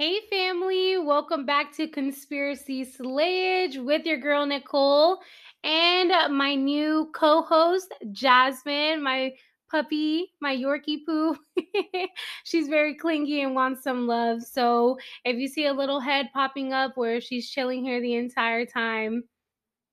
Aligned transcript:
Hey, 0.00 0.20
family, 0.30 0.96
welcome 0.96 1.44
back 1.44 1.76
to 1.76 1.86
Conspiracy 1.86 2.86
Slayage 2.86 3.84
with 3.84 4.06
your 4.06 4.16
girl 4.16 4.46
Nicole 4.46 5.18
and 5.62 6.10
my 6.34 6.54
new 6.54 7.10
co 7.14 7.42
host, 7.42 7.92
Jasmine, 8.10 9.02
my 9.02 9.34
puppy, 9.70 10.32
my 10.40 10.56
Yorkie 10.56 11.04
poo. 11.04 11.36
she's 12.44 12.66
very 12.68 12.94
clingy 12.94 13.42
and 13.42 13.54
wants 13.54 13.82
some 13.84 14.06
love. 14.06 14.42
So 14.42 14.96
if 15.26 15.36
you 15.36 15.48
see 15.48 15.66
a 15.66 15.74
little 15.74 16.00
head 16.00 16.30
popping 16.32 16.72
up 16.72 16.96
where 16.96 17.20
she's 17.20 17.50
chilling 17.50 17.84
here 17.84 18.00
the 18.00 18.14
entire 18.14 18.64
time, 18.64 19.24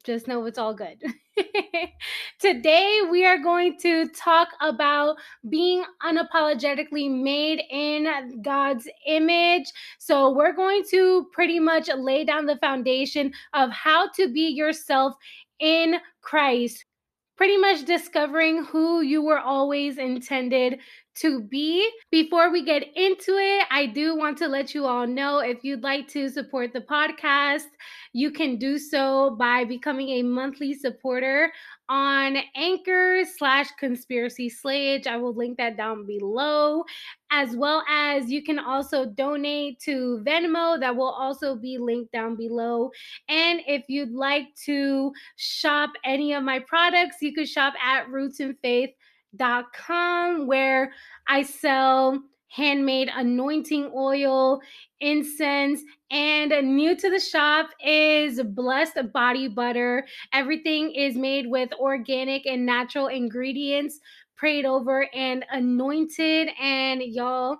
just 0.07 0.25
know 0.25 0.45
it's 0.45 0.57
all 0.57 0.73
good. 0.73 1.03
Today, 2.39 3.01
we 3.11 3.25
are 3.25 3.37
going 3.37 3.77
to 3.81 4.07
talk 4.07 4.47
about 4.61 5.17
being 5.49 5.83
unapologetically 6.01 7.11
made 7.11 7.61
in 7.69 8.41
God's 8.41 8.87
image. 9.05 9.65
So, 9.99 10.31
we're 10.33 10.53
going 10.53 10.83
to 10.91 11.27
pretty 11.33 11.59
much 11.59 11.89
lay 11.93 12.23
down 12.23 12.45
the 12.45 12.55
foundation 12.55 13.33
of 13.53 13.69
how 13.71 14.07
to 14.15 14.31
be 14.31 14.47
yourself 14.47 15.13
in 15.59 15.95
Christ. 16.21 16.85
Pretty 17.35 17.57
much 17.57 17.83
discovering 17.85 18.63
who 18.63 19.01
you 19.01 19.21
were 19.21 19.39
always 19.39 19.97
intended 19.97 20.79
to 21.21 21.41
be. 21.41 21.89
Before 22.11 22.51
we 22.51 22.63
get 22.63 22.83
into 22.95 23.37
it, 23.37 23.65
I 23.69 23.85
do 23.87 24.15
want 24.15 24.37
to 24.39 24.47
let 24.47 24.73
you 24.73 24.85
all 24.85 25.07
know 25.07 25.39
if 25.39 25.63
you'd 25.63 25.83
like 25.83 26.07
to 26.09 26.29
support 26.29 26.73
the 26.73 26.81
podcast, 26.81 27.67
you 28.13 28.31
can 28.31 28.57
do 28.57 28.77
so 28.77 29.35
by 29.37 29.65
becoming 29.65 30.09
a 30.09 30.23
monthly 30.23 30.73
supporter 30.73 31.51
on 31.89 32.37
Anchor 32.55 33.23
slash 33.37 33.67
Conspiracy 33.79 34.49
Slayage. 34.49 35.07
I 35.07 35.17
will 35.17 35.33
link 35.33 35.57
that 35.57 35.77
down 35.77 36.05
below, 36.05 36.83
as 37.31 37.55
well 37.55 37.83
as 37.89 38.29
you 38.29 38.43
can 38.43 38.59
also 38.59 39.05
donate 39.05 39.79
to 39.81 40.21
Venmo. 40.25 40.79
That 40.79 40.95
will 40.95 41.09
also 41.09 41.55
be 41.55 41.77
linked 41.77 42.11
down 42.11 42.35
below. 42.35 42.91
And 43.29 43.61
if 43.67 43.83
you'd 43.87 44.11
like 44.11 44.47
to 44.65 45.11
shop 45.37 45.91
any 46.03 46.33
of 46.33 46.43
my 46.43 46.59
products, 46.59 47.17
you 47.21 47.33
could 47.33 47.47
shop 47.47 47.73
at 47.83 48.09
Roots 48.09 48.39
in 48.39 48.55
Faith 48.61 48.91
com 49.73 50.47
where 50.47 50.91
I 51.27 51.43
sell 51.43 52.21
handmade 52.49 53.09
anointing 53.13 53.91
oil, 53.95 54.61
incense, 55.01 55.81
and 56.11 56.51
new 56.75 56.95
to 56.95 57.09
the 57.09 57.19
shop 57.19 57.69
is 57.85 58.41
blessed 58.41 59.11
body 59.13 59.47
butter. 59.47 60.05
Everything 60.33 60.91
is 60.93 61.15
made 61.15 61.47
with 61.47 61.71
organic 61.73 62.45
and 62.45 62.65
natural 62.65 63.07
ingredients, 63.07 63.99
prayed 64.35 64.65
over 64.65 65.07
and 65.13 65.45
anointed. 65.51 66.49
And 66.59 67.01
y'all, 67.01 67.57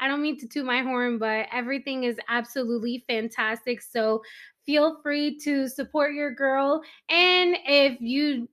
I 0.00 0.08
don't 0.08 0.22
mean 0.22 0.38
to 0.40 0.48
toot 0.48 0.66
my 0.66 0.82
horn, 0.82 1.18
but 1.18 1.46
everything 1.52 2.04
is 2.04 2.18
absolutely 2.28 3.04
fantastic. 3.08 3.80
So 3.80 4.22
feel 4.66 5.00
free 5.02 5.38
to 5.40 5.68
support 5.68 6.14
your 6.14 6.32
girl. 6.34 6.82
And 7.08 7.56
if 7.66 8.00
you 8.00 8.48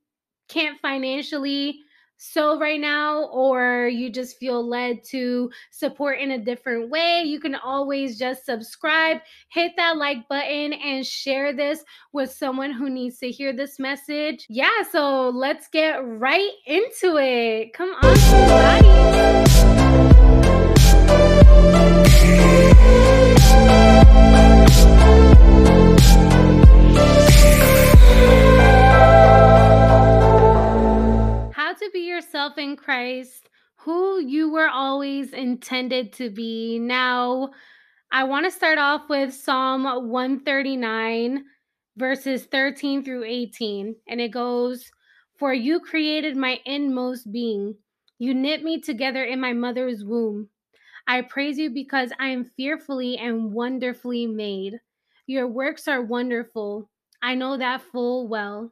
can't 0.47 0.79
financially, 0.81 1.79
so 2.23 2.59
right 2.59 2.79
now 2.79 3.23
or 3.33 3.87
you 3.87 4.11
just 4.11 4.37
feel 4.37 4.63
led 4.63 5.03
to 5.05 5.49
support 5.71 6.19
in 6.19 6.29
a 6.29 6.37
different 6.37 6.91
way, 6.91 7.23
you 7.25 7.39
can 7.39 7.55
always 7.55 8.19
just 8.19 8.45
subscribe, 8.45 9.17
hit 9.49 9.71
that 9.75 9.97
like 9.97 10.27
button, 10.29 10.71
and 10.73 11.03
share 11.03 11.51
this 11.51 11.83
with 12.13 12.31
someone 12.31 12.71
who 12.71 12.91
needs 12.91 13.17
to 13.17 13.31
hear 13.31 13.53
this 13.53 13.79
message. 13.79 14.45
Yeah, 14.49 14.83
so 14.91 15.29
let's 15.29 15.67
get 15.67 15.95
right 15.95 16.51
into 16.67 17.17
it. 17.17 17.73
Come 17.73 17.95
on, 18.03 19.80
yourself 32.31 32.57
in 32.57 32.77
Christ, 32.77 33.49
who 33.75 34.21
you 34.21 34.49
were 34.49 34.69
always 34.69 35.33
intended 35.33 36.13
to 36.13 36.29
be. 36.29 36.79
Now, 36.79 37.49
I 38.09 38.23
want 38.23 38.45
to 38.45 38.51
start 38.51 38.77
off 38.77 39.09
with 39.09 39.33
Psalm 39.33 39.83
139, 39.83 41.43
verses 41.97 42.45
13 42.45 43.03
through 43.03 43.25
18. 43.25 43.97
And 44.07 44.21
it 44.21 44.29
goes, 44.29 44.89
For 45.39 45.53
you 45.53 45.81
created 45.81 46.37
my 46.37 46.61
inmost 46.65 47.29
being, 47.33 47.75
you 48.17 48.33
knit 48.33 48.63
me 48.63 48.79
together 48.79 49.25
in 49.25 49.41
my 49.41 49.51
mother's 49.51 50.05
womb. 50.05 50.47
I 51.07 51.23
praise 51.23 51.57
you 51.57 51.69
because 51.69 52.13
I 52.17 52.29
am 52.29 52.45
fearfully 52.55 53.17
and 53.17 53.51
wonderfully 53.51 54.25
made. 54.25 54.79
Your 55.27 55.49
works 55.49 55.89
are 55.89 56.01
wonderful. 56.01 56.89
I 57.21 57.35
know 57.35 57.57
that 57.57 57.81
full 57.91 58.29
well. 58.29 58.71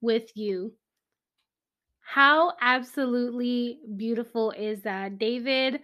with 0.00 0.30
you. 0.34 0.72
How 2.00 2.54
absolutely 2.60 3.78
beautiful 3.96 4.50
is 4.50 4.82
that? 4.82 5.18
David, 5.18 5.80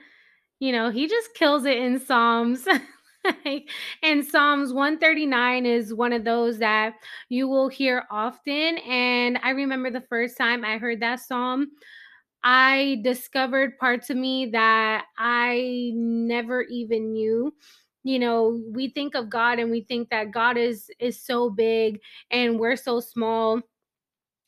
you 0.59 0.73
know, 0.73 0.91
he 0.91 1.07
just 1.07 1.35
kills 1.35 1.65
it 1.65 1.77
in 1.77 2.01
Psalms. 2.01 2.67
and 4.03 4.25
Psalms 4.25 4.73
139 4.73 5.67
is 5.67 5.95
one 5.95 6.13
of 6.13 6.25
those 6.25 6.59
that 6.59 6.95
you 7.29 7.47
will 7.49 7.69
hear 7.69 8.05
often. 8.11 8.79
And 8.79 9.39
I 9.43 9.51
remember 9.51 9.91
the 9.91 10.01
first 10.09 10.37
time 10.37 10.65
I 10.65 10.79
heard 10.79 11.01
that 11.01 11.21
psalm, 11.21 11.69
I 12.43 13.01
discovered 13.05 13.79
parts 13.79 14.11
of 14.11 14.17
me 14.17 14.47
that 14.47 15.05
I 15.19 15.93
never 15.95 16.63
even 16.63 17.13
knew 17.13 17.55
you 18.05 18.21
know 18.21 18.63
we 18.71 18.89
think 18.89 19.17
of 19.17 19.29
god 19.29 19.59
and 19.59 19.69
we 19.69 19.81
think 19.81 20.09
that 20.11 20.31
god 20.31 20.57
is 20.57 20.89
is 21.01 21.21
so 21.21 21.51
big 21.51 21.99
and 22.31 22.57
we're 22.61 22.77
so 22.77 23.01
small 23.01 23.61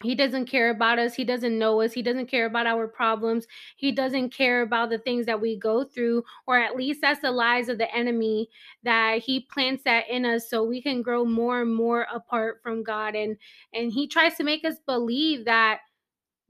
he 0.02 0.14
doesn't 0.14 0.46
care 0.46 0.70
about 0.70 0.98
us. 0.98 1.14
He 1.14 1.24
doesn't 1.24 1.58
know 1.58 1.80
us. 1.80 1.92
He 1.92 2.02
doesn't 2.02 2.26
care 2.26 2.46
about 2.46 2.66
our 2.66 2.86
problems. 2.86 3.46
He 3.76 3.90
doesn't 3.90 4.30
care 4.30 4.62
about 4.62 4.90
the 4.90 4.98
things 4.98 5.26
that 5.26 5.40
we 5.40 5.56
go 5.56 5.82
through, 5.82 6.24
or 6.46 6.58
at 6.58 6.76
least 6.76 7.00
that's 7.00 7.20
the 7.20 7.32
lies 7.32 7.68
of 7.68 7.78
the 7.78 7.92
enemy 7.94 8.48
that 8.84 9.18
he 9.18 9.40
plants 9.40 9.82
that 9.84 10.08
in 10.08 10.24
us 10.24 10.48
so 10.48 10.62
we 10.62 10.80
can 10.80 11.02
grow 11.02 11.24
more 11.24 11.62
and 11.62 11.74
more 11.74 12.06
apart 12.12 12.60
from 12.62 12.84
God. 12.84 13.16
And 13.16 13.36
and 13.74 13.92
he 13.92 14.06
tries 14.06 14.36
to 14.36 14.44
make 14.44 14.64
us 14.64 14.76
believe 14.86 15.44
that 15.46 15.80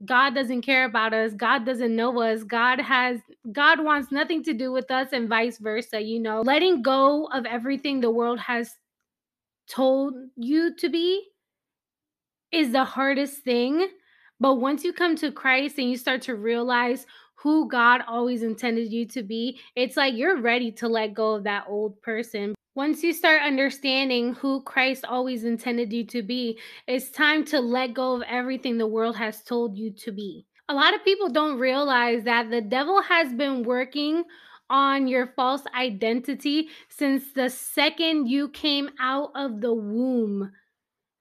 God 0.05 0.33
doesn't 0.35 0.61
care 0.61 0.85
about 0.85 1.13
us. 1.13 1.33
God 1.33 1.65
doesn't 1.65 1.95
know 1.95 2.21
us. 2.21 2.43
God 2.43 2.79
has 2.79 3.19
God 3.51 3.83
wants 3.83 4.11
nothing 4.11 4.43
to 4.43 4.53
do 4.53 4.71
with 4.71 4.91
us 4.91 5.09
and 5.11 5.27
vice 5.27 5.57
versa, 5.57 5.99
you 5.99 6.19
know. 6.19 6.41
Letting 6.41 6.83
go 6.83 7.25
of 7.33 7.47
everything 7.47 7.99
the 7.99 8.11
world 8.11 8.39
has 8.39 8.77
told 9.67 10.13
you 10.35 10.75
to 10.75 10.89
be 10.89 11.28
is 12.51 12.71
the 12.71 12.83
hardest 12.83 13.43
thing. 13.43 13.87
But 14.39 14.55
once 14.55 14.83
you 14.83 14.93
come 14.93 15.15
to 15.17 15.31
Christ 15.31 15.77
and 15.77 15.89
you 15.89 15.97
start 15.97 16.21
to 16.23 16.35
realize 16.35 17.05
who 17.35 17.69
God 17.69 18.01
always 18.07 18.43
intended 18.43 18.91
you 18.91 19.05
to 19.07 19.23
be, 19.23 19.59
it's 19.75 19.97
like 19.97 20.15
you're 20.15 20.41
ready 20.41 20.71
to 20.73 20.87
let 20.87 21.13
go 21.13 21.35
of 21.35 21.43
that 21.43 21.65
old 21.67 22.01
person. 22.01 22.55
Once 22.75 23.03
you 23.03 23.11
start 23.11 23.41
understanding 23.41 24.33
who 24.35 24.61
Christ 24.61 25.03
always 25.05 25.43
intended 25.43 25.91
you 25.91 26.05
to 26.05 26.21
be, 26.21 26.57
it's 26.87 27.09
time 27.09 27.43
to 27.45 27.59
let 27.59 27.93
go 27.93 28.15
of 28.15 28.21
everything 28.23 28.77
the 28.77 28.87
world 28.87 29.17
has 29.17 29.41
told 29.43 29.77
you 29.77 29.91
to 29.91 30.11
be. 30.11 30.45
A 30.69 30.73
lot 30.73 30.93
of 30.93 31.03
people 31.03 31.29
don't 31.29 31.59
realize 31.59 32.23
that 32.23 32.49
the 32.49 32.61
devil 32.61 33.01
has 33.01 33.33
been 33.33 33.63
working 33.63 34.23
on 34.69 35.07
your 35.07 35.27
false 35.35 35.63
identity 35.75 36.69
since 36.89 37.31
the 37.33 37.49
second 37.49 38.27
you 38.27 38.49
came 38.49 38.89
out 38.99 39.31
of 39.35 39.61
the 39.61 39.73
womb 39.73 40.51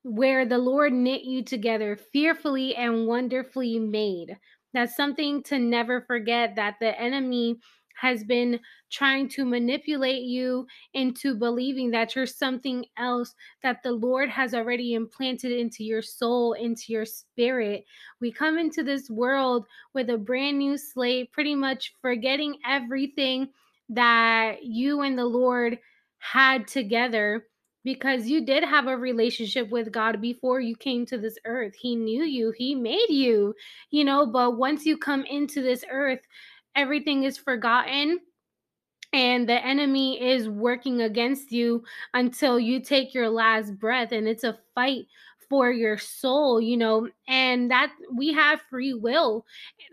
where 0.08 0.46
the 0.46 0.58
Lord 0.58 0.92
knit 0.92 1.24
you 1.24 1.44
together, 1.44 1.96
fearfully 1.96 2.74
and 2.74 3.06
wonderfully 3.06 3.78
made. 3.78 4.36
That's 4.72 4.96
something 4.96 5.42
to 5.44 5.58
never 5.58 6.00
forget 6.00 6.56
that 6.56 6.76
the 6.80 6.98
enemy 6.98 7.58
has 8.00 8.22
been 8.22 8.60
trying 8.90 9.28
to 9.28 9.44
manipulate 9.44 10.22
you 10.22 10.66
into 10.94 11.34
believing 11.34 11.90
that 11.90 12.14
you're 12.14 12.26
something 12.26 12.84
else 12.96 13.34
that 13.62 13.82
the 13.82 13.90
Lord 13.90 14.28
has 14.28 14.54
already 14.54 14.94
implanted 14.94 15.52
into 15.52 15.82
your 15.82 16.00
soul, 16.00 16.52
into 16.52 16.84
your 16.92 17.04
spirit. 17.04 17.84
We 18.20 18.30
come 18.30 18.56
into 18.56 18.84
this 18.84 19.10
world 19.10 19.66
with 19.94 20.10
a 20.10 20.16
brand 20.16 20.58
new 20.58 20.78
slate, 20.78 21.32
pretty 21.32 21.56
much 21.56 21.92
forgetting 22.00 22.58
everything 22.66 23.48
that 23.88 24.62
you 24.62 25.00
and 25.00 25.18
the 25.18 25.26
Lord 25.26 25.78
had 26.18 26.68
together 26.68 27.47
because 27.84 28.26
you 28.26 28.44
did 28.44 28.64
have 28.64 28.86
a 28.86 28.96
relationship 28.96 29.70
with 29.70 29.92
God 29.92 30.20
before 30.20 30.60
you 30.60 30.76
came 30.76 31.06
to 31.06 31.18
this 31.18 31.38
earth. 31.44 31.74
He 31.74 31.96
knew 31.96 32.24
you, 32.24 32.52
He 32.56 32.74
made 32.74 33.08
you, 33.08 33.54
you 33.90 34.04
know, 34.04 34.26
but 34.26 34.56
once 34.56 34.84
you 34.84 34.96
come 34.96 35.24
into 35.24 35.62
this 35.62 35.84
earth, 35.90 36.20
everything 36.74 37.24
is 37.24 37.38
forgotten 37.38 38.20
and 39.12 39.48
the 39.48 39.64
enemy 39.64 40.22
is 40.22 40.48
working 40.48 41.00
against 41.02 41.50
you 41.50 41.82
until 42.14 42.60
you 42.60 42.80
take 42.80 43.14
your 43.14 43.30
last 43.30 43.78
breath 43.78 44.12
and 44.12 44.28
it's 44.28 44.44
a 44.44 44.58
fight 44.74 45.06
for 45.48 45.70
your 45.70 45.96
soul 45.96 46.60
you 46.60 46.76
know 46.76 47.08
and 47.26 47.70
that 47.70 47.92
we 48.14 48.32
have 48.32 48.60
free 48.70 48.94
will. 48.94 49.44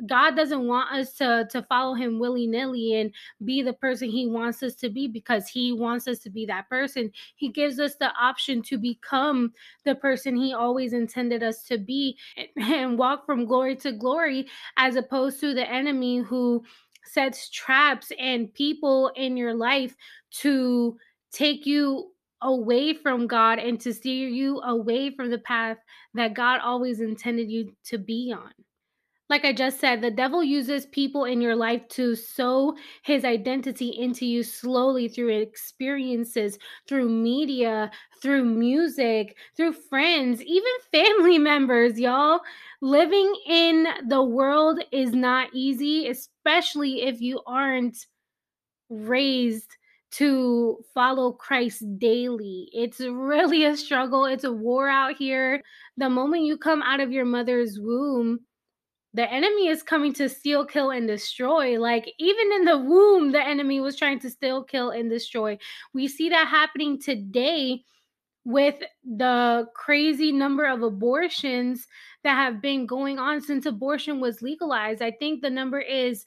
God 0.06 0.36
doesn't 0.36 0.68
want 0.68 0.92
us 0.92 1.14
to 1.16 1.48
to 1.52 1.64
follow 1.64 1.94
him 1.94 2.20
willy-nilly 2.20 2.96
and 2.96 3.12
be 3.44 3.62
the 3.62 3.74
person 3.74 4.10
he 4.10 4.28
wants 4.28 4.64
us 4.64 4.76
to 4.76 4.90
be 4.90 5.08
because 5.08 5.48
he 5.48 5.74
wants 5.74 6.08
us 6.08 6.20
to 6.20 6.30
be 6.30 6.46
that 6.46 6.70
person. 6.70 7.12
He 7.36 7.50
gives 7.50 7.80
us 7.80 7.96
the 7.96 8.12
option 8.20 8.62
to 8.64 8.78
become 8.78 9.54
the 9.84 9.96
person 9.96 10.36
he 10.36 10.54
always 10.54 10.94
intended 10.94 11.44
us 11.44 11.64
to 11.64 11.78
be 11.78 12.18
and 12.58 12.98
walk 12.98 13.26
from 13.26 13.46
glory 13.46 13.76
to 13.78 13.92
glory 13.92 14.48
as 14.78 14.96
opposed 14.96 15.40
to 15.42 15.54
the 15.54 15.70
enemy 15.70 16.20
who 16.20 16.64
sets 17.06 17.50
traps 17.50 18.12
and 18.20 18.54
people 18.54 19.12
in 19.16 19.38
your 19.38 19.54
life 19.54 19.96
to 20.32 20.98
take 21.32 21.66
you 21.66 22.12
away 22.46 22.94
from 22.94 23.28
God 23.28 23.60
and 23.60 23.80
to 23.82 23.94
steer 23.94 24.30
you 24.30 24.62
away 24.62 25.10
from 25.10 25.30
the 25.30 25.40
path 25.40 25.78
that 26.14 26.36
God 26.36 26.62
always 26.62 27.02
intended 27.02 27.50
you 27.50 27.74
to 27.86 27.98
be 27.98 28.34
on. 28.36 28.52
Like 29.28 29.44
I 29.44 29.54
just 29.54 29.80
said, 29.80 30.02
the 30.02 30.12
devil 30.12 30.44
uses 30.44 30.86
people 30.86 31.26
in 31.26 31.42
your 31.42 31.56
life 31.56 31.82
to 31.90 32.16
sow 32.16 32.76
his 33.04 33.26
identity 33.26 33.90
into 33.90 34.24
you 34.24 34.44
slowly 34.44 35.08
through 35.08 35.30
experiences, 35.30 36.60
through 36.88 37.10
media, 37.10 37.90
through 38.22 38.46
music, 38.46 39.36
through 39.58 39.74
friends, 39.74 40.44
even 40.44 40.72
family 40.92 41.40
members, 41.40 42.00
y'all. 42.00 42.42
Living 42.82 43.34
in 43.48 43.88
the 44.08 44.22
world 44.22 44.80
is 44.92 45.14
not 45.14 45.50
easy, 45.54 46.08
especially 46.08 47.02
if 47.02 47.20
you 47.20 47.42
aren't 47.48 48.06
raised 48.90 49.76
to 50.18 50.78
follow 50.94 51.32
Christ 51.32 51.84
daily. 51.98 52.70
It's 52.74 53.00
really 53.00 53.66
a 53.66 53.76
struggle. 53.76 54.26
It's 54.26 54.44
a 54.44 54.52
war 54.52 54.88
out 54.88 55.16
here. 55.18 55.62
The 55.98 56.10
moment 56.10 56.44
you 56.44 56.58
come 56.58 56.82
out 56.82 57.00
of 57.00 57.12
your 57.12 57.26
mother's 57.26 57.80
womb, 57.80 58.40
the 59.14 59.32
enemy 59.32 59.68
is 59.68 59.82
coming 59.82 60.14
to 60.14 60.28
steal, 60.28 60.66
kill, 60.66 60.92
and 60.92 61.08
destroy. 61.08 61.80
Like, 61.80 62.14
even 62.20 62.52
in 62.54 62.66
the 62.66 62.78
womb, 62.78 63.32
the 63.32 63.42
enemy 63.42 63.80
was 63.80 63.96
trying 63.96 64.20
to 64.20 64.30
steal, 64.30 64.64
kill, 64.64 64.92
and 64.92 65.10
destroy. 65.10 65.58
We 65.94 66.08
see 66.08 66.30
that 66.30 66.48
happening 66.48 67.02
today 67.02 67.84
with 68.46 68.76
the 69.04 69.68
crazy 69.74 70.32
number 70.32 70.66
of 70.66 70.84
abortions 70.84 71.88
that 72.24 72.36
have 72.36 72.62
been 72.62 72.86
going 72.86 73.18
on 73.18 73.42
since 73.42 73.66
abortion 73.66 74.20
was 74.20 74.42
legalized. 74.42 75.02
I 75.02 75.12
think 75.12 75.42
the 75.42 75.50
number 75.50 75.80
is 75.80 76.26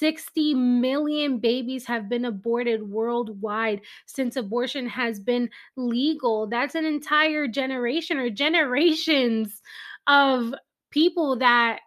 60 0.00 0.54
million 0.54 1.38
babies 1.38 1.84
have 1.84 2.08
been 2.08 2.24
aborted 2.24 2.82
worldwide 2.88 3.82
since 4.06 4.34
abortion 4.34 4.88
has 4.88 5.20
been 5.20 5.50
legal. 5.76 6.46
That's 6.46 6.74
an 6.74 6.86
entire 6.86 7.46
generation 7.46 8.16
or 8.16 8.30
generations 8.30 9.60
of 10.06 10.54
people 10.90 11.36
that 11.40 11.80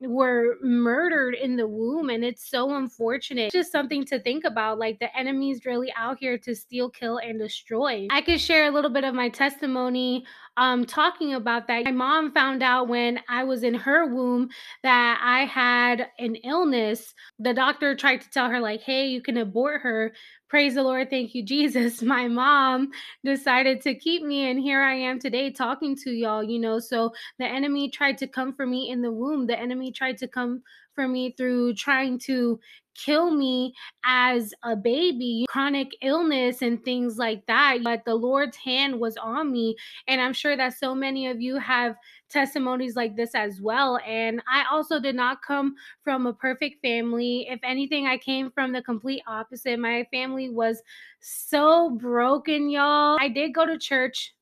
were 0.00 0.56
murdered 0.62 1.34
in 1.34 1.56
the 1.56 1.66
womb 1.66 2.10
and 2.10 2.24
it's 2.24 2.50
so 2.50 2.76
unfortunate 2.76 3.44
it's 3.44 3.54
just 3.54 3.72
something 3.72 4.04
to 4.04 4.18
think 4.20 4.44
about 4.44 4.78
like 4.78 4.98
the 4.98 5.16
enemy's 5.16 5.64
really 5.64 5.90
out 5.96 6.18
here 6.18 6.36
to 6.36 6.54
steal 6.54 6.90
kill 6.90 7.18
and 7.18 7.38
destroy 7.38 8.06
i 8.10 8.20
could 8.20 8.40
share 8.40 8.66
a 8.66 8.70
little 8.70 8.90
bit 8.90 9.04
of 9.04 9.14
my 9.14 9.28
testimony 9.28 10.24
um 10.56 10.84
talking 10.84 11.34
about 11.34 11.66
that 11.66 11.84
my 11.84 11.90
mom 11.90 12.32
found 12.32 12.62
out 12.62 12.88
when 12.88 13.18
i 13.28 13.42
was 13.44 13.62
in 13.62 13.74
her 13.74 14.06
womb 14.06 14.48
that 14.82 15.20
i 15.22 15.44
had 15.44 16.08
an 16.18 16.36
illness. 16.36 17.14
The 17.38 17.54
doctor 17.54 17.94
tried 17.96 18.20
to 18.20 18.30
tell 18.30 18.48
her 18.48 18.60
like 18.60 18.82
hey 18.82 19.06
you 19.06 19.20
can 19.20 19.36
abort 19.36 19.80
her. 19.82 20.12
Praise 20.48 20.74
the 20.74 20.82
lord 20.82 21.10
thank 21.10 21.34
you 21.34 21.42
jesus. 21.54 22.02
My 22.02 22.28
mom 22.28 22.90
decided 23.24 23.80
to 23.82 23.94
keep 23.94 24.22
me 24.22 24.50
and 24.50 24.60
here 24.60 24.80
i 24.82 24.94
am 24.94 25.18
today 25.18 25.50
talking 25.50 25.96
to 26.04 26.10
y'all 26.10 26.42
you 26.42 26.58
know? 26.58 26.78
So 26.78 27.12
the 27.38 27.46
enemy 27.46 27.90
tried 27.90 28.18
to 28.18 28.26
come 28.26 28.54
for 28.54 28.66
me 28.66 28.90
in 28.90 29.02
the 29.02 29.12
womb. 29.12 29.46
The 29.46 29.58
enemy 29.58 29.92
tried 29.92 30.18
to 30.18 30.28
come 30.28 30.62
for 30.94 31.08
me 31.08 31.34
through 31.36 31.74
trying 31.74 32.18
to 32.20 32.60
kill 32.94 33.30
me 33.30 33.74
as 34.04 34.54
a 34.62 34.76
baby, 34.76 35.46
chronic 35.48 35.90
illness 36.02 36.62
and 36.62 36.84
things 36.84 37.18
like 37.18 37.44
that. 37.46 37.78
But 37.82 38.04
the 38.04 38.14
Lord's 38.14 38.56
hand 38.56 38.98
was 38.98 39.16
on 39.16 39.52
me. 39.52 39.76
And 40.08 40.20
I'm 40.20 40.32
sure 40.32 40.56
that 40.56 40.78
so 40.78 40.94
many 40.94 41.26
of 41.26 41.40
you 41.40 41.56
have 41.58 41.96
testimonies 42.28 42.96
like 42.96 43.16
this 43.16 43.34
as 43.34 43.60
well. 43.60 43.98
And 44.06 44.42
I 44.52 44.64
also 44.70 44.98
did 45.00 45.14
not 45.14 45.42
come 45.42 45.74
from 46.02 46.26
a 46.26 46.32
perfect 46.32 46.82
family. 46.82 47.46
If 47.48 47.60
anything, 47.62 48.06
I 48.06 48.18
came 48.18 48.50
from 48.50 48.72
the 48.72 48.82
complete 48.82 49.22
opposite. 49.26 49.78
My 49.78 50.06
family 50.10 50.48
was 50.48 50.82
so 51.20 51.90
broken, 51.90 52.68
y'all. 52.68 53.16
I 53.20 53.28
did 53.28 53.54
go 53.54 53.66
to 53.66 53.78
church 53.78 54.34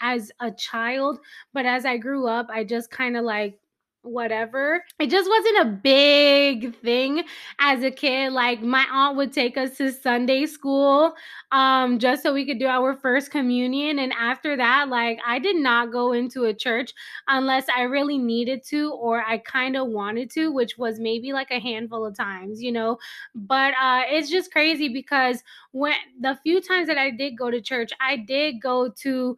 as 0.00 0.30
a 0.40 0.50
child, 0.50 1.18
but 1.54 1.64
as 1.64 1.86
I 1.86 1.96
grew 1.96 2.26
up, 2.26 2.48
I 2.50 2.64
just 2.64 2.90
kind 2.90 3.16
of 3.16 3.24
like 3.24 3.58
whatever. 4.06 4.84
It 4.98 5.10
just 5.10 5.28
wasn't 5.28 5.58
a 5.66 5.78
big 5.82 6.76
thing 6.76 7.24
as 7.58 7.82
a 7.82 7.90
kid. 7.90 8.32
Like 8.32 8.62
my 8.62 8.86
aunt 8.90 9.16
would 9.16 9.32
take 9.32 9.56
us 9.56 9.76
to 9.78 9.92
Sunday 9.92 10.46
school 10.46 11.14
um 11.52 11.98
just 11.98 12.22
so 12.22 12.32
we 12.32 12.44
could 12.44 12.58
do 12.58 12.66
our 12.66 12.94
first 12.94 13.30
communion 13.30 13.98
and 13.98 14.12
after 14.18 14.56
that 14.56 14.88
like 14.88 15.18
I 15.24 15.38
did 15.38 15.56
not 15.56 15.92
go 15.92 16.12
into 16.12 16.44
a 16.44 16.54
church 16.54 16.92
unless 17.28 17.66
I 17.74 17.82
really 17.82 18.18
needed 18.18 18.64
to 18.66 18.92
or 18.92 19.22
I 19.26 19.38
kind 19.38 19.76
of 19.76 19.88
wanted 19.88 20.30
to, 20.32 20.50
which 20.52 20.76
was 20.78 20.98
maybe 20.98 21.32
like 21.32 21.50
a 21.50 21.60
handful 21.60 22.04
of 22.04 22.16
times, 22.16 22.62
you 22.62 22.72
know. 22.72 22.98
But 23.34 23.74
uh 23.80 24.02
it's 24.08 24.30
just 24.30 24.52
crazy 24.52 24.88
because 24.88 25.42
when 25.72 25.94
the 26.20 26.38
few 26.42 26.60
times 26.60 26.88
that 26.88 26.98
I 26.98 27.10
did 27.10 27.36
go 27.38 27.50
to 27.50 27.60
church, 27.60 27.90
I 28.00 28.16
did 28.16 28.60
go 28.60 28.88
to 29.02 29.36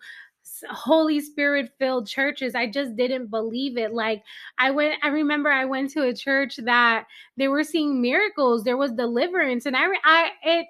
Holy 0.70 1.20
Spirit 1.20 1.72
filled 1.78 2.06
churches. 2.06 2.54
I 2.54 2.66
just 2.70 2.96
didn't 2.96 3.28
believe 3.28 3.76
it. 3.76 3.92
Like 3.92 4.22
I 4.58 4.70
went, 4.70 4.94
I 5.02 5.08
remember 5.08 5.50
I 5.50 5.64
went 5.64 5.90
to 5.90 6.02
a 6.02 6.14
church 6.14 6.56
that 6.58 7.06
they 7.36 7.48
were 7.48 7.64
seeing 7.64 8.00
miracles. 8.00 8.64
There 8.64 8.76
was 8.76 8.92
deliverance, 8.92 9.66
and 9.66 9.76
I, 9.76 9.86
I, 10.04 10.30
it, 10.42 10.66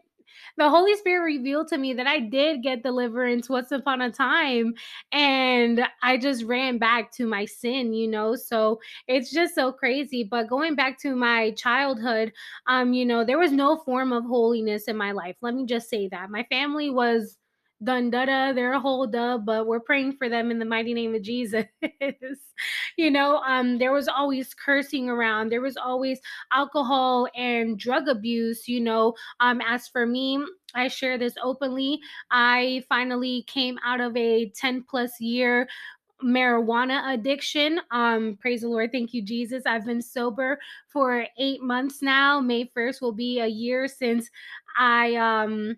the 0.56 0.68
Holy 0.68 0.96
Spirit 0.96 1.24
revealed 1.24 1.68
to 1.68 1.78
me 1.78 1.94
that 1.94 2.06
I 2.08 2.18
did 2.18 2.62
get 2.62 2.82
deliverance 2.82 3.48
once 3.48 3.70
upon 3.70 4.00
a 4.00 4.10
time, 4.10 4.74
and 5.12 5.86
I 6.02 6.16
just 6.16 6.42
ran 6.44 6.78
back 6.78 7.12
to 7.12 7.26
my 7.26 7.44
sin, 7.44 7.92
you 7.92 8.08
know. 8.08 8.34
So 8.34 8.80
it's 9.06 9.30
just 9.32 9.54
so 9.54 9.70
crazy. 9.72 10.24
But 10.24 10.48
going 10.48 10.74
back 10.74 10.98
to 11.00 11.14
my 11.14 11.52
childhood, 11.52 12.32
um, 12.66 12.92
you 12.92 13.06
know, 13.06 13.24
there 13.24 13.38
was 13.38 13.52
no 13.52 13.76
form 13.78 14.12
of 14.12 14.24
holiness 14.24 14.84
in 14.84 14.96
my 14.96 15.12
life. 15.12 15.36
Let 15.40 15.54
me 15.54 15.64
just 15.64 15.88
say 15.88 16.08
that 16.08 16.30
my 16.30 16.44
family 16.50 16.90
was 16.90 17.36
done 17.84 18.10
they're 18.10 18.72
a 18.72 18.80
whole 18.80 19.06
dub 19.06 19.46
but 19.46 19.66
we're 19.66 19.78
praying 19.78 20.12
for 20.16 20.28
them 20.28 20.50
in 20.50 20.58
the 20.58 20.64
mighty 20.64 20.92
name 20.92 21.14
of 21.14 21.22
jesus 21.22 21.64
you 22.96 23.10
know 23.10 23.36
um 23.38 23.78
there 23.78 23.92
was 23.92 24.08
always 24.08 24.52
cursing 24.52 25.08
around 25.08 25.50
there 25.50 25.60
was 25.60 25.76
always 25.76 26.18
alcohol 26.52 27.28
and 27.36 27.78
drug 27.78 28.08
abuse 28.08 28.66
you 28.66 28.80
know 28.80 29.14
um 29.40 29.60
as 29.66 29.86
for 29.86 30.06
me 30.06 30.42
i 30.74 30.88
share 30.88 31.16
this 31.16 31.34
openly 31.42 32.00
i 32.32 32.82
finally 32.88 33.44
came 33.46 33.78
out 33.84 34.00
of 34.00 34.16
a 34.16 34.50
10 34.50 34.84
plus 34.88 35.20
year 35.20 35.68
marijuana 36.20 37.14
addiction. 37.14 37.80
Um, 37.92 38.36
praise 38.40 38.62
the 38.62 38.68
Lord. 38.68 38.90
Thank 38.90 39.14
you, 39.14 39.22
Jesus. 39.22 39.62
I've 39.66 39.86
been 39.86 40.02
sober 40.02 40.58
for 40.88 41.26
eight 41.38 41.62
months 41.62 42.02
now. 42.02 42.40
May 42.40 42.64
1st 42.76 43.00
will 43.00 43.12
be 43.12 43.38
a 43.38 43.46
year 43.46 43.86
since 43.86 44.28
I 44.76 45.14
um 45.14 45.76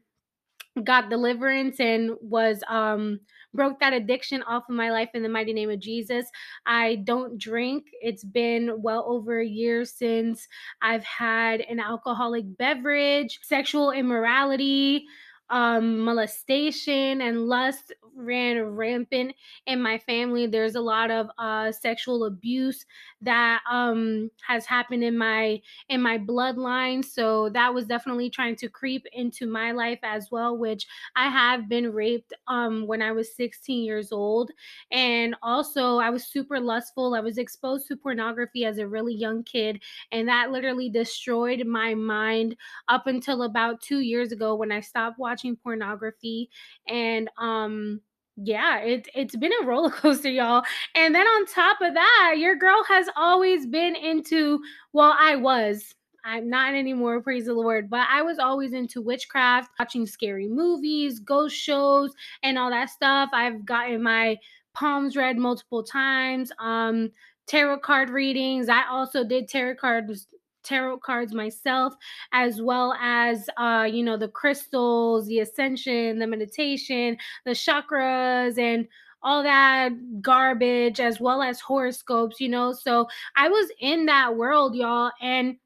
got 0.84 1.10
deliverance 1.10 1.80
and 1.80 2.12
was 2.20 2.62
um 2.68 3.20
broke 3.52 3.80
that 3.80 3.92
addiction 3.92 4.42
off 4.44 4.62
of 4.68 4.74
my 4.76 4.90
life 4.90 5.10
in 5.14 5.22
the 5.22 5.28
mighty 5.28 5.52
name 5.52 5.70
of 5.70 5.80
Jesus. 5.80 6.26
I 6.66 6.96
don't 7.04 7.36
drink. 7.38 7.86
It's 8.00 8.24
been 8.24 8.80
well 8.80 9.04
over 9.08 9.40
a 9.40 9.46
year 9.46 9.84
since 9.84 10.46
I've 10.80 11.04
had 11.04 11.60
an 11.62 11.80
alcoholic 11.80 12.44
beverage, 12.56 13.40
sexual 13.42 13.90
immorality, 13.90 15.04
um 15.50 15.98
molestation 15.98 17.20
and 17.20 17.46
lust 17.46 17.92
ran 18.14 18.60
rampant 18.62 19.34
in 19.66 19.82
my 19.82 19.98
family. 19.98 20.46
There's 20.46 20.74
a 20.74 20.80
lot 20.80 21.10
of 21.10 21.28
uh, 21.38 21.72
sexual 21.72 22.24
abuse 22.24 22.84
that 23.22 23.62
um, 23.70 24.30
has 24.46 24.66
happened 24.66 25.04
in 25.04 25.16
my 25.16 25.60
in 25.88 26.02
my 26.02 26.18
bloodline. 26.18 27.04
So 27.04 27.48
that 27.50 27.72
was 27.74 27.86
definitely 27.86 28.30
trying 28.30 28.56
to 28.56 28.68
creep 28.68 29.06
into 29.12 29.46
my 29.46 29.72
life 29.72 30.00
as 30.02 30.30
well, 30.30 30.56
which 30.56 30.86
I 31.16 31.28
have 31.28 31.68
been 31.68 31.92
raped 31.92 32.32
um, 32.48 32.86
when 32.86 33.02
I 33.02 33.12
was 33.12 33.34
16 33.34 33.84
years 33.84 34.12
old, 34.12 34.50
and 34.90 35.34
also 35.42 35.98
I 35.98 36.10
was 36.10 36.24
super 36.26 36.60
lustful. 36.60 37.14
I 37.14 37.20
was 37.20 37.38
exposed 37.38 37.86
to 37.88 37.96
pornography 37.96 38.64
as 38.64 38.78
a 38.78 38.86
really 38.88 39.14
young 39.14 39.42
kid, 39.44 39.82
and 40.12 40.28
that 40.28 40.50
literally 40.50 40.90
destroyed 40.90 41.66
my 41.66 41.94
mind 41.94 42.56
up 42.88 43.06
until 43.06 43.42
about 43.42 43.80
two 43.80 44.00
years 44.00 44.32
ago 44.32 44.54
when 44.54 44.72
I 44.72 44.80
stopped 44.80 45.18
watching 45.18 45.39
pornography 45.62 46.48
and 46.88 47.28
um 47.38 48.00
yeah, 48.42 48.78
it, 48.78 49.08
it's 49.14 49.36
been 49.36 49.52
a 49.62 49.66
roller 49.66 49.90
coaster, 49.90 50.30
y'all. 50.30 50.62
And 50.94 51.14
then 51.14 51.26
on 51.26 51.46
top 51.46 51.78
of 51.82 51.94
that, 51.94 52.36
your 52.38 52.56
girl 52.56 52.82
has 52.88 53.06
always 53.16 53.66
been 53.66 53.94
into, 53.94 54.60
well, 54.92 55.14
I 55.18 55.36
was. 55.36 55.94
I'm 56.24 56.50
not 56.50 56.74
anymore, 56.74 57.22
praise 57.22 57.46
the 57.46 57.54
Lord, 57.54 57.88
but 57.88 58.06
I 58.10 58.20
was 58.20 58.38
always 58.38 58.74
into 58.74 59.00
witchcraft, 59.00 59.70
watching 59.78 60.06
scary 60.06 60.48
movies, 60.48 61.18
ghost 61.18 61.56
shows, 61.56 62.12
and 62.42 62.58
all 62.58 62.68
that 62.70 62.90
stuff. 62.90 63.30
I've 63.32 63.64
gotten 63.64 64.02
my 64.02 64.36
palms 64.74 65.16
read 65.16 65.38
multiple 65.38 65.82
times. 65.82 66.52
Um, 66.58 67.10
tarot 67.46 67.78
card 67.78 68.10
readings. 68.10 68.68
I 68.68 68.86
also 68.88 69.24
did 69.24 69.48
tarot 69.48 69.76
cards 69.76 70.28
tarot 70.62 70.98
cards 70.98 71.32
myself 71.32 71.94
as 72.32 72.60
well 72.60 72.94
as 73.00 73.48
uh 73.56 73.88
you 73.90 74.02
know 74.02 74.16
the 74.16 74.28
crystals 74.28 75.26
the 75.26 75.40
ascension 75.40 76.18
the 76.18 76.26
meditation 76.26 77.16
the 77.44 77.52
chakras 77.52 78.58
and 78.58 78.86
all 79.22 79.42
that 79.42 79.90
garbage 80.22 80.98
as 81.00 81.20
well 81.20 81.42
as 81.42 81.60
horoscopes 81.60 82.40
you 82.40 82.48
know? 82.48 82.72
So 82.72 83.06
i 83.36 83.48
was 83.48 83.70
in 83.80 84.06
that 84.06 84.36
world 84.36 84.74
y'all 84.74 85.10
and 85.20 85.56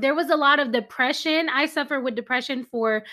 there 0.00 0.14
was 0.14 0.30
a 0.30 0.36
lot 0.36 0.60
of 0.60 0.72
depression. 0.72 1.48
I 1.48 1.66
suffered 1.66 2.02
with 2.02 2.14
depression 2.14 2.64
for 2.70 3.04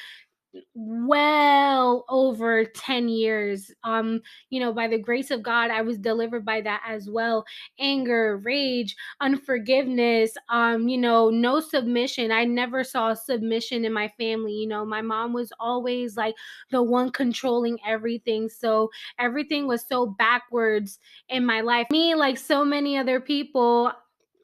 well 0.73 2.05
over 2.07 2.63
10 2.65 3.09
years 3.09 3.71
um 3.83 4.21
you 4.49 4.59
know 4.59 4.71
by 4.71 4.87
the 4.87 4.97
grace 4.97 5.31
of 5.31 5.43
god 5.43 5.69
i 5.69 5.81
was 5.81 5.97
delivered 5.97 6.45
by 6.45 6.61
that 6.61 6.81
as 6.87 7.09
well. 7.09 7.45
Anger 7.79 8.37
rage 8.37 8.95
unforgiveness 9.21 10.31
um 10.49 10.87
you 10.87 10.97
know 10.97 11.29
no 11.29 11.59
submission. 11.59 12.31
I 12.31 12.45
never 12.45 12.83
saw 12.83 13.13
submission 13.13 13.85
in 13.85 13.93
my 13.93 14.07
family 14.17 14.53
you 14.53 14.67
know. 14.67 14.85
My 14.85 15.01
mom 15.01 15.33
was 15.33 15.51
always 15.59 16.15
like 16.15 16.35
the 16.71 16.81
one 16.83 17.11
controlling 17.11 17.77
everything 17.85 18.49
so 18.49 18.89
everything 19.19 19.67
was 19.67 19.85
so 19.87 20.05
backwards 20.07 20.99
in 21.29 21.45
my 21.45 21.61
life. 21.61 21.87
Me 21.91 22.15
like 22.15 22.37
so 22.37 22.63
many 22.63 22.97
other 22.97 23.19
people 23.19 23.91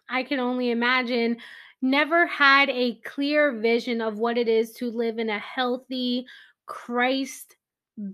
i 0.10 0.24
can 0.24 0.40
only 0.40 0.72
imagine 0.72 1.38
never 1.82 2.28
had 2.28 2.70
a 2.70 2.96
clear 3.04 3.60
vision 3.60 4.02
of 4.02 4.20
what 4.20 4.38
it 4.38 4.48
is 4.48 4.72
to 4.74 4.92
live 4.92 5.20
in 5.20 5.30
a 5.30 5.40
healthy, 5.40 6.26
Christ 6.66 7.56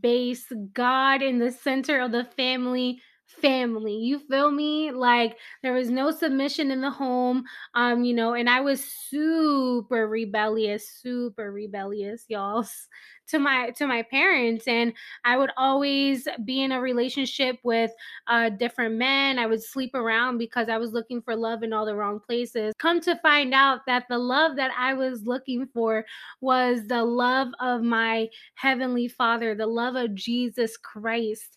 based, 0.01 0.51
God 0.73 1.21
in 1.21 1.39
the 1.39 1.51
center 1.51 2.01
of 2.01 2.11
the 2.11 2.25
family 2.35 3.01
family 3.27 3.93
you 3.95 4.19
feel 4.19 4.51
me? 4.51 4.91
Like 4.91 5.37
there 5.63 5.73
was 5.73 5.89
no 5.89 6.11
submission 6.11 6.71
in 6.71 6.81
the 6.81 6.89
home 6.89 7.43
um 7.75 8.03
you 8.03 8.13
know 8.13 8.33
and 8.33 8.49
i 8.49 8.59
was 8.61 8.83
super 8.83 10.07
rebellious 10.07 10.89
super 11.01 11.51
rebellious 11.51 12.25
y'all 12.27 12.65
to 13.27 13.39
my 13.39 13.71
to 13.71 13.85
my 13.87 14.01
parents 14.03 14.67
and 14.67 14.93
i 15.25 15.37
would 15.37 15.51
always 15.57 16.27
be 16.45 16.63
in 16.63 16.71
a 16.71 16.79
relationship 16.79 17.57
with 17.63 17.91
uh 18.27 18.49
different 18.49 18.95
men. 18.95 19.37
I 19.37 19.45
would 19.45 19.61
sleep 19.61 19.93
around 19.93 20.37
because 20.37 20.69
i 20.69 20.77
was 20.77 20.93
looking 20.93 21.21
for 21.21 21.35
love 21.35 21.63
in 21.63 21.73
all 21.73 21.85
the 21.85 21.95
wrong 21.95 22.19
places. 22.19 22.73
Come 22.79 23.01
to 23.01 23.15
find 23.17 23.53
out 23.53 23.81
that 23.87 24.05
the 24.09 24.17
love 24.17 24.55
that 24.55 24.71
i 24.77 24.93
was 24.93 25.23
looking 25.25 25.67
for 25.73 26.05
was 26.41 26.87
the 26.87 27.03
love 27.03 27.49
of 27.59 27.81
my 27.81 28.29
heavenly 28.55 29.07
father 29.07 29.55
the 29.55 29.67
love 29.67 29.95
of 29.95 30.15
jesus 30.15 30.77
christ 30.77 31.56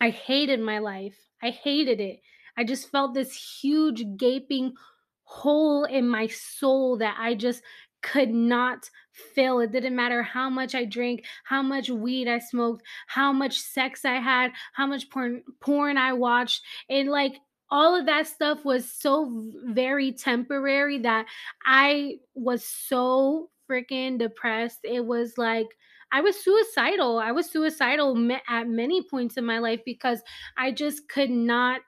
i 0.00 0.10
hated 0.10 0.60
my 0.60 0.78
life 0.78 1.16
i 1.42 1.50
hated 1.50 2.00
it 2.00 2.20
i 2.56 2.64
just 2.64 2.90
felt 2.90 3.14
this 3.14 3.60
huge 3.60 4.04
gaping 4.16 4.72
hole 5.24 5.84
in 5.84 6.08
my 6.08 6.26
soul 6.26 6.96
that 6.96 7.16
i 7.18 7.34
just 7.34 7.62
could 8.02 8.30
not 8.30 8.88
fill. 9.12 9.60
It 9.60 9.72
didn't 9.72 9.96
matter 9.96 10.22
how 10.22 10.48
much 10.48 10.74
I 10.74 10.84
drank, 10.84 11.24
how 11.44 11.62
much 11.62 11.90
weed 11.90 12.28
I 12.28 12.38
smoked, 12.38 12.82
how 13.06 13.32
much 13.32 13.58
sex 13.58 14.04
I 14.04 14.16
had, 14.20 14.52
how 14.72 14.86
much 14.86 15.10
porn 15.10 15.42
porn 15.60 15.98
I 15.98 16.12
watched. 16.12 16.62
And 16.88 17.08
like 17.08 17.38
all 17.70 17.98
of 17.98 18.06
that 18.06 18.26
stuff 18.26 18.64
was 18.64 18.90
so 18.90 19.50
very 19.66 20.12
temporary 20.12 20.98
that 20.98 21.26
I 21.66 22.16
was 22.34 22.64
so 22.64 23.50
freaking 23.70 24.18
depressed. 24.18 24.80
It 24.84 25.04
was 25.04 25.36
like 25.36 25.68
I 26.12 26.20
was 26.20 26.42
suicidal. 26.42 27.18
I 27.18 27.32
was 27.32 27.50
suicidal 27.50 28.16
at 28.48 28.68
many 28.68 29.02
points 29.02 29.36
in 29.36 29.44
my 29.44 29.58
life 29.58 29.80
because 29.84 30.22
I 30.56 30.72
just 30.72 31.08
could 31.08 31.30
not 31.30 31.82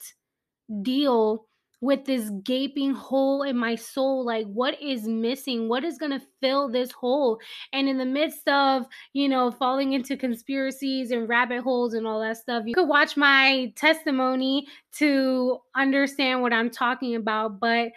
deal 0.82 1.46
with 1.80 2.04
this 2.04 2.30
gaping 2.44 2.92
hole 2.92 3.42
in 3.42 3.56
my 3.56 3.74
soul 3.74 4.24
like 4.24 4.46
what 4.46 4.80
is 4.82 5.08
missing 5.08 5.68
what 5.68 5.82
is 5.82 5.96
going 5.96 6.12
to 6.12 6.24
fill 6.40 6.68
this 6.68 6.92
hole 6.92 7.38
and 7.72 7.88
in 7.88 7.96
the 7.96 8.04
midst 8.04 8.46
of 8.48 8.86
you 9.14 9.28
know 9.28 9.50
falling 9.50 9.92
into 9.94 10.16
conspiracies 10.16 11.10
and 11.10 11.28
rabbit 11.28 11.62
holes 11.62 11.94
and 11.94 12.06
all 12.06 12.20
that 12.20 12.36
stuff 12.36 12.64
you 12.66 12.74
could 12.74 12.88
watch 12.88 13.16
my 13.16 13.72
testimony 13.76 14.66
to 14.92 15.58
understand 15.74 16.42
what 16.42 16.52
i'm 16.52 16.70
talking 16.70 17.14
about 17.14 17.58
but 17.58 17.88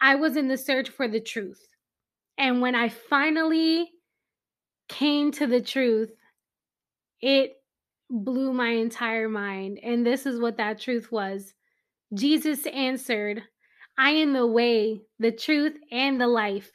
i 0.00 0.14
was 0.14 0.36
in 0.36 0.48
the 0.48 0.58
search 0.58 0.88
for 0.88 1.06
the 1.06 1.20
truth 1.20 1.64
and 2.38 2.60
when 2.60 2.74
i 2.74 2.88
finally 2.88 3.88
came 4.92 5.32
to 5.32 5.46
the 5.46 5.60
truth 5.60 6.10
it 7.20 7.52
blew 8.10 8.52
my 8.52 8.68
entire 8.68 9.28
mind 9.28 9.78
and 9.82 10.04
this 10.04 10.26
is 10.26 10.38
what 10.38 10.58
that 10.58 10.78
truth 10.78 11.10
was 11.10 11.54
Jesus 12.14 12.66
answered, 12.66 13.42
I 13.96 14.10
am 14.10 14.34
the 14.34 14.46
way, 14.46 15.00
the 15.18 15.32
truth, 15.32 15.78
and 15.90 16.20
the 16.20 16.26
life. 16.26 16.70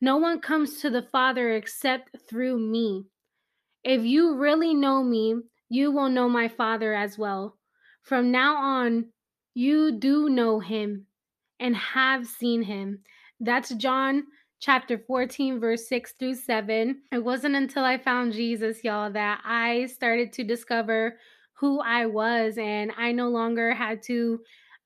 No 0.00 0.18
one 0.18 0.40
comes 0.40 0.80
to 0.80 0.90
the 0.90 1.02
Father 1.02 1.50
except 1.50 2.14
through 2.30 2.60
me. 2.60 3.06
If 3.82 4.04
you 4.04 4.36
really 4.36 4.74
know 4.74 5.02
me, 5.02 5.34
you 5.68 5.90
will 5.90 6.08
know 6.08 6.28
my 6.28 6.46
Father 6.46 6.94
as 6.94 7.18
well. 7.18 7.58
From 8.04 8.30
now 8.30 8.56
on, 8.56 9.06
you 9.54 9.98
do 9.98 10.28
know 10.28 10.60
him 10.60 11.06
and 11.58 11.74
have 11.74 12.26
seen 12.26 12.62
him. 12.62 13.00
That's 13.40 13.70
John 13.74 14.24
chapter 14.60 14.98
14, 14.98 15.60
verse 15.60 15.88
6 15.88 16.12
through 16.18 16.34
7. 16.34 17.02
It 17.12 17.24
wasn't 17.24 17.54
until 17.56 17.84
I 17.84 17.98
found 17.98 18.32
Jesus, 18.32 18.82
y'all, 18.84 19.10
that 19.12 19.40
I 19.44 19.86
started 19.86 20.32
to 20.34 20.44
discover 20.44 21.18
who 21.52 21.80
I 21.80 22.06
was, 22.06 22.56
and 22.58 22.92
I 22.96 23.12
no 23.12 23.28
longer 23.28 23.72
had 23.72 24.02
to 24.04 24.40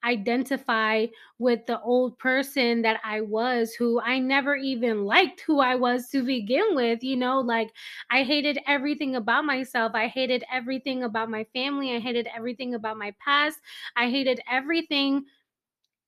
identify 0.04 1.06
with 1.38 1.64
the 1.66 1.80
old 1.80 2.18
person 2.18 2.82
that 2.82 3.00
I 3.04 3.20
was, 3.20 3.72
who 3.72 4.00
I 4.00 4.18
never 4.18 4.56
even 4.56 5.04
liked 5.04 5.42
who 5.42 5.60
I 5.60 5.76
was 5.76 6.08
to 6.08 6.24
begin 6.24 6.74
with. 6.74 7.02
You 7.02 7.16
know, 7.16 7.40
like 7.40 7.70
I 8.10 8.22
hated 8.22 8.58
everything 8.66 9.16
about 9.16 9.44
myself. 9.44 9.92
I 9.94 10.08
hated 10.08 10.44
everything 10.52 11.04
about 11.04 11.30
my 11.30 11.44
family. 11.52 11.94
I 11.94 12.00
hated 12.00 12.28
everything 12.34 12.74
about 12.74 12.96
my 12.96 13.14
past. 13.24 13.60
I 13.96 14.10
hated 14.10 14.40
everything 14.50 15.24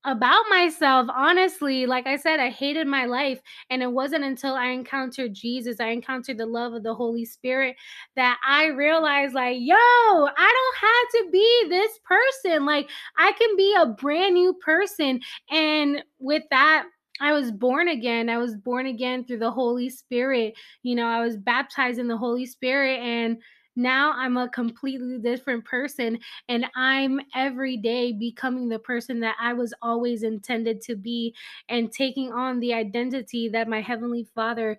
about 0.05 0.45
myself 0.51 1.09
honestly 1.15 1.87
like 1.87 2.07
i 2.07 2.17
said 2.17 2.39
i 2.39 2.51
hated 2.51 2.87
my 2.87 3.07
life 3.07 3.41
and 3.71 3.83
it 3.83 3.91
wasn't 3.91 4.23
until 4.23 4.55
i 4.55 4.67
encountered 4.67 5.33
jesus 5.33 5.81
i 5.81 5.89
encountered 5.89 6.37
the 6.37 6.45
love 6.45 6.75
of 6.75 6.83
the 6.83 6.95
holy 6.95 7.25
spirit 7.25 7.75
that 8.15 8.39
i 8.47 8.67
realized 8.67 9.35
like 9.35 9.57
yo 9.59 9.75
i 9.75 10.53
don't 10.53 10.77
have 10.81 11.25
to 11.25 11.31
be 11.31 11.67
this 11.69 11.99
person 12.05 12.67
like 12.67 12.89
i 13.17 13.33
can 13.33 13.57
be 13.57 13.75
a 13.81 13.87
brand 13.87 14.35
new 14.35 14.53
person 14.55 15.21
and 15.51 16.03
with 16.19 16.43
that 16.51 16.85
I 17.21 17.33
was 17.33 17.53
born 17.53 17.87
again. 17.87 18.29
I 18.29 18.39
was 18.39 18.57
born 18.57 18.87
again 18.87 19.25
through 19.25 19.39
the 19.39 19.51
Holy 19.51 19.89
Spirit. 19.89 20.55
You 20.83 20.97
know, 20.97 21.07
I 21.07 21.21
was 21.21 21.37
baptized 21.37 22.01
in 22.01 22.09
the 22.09 22.17
Holy 22.17 22.45
Spirit 22.45 22.99
and 22.99 23.39
now 23.77 24.13
I'm 24.13 24.37
a 24.37 24.49
completely 24.49 25.19
different 25.19 25.65
person 25.65 26.19
and 26.49 26.67
I'm 26.77 27.21
every 27.35 27.77
day 27.77 28.13
becoming 28.13 28.69
the 28.69 28.79
person 28.79 29.21
that 29.21 29.37
I 29.41 29.53
was 29.53 29.75
always 29.83 30.23
intended 30.23 30.81
to 30.83 30.97
be 30.97 31.35
and 31.69 31.91
taking 31.91 32.33
on 32.33 32.61
the 32.61 32.75
identity 32.75 33.49
that 33.51 33.69
my 33.69 33.81
Heavenly 33.81 34.27
Father 34.35 34.79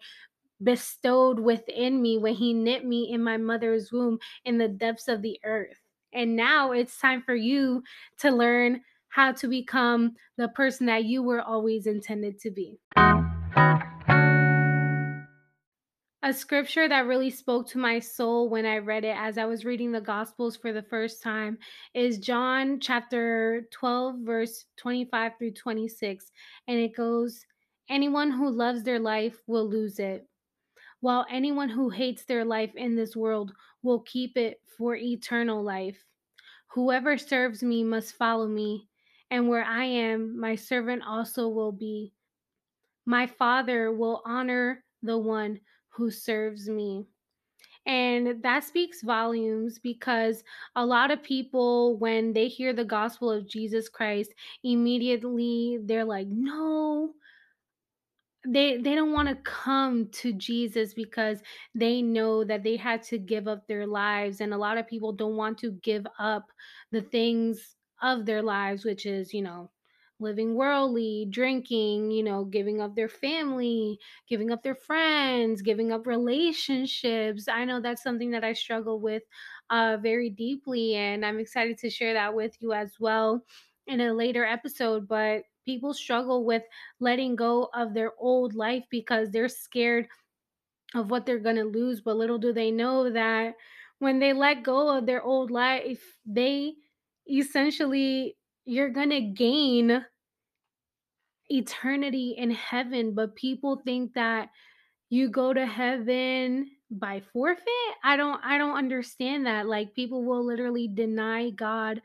bestowed 0.64 1.40
within 1.40 2.02
me 2.02 2.18
when 2.18 2.34
He 2.34 2.54
knit 2.54 2.86
me 2.86 3.12
in 3.12 3.22
my 3.22 3.38
mother's 3.38 3.92
womb 3.92 4.20
in 4.46 4.58
the 4.58 4.70
depths 4.70 5.08
of 5.08 5.22
the 5.22 5.40
earth. 5.44 5.82
And 6.14 6.36
now 6.36 6.72
it's 6.72 6.98
time 6.98 7.22
for 7.22 7.36
you 7.36 7.84
to 8.20 8.32
learn 8.32 8.82
how 9.10 9.34
to 9.34 9.48
become 9.48 10.16
the 10.38 10.48
person 10.50 10.86
that 10.88 11.06
you 11.06 11.24
were 11.24 11.42
always 11.42 11.88
intended 11.88 12.40
to 12.40 12.52
be. 12.52 12.80
A 16.26 16.34
scripture 16.34 16.90
that 16.90 17.06
really 17.06 17.30
spoke 17.30 17.68
to 17.68 17.78
my 17.78 18.00
soul 18.00 18.50
when 18.50 18.66
I 18.66 18.80
read 18.80 19.04
it 19.06 19.16
as 19.16 19.38
I 19.38 19.46
was 19.46 19.64
reading 19.64 19.92
the 19.92 20.02
Gospels 20.02 20.58
for 20.58 20.74
the 20.74 20.82
first 20.82 21.22
time 21.22 21.60
is 21.94 22.18
John 22.18 22.80
chapter 22.80 23.68
12, 23.70 24.16
verse 24.22 24.66
25 24.78 25.34
through 25.38 25.52
26. 25.52 26.32
And 26.68 26.80
it 26.80 26.96
goes, 26.96 27.46
Anyone 27.90 28.32
who 28.32 28.50
loves 28.50 28.82
their 28.82 28.98
life 28.98 29.38
will 29.46 29.70
lose 29.70 30.00
it, 30.00 30.28
while 31.00 31.28
anyone 31.30 31.70
who 31.70 31.92
hates 31.92 32.26
their 32.26 32.44
life 32.44 32.72
in 32.76 32.96
this 32.96 33.16
world 33.16 33.54
will 33.84 34.00
keep 34.00 34.36
it 34.36 34.60
for 34.80 34.96
eternal 34.96 35.62
life. 35.62 36.04
Whoever 36.70 37.20
serves 37.20 37.62
me 37.62 37.84
must 37.84 38.16
follow 38.16 38.48
me, 38.48 38.88
and 39.30 39.48
where 39.48 39.64
I 39.64 39.84
am, 39.84 40.40
my 40.40 40.56
servant 40.56 41.04
also 41.08 41.50
will 41.50 41.72
be. 41.72 42.14
My 43.06 43.28
Father 43.28 43.92
will 43.92 44.24
honor 44.26 44.84
the 45.04 45.20
one 45.20 45.60
who 45.96 46.12
serves 46.12 46.68
me. 46.70 47.06
And 47.88 48.42
that 48.42 48.64
speaks 48.64 49.04
volumes 49.04 49.78
because 49.78 50.44
a 50.76 50.86
lot 50.86 51.12
of 51.12 51.22
people, 51.22 51.98
when 51.98 52.34
they 52.34 52.48
hear 52.48 52.74
the 52.74 52.84
gospel 52.86 53.30
of 53.30 53.48
Jesus 53.48 53.90
Christ, 53.90 54.34
immediately 54.64 55.78
they're 55.84 56.06
like, 56.06 56.28
no, 56.28 57.14
they 58.48 58.78
they 58.78 58.96
don't 58.96 59.12
want 59.12 59.28
to 59.28 59.36
come 59.44 60.08
to 60.10 60.34
Jesus 60.34 60.94
because 60.94 61.42
they 61.74 62.02
know 62.02 62.44
that 62.44 62.64
they 62.64 62.76
had 62.76 63.02
to 63.04 63.18
give 63.18 63.48
up 63.48 63.68
their 63.68 63.88
lives 63.88 64.42
and 64.42 64.54
a 64.54 64.58
lot 64.58 64.78
of 64.78 64.88
people 64.88 65.12
don't 65.12 65.36
want 65.36 65.58
to 65.60 65.72
give 65.84 66.06
up 66.20 66.46
the 66.92 67.02
things 67.02 67.76
of 68.02 68.26
their 68.26 68.42
lives 68.44 68.86
which 68.86 69.06
is 69.06 69.34
you 69.34 69.42
know 69.42 69.70
living 70.20 70.56
worldly 70.56 71.28
drinking 71.30 72.10
you 72.12 72.24
know 72.24 72.46
giving 72.46 72.80
up 72.82 72.96
their 72.96 73.10
family 73.10 74.00
giving 74.28 74.52
up 74.52 74.64
their 74.64 74.76
friends 74.76 75.62
giving 75.62 75.92
up 75.92 76.08
relationships 76.08 77.48
i 77.48 77.66
know 77.66 77.82
that's 77.82 78.04
something 78.04 78.32
that 78.32 78.44
i 78.44 78.54
struggle 78.54 79.00
with 79.00 79.24
uh 79.70 79.98
very 80.02 80.30
deeply 80.30 80.96
and 80.96 81.26
i'm 81.26 81.40
excited 81.40 81.78
to 81.78 81.90
share 81.90 82.14
that 82.14 82.34
with 82.34 82.56
you 82.62 82.72
as 82.74 82.94
well 83.00 83.44
in 83.88 84.00
a 84.02 84.14
later 84.14 84.46
episode 84.46 85.08
but 85.08 85.44
people 85.66 85.94
struggle 85.94 86.46
with 86.46 86.64
letting 87.00 87.36
go 87.36 87.70
of 87.74 87.94
their 87.94 88.12
old 88.20 88.54
life 88.54 88.86
because 88.90 89.32
they're 89.32 89.50
scared 89.50 90.08
of 90.94 91.12
what 91.12 91.26
they're 91.26 91.40
going 91.40 91.56
to 91.58 91.64
lose. 91.66 92.02
But 92.02 92.18
little 92.18 92.38
do 92.38 92.54
they 92.54 92.72
know 92.72 93.10
that 93.12 93.56
when 94.00 94.20
they 94.20 94.34
let 94.34 94.64
go 94.64 94.96
of 94.98 95.06
their 95.06 95.24
old 95.24 95.52
life, 95.52 96.20
they 96.26 96.74
essentially, 97.30 98.38
you're 98.66 98.90
going 98.90 99.12
to 99.12 99.22
gain 99.22 100.06
eternity 101.50 102.36
in 102.38 102.52
heaven. 102.52 103.14
But 103.14 103.36
people 103.36 103.82
think 103.86 104.14
that 104.14 104.50
you 105.10 105.30
go 105.30 105.54
to 105.54 105.66
heaven 105.66 106.72
by 106.92 107.22
forfeit 107.34 107.66
i 108.04 108.16
don't 108.16 108.40
i 108.44 108.60
don't 108.60 108.78
understand 108.78 109.46
that 109.46 109.66
like 109.66 109.94
people 109.96 110.24
will 110.24 110.46
literally 110.46 110.88
deny 110.88 111.50
god 111.50 112.00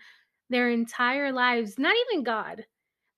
their 0.49 0.71
entire 0.71 1.31
lives 1.33 1.79
not 1.79 1.95
even 2.09 2.25
god 2.25 2.65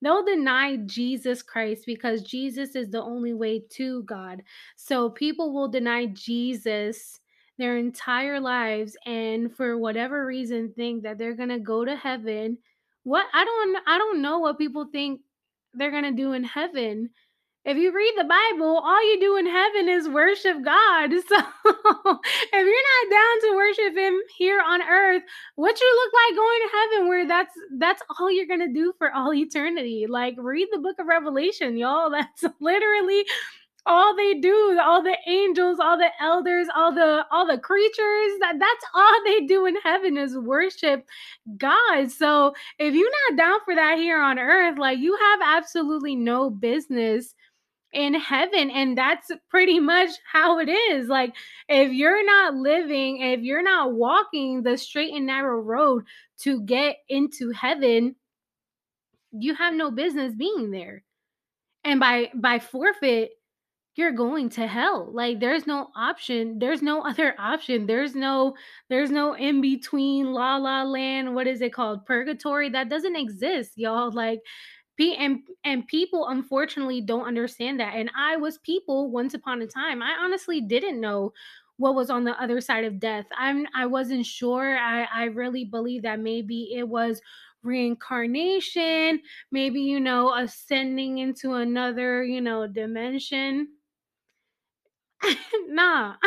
They'll 0.03 0.25
deny 0.25 0.79
Jesus 0.79 1.43
Christ 1.43 1.85
because 1.87 2.23
Jesus 2.23 2.75
is 2.75 2.91
the 2.91 3.01
only 3.01 3.35
way 3.35 3.63
to 3.71 4.03
God. 4.03 4.43
So 4.75 5.09
people 5.09 5.55
will 5.55 5.69
deny 5.69 6.07
Jesus 6.07 7.21
their 7.57 7.77
entire 7.79 8.41
lives 8.41 8.97
and 9.07 9.55
for 9.55 9.79
whatever 9.79 10.27
reason 10.27 10.73
think 10.75 11.05
that 11.05 11.19
they're 11.19 11.37
going 11.37 11.51
to 11.51 11.61
go 11.61 11.85
to 11.85 11.95
heaven. 11.95 12.59
What 13.05 13.27
I 13.33 13.45
don't 13.45 13.79
I 13.87 13.99
don't 13.99 14.23
know 14.23 14.39
what 14.39 14.59
people 14.59 14.87
think 14.93 15.21
they're 15.75 15.91
going 15.91 16.05
to 16.05 16.13
do 16.13 16.33
in 16.33 16.45
heaven. 16.45 17.11
If 17.65 17.77
you 17.77 17.93
read 17.95 18.15
the 18.17 18.25
Bible, 18.25 18.83
all 18.85 19.13
you 19.13 19.21
do 19.21 19.37
in 19.37 19.47
heaven 19.47 19.89
is 19.89 20.09
worship 20.09 20.65
God. 20.65 21.11
So 21.29 21.39
if 22.53 22.67
you're 22.67 22.89
not 22.91 23.11
down 23.11 23.41
to 23.51 23.57
worship 23.57 23.97
him 23.97 24.21
here 24.37 24.61
on 24.61 24.83
earth, 24.83 25.23
what 25.55 25.81
you 25.81 26.03
look 26.05 26.13
like 26.13 26.37
going 26.37 26.61
to 26.61 26.77
heaven 26.77 27.09
where 27.09 27.29
that's 27.29 27.55
that's 27.79 28.03
all 28.19 28.31
you're 28.31 28.47
going 28.49 28.67
to 28.67 28.73
do 28.73 28.93
for 28.99 29.13
all 29.13 29.33
eternity. 29.33 30.07
Like 30.09 30.35
read 30.39 30.69
the 30.73 30.81
book 30.81 30.99
of 30.99 31.07
Revelation, 31.07 31.77
y'all. 31.77 32.11
That's 32.43 32.45
literally 32.61 33.25
all 33.87 34.15
they 34.17 34.35
do 34.35 34.79
all 34.81 35.03
the 35.03 35.17
angels 35.27 35.79
all 35.81 35.99
the 35.99 36.11
elders 36.21 36.69
all 36.75 36.95
the 36.95 37.25
all 37.33 37.47
the 37.47 37.59
creatures 37.59 38.33
that 38.41 38.55
that's 38.59 38.85
all 38.95 39.25
they 39.25 39.41
do 39.47 39.67
in 39.67 39.75
heaven 39.83 40.17
is 40.17 40.37
worship 40.39 41.05
god. 41.57 42.11
So 42.11 42.55
if 42.79 42.95
you're 42.95 43.11
not 43.31 43.39
down 43.39 43.59
for 43.65 43.75
that 43.75 43.99
here 43.99 44.21
on 44.21 44.39
earth 44.39 44.79
like 44.79 44.99
you 44.99 45.17
have 45.17 45.41
absolutely 45.45 46.15
no 46.15 46.51
business 46.51 47.35
in 47.93 48.15
heaven 48.15 48.71
and 48.71 48.97
that's 48.97 49.31
pretty 49.51 49.79
much 49.81 50.11
how 50.31 50.59
it 50.59 50.69
is. 50.69 51.09
Like 51.09 51.35
if 51.69 51.93
you're 51.93 52.25
not 52.25 52.55
living 52.55 53.21
if 53.21 53.41
you're 53.41 53.63
not 53.63 53.95
walking 53.95 54.63
the 54.63 54.79
straight 54.79 55.13
and 55.13 55.27
narrow 55.27 55.61
road 55.61 56.05
to 56.41 56.63
get 56.63 56.97
into 57.09 57.51
heaven 57.51 58.15
you 59.33 59.55
have 59.55 59.75
no 59.75 59.91
business 59.91 60.35
being 60.35 60.71
there. 60.71 61.03
And 61.85 61.99
by 61.99 62.31
by 62.35 62.61
forfeit 62.61 63.33
you're 63.95 64.13
going 64.13 64.49
to 64.51 64.67
hell. 64.67 65.11
Like 65.13 65.41
there's 65.41 65.67
no 65.67 65.89
option 65.97 66.59
there's 66.59 66.83
no 66.83 67.03
other 67.07 67.35
option. 67.39 67.87
There's 67.87 68.15
no 68.15 68.55
there's 68.89 69.11
no 69.11 69.35
in 69.35 69.61
between 69.61 70.33
la 70.33 70.57
la 70.57 70.83
land 70.83 71.35
what 71.35 71.47
is 71.47 71.61
it 71.61 71.73
called 71.73 72.07
purgatory? 72.07 72.69
That 72.71 72.89
doesn't 72.89 73.17
exist 73.17 73.73
y'all. 73.77 74.11
Like 74.13 74.41
and 75.19 75.41
and 75.65 75.87
people 75.89 76.29
unfortunately 76.29 77.01
don't 77.01 77.27
understand 77.27 77.81
that. 77.81 77.95
And 77.95 78.11
i 78.17 78.37
was 78.37 78.59
people 78.59 79.11
once 79.11 79.35
upon 79.35 79.63
a 79.63 79.67
time. 79.67 80.03
I 80.03 80.17
honestly 80.21 80.61
didn't 80.61 81.01
know 81.01 81.33
what 81.79 81.95
was 81.95 82.11
on 82.11 82.25
the 82.25 82.41
other 82.41 82.61
side 82.61 82.85
of 82.85 83.01
death. 83.01 83.27
I'm 83.37 83.67
i 83.75 83.87
wasn't 83.87 84.27
sure. 84.27 84.79
I 84.79 85.07
i 85.13 85.25
really 85.25 85.65
believe 85.65 86.03
that 86.03 86.21
maybe 86.21 86.73
it 86.75 86.89
was 86.89 87.21
reincarnation 87.65 89.21
maybe 89.53 89.81
you 89.81 90.01
know 90.01 90.35
ascending 90.35 91.19
into 91.19 91.55
another 91.55 92.25
you 92.25 92.41
know 92.41 92.67
dimension 92.67 93.69
nah. 95.69 96.15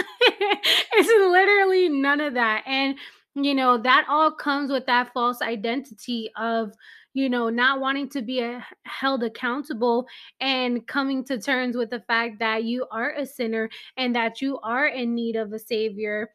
It's 0.97 1.09
literally 1.09 1.89
none 1.89 2.21
of 2.21 2.33
that 2.35 2.63
and 2.65 2.95
you 3.35 3.53
know 3.53 3.77
that 3.77 4.05
all 4.09 4.31
comes 4.31 4.71
with 4.71 4.85
that 4.85 5.11
false 5.13 5.41
identity 5.41 6.31
of 6.37 6.71
you 7.13 7.29
know 7.29 7.49
not 7.49 7.81
wanting 7.81 8.09
to 8.09 8.21
be 8.21 8.41
uh, 8.41 8.59
a, 8.59 8.65
held 8.83 9.23
accountable 9.23 10.07
and 10.39 10.87
coming 10.87 11.23
to 11.25 11.39
terms 11.39 11.75
with 11.75 11.89
the 11.89 11.99
fact 12.01 12.39
that 12.39 12.63
you 12.63 12.85
are 12.91 13.11
a 13.13 13.25
sinner 13.25 13.69
and 13.97 14.15
that 14.15 14.41
you 14.41 14.57
are 14.59 14.87
in 14.87 15.13
need 15.13 15.35
of 15.35 15.51
a 15.51 15.59
savior 15.59 16.29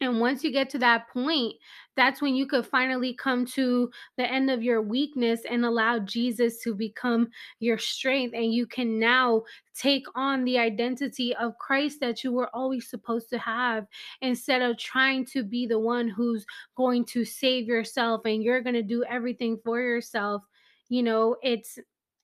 and 0.00 0.18
once 0.18 0.42
you 0.42 0.50
get 0.50 0.70
to 0.70 0.78
that 0.78 1.08
point, 1.08 1.54
that's 1.94 2.22
when 2.22 2.34
you 2.34 2.46
could 2.46 2.66
finally 2.66 3.12
come 3.12 3.44
to 3.46 3.90
the 4.16 4.30
end 4.30 4.50
of 4.50 4.62
your 4.62 4.80
weakness 4.80 5.42
and 5.48 5.64
allow 5.64 5.98
Jesus 5.98 6.62
to 6.62 6.74
become 6.74 7.28
your 7.58 7.76
strength. 7.76 8.34
And 8.34 8.54
you 8.54 8.66
can 8.66 8.98
now 8.98 9.42
take 9.74 10.06
on 10.14 10.44
the 10.44 10.58
identity 10.58 11.36
of 11.36 11.58
Christ 11.58 12.00
that 12.00 12.24
you 12.24 12.32
were 12.32 12.48
always 12.54 12.88
supposed 12.88 13.28
to 13.30 13.38
have 13.38 13.86
instead 14.22 14.62
of 14.62 14.78
trying 14.78 15.26
to 15.26 15.42
be 15.42 15.66
the 15.66 15.78
one 15.78 16.08
who's 16.08 16.46
going 16.76 17.04
to 17.06 17.24
save 17.24 17.66
yourself 17.66 18.22
and 18.24 18.42
you're 18.42 18.62
going 18.62 18.74
to 18.74 18.82
do 18.82 19.04
everything 19.04 19.58
for 19.62 19.80
yourself. 19.80 20.42
You 20.88 21.02
know, 21.02 21.36
it's 21.42 21.78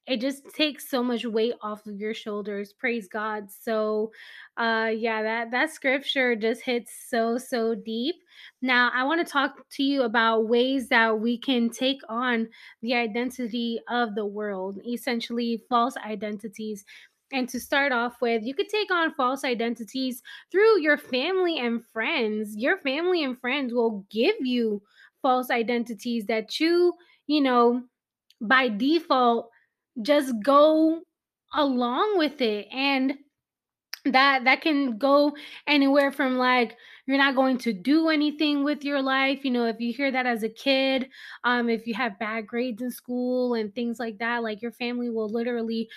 it 0.07 0.21
just 0.21 0.45
takes 0.55 0.89
so 0.89 1.03
much 1.03 1.25
weight 1.25 1.55
off 1.63 1.87
of 1.87 1.99
your 2.01 2.15
shoulders 2.15 2.73
praise 2.73 3.09
god. 3.09 3.51
So 3.51 4.13
uh 4.57 4.91
yeah 4.95 5.23
that 5.23 5.51
that 5.51 5.71
scripture 5.71 6.37
just 6.37 6.63
hits 6.63 6.93
so 7.09 7.39
so 7.39 7.75
deep. 7.75 8.17
Now 8.63 8.91
i 8.95 9.05
want 9.05 9.25
to 9.27 9.31
talk 9.33 9.69
to 9.73 9.83
you 9.83 10.03
about 10.03 10.49
ways 10.49 10.89
that 10.89 11.19
we 11.21 11.39
can 11.39 11.71
take 11.71 12.01
on 12.09 12.49
the 12.83 12.95
identity 12.95 13.81
of 13.89 14.15
the 14.15 14.27
world 14.27 14.79
essentially 14.87 15.63
false 15.69 15.97
identities. 15.97 16.85
And 17.33 17.49
to 17.49 17.59
start 17.59 17.91
off 17.91 18.21
with, 18.21 18.45
you 18.45 18.55
could 18.55 18.69
take 18.69 18.91
on 18.93 19.13
false 19.15 19.43
identities 19.43 20.23
through 20.53 20.81
your 20.81 20.97
family 20.97 21.59
and 21.59 21.85
friends. 21.93 22.55
Your 22.57 22.79
family 22.79 23.25
and 23.25 23.37
friends 23.41 23.75
will 23.75 24.07
give 24.11 24.37
you 24.41 24.81
false 25.23 25.51
identities 25.51 26.27
that 26.27 26.61
you, 26.61 26.95
you 27.27 27.41
know, 27.41 27.83
by 28.41 28.69
default 28.69 29.51
just 30.03 30.33
go 30.43 31.01
along 31.55 32.19
with 32.19 32.41
it 32.41 32.67
and 32.73 33.15
that 34.05 34.45
that 34.45 34.61
can 34.63 34.99
go 34.99 35.35
anywhere 35.67 36.13
from 36.13 36.37
like 36.37 36.77
you're 37.07 37.19
not 37.19 37.35
going 37.37 37.59
to 37.59 37.73
do 37.73 38.09
anything 38.09 38.63
with 38.65 38.85
your 38.85 39.03
life 39.03 39.45
you 39.45 39.51
know 39.51 39.67
if 39.67 39.81
you 39.81 39.93
hear 39.93 40.13
that 40.13 40.27
as 40.27 40.45
a 40.45 40.49
kid 40.49 41.09
um 41.45 41.69
if 41.69 41.87
you 41.87 41.95
have 41.95 42.19
bad 42.19 42.47
grades 42.47 42.83
in 42.83 42.91
school 42.91 43.55
and 43.55 43.75
things 43.75 43.99
like 43.99 44.19
that 44.19 44.43
like 44.45 44.63
your 44.63 44.73
family 44.73 45.11
will 45.11 45.29
literally 45.29 45.89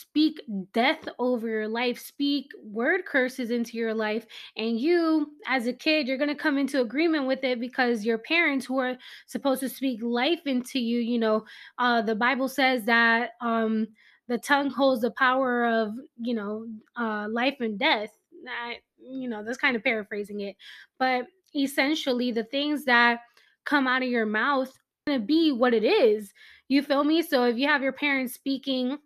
speak 0.00 0.40
death 0.72 1.08
over 1.18 1.48
your 1.48 1.68
life, 1.68 1.98
speak 1.98 2.46
word 2.62 3.04
curses 3.06 3.50
into 3.50 3.76
your 3.76 3.94
life. 3.94 4.26
And 4.56 4.78
you, 4.78 5.32
as 5.46 5.66
a 5.66 5.72
kid, 5.72 6.06
you're 6.06 6.18
going 6.18 6.28
to 6.28 6.34
come 6.34 6.58
into 6.58 6.80
agreement 6.80 7.26
with 7.26 7.44
it 7.44 7.60
because 7.60 8.04
your 8.04 8.18
parents, 8.18 8.66
who 8.66 8.78
are 8.78 8.96
supposed 9.26 9.60
to 9.60 9.68
speak 9.68 10.02
life 10.02 10.46
into 10.46 10.78
you, 10.78 11.00
you 11.00 11.18
know, 11.18 11.44
uh, 11.78 12.02
the 12.02 12.14
Bible 12.14 12.48
says 12.48 12.84
that 12.84 13.30
um, 13.40 13.86
the 14.28 14.38
tongue 14.38 14.70
holds 14.70 15.02
the 15.02 15.10
power 15.12 15.64
of 15.66 15.92
you 16.16 16.34
know 16.34 16.66
uh, 16.96 17.26
life 17.30 17.56
and 17.60 17.78
death. 17.78 18.10
I, 18.48 18.78
you 18.98 19.28
know 19.28 19.44
that's 19.44 19.58
kind 19.58 19.76
of 19.76 19.84
paraphrasing 19.84 20.40
it. 20.40 20.56
But 20.98 21.26
essentially 21.54 22.32
the 22.32 22.44
things 22.44 22.84
that 22.84 23.20
come 23.64 23.86
out 23.86 24.02
of 24.02 24.08
your 24.08 24.26
mouth 24.26 24.72
going 25.06 25.20
to 25.20 25.26
be 25.26 25.52
what 25.52 25.74
it 25.74 25.84
is. 25.84 26.32
You 26.68 26.82
feel 26.82 27.04
me? 27.04 27.22
So 27.22 27.44
if 27.44 27.56
you 27.56 27.68
have 27.68 27.82
your 27.82 27.92
parents 27.92 28.34
speaking 28.34 28.98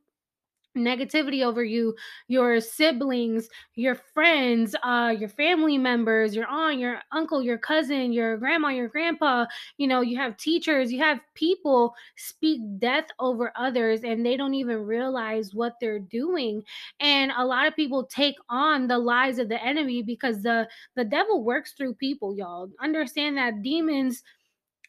negativity 0.76 1.44
over 1.44 1.64
you 1.64 1.94
your 2.28 2.60
siblings 2.60 3.48
your 3.74 3.94
friends 3.94 4.76
uh 4.84 5.12
your 5.18 5.28
family 5.28 5.76
members 5.76 6.34
your 6.34 6.46
aunt 6.46 6.78
your 6.78 7.00
uncle 7.12 7.42
your 7.42 7.58
cousin 7.58 8.12
your 8.12 8.36
grandma 8.36 8.68
your 8.68 8.88
grandpa 8.88 9.44
you 9.78 9.86
know 9.88 10.00
you 10.00 10.16
have 10.16 10.36
teachers 10.36 10.92
you 10.92 10.98
have 10.98 11.18
people 11.34 11.94
speak 12.16 12.60
death 12.78 13.06
over 13.18 13.52
others 13.56 14.02
and 14.04 14.24
they 14.24 14.36
don't 14.36 14.54
even 14.54 14.84
realize 14.84 15.54
what 15.54 15.74
they're 15.80 15.98
doing. 15.98 16.62
And 17.00 17.32
a 17.36 17.44
lot 17.44 17.66
of 17.66 17.76
people 17.76 18.04
take 18.04 18.36
on 18.48 18.86
the 18.86 18.98
lies 18.98 19.38
of 19.38 19.48
the 19.48 19.62
enemy 19.62 20.02
because 20.02 20.42
the 20.42 20.68
the 20.96 21.04
devil 21.04 21.42
works 21.42 21.72
through 21.72 21.94
people 21.94 22.34
y'all. 22.36 22.70
Understand 22.80 23.36
that 23.36 23.62
demons 23.62 24.22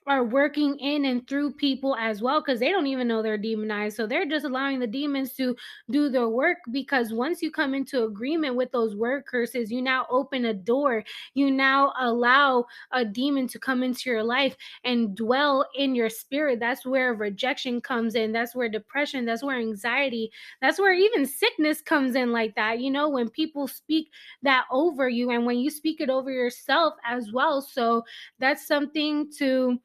are 0.08 0.24
working 0.24 0.78
in 0.80 1.06
and 1.06 1.28
through 1.28 1.54
people 1.54 1.96
as 1.96 2.22
well 2.22 2.42
because 2.42 2.60
they 2.60 2.70
don't 2.70 2.88
even 2.88 3.08
know 3.08 3.22
they're 3.22 3.38
demonized. 3.38 3.96
So 3.96 4.08
they're 4.08 4.26
just 4.26 4.46
allowing 4.46 4.80
the 4.80 4.88
demons 4.88 5.34
to 5.34 5.56
do 5.92 6.10
their 6.10 6.28
work 6.28 6.58
because 6.72 7.14
once 7.14 7.42
you 7.42 7.52
come 7.52 7.76
into 7.76 8.04
agreement 8.06 8.56
with 8.56 8.72
those 8.72 8.96
word 8.96 9.26
curses, 9.28 9.72
you 9.72 9.82
now 9.82 10.08
open 10.10 10.46
a 10.46 10.54
door. 10.54 11.04
You 11.36 11.52
now 11.52 11.94
allow 12.00 12.66
a 12.92 13.06
demon 13.06 13.48
to 13.50 13.60
come 13.60 13.84
into 13.84 14.10
your 14.10 14.24
life 14.24 14.56
and 14.84 15.16
dwell 15.16 15.68
in 15.76 15.94
your 15.94 16.10
spirit. 16.10 16.60
That's 16.60 16.86
where 16.86 17.14
rejection 17.14 17.80
comes 17.80 18.16
in. 18.16 18.32
That's 18.32 18.56
where 18.56 18.70
depression, 18.70 19.26
that's 19.26 19.44
where 19.44 19.60
anxiety, 19.60 20.32
that's 20.62 20.80
where 20.80 20.94
even 20.94 21.28
sickness 21.28 21.80
comes 21.80 22.16
in 22.16 22.32
like 22.32 22.56
that. 22.56 22.80
You 22.80 22.90
know, 22.90 23.08
when 23.08 23.30
people 23.30 23.68
speak 23.68 24.10
that 24.42 24.66
over 24.72 25.10
you 25.10 25.30
and 25.30 25.46
when 25.46 25.60
you 25.60 25.70
speak 25.70 26.02
it 26.02 26.10
over 26.10 26.32
yourself 26.32 26.96
as 27.06 27.32
well. 27.32 27.62
So 27.62 28.04
that's 28.40 28.66
something 28.66 29.32
to 29.38 29.80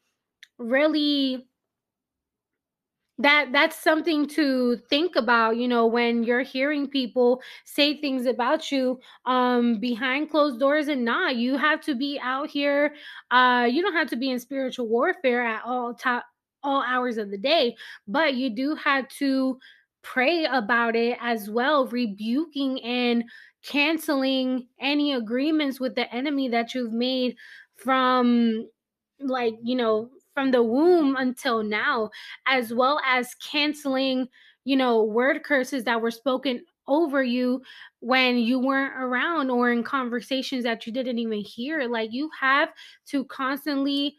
really 0.59 1.47
that 3.19 3.49
that's 3.51 3.83
something 3.83 4.27
to 4.27 4.77
think 4.91 5.17
about 5.17 5.57
you 5.57 5.67
know 5.67 5.87
when 5.87 6.23
you're 6.23 6.43
hearing 6.43 6.87
people 6.87 7.41
say 7.65 7.99
things 7.99 8.27
about 8.27 8.71
you 8.71 9.01
um 9.25 9.81
behind 9.81 10.29
closed 10.31 10.61
doors 10.61 10.89
and 10.89 11.05
not. 11.05 11.37
You 11.37 11.57
have 11.57 11.81
to 11.83 11.95
be 11.95 12.21
out 12.23 12.51
here 12.51 12.95
uh 13.31 13.67
you 13.71 13.81
don't 13.81 13.95
have 13.95 14.11
to 14.11 14.17
be 14.17 14.31
in 14.31 14.39
spiritual 14.39 14.89
warfare 14.89 15.43
at 15.47 15.63
all 15.65 15.95
top 15.95 16.25
all 16.63 16.83
hours 16.83 17.17
of 17.17 17.31
the 17.31 17.39
day 17.39 17.75
but 18.07 18.35
you 18.35 18.51
do 18.51 18.75
have 18.75 19.09
to 19.09 19.59
pray 20.03 20.45
about 20.45 20.95
it 20.95 21.17
as 21.21 21.49
well 21.49 21.87
rebuking 21.87 22.83
and 22.83 23.25
canceling 23.63 24.67
any 24.79 25.15
agreements 25.15 25.81
with 25.81 25.95
the 25.95 26.13
enemy 26.15 26.49
that 26.51 26.75
you've 26.75 26.93
made 26.93 27.35
from 27.77 28.69
like 29.21 29.55
you 29.63 29.75
know 29.75 30.11
from 30.37 30.53
the 30.53 30.63
womb 30.63 31.17
until 31.17 31.63
now, 31.65 32.11
as 32.47 32.73
well 32.75 33.01
as 33.07 33.35
canceling, 33.37 34.29
you 34.65 34.77
know, 34.77 35.03
word 35.03 35.43
curses 35.45 35.85
that 35.85 36.01
were 36.03 36.11
spoken 36.11 36.63
over 36.89 37.23
you 37.23 37.63
when 38.01 38.39
you 38.39 38.61
weren't 38.61 38.95
around 39.03 39.51
or 39.51 39.73
in 39.73 39.83
conversations 39.83 40.65
that 40.65 40.87
you 40.87 40.93
didn't 40.93 41.19
even 41.19 41.41
hear. 41.41 41.89
Like 41.89 42.13
you 42.13 42.31
have 42.41 42.69
to 43.07 43.25
constantly 43.25 44.17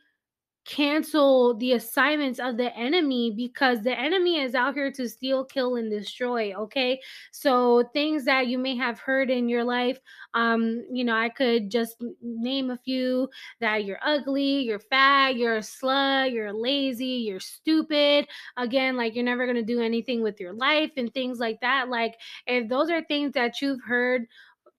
cancel 0.67 1.53
the 1.55 1.71
assignments 1.71 2.39
of 2.39 2.57
the 2.57 2.75
enemy 2.77 3.31
because 3.35 3.81
the 3.81 3.97
enemy 3.97 4.41
is 4.41 4.53
out 4.53 4.73
here 4.73 4.91
to 4.91 5.07
steal, 5.07 5.45
kill, 5.45 5.77
and 5.77 5.89
destroy. 5.89 6.53
Okay. 6.53 6.99
So 7.31 7.89
things 7.93 8.25
that 8.25 8.47
you 8.47 8.57
may 8.57 8.75
have 8.75 8.99
heard 8.99 9.29
in 9.29 9.47
your 9.47 9.63
life, 9.63 9.97
um, 10.33 10.83
you 10.91 11.05
know, 11.05 11.15
I 11.15 11.29
could 11.29 11.71
just 11.71 11.95
name 12.21 12.69
a 12.69 12.77
few 12.77 13.29
that 13.61 13.85
you're 13.85 13.99
ugly, 14.03 14.59
you're 14.59 14.79
fat, 14.79 15.37
you're 15.37 15.55
a 15.55 15.61
slut, 15.61 16.33
you're 16.33 16.51
lazy, 16.53 17.05
you're 17.05 17.39
stupid. 17.39 18.27
Again, 18.57 18.97
like 18.97 19.15
you're 19.15 19.23
never 19.23 19.47
gonna 19.47 19.63
do 19.63 19.79
anything 19.81 20.21
with 20.21 20.37
your 20.39 20.53
life 20.53 20.91
and 20.97 21.13
things 21.13 21.39
like 21.39 21.61
that. 21.61 21.87
Like 21.87 22.15
if 22.45 22.67
those 22.67 22.89
are 22.89 23.01
things 23.03 23.31
that 23.33 23.61
you've 23.61 23.81
heard 23.81 24.27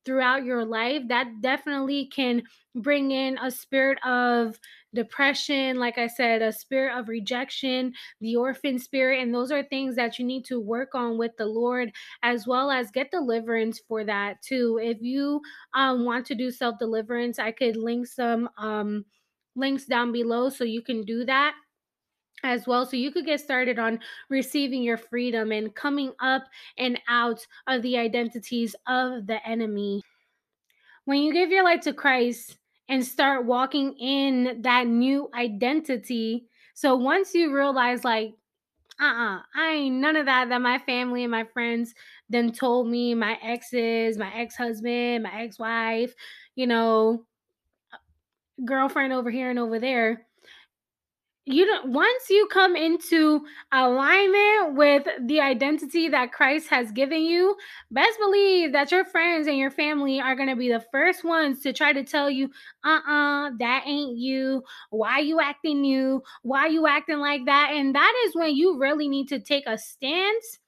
throughout 0.09 0.43
your 0.43 0.65
life, 0.65 1.03
that 1.09 1.43
definitely 1.43 2.07
can 2.07 2.43
bring 2.75 3.11
in 3.11 3.37
a 3.43 3.51
spirit 3.51 3.99
of 4.07 4.59
depression, 4.95 5.79
like 5.79 5.99
I 5.99 6.07
said, 6.07 6.41
a 6.41 6.51
spirit 6.51 6.99
of 6.99 7.09
rejection, 7.09 7.93
the 8.23 8.35
orphan 8.37 8.79
spirit. 8.79 9.21
And 9.21 9.35
those 9.35 9.53
are 9.53 9.63
things 9.63 9.97
that 9.97 10.19
you 10.19 10.25
need 10.25 10.47
to 10.47 10.59
work 10.59 10.95
on 10.95 11.19
with 11.19 11.33
the 11.37 11.45
Lord, 11.45 11.93
as 12.23 12.47
well 12.47 12.71
as 12.71 12.91
get 12.91 13.11
deliverance 13.11 13.83
for 13.87 14.03
that 14.05 14.41
too. 14.41 14.81
If 14.83 15.03
you 15.03 15.43
um, 15.75 16.07
want 16.07 16.25
to 16.29 16.35
do 16.35 16.51
self 16.51 16.79
deliverance, 16.79 17.39
I 17.39 17.53
could 17.53 17.77
link 17.77 18.07
some 18.07 18.49
um, 18.57 19.05
links 19.57 19.85
down 19.85 20.11
below 20.11 20.49
so 20.49 20.65
you 20.65 20.81
can 20.81 21.05
do 21.05 21.27
that 21.27 21.53
as 22.45 22.67
well. 22.67 22.87
So 22.87 22.97
you 22.97 23.11
could 23.11 23.27
get 23.27 23.41
started 23.41 23.79
on 23.79 24.01
receiving 24.29 24.83
your 24.83 24.97
freedom 24.97 25.53
and 25.53 25.75
coming 25.75 26.13
up 26.21 26.45
and 26.77 27.01
out 27.09 27.47
of 27.67 27.83
the 27.83 27.97
identities 27.99 28.75
of 28.87 29.27
the 29.27 29.47
enemy. 29.47 30.03
When 31.05 31.23
you 31.23 31.33
give 31.33 31.51
your 31.51 31.65
life 31.65 31.81
to 31.83 31.93
Christ 31.93 32.59
and 32.89 33.05
start 33.05 33.47
walking 33.47 33.95
in 33.99 34.63
that 34.63 34.87
new 34.87 35.31
identity, 35.35 36.47
so 36.75 36.97
once 36.97 37.35
you 37.35 37.55
realize, 37.55 38.05
like, 38.05 38.35
uh 39.01 39.05
uh-uh, 39.05 39.37
uh 39.37 39.43
I 39.55 39.71
ain't 39.73 39.97
none 39.97 40.17
of 40.17 40.27
that 40.27 40.49
that 40.49 40.61
my 40.61 40.79
family 40.79 41.23
and 41.23 41.31
my 41.31 41.45
friends 41.45 41.95
then 42.29 42.53
told 42.53 42.89
me, 42.89 43.15
my 43.15 43.39
exes, 43.43 44.19
my 44.19 44.33
ex 44.35 44.57
husband, 44.57 45.23
my 45.23 45.43
ex 45.43 45.59
wife, 45.59 46.15
you 46.57 46.67
know, 46.67 47.25
girlfriend 48.65 49.13
over 49.13 49.31
here 49.31 49.51
and 49.51 49.59
over 49.59 49.79
there 49.79 50.28
you 51.49 51.65
don't 51.67 51.91
once 51.93 52.29
you 52.29 52.47
come 52.53 52.77
into 52.77 53.41
alignment 53.73 54.77
with 54.77 55.07
the 55.27 55.41
identity 55.41 56.09
that 56.09 56.33
Christ 56.33 56.69
has 56.69 56.93
given 56.93 57.23
you, 57.23 57.57
best 57.91 58.19
believe 58.19 58.73
that 58.73 58.93
your 58.93 59.05
friends 59.05 59.47
and 59.47 59.57
your 59.57 59.71
family 59.71 60.21
are 60.21 60.37
going 60.37 60.49
to 60.49 60.57
be 60.57 60.69
the 60.69 60.85
first 60.93 61.25
ones 61.25 61.61
to 61.63 61.73
try 61.73 61.93
to 61.93 62.05
tell 62.05 62.31
you, 62.31 62.51
"Uh-uh, 62.85 63.51
that 63.59 63.83
ain't 63.87 64.19
you. 64.19 64.63
Why 64.91 65.21
you 65.21 65.41
acting 65.41 65.81
new? 65.81 66.23
Why 66.43 66.67
you 66.67 66.87
acting 66.87 67.19
like 67.19 67.47
that?" 67.47 67.71
And 67.73 67.95
that 67.95 68.15
is 68.27 68.35
when 68.35 68.55
you 68.55 68.79
really 68.79 69.09
need 69.09 69.29
to 69.29 69.41
take 69.41 69.65
a 69.67 69.79
stance 69.79 70.59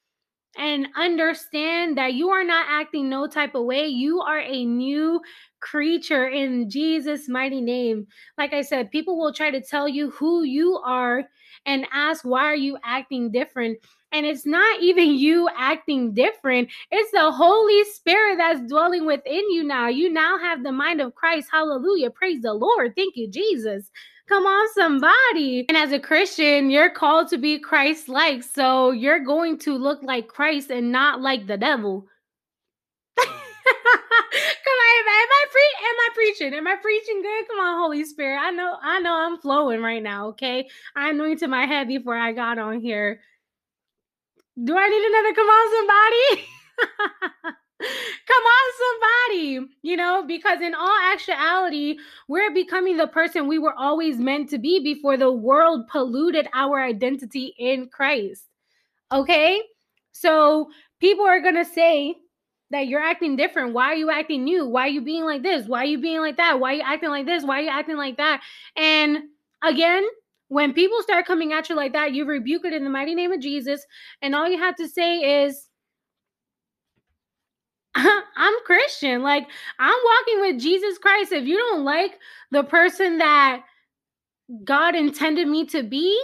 and 0.57 0.89
understand 0.97 1.97
that 1.99 2.15
you 2.15 2.31
are 2.31 2.45
not 2.45 2.67
acting 2.69 3.09
no 3.09 3.27
type 3.27 3.55
of 3.55 3.65
way. 3.65 3.87
You 3.87 4.21
are 4.21 4.41
a 4.41 4.65
new 4.65 5.21
creature 5.61 6.29
in 6.29 6.69
Jesus' 6.69 7.29
mighty 7.29 7.61
name. 7.61 8.07
Like 8.39 8.53
I 8.53 8.63
said, 8.63 8.91
people 8.91 9.19
will 9.19 9.33
try 9.33 9.51
to 9.51 9.61
tell 9.61 9.89
you 9.89 10.11
who 10.11 10.43
you 10.43 10.81
are 10.85 11.25
and 11.67 11.87
ask, 11.93 12.25
why 12.25 12.45
are 12.45 12.57
you 12.57 12.79
acting 12.85 13.31
different? 13.31 13.79
And 14.13 14.27
it's 14.27 14.47
not 14.47 14.81
even 14.83 15.15
you 15.15 15.49
acting 15.57 16.15
different, 16.15 16.71
it's 16.91 17.13
the 17.13 17.31
Holy 17.31 17.85
Spirit 17.85 18.37
that's 18.39 18.61
dwelling 18.69 19.07
within 19.07 19.51
you 19.51 19.63
now. 19.63 19.89
You 19.89 20.11
now 20.11 20.39
have 20.39 20.63
the 20.63 20.73
mind 20.73 21.01
of 21.01 21.15
Christ. 21.15 21.49
Hallelujah. 21.51 22.11
Praise 22.11 22.43
the 22.43 22.55
Lord. 22.55 22.95
Thank 22.97 23.17
you, 23.17 23.29
Jesus. 23.29 23.91
Come 24.29 24.47
on, 24.47 24.69
somebody. 24.75 25.67
And 25.69 25.77
as 25.77 25.91
a 25.91 25.99
Christian, 25.99 26.71
you're 26.71 26.89
called 26.89 27.29
to 27.31 27.39
be 27.39 27.59
Christ 27.59 28.09
like. 28.09 28.45
So 28.45 28.93
you're 28.93 29.19
going 29.19 29.59
to 29.61 29.77
look 29.77 30.05
like 30.05 30.29
Christ 30.29 30.71
and 30.71 30.93
not 30.93 31.21
like 31.21 31.49
the 31.49 31.57
devil. 31.57 32.07
On, 34.71 35.09
am 35.09 35.29
I 35.31 35.47
pre- 35.51 35.89
am 35.89 35.97
I 35.99 36.09
preaching? 36.15 36.55
Am 36.55 36.67
I 36.67 36.77
preaching 36.77 37.23
good? 37.23 37.49
Come 37.49 37.61
on, 37.61 37.83
Holy 37.83 38.05
Spirit. 38.05 38.39
I 38.41 38.51
know, 38.51 38.77
I 38.83 39.01
know 39.01 39.15
I'm 39.15 39.39
flowing 39.39 39.83
right 39.83 40.03
now, 40.03 40.29
okay? 40.29 40.69
I 40.97 41.11
anointed 41.11 41.51
my 41.51 41.67
head 41.67 41.89
before 41.89 42.17
I 42.17 42.33
got 42.33 42.59
on 42.59 42.81
here. 42.81 43.21
Do 44.63 44.77
I 44.77 44.89
need 44.89 45.05
another 45.07 45.35
come 45.35 45.47
on, 45.47 45.77
somebody? 45.77 47.57
Come 47.81 48.43
on, 48.45 48.73
somebody, 48.79 49.75
you 49.83 49.97
know, 49.97 50.23
because 50.27 50.61
in 50.61 50.75
all 50.75 50.99
actuality, 51.13 51.97
we're 52.29 52.53
becoming 52.53 52.99
the 52.99 53.07
person 53.07 53.49
we 53.49 53.59
were 53.59 53.75
always 53.75 54.19
meant 54.19 54.51
to 54.51 54.59
be 54.59 54.81
before 54.81 55.17
the 55.17 55.33
world 55.33 55.89
polluted 55.89 56.47
our 56.53 56.83
identity 56.83 57.55
in 57.59 57.89
Christ. 57.89 58.45
Okay? 59.11 59.63
So 60.13 60.69
people 61.01 61.25
are 61.25 61.41
going 61.41 61.55
to 61.55 61.65
say 61.65 62.17
that 62.71 62.87
you're 62.87 63.03
acting 63.03 63.37
different. 63.37 63.75
Why 63.75 63.87
are 63.87 63.95
you 63.95 64.11
acting 64.11 64.45
new? 64.45 64.67
Why 64.67 64.83
are 64.83 64.89
you 64.89 65.01
being 65.01 65.25
like 65.25 65.43
this? 65.43 65.67
Why 65.67 65.83
are 65.83 65.87
you 65.87 66.01
being 66.01 66.21
like 66.21 66.37
that? 66.37 66.61
Why 66.61 66.73
are 66.73 66.77
you 66.77 66.83
acting 66.85 67.11
like 67.11 67.27
this? 67.27 67.45
Why 67.45 67.59
are 67.59 67.63
you 67.63 67.71
acting 67.71 67.97
like 67.97 68.17
that? 68.19 68.43
And 68.77 69.19
again, 69.63 70.05
when 70.49 70.73
people 70.73 71.03
start 71.03 71.27
coming 71.27 71.53
at 71.53 71.69
you 71.69 71.77
like 71.77 71.93
that, 71.93 72.13
you 72.13 72.25
rebuke 72.25 72.65
it 72.65 72.73
in 72.73 72.85
the 72.85 72.91
mighty 72.91 73.15
name 73.15 73.33
of 73.33 73.41
Jesus. 73.41 73.85
And 74.23 74.35
all 74.35 74.49
you 74.49 74.59
have 74.59 74.77
to 74.77 74.89
say 74.89 75.45
is, 75.45 75.69
I'm 77.95 78.55
Christian. 78.65 79.23
Like, 79.23 79.47
I'm 79.79 79.99
walking 80.05 80.41
with 80.41 80.61
Jesus 80.61 80.99
Christ. 80.99 81.33
If 81.33 81.47
you 81.47 81.57
don't 81.57 81.85
like 81.85 82.19
the 82.51 82.63
person 82.63 83.19
that 83.19 83.63
God 84.65 84.95
intended 84.95 85.49
me 85.49 85.67
to 85.67 85.83
be, 85.83 86.21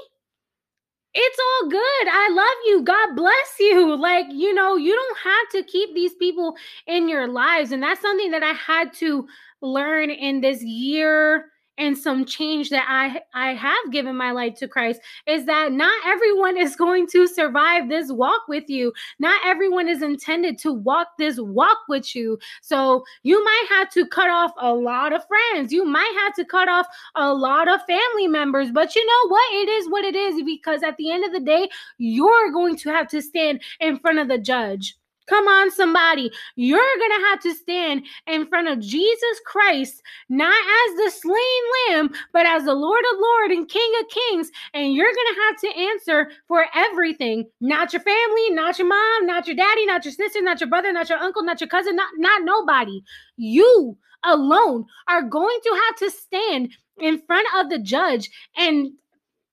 it's 1.16 1.38
all 1.38 1.70
good. 1.70 2.08
I 2.08 2.28
love 2.30 2.58
you. 2.66 2.82
God 2.82 3.16
bless 3.16 3.54
you. 3.58 3.96
Like, 4.06 4.26
you 4.30 4.52
know, 4.54 4.76
you 4.76 4.94
don't 4.94 5.18
have 5.24 5.48
to 5.52 5.70
keep 5.70 5.94
these 5.94 6.14
people 6.14 6.54
in 6.86 7.08
your 7.08 7.26
lives. 7.26 7.72
And 7.72 7.82
that's 7.82 8.00
something 8.00 8.30
that 8.30 8.42
I 8.42 8.52
had 8.52 8.92
to 8.94 9.26
learn 9.62 10.10
in 10.10 10.40
this 10.42 10.62
year 10.62 11.46
and 11.78 11.96
some 11.96 12.24
change 12.24 12.70
that 12.70 12.86
I 12.88 13.20
I 13.34 13.54
have 13.54 13.92
given 13.92 14.16
my 14.16 14.30
life 14.32 14.54
to 14.56 14.68
Christ 14.68 15.00
is 15.26 15.46
that 15.46 15.72
not 15.72 15.94
everyone 16.04 16.56
is 16.56 16.76
going 16.76 17.06
to 17.08 17.26
survive 17.26 17.88
this 17.88 18.10
walk 18.10 18.42
with 18.48 18.68
you. 18.68 18.92
Not 19.18 19.40
everyone 19.44 19.88
is 19.88 20.02
intended 20.02 20.58
to 20.58 20.72
walk 20.72 21.08
this 21.18 21.38
walk 21.38 21.78
with 21.88 22.14
you. 22.14 22.38
So 22.62 23.04
you 23.22 23.42
might 23.44 23.66
have 23.70 23.90
to 23.90 24.06
cut 24.06 24.30
off 24.30 24.52
a 24.58 24.72
lot 24.72 25.12
of 25.12 25.22
friends. 25.26 25.72
You 25.72 25.84
might 25.84 26.14
have 26.24 26.34
to 26.34 26.44
cut 26.44 26.68
off 26.68 26.86
a 27.14 27.32
lot 27.32 27.68
of 27.68 27.80
family 27.86 28.28
members. 28.28 28.70
But 28.70 28.94
you 28.94 29.04
know 29.06 29.28
what? 29.28 29.54
It 29.54 29.68
is 29.68 29.90
what 29.90 30.04
it 30.04 30.16
is 30.16 30.42
because 30.42 30.82
at 30.82 30.96
the 30.96 31.10
end 31.10 31.24
of 31.24 31.32
the 31.32 31.40
day, 31.40 31.68
you're 31.98 32.52
going 32.52 32.76
to 32.76 32.90
have 32.90 33.08
to 33.08 33.22
stand 33.22 33.62
in 33.80 33.98
front 33.98 34.18
of 34.18 34.28
the 34.28 34.38
judge. 34.38 34.96
Come 35.28 35.48
on, 35.48 35.70
somebody. 35.70 36.30
You're 36.54 36.78
going 36.78 37.20
to 37.20 37.26
have 37.28 37.40
to 37.40 37.54
stand 37.54 38.06
in 38.26 38.46
front 38.46 38.68
of 38.68 38.80
Jesus 38.80 39.40
Christ, 39.44 40.02
not 40.28 40.54
as 40.54 40.96
the 40.96 41.10
slain 41.10 41.62
lamb, 41.88 42.10
but 42.32 42.46
as 42.46 42.64
the 42.64 42.74
Lord 42.74 43.04
of 43.12 43.18
Lords 43.20 43.54
and 43.54 43.68
King 43.68 43.92
of 44.00 44.08
Kings. 44.08 44.50
And 44.72 44.94
you're 44.94 45.06
going 45.06 45.34
to 45.34 45.40
have 45.46 45.56
to 45.60 45.80
answer 45.80 46.30
for 46.46 46.66
everything. 46.74 47.48
Not 47.60 47.92
your 47.92 48.02
family, 48.02 48.50
not 48.50 48.78
your 48.78 48.88
mom, 48.88 49.26
not 49.26 49.46
your 49.46 49.56
daddy, 49.56 49.86
not 49.86 50.04
your 50.04 50.12
sister, 50.12 50.40
not 50.42 50.60
your 50.60 50.70
brother, 50.70 50.92
not 50.92 51.08
your 51.08 51.18
uncle, 51.18 51.42
not 51.42 51.60
your 51.60 51.68
cousin, 51.68 51.96
not, 51.96 52.10
not 52.16 52.42
nobody. 52.44 53.02
You 53.36 53.98
alone 54.24 54.86
are 55.08 55.22
going 55.22 55.58
to 55.62 55.80
have 55.86 55.96
to 55.96 56.10
stand 56.10 56.72
in 56.98 57.20
front 57.26 57.46
of 57.56 57.70
the 57.70 57.78
judge 57.78 58.30
and 58.56 58.92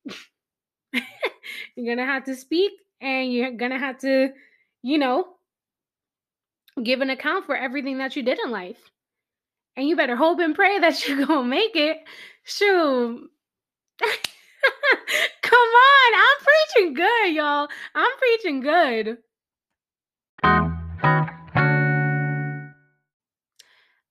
you're 1.76 1.96
going 1.96 1.98
to 1.98 2.12
have 2.12 2.26
to 2.26 2.36
speak 2.36 2.72
and 3.02 3.32
you're 3.34 3.52
going 3.52 3.72
to 3.72 3.80
have 3.80 3.98
to, 4.00 4.30
you 4.82 4.98
know, 4.98 5.26
give 6.82 7.02
an 7.02 7.10
account 7.10 7.46
for 7.46 7.56
everything 7.56 7.98
that 8.00 8.16
you 8.16 8.24
did 8.24 8.40
in 8.40 8.52
life. 8.52 8.78
And 9.76 9.88
you 9.88 9.96
better 9.96 10.16
hope 10.16 10.40
and 10.40 10.56
pray 10.56 10.80
that 10.80 11.08
you're 11.08 11.26
going 11.26 11.44
to 11.44 11.50
make 11.50 11.76
it. 11.76 11.98
Shoot. 12.44 13.30
Come 15.42 15.60
on. 15.60 16.14
I'm 16.16 16.46
preaching 16.46 16.94
good, 16.94 17.34
y'all. 17.34 17.68
I'm 17.96 18.12
preaching 18.18 18.62
good. 18.62 19.18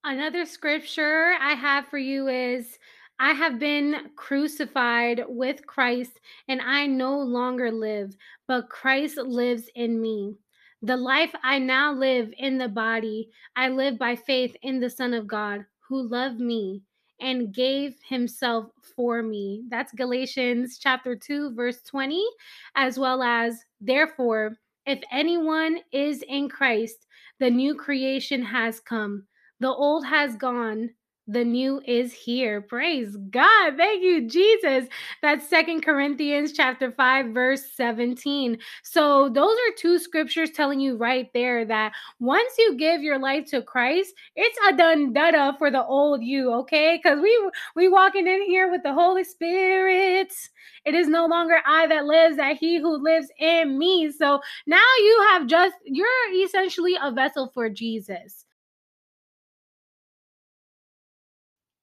Another 0.05 0.45
scripture 0.47 1.33
I 1.41 1.55
have 1.55 1.87
for 1.87 1.99
you 1.99 2.27
is 2.27 2.79
I 3.21 3.33
have 3.35 3.61
been 3.61 4.11
crucified 4.17 5.23
with 5.29 5.65
Christ, 5.65 6.19
and 6.49 6.61
I 6.61 6.89
no 6.89 7.21
longer 7.21 7.71
live, 7.71 8.17
but 8.49 8.69
Christ 8.69 9.17
lives 9.17 9.71
in 9.77 10.01
me. 10.01 10.35
The 10.85 10.97
life 10.97 11.33
I 11.45 11.61
now 11.61 11.93
live 11.93 12.35
in 12.39 12.59
the 12.59 12.69
body, 12.69 13.31
I 13.55 13.69
live 13.69 14.01
by 14.01 14.17
faith 14.17 14.57
in 14.63 14.81
the 14.81 14.91
Son 14.91 15.15
of 15.15 15.29
God 15.29 15.65
who 15.89 16.09
loved 16.09 16.41
me 16.41 16.83
and 17.21 17.55
gave 17.55 17.95
himself 18.09 18.67
for 18.97 19.23
me. 19.23 19.63
That's 19.69 19.93
Galatians 19.93 20.79
chapter 20.81 21.15
2, 21.15 21.55
verse 21.55 21.83
20, 21.83 22.21
as 22.75 22.99
well 22.99 23.23
as, 23.23 23.65
therefore, 23.81 24.57
if 24.85 25.01
anyone 25.13 25.79
is 25.93 26.25
in 26.27 26.49
Christ, 26.49 27.07
the 27.39 27.49
new 27.49 27.77
creation 27.77 28.43
has 28.43 28.81
come. 28.81 29.29
The 29.61 29.69
old 29.69 30.05
has 30.05 30.35
gone 30.35 30.91
the 31.27 31.45
new 31.45 31.81
is 31.87 32.13
here. 32.13 32.61
Praise 32.61 33.17
god. 33.31 33.77
Thank 33.77 34.03
you 34.03 34.29
jesus. 34.29 34.89
That's 35.23 35.49
second 35.49 35.83
corinthians 35.83 36.53
chapter 36.53 36.91
5 36.91 37.27
verse 37.27 37.63
17 37.75 38.59
so 38.83 39.29
those 39.29 39.53
are 39.53 39.75
two 39.77 39.99
scriptures 39.99 40.51
telling 40.51 40.81
you 40.81 40.97
right 40.97 41.29
there 41.33 41.65
that 41.65 41.93
once 42.21 42.53
you 42.59 42.77
give 42.77 43.03
your 43.03 43.19
life 43.19 43.47
to 43.47 43.63
christ 43.63 44.15
it's 44.37 44.59
a 44.69 44.77
done 44.77 45.13
dada 45.13 45.55
for 45.59 45.71
the 45.71 45.85
old 45.85 46.23
you 46.23 46.53
okay? 46.53 46.99
Because 47.03 47.21
we 47.21 47.51
we 47.77 47.89
walking 47.89 48.27
in 48.27 48.43
here 48.43 48.71
with 48.71 48.83
the 48.83 48.93
holy 48.93 49.25
spirit. 49.25 50.33
It 50.85 50.95
is 50.95 51.09
no 51.09 51.27
longer 51.27 51.59
i 51.67 51.87
that 51.87 52.07
lives 52.07 52.37
that 52.37 52.57
he 52.57 52.79
who 52.79 53.03
lives 53.03 53.29
in 53.39 53.79
me. 53.79 54.11
So 54.11 54.41
now 54.67 54.85
you 54.99 55.27
have 55.31 55.47
just 55.47 55.75
you're 55.85 56.07
essentially 56.45 56.97
a 57.03 57.11
vessel 57.13 57.51
for 57.55 57.69
jesus 57.69 58.47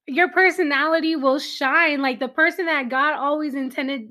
your 0.10 0.30
personality 0.30 1.15
will 1.15 1.39
shine 1.39 2.02
like 2.02 2.19
the 2.19 2.28
person 2.28 2.65
that 2.65 2.89
God 2.89 3.15
always 3.15 3.54
intended 3.54 4.10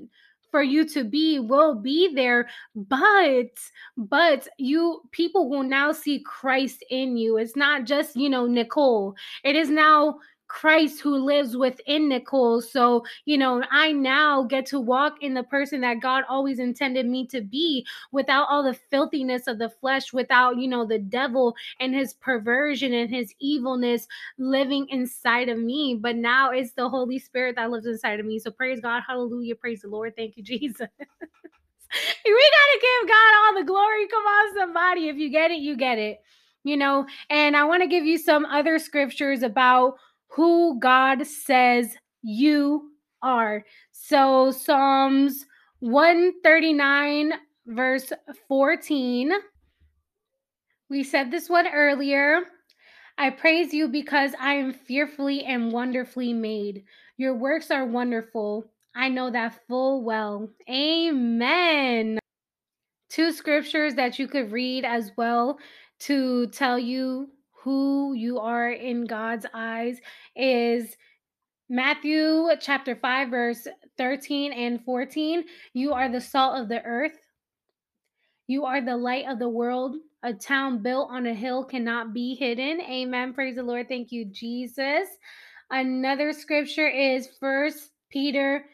for 0.51 0.63
you 0.63 0.87
to 0.89 1.03
be 1.03 1.39
will 1.39 1.75
be 1.75 2.13
there 2.15 2.49
but 2.75 3.59
but 3.97 4.47
you 4.57 5.01
people 5.11 5.49
will 5.49 5.63
now 5.63 5.91
see 5.91 6.23
Christ 6.25 6.83
in 6.89 7.17
you. 7.17 7.37
It's 7.37 7.55
not 7.55 7.85
just 7.85 8.15
you 8.15 8.29
know 8.29 8.47
Nicole. 8.47 9.15
It 9.43 9.55
is 9.55 9.69
now 9.69 10.19
Christ 10.49 10.99
who 10.99 11.15
lives 11.15 11.55
within 11.55 12.09
Nicole. 12.09 12.59
So, 12.61 13.05
you 13.25 13.37
know, 13.37 13.63
I 13.71 13.91
now 13.93 14.43
get 14.43 14.65
to 14.67 14.79
walk 14.79 15.13
in 15.21 15.35
the 15.35 15.43
person 15.43 15.81
that 15.81 16.01
God 16.01 16.23
always 16.27 16.59
intended 16.59 17.05
me 17.05 17.25
to 17.27 17.39
be 17.41 17.85
without 18.11 18.47
all 18.49 18.63
the 18.63 18.73
filthiness 18.73 19.47
of 19.47 19.59
the 19.59 19.69
flesh, 19.69 20.11
without, 20.11 20.57
you 20.57 20.67
know, 20.67 20.85
the 20.85 20.99
devil 20.99 21.55
and 21.79 21.93
his 21.95 22.13
perversion 22.15 22.93
and 22.93 23.09
his 23.09 23.33
evilness 23.39 24.07
living 24.37 24.87
inside 24.89 25.49
of 25.49 25.59
me. 25.59 25.97
But 26.01 26.15
now 26.15 26.49
it's 26.51 26.73
the 26.73 26.89
Holy 26.89 27.19
Spirit 27.19 27.55
that 27.55 27.69
lives 27.69 27.85
inside 27.85 28.19
of 28.19 28.25
me. 28.25 28.39
So, 28.39 28.51
praise 28.51 28.81
God. 28.81 29.03
Hallelujah. 29.07 29.55
Praise 29.55 29.81
the 29.81 29.87
Lord. 29.87 30.15
Thank 30.17 30.35
you, 30.35 30.43
Jesus. 30.49 30.87
we 32.25 32.51
got 32.51 32.73
to 32.73 32.79
give 32.81 33.09
God 33.09 33.33
all 33.45 33.61
the 33.61 33.67
glory. 33.67 34.07
Come 34.07 34.23
on, 34.23 34.57
somebody. 34.57 35.09
If 35.09 35.17
you 35.17 35.29
get 35.29 35.51
it, 35.51 35.59
you 35.59 35.77
get 35.77 35.99
it. 35.99 36.21
You 36.63 36.75
know, 36.75 37.07
and 37.29 37.55
I 37.55 37.63
want 37.63 37.83
to 37.83 37.87
give 37.87 38.03
you 38.03 38.17
some 38.17 38.45
other 38.45 38.79
scriptures 38.79 39.43
about 39.43 39.95
who 40.29 40.79
God 40.79 41.25
says 41.25 41.95
you 42.21 42.91
are. 43.21 43.63
So, 43.91 44.51
Psalms 44.51 45.45
139, 45.79 47.33
verse 47.67 48.11
14. 48.47 49.31
We 50.89 51.03
said 51.03 51.31
this 51.31 51.49
one 51.49 51.67
earlier. 51.67 52.41
I 53.17 53.29
praise 53.31 53.73
you 53.73 53.87
because 53.89 54.31
I 54.39 54.53
am 54.53 54.73
fearfully 54.73 55.43
and 55.43 55.71
wonderfully 55.71 56.33
made. 56.33 56.83
Your 57.17 57.35
works 57.35 57.69
are 57.69 57.85
wonderful. 57.85 58.71
I 58.95 59.09
know 59.09 59.29
that 59.29 59.59
full 59.67 60.03
well. 60.03 60.49
Amen. 60.69 62.19
Two 63.09 63.31
scriptures 63.31 63.95
that 63.95 64.19
you 64.19 64.27
could 64.27 64.51
read 64.51 64.85
as 64.85 65.11
well 65.17 65.59
to 65.99 66.47
tell 66.47 66.79
you 66.79 67.29
who 67.63 68.13
you 68.13 68.39
are 68.39 68.71
in 68.71 69.05
God's 69.05 69.45
eyes 69.53 69.99
is 70.35 70.95
Matthew 71.69 72.47
chapter 72.59 72.95
5, 72.95 73.29
verse 73.29 73.67
13 73.97 74.53
and 74.53 74.83
14. 74.83 75.43
You 75.73 75.93
are 75.93 76.09
the 76.09 76.21
salt 76.21 76.59
of 76.59 76.69
the 76.69 76.81
earth. 76.83 77.19
You 78.47 78.65
are 78.65 78.81
the 78.81 78.97
light 78.97 79.25
of 79.27 79.39
the 79.39 79.49
world. 79.49 79.97
A 80.23 80.33
town 80.33 80.81
built 80.81 81.09
on 81.11 81.27
a 81.27 81.33
hill 81.33 81.63
cannot 81.63 82.13
be 82.13 82.35
hidden. 82.35 82.81
Amen. 82.81 83.33
Praise 83.33 83.55
the 83.55 83.63
Lord. 83.63 83.87
Thank 83.87 84.11
you, 84.11 84.25
Jesus. 84.25 85.07
Another 85.69 86.33
scripture 86.33 86.87
is 86.87 87.29
First 87.39 87.91
Peter 88.09 88.65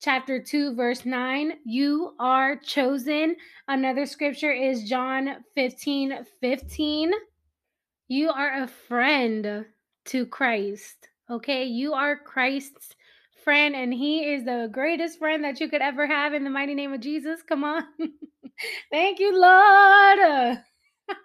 chapter 0.00 0.40
2 0.40 0.76
verse 0.76 1.04
9 1.04 1.54
you 1.64 2.14
are 2.20 2.54
chosen 2.54 3.34
another 3.66 4.06
scripture 4.06 4.52
is 4.52 4.84
john 4.84 5.38
15 5.56 6.24
15 6.40 7.12
you 8.08 8.30
are 8.30 8.62
a 8.62 8.66
friend 8.66 9.66
to 10.06 10.26
Christ. 10.26 11.08
Okay? 11.30 11.64
You 11.64 11.92
are 11.92 12.16
Christ's 12.16 12.94
friend, 13.44 13.74
and 13.74 13.92
He 13.92 14.32
is 14.32 14.44
the 14.44 14.68
greatest 14.72 15.18
friend 15.18 15.44
that 15.44 15.60
you 15.60 15.68
could 15.68 15.82
ever 15.82 16.06
have 16.06 16.34
in 16.34 16.44
the 16.44 16.50
mighty 16.50 16.74
name 16.74 16.92
of 16.92 17.00
Jesus. 17.00 17.42
Come 17.42 17.64
on. 17.64 17.84
Thank 18.90 19.20
you, 19.20 19.38
Lord. 19.38 20.58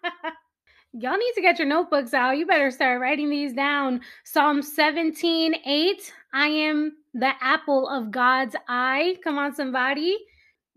Y'all 0.95 1.17
need 1.17 1.33
to 1.33 1.41
get 1.41 1.57
your 1.57 1.67
notebooks 1.67 2.13
out. 2.13 2.37
You 2.37 2.45
better 2.45 2.69
start 2.69 3.01
writing 3.01 3.29
these 3.29 3.53
down. 3.53 4.01
Psalm 4.25 4.61
17 4.61 5.55
8. 5.65 6.13
I 6.33 6.47
am 6.47 6.97
the 7.13 7.31
apple 7.41 7.87
of 7.87 8.11
God's 8.11 8.55
eye. 8.67 9.15
Come 9.23 9.39
on, 9.39 9.55
somebody. 9.55 10.17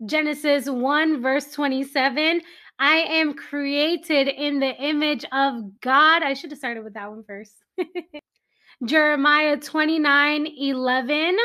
Genesis 0.05 0.69
1, 0.69 1.21
verse 1.21 1.51
27. 1.51 2.41
I 2.79 2.97
am 2.97 3.33
created 3.33 4.27
in 4.27 4.59
the 4.59 4.75
image 4.75 5.25
of 5.31 5.79
God. 5.81 6.21
I 6.21 6.33
should 6.33 6.51
have 6.51 6.59
started 6.59 6.83
with 6.83 6.93
that 6.93 7.09
one 7.09 7.23
first. 7.23 7.53
Jeremiah 8.85 9.57
29 9.57 10.45
11. 10.45 11.37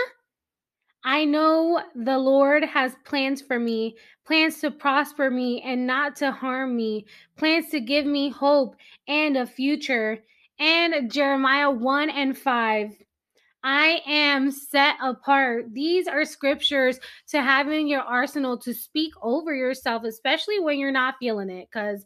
I 1.04 1.24
know 1.24 1.82
the 1.96 2.18
Lord 2.18 2.64
has 2.64 2.94
plans 3.04 3.42
for 3.42 3.58
me, 3.58 3.96
plans 4.24 4.60
to 4.60 4.70
prosper 4.70 5.30
me 5.30 5.60
and 5.62 5.86
not 5.86 6.14
to 6.16 6.30
harm 6.30 6.76
me, 6.76 7.06
plans 7.36 7.70
to 7.70 7.80
give 7.80 8.06
me 8.06 8.30
hope 8.30 8.76
and 9.08 9.36
a 9.36 9.46
future. 9.46 10.18
And 10.60 11.10
Jeremiah 11.10 11.70
1 11.70 12.10
and 12.10 12.38
5. 12.38 12.90
I 13.64 14.00
am 14.06 14.50
set 14.50 14.96
apart. 15.02 15.72
These 15.72 16.08
are 16.08 16.24
scriptures 16.24 16.98
to 17.28 17.40
have 17.40 17.68
in 17.68 17.86
your 17.86 18.02
arsenal 18.02 18.58
to 18.58 18.74
speak 18.74 19.12
over 19.22 19.54
yourself, 19.54 20.04
especially 20.04 20.60
when 20.60 20.78
you're 20.78 20.90
not 20.90 21.14
feeling 21.20 21.50
it. 21.50 21.68
Because 21.70 22.04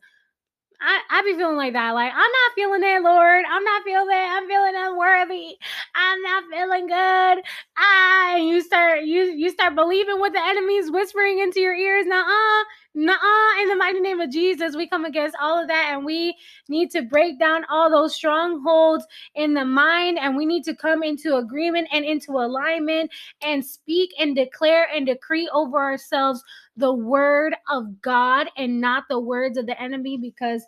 I, 0.81 1.01
I 1.11 1.23
be 1.23 1.35
feeling 1.35 1.57
like 1.57 1.73
that. 1.73 1.93
Like, 1.93 2.13
I'm 2.13 2.19
not 2.19 2.55
feeling 2.55 2.83
it, 2.83 3.03
Lord. 3.03 3.45
I'm 3.49 3.65
not 3.65 3.83
feeling 3.83 4.11
it. 4.11 4.15
I'm 4.15 4.47
feeling 4.47 4.75
unworthy. 4.77 5.57
I'm 5.95 6.23
not 6.23 6.45
feeling 6.51 6.87
good. 6.87 7.45
Ah, 7.79 8.37
and 8.37 8.49
you 8.49 8.61
start 8.61 9.05
you 9.05 9.25
you 9.25 9.51
start 9.51 9.75
believing 9.75 10.19
what 10.19 10.33
the 10.33 10.45
enemy 10.45 10.75
is 10.77 10.91
whispering 10.91 11.39
into 11.39 11.61
your 11.61 11.75
ears. 11.75 12.07
Nuh-uh. 12.07 12.65
Nuh-uh. 12.97 13.63
In 13.63 13.69
the 13.71 13.77
mighty 13.77 14.01
name 14.01 14.21
of 14.21 14.31
Jesus, 14.31 14.77
we 14.77 14.89
come 14.89 15.07
against 15.07 15.37
all 15.41 15.61
of 15.63 15.69
that 15.69 15.91
and 15.93 16.07
we 16.07 16.37
need 16.69 16.91
to 16.93 17.03
break 17.03 17.41
down 17.41 17.65
all 17.71 17.91
those 17.91 18.17
strongholds 18.17 19.07
in 19.37 19.55
the 19.55 19.67
mind 19.67 20.19
and 20.19 20.37
we 20.37 20.47
need 20.47 20.65
to 20.65 20.77
come 20.77 21.03
into 21.03 21.37
agreement 21.37 21.89
and 21.93 22.07
into 22.07 22.33
alignment 22.33 23.11
and 23.43 23.65
speak 23.65 24.11
and 24.21 24.37
declare 24.37 24.89
and 24.95 25.07
decree 25.07 25.51
over 25.55 25.79
ourselves 25.79 26.45
the 26.77 26.95
word 26.95 27.57
of 27.71 28.03
God 28.03 28.49
and 28.59 28.81
not 28.81 29.05
the 29.11 29.21
words 29.21 29.59
of 29.59 29.67
the 29.67 29.81
enemy 29.81 30.19
because 30.19 30.65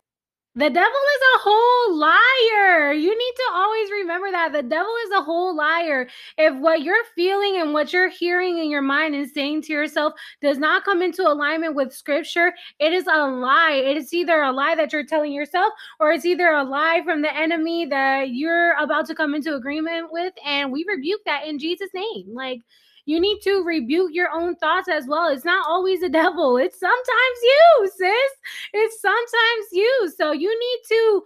the 0.58 0.70
devil 0.70 0.80
is 0.80 1.22
a 1.36 1.38
whole 1.38 1.96
liar. 1.96 2.92
You 2.92 3.16
need 3.16 3.34
to 3.36 3.50
always 3.54 3.90
remember 3.92 4.28
that. 4.32 4.52
The 4.52 4.64
devil 4.64 4.92
is 5.06 5.10
a 5.12 5.22
whole 5.22 5.54
liar. 5.54 6.08
If 6.36 6.56
what 6.56 6.82
you're 6.82 7.04
feeling 7.14 7.60
and 7.60 7.72
what 7.72 7.92
you're 7.92 8.08
hearing 8.08 8.58
in 8.58 8.68
your 8.68 8.82
mind 8.82 9.14
and 9.14 9.30
saying 9.30 9.62
to 9.62 9.72
yourself 9.72 10.14
does 10.42 10.58
not 10.58 10.84
come 10.84 11.00
into 11.00 11.22
alignment 11.22 11.76
with 11.76 11.92
scripture, 11.92 12.52
it 12.80 12.92
is 12.92 13.06
a 13.06 13.28
lie. 13.28 13.80
It 13.84 13.96
is 13.96 14.12
either 14.12 14.42
a 14.42 14.50
lie 14.50 14.74
that 14.74 14.92
you're 14.92 15.06
telling 15.06 15.32
yourself 15.32 15.72
or 16.00 16.10
it's 16.10 16.26
either 16.26 16.48
a 16.48 16.64
lie 16.64 17.02
from 17.04 17.22
the 17.22 17.36
enemy 17.36 17.86
that 17.86 18.30
you're 18.30 18.72
about 18.82 19.06
to 19.06 19.14
come 19.14 19.36
into 19.36 19.54
agreement 19.54 20.08
with. 20.10 20.34
And 20.44 20.72
we 20.72 20.84
rebuke 20.88 21.20
that 21.24 21.46
in 21.46 21.60
Jesus' 21.60 21.90
name. 21.94 22.34
Like, 22.34 22.62
you 23.08 23.18
need 23.18 23.40
to 23.40 23.62
rebuke 23.64 24.10
your 24.12 24.30
own 24.30 24.54
thoughts 24.56 24.86
as 24.86 25.06
well. 25.06 25.32
It's 25.32 25.44
not 25.44 25.66
always 25.66 26.00
the 26.00 26.08
devil, 26.22 26.58
it's 26.58 26.78
sometimes 26.78 27.38
you, 27.42 27.90
sis. 27.96 28.32
It's 28.74 29.00
sometimes 29.00 29.66
you. 29.72 30.12
So 30.16 30.32
you 30.32 30.50
need 30.50 30.80
to 30.88 31.22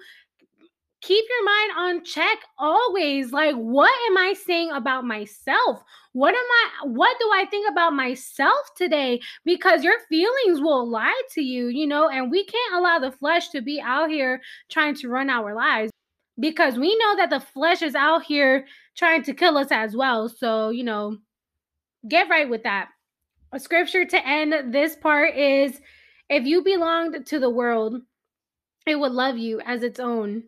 keep 1.01 1.25
your 1.29 1.45
mind 1.45 1.73
on 1.77 2.05
check 2.05 2.39
always 2.59 3.33
like 3.33 3.57
what 3.57 3.93
am 4.09 4.17
i 4.17 4.33
saying 4.33 4.71
about 4.71 5.05
myself 5.05 5.83
what 6.13 6.33
am 6.33 6.37
i 6.37 6.87
what 6.87 7.17
do 7.19 7.29
i 7.35 7.45
think 7.51 7.69
about 7.69 7.93
myself 7.93 8.71
today 8.77 9.21
because 9.45 9.83
your 9.83 9.99
feelings 10.09 10.61
will 10.61 10.89
lie 10.89 11.23
to 11.29 11.43
you 11.43 11.67
you 11.67 11.89
know 11.89 12.09
and 12.09 12.31
we 12.31 12.45
can't 12.45 12.75
allow 12.75 13.01
the 13.01 13.11
flesh 13.11 13.49
to 13.49 13.61
be 13.61 13.81
out 13.81 14.09
here 14.09 14.41
trying 14.69 14.95
to 14.95 15.09
run 15.09 15.29
our 15.29 15.57
lives 15.57 15.91
because 16.39 16.79
we 16.79 16.97
know 16.99 17.17
that 17.17 17.31
the 17.31 17.41
flesh 17.41 17.83
is 17.83 17.97
out 17.97 18.23
here 18.23 18.65
trying 18.97 19.25
to 19.25 19.35
kill 19.35 19.59
us 19.59 19.73
as 19.73 19.97
well 19.97 20.29
so 20.29 20.71
you 20.71 20.85
know 20.85 21.17
get 22.09 22.29
right 22.29 22.49
with 22.49 22.63
that. 22.65 22.89
A 23.53 23.61
scripture 23.61 24.05
to 24.05 24.27
end 24.27 24.73
this 24.73 24.97
part 24.97 25.37
is 25.37 25.81
if 26.29 26.47
you 26.47 26.63
belonged 26.63 27.27
to 27.27 27.39
the 27.39 27.51
world, 27.51 28.01
it 28.87 28.99
would 28.99 29.13
love 29.13 29.37
you 29.37 29.61
as 29.61 29.83
its 29.83 30.01
own. 30.01 30.45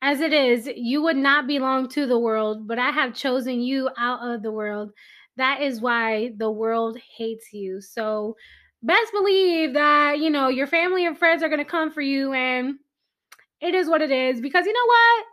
As 0.00 0.20
it 0.20 0.32
is, 0.32 0.68
you 0.76 1.02
would 1.02 1.16
not 1.16 1.46
belong 1.46 1.88
to 1.90 2.06
the 2.06 2.18
world, 2.18 2.68
but 2.68 2.78
I 2.78 2.90
have 2.90 3.14
chosen 3.14 3.60
you 3.60 3.88
out 3.98 4.20
of 4.22 4.42
the 4.42 4.52
world. 4.52 4.92
That 5.36 5.62
is 5.62 5.80
why 5.80 6.32
the 6.36 6.50
world 6.50 6.98
hates 7.16 7.52
you. 7.52 7.80
So, 7.80 8.36
best 8.82 9.12
believe 9.12 9.72
that, 9.74 10.18
you 10.18 10.30
know, 10.30 10.48
your 10.48 10.66
family 10.66 11.06
and 11.06 11.18
friends 11.18 11.42
are 11.42 11.48
going 11.48 11.58
to 11.58 11.64
come 11.64 11.90
for 11.90 12.02
you 12.02 12.32
and 12.32 12.74
it 13.60 13.74
is 13.74 13.88
what 13.88 14.02
it 14.02 14.10
is 14.10 14.40
because 14.40 14.66
you 14.66 14.72
know 14.72 14.86
what? 14.86 15.24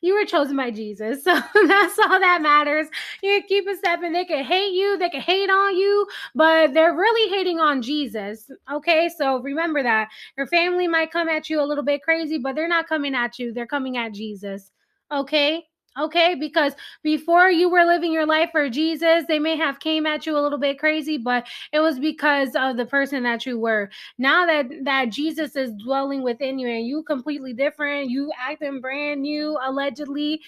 You 0.00 0.14
were 0.14 0.24
chosen 0.24 0.56
by 0.56 0.70
Jesus. 0.70 1.24
So 1.30 1.66
that's 1.66 1.98
all 1.98 2.20
that 2.20 2.40
matters. 2.42 2.88
You 3.22 3.42
keep 3.46 3.66
a 3.68 3.76
step 3.76 4.00
and 4.02 4.14
they 4.14 4.24
can 4.24 4.44
hate 4.44 4.72
you, 4.72 4.98
they 4.98 5.08
can 5.08 5.20
hate 5.20 5.50
on 5.50 5.76
you, 5.76 6.06
but 6.34 6.74
they're 6.74 6.94
really 6.94 7.30
hating 7.30 7.60
on 7.60 7.82
Jesus. 7.82 8.50
Okay. 8.72 9.08
So 9.16 9.40
remember 9.40 9.82
that. 9.82 10.08
Your 10.36 10.46
family 10.46 10.88
might 10.88 11.10
come 11.10 11.28
at 11.28 11.48
you 11.48 11.60
a 11.60 11.64
little 11.64 11.84
bit 11.84 12.02
crazy, 12.02 12.38
but 12.38 12.54
they're 12.54 12.68
not 12.68 12.88
coming 12.88 13.14
at 13.14 13.38
you, 13.38 13.52
they're 13.52 13.66
coming 13.66 13.96
at 13.96 14.12
Jesus. 14.12 14.70
Okay 15.12 15.69
okay 15.98 16.34
because 16.34 16.74
before 17.02 17.50
you 17.50 17.68
were 17.68 17.84
living 17.84 18.12
your 18.12 18.26
life 18.26 18.48
for 18.52 18.68
jesus 18.70 19.24
they 19.26 19.38
may 19.38 19.56
have 19.56 19.80
came 19.80 20.06
at 20.06 20.24
you 20.24 20.36
a 20.36 20.40
little 20.40 20.58
bit 20.58 20.78
crazy 20.78 21.18
but 21.18 21.46
it 21.72 21.80
was 21.80 21.98
because 21.98 22.50
of 22.54 22.76
the 22.76 22.86
person 22.86 23.22
that 23.24 23.44
you 23.44 23.58
were. 23.58 23.90
Now 24.18 24.46
that 24.46 24.66
that 24.84 25.08
jesus 25.10 25.56
is 25.56 25.72
dwelling 25.82 26.22
within 26.22 26.58
you 26.58 26.68
and 26.68 26.86
you 26.86 27.02
completely 27.02 27.52
different 27.52 28.10
you 28.10 28.30
acting 28.38 28.80
brand 28.80 29.22
new 29.22 29.58
allegedly 29.62 30.40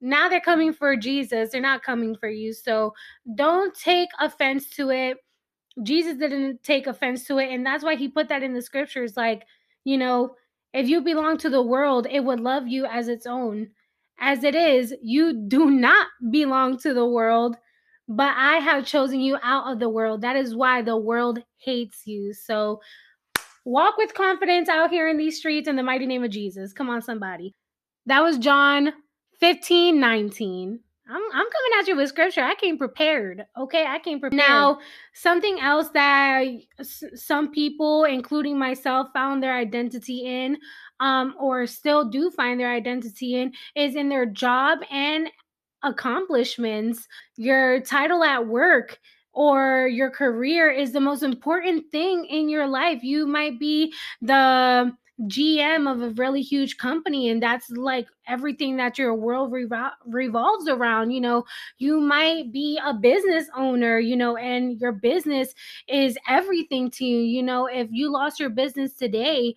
now 0.00 0.28
they're 0.28 0.40
coming 0.40 0.72
for 0.72 0.96
jesus. 0.96 1.50
They're 1.50 1.62
not 1.62 1.82
coming 1.82 2.14
for 2.14 2.28
you. 2.28 2.52
So 2.52 2.92
don't 3.36 3.74
take 3.74 4.10
offense 4.20 4.68
to 4.70 4.90
it. 4.90 5.16
Jesus 5.82 6.16
didn't 6.18 6.62
take 6.62 6.86
offense 6.86 7.24
to 7.24 7.38
it 7.38 7.50
and 7.50 7.64
that's 7.64 7.82
why 7.82 7.96
he 7.96 8.08
put 8.08 8.28
that 8.28 8.42
in 8.42 8.54
the 8.54 8.62
scriptures 8.62 9.16
like 9.16 9.44
you 9.84 9.98
know 9.98 10.36
if 10.72 10.88
you 10.88 11.00
belong 11.00 11.36
to 11.38 11.50
the 11.50 11.62
world 11.62 12.06
it 12.10 12.20
would 12.20 12.38
love 12.38 12.68
you 12.68 12.86
as 12.86 13.08
its 13.08 13.26
own 13.26 13.68
as 14.18 14.44
it 14.44 14.54
is, 14.54 14.94
you 15.02 15.32
do 15.48 15.70
not 15.70 16.08
belong 16.30 16.78
to 16.78 16.94
the 16.94 17.06
world, 17.06 17.56
but 18.08 18.34
I 18.36 18.56
have 18.58 18.86
chosen 18.86 19.20
you 19.20 19.38
out 19.42 19.72
of 19.72 19.80
the 19.80 19.88
world. 19.88 20.20
That 20.22 20.36
is 20.36 20.54
why 20.54 20.82
the 20.82 20.96
world 20.96 21.42
hates 21.58 22.06
you. 22.06 22.32
So 22.32 22.80
walk 23.64 23.96
with 23.96 24.14
confidence 24.14 24.68
out 24.68 24.90
here 24.90 25.08
in 25.08 25.16
these 25.16 25.38
streets 25.38 25.68
in 25.68 25.76
the 25.76 25.82
mighty 25.82 26.06
name 26.06 26.24
of 26.24 26.30
Jesus. 26.30 26.72
Come 26.72 26.90
on, 26.90 27.02
somebody. 27.02 27.54
That 28.06 28.22
was 28.22 28.38
John 28.38 28.92
15 29.40 29.98
19. 29.98 30.80
I'm, 31.06 31.16
I'm 31.16 31.22
coming 31.32 31.78
at 31.78 31.86
you 31.86 31.96
with 31.96 32.08
scripture. 32.08 32.42
I 32.42 32.54
came 32.54 32.78
prepared. 32.78 33.44
Okay. 33.58 33.84
I 33.86 33.98
came 33.98 34.20
prepared. 34.20 34.38
Now, 34.38 34.78
something 35.12 35.60
else 35.60 35.90
that 35.90 36.46
some 37.14 37.50
people, 37.52 38.04
including 38.04 38.58
myself, 38.58 39.08
found 39.12 39.42
their 39.42 39.54
identity 39.54 40.24
in, 40.24 40.56
um, 41.00 41.34
or 41.38 41.66
still 41.66 42.08
do 42.08 42.30
find 42.30 42.58
their 42.58 42.72
identity 42.72 43.34
in, 43.36 43.52
is 43.74 43.96
in 43.96 44.08
their 44.08 44.26
job 44.26 44.78
and 44.90 45.28
accomplishments. 45.82 47.06
Your 47.36 47.80
title 47.80 48.24
at 48.24 48.46
work 48.46 48.98
or 49.32 49.88
your 49.88 50.10
career 50.10 50.70
is 50.70 50.92
the 50.92 51.00
most 51.00 51.22
important 51.22 51.90
thing 51.90 52.24
in 52.26 52.48
your 52.48 52.66
life. 52.66 53.02
You 53.02 53.26
might 53.26 53.58
be 53.58 53.92
the 54.22 54.92
GM 55.22 55.90
of 55.90 56.02
a 56.02 56.10
really 56.14 56.42
huge 56.42 56.76
company 56.76 57.28
and 57.28 57.40
that's 57.40 57.70
like 57.70 58.08
everything 58.26 58.76
that 58.78 58.98
your 58.98 59.14
world 59.14 59.52
revol- 59.52 59.92
revolves 60.06 60.66
around 60.66 61.12
you 61.12 61.20
know 61.20 61.44
you 61.78 62.00
might 62.00 62.50
be 62.50 62.80
a 62.84 62.92
business 62.92 63.46
owner 63.56 64.00
you 64.00 64.16
know 64.16 64.36
and 64.36 64.80
your 64.80 64.90
business 64.90 65.54
is 65.86 66.18
everything 66.28 66.90
to 66.90 67.04
you 67.04 67.18
you 67.18 67.44
know 67.44 67.66
if 67.66 67.86
you 67.92 68.10
lost 68.10 68.40
your 68.40 68.50
business 68.50 68.94
today 68.94 69.54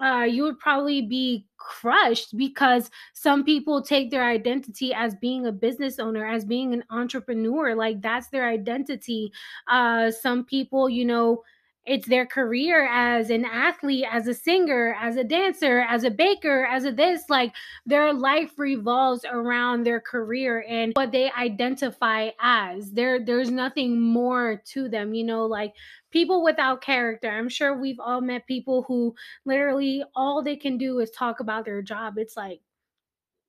uh, 0.00 0.26
you 0.28 0.42
would 0.44 0.58
probably 0.58 1.02
be 1.02 1.46
crushed 1.56 2.36
because 2.36 2.90
some 3.14 3.44
people 3.44 3.82
take 3.82 4.10
their 4.10 4.24
identity 4.24 4.94
as 4.94 5.14
being 5.16 5.46
a 5.46 5.52
business 5.52 5.98
owner, 5.98 6.26
as 6.26 6.44
being 6.44 6.72
an 6.72 6.84
entrepreneur. 6.90 7.74
Like 7.74 8.00
that's 8.00 8.28
their 8.28 8.48
identity. 8.48 9.32
Uh, 9.66 10.10
some 10.10 10.44
people, 10.44 10.88
you 10.88 11.04
know, 11.04 11.42
it's 11.88 12.06
their 12.06 12.26
career 12.26 12.86
as 12.90 13.30
an 13.30 13.44
athlete, 13.44 14.04
as 14.10 14.28
a 14.28 14.34
singer, 14.34 14.96
as 15.00 15.16
a 15.16 15.24
dancer, 15.24 15.80
as 15.80 16.04
a 16.04 16.10
baker, 16.10 16.66
as 16.66 16.84
a 16.84 16.92
this. 16.92 17.22
Like 17.28 17.54
their 17.86 18.12
life 18.12 18.58
revolves 18.58 19.24
around 19.24 19.84
their 19.84 20.00
career 20.00 20.64
and 20.68 20.92
what 20.94 21.12
they 21.12 21.30
identify 21.32 22.30
as. 22.40 22.92
There, 22.92 23.24
there's 23.24 23.50
nothing 23.50 24.00
more 24.00 24.62
to 24.72 24.88
them, 24.88 25.14
you 25.14 25.24
know, 25.24 25.46
like 25.46 25.74
people 26.10 26.42
without 26.42 26.82
character. 26.82 27.28
I'm 27.28 27.48
sure 27.48 27.76
we've 27.76 28.00
all 28.00 28.20
met 28.20 28.46
people 28.46 28.84
who 28.86 29.14
literally 29.44 30.02
all 30.14 30.42
they 30.42 30.56
can 30.56 30.78
do 30.78 30.98
is 30.98 31.10
talk 31.10 31.40
about 31.40 31.64
their 31.64 31.82
job. 31.82 32.18
It's 32.18 32.36
like, 32.36 32.60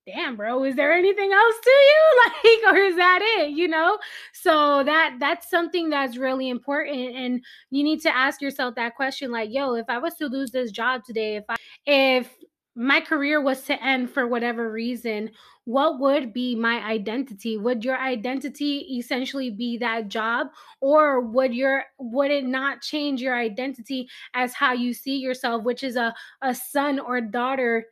damn 0.06 0.36
bro 0.36 0.64
is 0.64 0.76
there 0.76 0.92
anything 0.92 1.32
else 1.32 1.54
to 1.62 1.70
you? 1.70 2.22
Like 2.64 2.74
or 2.74 2.78
is 2.78 2.96
that 2.96 3.20
it 3.22 3.50
you 3.50 3.68
know? 3.68 3.98
So 4.32 4.82
that 4.84 5.16
that's 5.20 5.50
something 5.50 5.90
that's 5.90 6.16
really 6.16 6.48
important 6.48 7.16
and 7.16 7.44
you 7.70 7.82
need 7.82 8.00
to 8.02 8.16
ask 8.16 8.40
yourself 8.40 8.74
that 8.76 8.96
question 8.96 9.30
like 9.30 9.50
yo 9.52 9.74
if 9.74 9.86
i 9.88 9.98
was 9.98 10.14
to 10.14 10.26
lose 10.26 10.50
this 10.50 10.70
job 10.70 11.04
today 11.04 11.36
if 11.36 11.44
i 11.48 11.56
if 11.86 12.34
my 12.76 13.00
career 13.00 13.42
was 13.42 13.62
to 13.62 13.82
end 13.84 14.10
for 14.10 14.26
whatever 14.26 14.70
reason 14.70 15.30
what 15.70 16.00
would 16.00 16.32
be 16.32 16.56
my 16.56 16.84
identity? 16.84 17.56
Would 17.56 17.84
your 17.84 17.96
identity 17.96 18.78
essentially 18.98 19.50
be 19.50 19.78
that 19.78 20.08
job 20.08 20.48
or 20.80 21.20
would 21.20 21.54
your 21.54 21.84
would 21.98 22.30
it 22.30 22.44
not 22.44 22.82
change 22.82 23.22
your 23.22 23.36
identity 23.36 24.08
as 24.34 24.52
how 24.52 24.72
you 24.72 24.92
see 24.92 25.18
yourself 25.18 25.62
which 25.62 25.84
is 25.84 25.94
a 25.94 26.12
a 26.42 26.54
son 26.54 26.98
or 26.98 27.20
daughter 27.20 27.86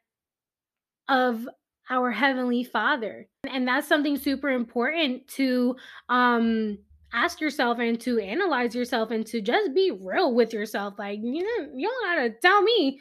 of 1.09 1.49
our 1.91 2.11
heavenly 2.11 2.65
father 2.65 3.27
and 3.51 3.67
that's 3.67 3.89
something 3.89 4.17
super 4.17 4.49
important 4.49 5.27
to 5.29 5.77
um 6.09 6.79
ask 7.13 7.41
yourself 7.41 7.79
and 7.79 8.01
to 8.01 8.19
analyze 8.19 8.75
yourself 8.75 9.11
and 9.11 9.27
to 9.27 9.41
just 9.41 9.75
be 9.75 9.91
real 9.91 10.35
with 10.35 10.53
yourself 10.53 10.95
like 10.99 11.19
you 11.23 11.43
know 11.43 11.69
you 11.75 11.89
don't 11.89 12.17
gotta 12.17 12.31
tell 12.43 12.63
me 12.63 13.01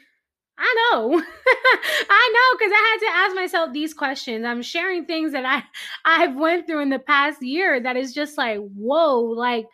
I 0.60 0.90
know. 0.92 1.12
I 2.10 2.32
know 2.34 2.58
because 2.58 2.72
I 2.74 2.98
had 3.00 3.06
to 3.06 3.16
ask 3.16 3.34
myself 3.36 3.72
these 3.72 3.94
questions. 3.94 4.44
I'm 4.44 4.62
sharing 4.62 5.04
things 5.04 5.32
that 5.32 5.44
I 5.44 5.62
I've 6.04 6.34
went 6.34 6.66
through 6.66 6.80
in 6.80 6.88
the 6.88 6.98
past 6.98 7.42
year 7.42 7.80
that 7.80 7.96
is 7.96 8.12
just 8.12 8.36
like, 8.36 8.58
whoa, 8.58 9.20
like 9.20 9.66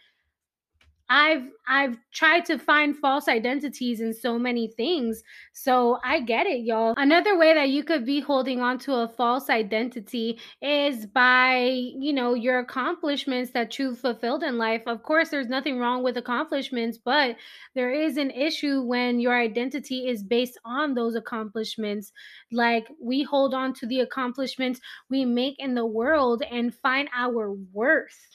I've 1.10 1.42
I've 1.68 1.98
tried 2.12 2.44
to 2.46 2.58
find 2.58 2.96
false 2.96 3.28
identities 3.28 4.00
in 4.00 4.12
so 4.12 4.38
many 4.38 4.68
things. 4.68 5.22
So 5.52 5.98
I 6.04 6.20
get 6.20 6.46
it, 6.46 6.64
y'all. 6.64 6.94
Another 6.96 7.38
way 7.38 7.54
that 7.54 7.70
you 7.70 7.84
could 7.84 8.06
be 8.06 8.20
holding 8.20 8.60
on 8.60 8.78
to 8.80 8.94
a 8.94 9.08
false 9.08 9.50
identity 9.50 10.38
is 10.62 11.06
by, 11.06 11.58
you 11.58 12.12
know, 12.12 12.34
your 12.34 12.58
accomplishments 12.58 13.50
that 13.52 13.78
you've 13.78 13.98
fulfilled 13.98 14.42
in 14.42 14.58
life. 14.58 14.82
Of 14.86 15.02
course, 15.02 15.28
there's 15.28 15.48
nothing 15.48 15.78
wrong 15.78 16.02
with 16.02 16.16
accomplishments, 16.16 16.98
but 17.02 17.36
there 17.74 17.92
is 17.92 18.16
an 18.16 18.30
issue 18.30 18.82
when 18.82 19.20
your 19.20 19.38
identity 19.38 20.08
is 20.08 20.22
based 20.22 20.58
on 20.64 20.94
those 20.94 21.14
accomplishments. 21.16 22.12
Like 22.50 22.88
we 23.00 23.22
hold 23.22 23.54
on 23.54 23.74
to 23.74 23.86
the 23.86 24.00
accomplishments 24.00 24.80
we 25.10 25.24
make 25.24 25.56
in 25.58 25.74
the 25.74 25.86
world 25.86 26.42
and 26.50 26.74
find 26.74 27.08
our 27.14 27.52
worth 27.72 28.33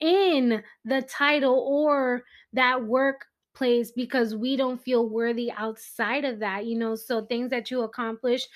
in 0.00 0.62
the 0.84 1.02
title 1.02 1.58
or 1.58 2.22
that 2.52 2.84
workplace 2.84 3.92
because 3.92 4.34
we 4.34 4.56
don't 4.56 4.80
feel 4.82 5.08
worthy 5.08 5.50
outside 5.50 6.24
of 6.24 6.40
that, 6.40 6.66
you 6.66 6.78
know. 6.78 6.94
So 6.94 7.24
things 7.26 7.50
that 7.50 7.70
you 7.70 7.82
accomplish 7.82 8.46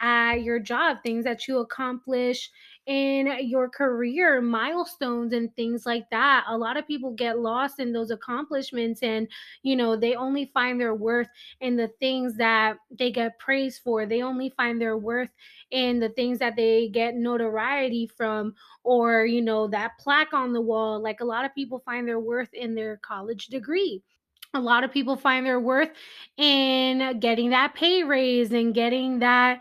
at 0.00 0.42
your 0.42 0.60
job, 0.60 0.98
things 1.02 1.24
that 1.24 1.48
you 1.48 1.58
accomplish 1.58 2.50
in 2.88 3.46
your 3.46 3.68
career, 3.68 4.40
milestones 4.40 5.34
and 5.34 5.54
things 5.54 5.84
like 5.84 6.08
that. 6.10 6.46
A 6.48 6.56
lot 6.56 6.78
of 6.78 6.86
people 6.86 7.12
get 7.12 7.38
lost 7.38 7.80
in 7.80 7.92
those 7.92 8.10
accomplishments 8.10 9.02
and, 9.02 9.28
you 9.62 9.76
know, 9.76 9.94
they 9.94 10.14
only 10.14 10.50
find 10.54 10.80
their 10.80 10.94
worth 10.94 11.28
in 11.60 11.76
the 11.76 11.88
things 12.00 12.34
that 12.38 12.78
they 12.90 13.12
get 13.12 13.38
praised 13.38 13.82
for. 13.84 14.06
They 14.06 14.22
only 14.22 14.48
find 14.56 14.80
their 14.80 14.96
worth 14.96 15.28
in 15.70 16.00
the 16.00 16.08
things 16.08 16.38
that 16.38 16.56
they 16.56 16.88
get 16.88 17.14
notoriety 17.14 18.06
from 18.06 18.54
or, 18.84 19.26
you 19.26 19.42
know, 19.42 19.68
that 19.68 19.98
plaque 20.00 20.32
on 20.32 20.54
the 20.54 20.60
wall. 20.62 20.98
Like 20.98 21.20
a 21.20 21.26
lot 21.26 21.44
of 21.44 21.54
people 21.54 21.80
find 21.84 22.08
their 22.08 22.20
worth 22.20 22.54
in 22.54 22.74
their 22.74 22.96
college 22.96 23.48
degree 23.48 24.02
a 24.54 24.60
lot 24.60 24.82
of 24.82 24.90
people 24.90 25.14
find 25.14 25.44
their 25.44 25.60
worth 25.60 25.90
in 26.38 27.20
getting 27.20 27.50
that 27.50 27.74
pay 27.74 28.02
raise 28.02 28.50
and 28.50 28.74
getting 28.74 29.18
that 29.18 29.60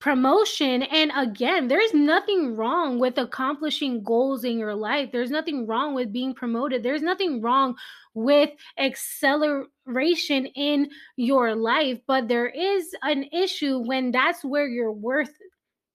promotion. 0.00 0.82
And 0.82 1.10
again, 1.16 1.68
there's 1.68 1.94
nothing 1.94 2.54
wrong 2.56 2.98
with 2.98 3.18
accomplishing 3.18 4.02
goals 4.02 4.44
in 4.44 4.58
your 4.58 4.74
life. 4.74 5.10
There's 5.12 5.30
nothing 5.30 5.66
wrong 5.66 5.94
with 5.94 6.12
being 6.12 6.34
promoted. 6.34 6.82
There's 6.82 7.02
nothing 7.02 7.40
wrong 7.40 7.76
with 8.14 8.50
acceleration 8.78 10.46
in 10.46 10.90
your 11.16 11.54
life. 11.54 11.98
But 12.06 12.28
there 12.28 12.48
is 12.48 12.94
an 13.02 13.24
issue 13.32 13.78
when 13.78 14.10
that's 14.12 14.44
where 14.44 14.68
your 14.68 14.92
worth 14.92 15.34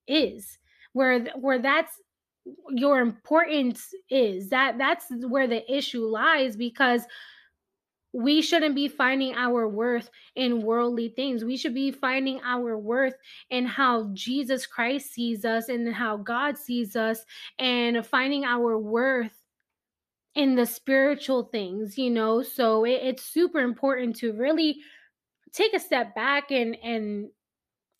is, 0.08 0.58
where 0.93 1.26
where 1.36 1.60
that's 1.60 1.93
your 2.70 2.99
importance 3.02 3.93
is 4.10 4.49
that 4.49 4.78
that's 4.80 5.06
where 5.28 5.47
the 5.47 5.72
issue 5.72 6.06
lies 6.06 6.56
because 6.56 7.04
we 8.14 8.41
shouldn't 8.41 8.76
be 8.76 8.88
finding 8.88 9.34
our 9.36 9.68
worth 9.68 10.09
in 10.36 10.62
worldly 10.62 11.09
things. 11.09 11.45
We 11.45 11.57
should 11.57 11.74
be 11.74 11.91
finding 11.91 12.41
our 12.43 12.78
worth 12.78 13.16
in 13.49 13.66
how 13.66 14.09
Jesus 14.14 14.66
Christ 14.66 15.14
sees 15.14 15.45
us 15.45 15.70
and 15.70 15.93
how 15.93 16.18
God 16.18 16.57
sees 16.57 16.95
us 16.95 17.24
and 17.57 18.05
finding 18.05 18.43
our 18.43 18.78
worth 18.78 19.32
in 20.36 20.55
the 20.55 20.66
spiritual 20.66 21.43
things, 21.43 21.97
you 21.97 22.09
know. 22.09 22.41
So 22.41 22.86
it, 22.86 22.99
it's 23.03 23.24
super 23.24 23.59
important 23.59 24.16
to 24.18 24.34
really 24.34 24.80
take 25.53 25.74
a 25.74 25.80
step 25.80 26.16
back 26.16 26.51
and 26.51 26.76
and 26.84 27.30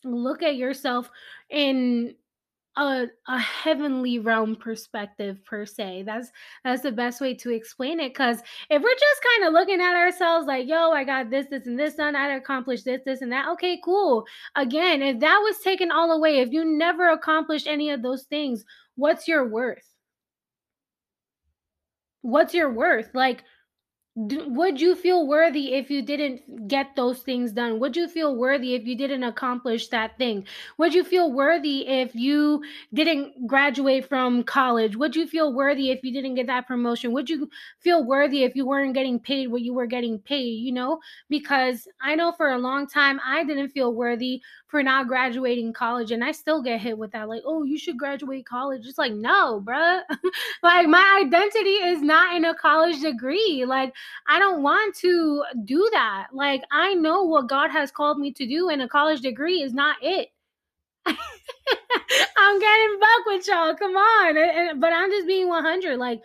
look 0.04 0.42
at 0.42 0.56
yourself 0.56 1.10
in 1.48 2.14
a 2.76 3.06
a 3.28 3.38
heavenly 3.38 4.18
realm 4.18 4.56
perspective 4.56 5.44
per 5.44 5.66
se. 5.66 6.04
That's 6.06 6.28
that's 6.64 6.82
the 6.82 6.92
best 6.92 7.20
way 7.20 7.34
to 7.34 7.50
explain 7.50 8.00
it. 8.00 8.14
Cause 8.14 8.40
if 8.70 8.82
we're 8.82 8.94
just 8.94 9.22
kind 9.36 9.46
of 9.46 9.52
looking 9.52 9.80
at 9.80 9.94
ourselves 9.94 10.46
like, 10.46 10.66
yo, 10.66 10.90
I 10.90 11.04
got 11.04 11.30
this, 11.30 11.46
this, 11.50 11.66
and 11.66 11.78
this 11.78 11.94
done, 11.94 12.16
I 12.16 12.34
accomplished 12.36 12.84
this, 12.84 13.02
this, 13.04 13.20
and 13.20 13.32
that. 13.32 13.48
Okay, 13.50 13.80
cool. 13.84 14.24
Again, 14.56 15.02
if 15.02 15.20
that 15.20 15.38
was 15.38 15.58
taken 15.58 15.90
all 15.90 16.12
away, 16.12 16.38
if 16.40 16.50
you 16.52 16.64
never 16.64 17.10
accomplished 17.10 17.66
any 17.66 17.90
of 17.90 18.02
those 18.02 18.24
things, 18.24 18.64
what's 18.96 19.28
your 19.28 19.46
worth? 19.46 19.84
What's 22.22 22.54
your 22.54 22.72
worth? 22.72 23.10
Like 23.14 23.44
Would 24.14 24.78
you 24.78 24.94
feel 24.94 25.26
worthy 25.26 25.72
if 25.72 25.90
you 25.90 26.02
didn't 26.02 26.68
get 26.68 26.96
those 26.96 27.20
things 27.22 27.52
done? 27.52 27.80
Would 27.80 27.96
you 27.96 28.06
feel 28.08 28.36
worthy 28.36 28.74
if 28.74 28.84
you 28.86 28.94
didn't 28.94 29.22
accomplish 29.22 29.88
that 29.88 30.18
thing? 30.18 30.46
Would 30.76 30.92
you 30.92 31.02
feel 31.02 31.32
worthy 31.32 31.88
if 31.88 32.14
you 32.14 32.62
didn't 32.92 33.46
graduate 33.46 34.06
from 34.06 34.42
college? 34.42 34.96
Would 34.96 35.16
you 35.16 35.26
feel 35.26 35.54
worthy 35.54 35.90
if 35.90 36.04
you 36.04 36.12
didn't 36.12 36.34
get 36.34 36.46
that 36.48 36.66
promotion? 36.68 37.12
Would 37.12 37.30
you 37.30 37.48
feel 37.78 38.04
worthy 38.04 38.44
if 38.44 38.54
you 38.54 38.66
weren't 38.66 38.92
getting 38.92 39.18
paid 39.18 39.46
what 39.48 39.62
you 39.62 39.72
were 39.72 39.86
getting 39.86 40.18
paid? 40.18 40.60
You 40.60 40.72
know, 40.72 41.00
because 41.30 41.88
I 42.02 42.14
know 42.14 42.32
for 42.32 42.50
a 42.50 42.58
long 42.58 42.86
time 42.86 43.18
I 43.24 43.44
didn't 43.44 43.70
feel 43.70 43.94
worthy 43.94 44.42
for 44.72 44.82
not 44.82 45.06
graduating 45.06 45.70
college 45.74 46.12
and 46.12 46.24
I 46.24 46.32
still 46.32 46.62
get 46.62 46.80
hit 46.80 46.96
with 46.96 47.12
that 47.12 47.28
like, 47.28 47.42
"Oh, 47.44 47.62
you 47.62 47.78
should 47.78 47.98
graduate 47.98 48.46
college." 48.46 48.86
It's 48.86 48.96
like, 48.96 49.12
"No, 49.12 49.60
bruh." 49.62 50.00
like 50.62 50.88
my 50.88 51.20
identity 51.22 51.76
is 51.90 52.00
not 52.00 52.34
in 52.34 52.46
a 52.46 52.54
college 52.54 53.02
degree. 53.02 53.66
Like 53.66 53.92
I 54.26 54.38
don't 54.38 54.62
want 54.62 54.96
to 54.96 55.44
do 55.66 55.90
that. 55.92 56.28
Like, 56.32 56.62
I 56.72 56.94
know 56.94 57.22
what 57.24 57.50
God 57.50 57.70
has 57.70 57.90
called 57.90 58.18
me 58.18 58.32
to 58.32 58.46
do, 58.46 58.70
and 58.70 58.80
a 58.80 58.88
college 58.88 59.20
degree 59.20 59.60
is 59.60 59.74
not 59.74 59.96
it. 60.00 60.28
I'm 61.06 62.58
getting 62.58 62.98
buck 62.98 63.26
with 63.26 63.46
y'all. 63.48 63.74
Come 63.74 63.96
on. 63.96 64.36
And, 64.38 64.38
and, 64.38 64.80
but 64.80 64.92
I'm 64.92 65.10
just 65.10 65.26
being 65.26 65.48
100. 65.48 65.98
Like, 65.98 66.22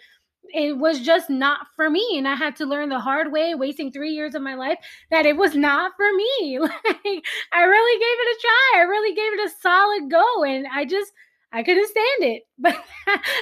it 0.53 0.77
was 0.77 0.99
just 1.01 1.29
not 1.29 1.67
for 1.75 1.89
me. 1.89 2.15
And 2.17 2.27
I 2.27 2.35
had 2.35 2.55
to 2.57 2.65
learn 2.65 2.89
the 2.89 2.99
hard 2.99 3.31
way, 3.31 3.55
wasting 3.55 3.91
three 3.91 4.11
years 4.11 4.35
of 4.35 4.41
my 4.41 4.55
life, 4.55 4.77
that 5.11 5.25
it 5.25 5.37
was 5.37 5.55
not 5.55 5.93
for 5.95 6.11
me. 6.13 6.59
Like, 7.05 7.25
I 7.53 7.63
really 7.63 7.99
gave 7.99 8.19
it 8.19 8.37
a 8.37 8.41
try. 8.41 8.81
I 8.81 8.83
really 8.83 9.15
gave 9.15 9.33
it 9.33 9.47
a 9.47 9.61
solid 9.61 10.11
go. 10.11 10.43
And 10.43 10.67
I 10.73 10.85
just, 10.85 11.11
I 11.51 11.63
couldn't 11.63 11.87
stand 11.87 12.33
it. 12.33 12.43
But 12.59 12.75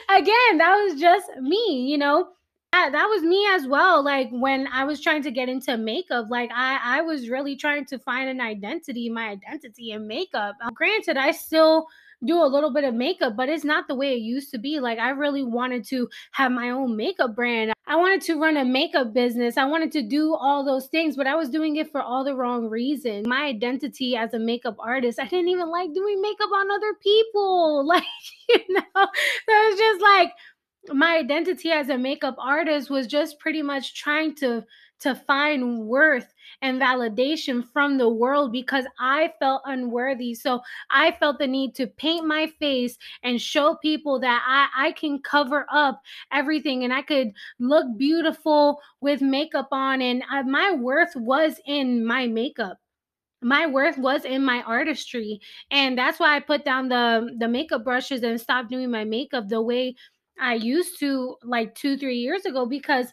again, 0.10 0.58
that 0.58 0.76
was 0.84 1.00
just 1.00 1.28
me, 1.42 1.88
you 1.90 1.98
know 1.98 2.30
that, 2.76 2.92
that 2.92 3.06
was 3.06 3.24
me 3.24 3.48
as 3.52 3.68
well 3.68 4.04
like 4.04 4.30
when 4.32 4.68
i 4.68 4.84
was 4.84 5.00
trying 5.00 5.24
to 5.24 5.32
get 5.32 5.48
into 5.48 5.78
makeup 5.78 6.26
like 6.30 6.50
i 6.54 6.78
i 6.84 7.02
was 7.02 7.30
really 7.30 7.56
trying 7.56 7.86
to 7.86 7.98
find 8.00 8.30
an 8.30 8.42
identity 8.42 9.10
my 9.10 9.30
identity 9.30 9.92
in 9.92 10.06
makeup 10.08 10.56
um, 10.62 10.74
granted 10.74 11.16
i 11.16 11.32
still 11.32 11.88
do 12.26 12.42
a 12.42 12.48
little 12.48 12.72
bit 12.72 12.84
of 12.84 12.94
makeup 12.94 13.36
but 13.36 13.50
it's 13.50 13.64
not 13.64 13.88
the 13.88 13.96
way 13.96 14.14
it 14.14 14.22
used 14.22 14.52
to 14.52 14.58
be 14.58 14.80
like 14.80 15.00
i 15.00 15.10
really 15.10 15.44
wanted 15.44 15.84
to 15.86 16.08
have 16.32 16.52
my 16.52 16.70
own 16.70 16.96
makeup 16.96 17.36
brand. 17.36 17.74
I 17.88 17.98
wanted 17.98 18.22
to 18.22 18.42
run 18.42 18.58
a 18.58 18.66
makeup 18.66 19.14
business. 19.14 19.58
I 19.58 19.66
wanted 19.66 19.92
to 19.92 20.02
do 20.02 20.34
all 20.34 20.66
those 20.66 20.88
things 20.88 21.16
but 21.16 21.28
i 21.28 21.36
was 21.36 21.50
doing 21.50 21.76
it 21.76 21.92
for 21.92 22.02
all 22.02 22.24
the 22.24 22.36
wrong 22.36 22.68
reasons 22.68 23.28
my 23.28 23.44
identity 23.46 24.16
as 24.16 24.34
a 24.34 24.40
makeup 24.40 24.76
artist 24.80 25.20
i 25.20 25.28
didn't 25.28 25.50
even 25.50 25.70
like 25.70 25.94
doing 25.94 26.22
makeup 26.22 26.50
on 26.54 26.72
other 26.72 26.94
people. 27.02 27.86
Like 27.96 28.04
you 28.50 28.60
know 28.70 28.82
so 28.96 29.08
it's 29.48 29.80
just 29.80 30.02
like 30.02 30.32
my 30.94 31.18
identity 31.18 31.72
as 31.72 31.90
a 31.90 31.98
makeup 31.98 32.36
artist 32.40 32.90
was 32.90 33.08
just 33.08 33.40
pretty 33.40 33.62
much 33.62 33.96
trying 33.96 34.36
to 34.36 34.64
to 35.00 35.16
find 35.16 35.88
worth 35.88 36.34
and 36.62 36.82
validation 36.82 37.64
from 37.72 37.98
the 37.98 38.10
world 38.10 38.52
because 38.52 38.86
I 39.00 39.34
felt 39.40 39.62
unworthy. 39.66 40.34
So 40.34 40.62
I 40.90 41.12
felt 41.12 41.40
the 41.40 41.48
need 41.48 41.76
to 41.76 41.88
paint 41.88 42.28
my 42.28 42.48
face 42.60 42.98
and 43.24 43.42
show 43.42 43.76
people 43.82 44.20
that 44.20 44.44
I, 44.46 44.88
I 44.88 44.92
can 44.94 45.22
cover 45.22 45.66
up 45.72 46.02
everything 46.32 46.84
and 46.84 46.94
I 46.94 47.02
could 47.02 47.32
look 47.60 47.86
beautiful 47.98 48.80
with 49.02 49.22
makeup 49.22 49.70
on. 49.72 50.02
And 50.02 50.24
I, 50.30 50.42
my 50.44 50.74
worth 50.74 51.16
was 51.16 51.60
in 51.66 52.06
my 52.06 52.28
makeup 52.28 52.78
my 53.42 53.68
worth 53.68 53.98
was 53.98 54.24
in 54.24 54.44
my 54.44 54.64
artistry 54.64 55.40
and 55.70 55.98
that's 55.98 56.20
why 56.20 56.36
i 56.36 56.40
put 56.40 56.64
down 56.64 56.88
the 56.88 57.30
the 57.38 57.48
makeup 57.48 57.84
brushes 57.84 58.24
and 58.24 58.40
stopped 58.40 58.70
doing 58.70 58.90
my 58.90 59.04
makeup 59.04 59.50
the 59.50 59.62
way 59.62 59.94
I 60.40 60.56
used 60.56 61.00
to 61.00 61.38
like 61.44 61.76
two, 61.76 61.98
three 61.98 62.18
years 62.18 62.46
ago 62.46 62.66
because 62.66 63.08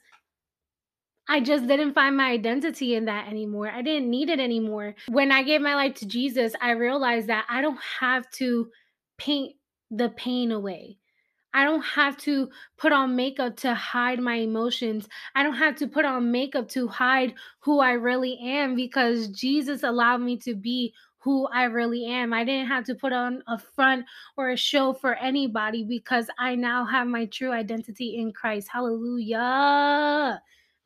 I 1.29 1.41
just 1.41 1.67
didn't 1.67 1.95
find 1.95 2.17
my 2.17 2.31
identity 2.31 2.95
in 2.95 3.05
that 3.07 3.29
anymore. 3.29 3.71
I 3.71 3.83
didn't 3.83 4.11
need 4.11 4.29
it 4.29 4.41
anymore. 4.41 4.95
When 5.09 5.31
I 5.33 5.43
gave 5.43 5.61
my 5.61 5.75
life 5.75 5.95
to 5.97 6.07
Jesus, 6.07 6.53
I 6.61 6.73
realized 6.73 7.29
that 7.29 7.47
I 7.49 7.63
don't 7.63 7.79
have 8.01 8.29
to 8.33 8.71
paint 9.19 9.55
the 9.91 10.09
pain 10.11 10.51
away. 10.51 10.99
I 11.55 11.65
don't 11.65 11.83
have 11.83 12.17
to 12.19 12.49
put 12.79 12.93
on 12.93 13.15
makeup 13.15 13.59
to 13.59 13.75
hide 13.75 14.19
my 14.19 14.37
emotions. 14.37 15.07
I 15.35 15.43
don't 15.43 15.57
have 15.57 15.77
to 15.77 15.87
put 15.87 16.05
on 16.05 16.33
makeup 16.33 16.69
to 16.71 16.89
hide 16.89 17.35
who 17.61 17.81
I 17.81 17.93
really 17.93 18.39
am 18.43 18.75
because 18.75 19.29
Jesus 19.29 19.83
allowed 19.83 20.23
me 20.23 20.39
to 20.39 20.55
be 20.55 20.95
who 21.19 21.47
I 21.49 21.65
really 21.65 22.07
am. 22.07 22.33
I 22.33 22.45
didn't 22.45 22.69
have 22.69 22.85
to 22.85 22.95
put 22.95 23.13
on 23.13 23.43
a 23.47 23.59
front 23.59 24.07
or 24.37 24.51
a 24.51 24.57
show 24.57 24.93
for 24.93 25.15
anybody 25.15 25.85
because 25.85 26.27
I 26.39 26.57
now 26.57 26.85
have 26.87 27.07
my 27.07 27.27
true 27.27 27.53
identity 27.53 28.17
in 28.17 28.33
Christ. 28.33 28.69
Hallelujah. 28.73 30.43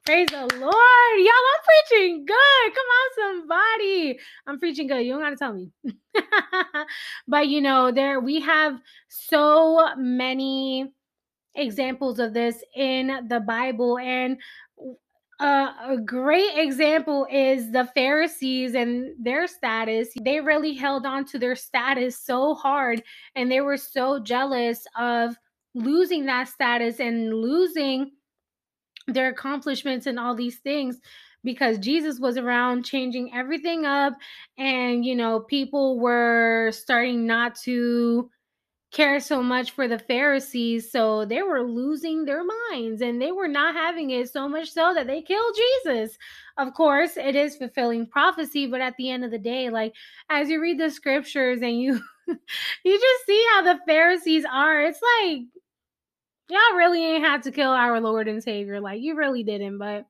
Praise 0.06 0.28
the 0.28 0.38
Lord. 0.38 1.18
Y'all, 1.18 1.34
I'm 1.52 1.64
preaching 1.90 2.26
good. 2.26 2.74
Come 2.74 2.86
on, 2.96 3.42
somebody. 3.42 4.20
I'm 4.46 4.60
preaching 4.60 4.86
good. 4.86 5.00
You 5.00 5.14
don't 5.14 5.22
gotta 5.22 5.36
tell 5.36 5.52
me. 5.52 5.72
but 7.28 7.48
you 7.48 7.60
know, 7.60 7.90
there 7.90 8.20
we 8.20 8.40
have 8.40 8.78
so 9.08 9.96
many 9.96 10.92
examples 11.56 12.20
of 12.20 12.34
this 12.34 12.62
in 12.76 13.26
the 13.28 13.40
Bible. 13.40 13.98
And 13.98 14.38
uh, 15.40 15.72
a 15.88 15.96
great 15.98 16.56
example 16.56 17.26
is 17.32 17.72
the 17.72 17.88
Pharisees 17.94 18.76
and 18.76 19.12
their 19.18 19.48
status. 19.48 20.08
They 20.22 20.40
really 20.40 20.74
held 20.74 21.04
on 21.04 21.24
to 21.26 21.38
their 21.40 21.56
status 21.56 22.16
so 22.16 22.54
hard 22.54 23.02
and 23.34 23.50
they 23.50 23.60
were 23.60 23.76
so 23.76 24.20
jealous 24.20 24.86
of 24.96 25.36
losing 25.74 26.26
that 26.26 26.48
status 26.48 27.00
and 27.00 27.34
losing 27.34 28.12
their 29.06 29.28
accomplishments 29.28 30.06
and 30.06 30.18
all 30.18 30.34
these 30.34 30.58
things 30.58 31.00
because 31.44 31.78
Jesus 31.78 32.18
was 32.18 32.36
around 32.36 32.84
changing 32.84 33.32
everything 33.34 33.86
up 33.86 34.14
and 34.58 35.04
you 35.04 35.14
know 35.14 35.40
people 35.40 35.98
were 35.98 36.70
starting 36.72 37.26
not 37.26 37.54
to 37.62 38.28
care 38.92 39.20
so 39.20 39.42
much 39.42 39.72
for 39.72 39.88
the 39.88 39.98
Pharisees 39.98 40.90
so 40.90 41.24
they 41.24 41.42
were 41.42 41.62
losing 41.62 42.24
their 42.24 42.42
minds 42.70 43.02
and 43.02 43.20
they 43.20 43.32
were 43.32 43.48
not 43.48 43.74
having 43.74 44.10
it 44.10 44.30
so 44.30 44.48
much 44.48 44.70
so 44.70 44.94
that 44.94 45.06
they 45.06 45.22
killed 45.22 45.54
Jesus. 45.84 46.16
Of 46.56 46.72
course 46.74 47.16
it 47.16 47.36
is 47.36 47.56
fulfilling 47.56 48.06
prophecy 48.06 48.66
but 48.66 48.80
at 48.80 48.96
the 48.96 49.10
end 49.10 49.24
of 49.24 49.30
the 49.30 49.38
day 49.38 49.70
like 49.70 49.94
as 50.30 50.48
you 50.48 50.60
read 50.60 50.80
the 50.80 50.90
scriptures 50.90 51.60
and 51.62 51.80
you 51.80 52.00
you 52.26 53.00
just 53.00 53.26
see 53.26 53.46
how 53.54 53.62
the 53.62 53.78
Pharisees 53.86 54.44
are 54.50 54.82
it's 54.82 55.00
like 55.20 55.42
y'all 56.48 56.76
really 56.76 57.04
ain't 57.04 57.24
had 57.24 57.42
to 57.44 57.52
kill 57.52 57.70
our 57.70 58.00
Lord 58.00 58.28
and 58.28 58.42
Savior. 58.42 58.80
Like, 58.80 59.00
you 59.00 59.16
really 59.16 59.42
didn't, 59.42 59.78
but 59.78 60.06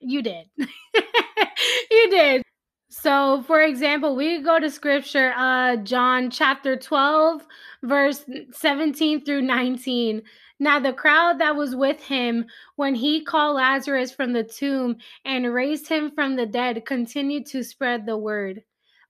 you 0.00 0.22
did. 0.22 0.46
you 0.56 2.10
did. 2.10 2.42
So, 2.90 3.42
for 3.46 3.60
example, 3.60 4.14
we 4.14 4.40
go 4.40 4.60
to 4.60 4.70
scripture, 4.70 5.32
uh, 5.36 5.76
John 5.76 6.30
chapter 6.30 6.76
12, 6.76 7.42
verse 7.82 8.24
17 8.52 9.24
through 9.24 9.42
19. 9.42 10.22
Now, 10.60 10.78
the 10.78 10.92
crowd 10.92 11.40
that 11.40 11.56
was 11.56 11.74
with 11.74 12.00
him 12.00 12.46
when 12.76 12.94
he 12.94 13.24
called 13.24 13.56
Lazarus 13.56 14.12
from 14.12 14.32
the 14.32 14.44
tomb 14.44 14.96
and 15.24 15.52
raised 15.52 15.88
him 15.88 16.12
from 16.12 16.36
the 16.36 16.46
dead 16.46 16.86
continued 16.86 17.46
to 17.46 17.64
spread 17.64 18.06
the 18.06 18.16
word. 18.16 18.62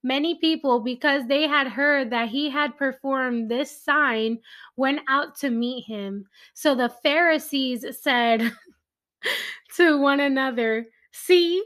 Many 0.04 0.34
people, 0.36 0.80
because 0.80 1.26
they 1.26 1.48
had 1.48 1.66
heard 1.66 2.10
that 2.10 2.28
he 2.28 2.50
had 2.50 2.76
performed 2.76 3.50
this 3.50 3.82
sign, 3.82 4.38
went 4.76 5.00
out 5.08 5.34
to 5.38 5.50
meet 5.50 5.86
him. 5.86 6.26
So 6.52 6.74
the 6.74 6.90
Pharisees 7.02 7.86
said 8.00 8.52
to 9.76 9.98
one 9.98 10.20
another, 10.20 10.86
See, 11.12 11.64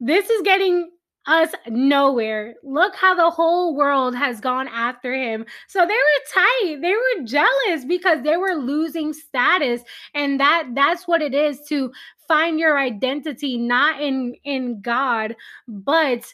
this 0.00 0.30
is 0.30 0.42
getting 0.42 0.90
us 1.26 1.50
nowhere. 1.68 2.54
Look 2.62 2.94
how 2.96 3.14
the 3.14 3.30
whole 3.30 3.74
world 3.76 4.14
has 4.14 4.40
gone 4.40 4.68
after 4.68 5.14
him. 5.14 5.44
So 5.68 5.80
they 5.80 5.94
were 5.94 6.32
tight. 6.32 6.78
They 6.82 6.94
were 6.94 7.24
jealous 7.24 7.84
because 7.86 8.22
they 8.22 8.36
were 8.36 8.54
losing 8.54 9.12
status 9.12 9.82
and 10.14 10.40
that 10.40 10.68
that's 10.74 11.06
what 11.06 11.22
it 11.22 11.34
is 11.34 11.60
to 11.68 11.92
find 12.26 12.58
your 12.58 12.78
identity 12.78 13.56
not 13.56 14.00
in 14.00 14.34
in 14.44 14.80
God, 14.80 15.36
but 15.68 16.32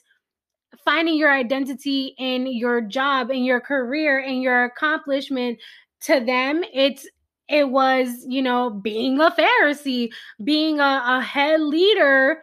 finding 0.88 1.18
your 1.18 1.30
identity 1.30 2.14
in 2.16 2.46
your 2.46 2.80
job 2.80 3.30
in 3.30 3.44
your 3.44 3.60
career 3.60 4.20
in 4.20 4.40
your 4.40 4.64
accomplishment 4.64 5.58
to 6.00 6.18
them 6.18 6.64
it's 6.72 7.06
it 7.46 7.68
was 7.68 8.24
you 8.26 8.40
know 8.40 8.70
being 8.70 9.20
a 9.20 9.30
pharisee 9.30 10.08
being 10.44 10.80
a, 10.80 11.02
a 11.04 11.20
head 11.20 11.60
leader 11.60 12.42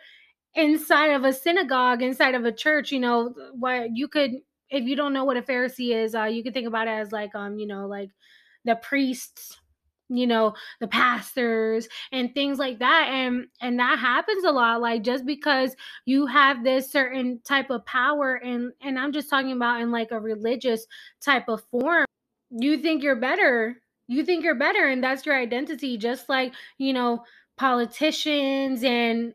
inside 0.54 1.08
of 1.08 1.24
a 1.24 1.34
synagogue 1.34 2.04
inside 2.04 2.36
of 2.36 2.46
a 2.46 2.52
church 2.52 2.92
you 2.92 3.00
know 3.00 3.34
what 3.54 3.90
you 3.96 4.08
could 4.08 4.34
if 4.70 4.84
you 4.84 4.96
don't 4.96 5.12
know 5.12 5.26
what 5.26 5.38
a 5.38 5.42
pharisee 5.42 5.96
is 5.96 6.14
uh, 6.14 6.26
you 6.26 6.44
could 6.44 6.54
think 6.54 6.68
about 6.68 6.88
it 6.88 6.92
as 6.92 7.12
like 7.12 7.34
um 7.34 7.58
you 7.58 7.66
know 7.66 7.88
like 7.88 8.12
the 8.64 8.76
priests 8.76 9.58
you 10.10 10.28
know 10.28 10.54
the 10.80 10.88
pastors 10.88 11.88
and 12.12 12.34
things 12.34 12.60
like 12.60 12.80
that 12.80 13.08
and 13.10 13.48
and 13.62 13.80
that 13.80 13.98
happens 13.98 14.44
a 14.44 14.52
lot 14.52 14.80
like 14.80 15.02
just 15.04 15.26
because 15.26 15.76
you 16.06 16.28
have 16.28 16.64
this 16.64 16.92
certain 16.92 17.40
type 17.44 17.70
of 17.70 17.86
power 17.86 18.36
and 18.36 18.72
and 18.82 19.00
i'm 19.00 19.12
just 19.12 19.30
talking 19.30 19.52
about 19.52 19.82
in 19.82 19.92
like 19.92 20.12
a 20.12 20.20
religious 20.20 20.86
type 21.22 21.48
of 21.50 21.64
form 21.72 22.06
you 22.52 22.78
think 22.78 23.02
you're 23.02 23.16
better 23.16 23.82
you 24.08 24.24
think 24.24 24.44
you're 24.44 24.56
better 24.56 24.88
and 24.88 25.04
that's 25.04 25.26
your 25.26 25.36
identity 25.36 25.98
just 25.98 26.30
like 26.30 26.54
you 26.78 26.94
know 26.94 27.24
politicians 27.58 28.84
and 28.84 29.34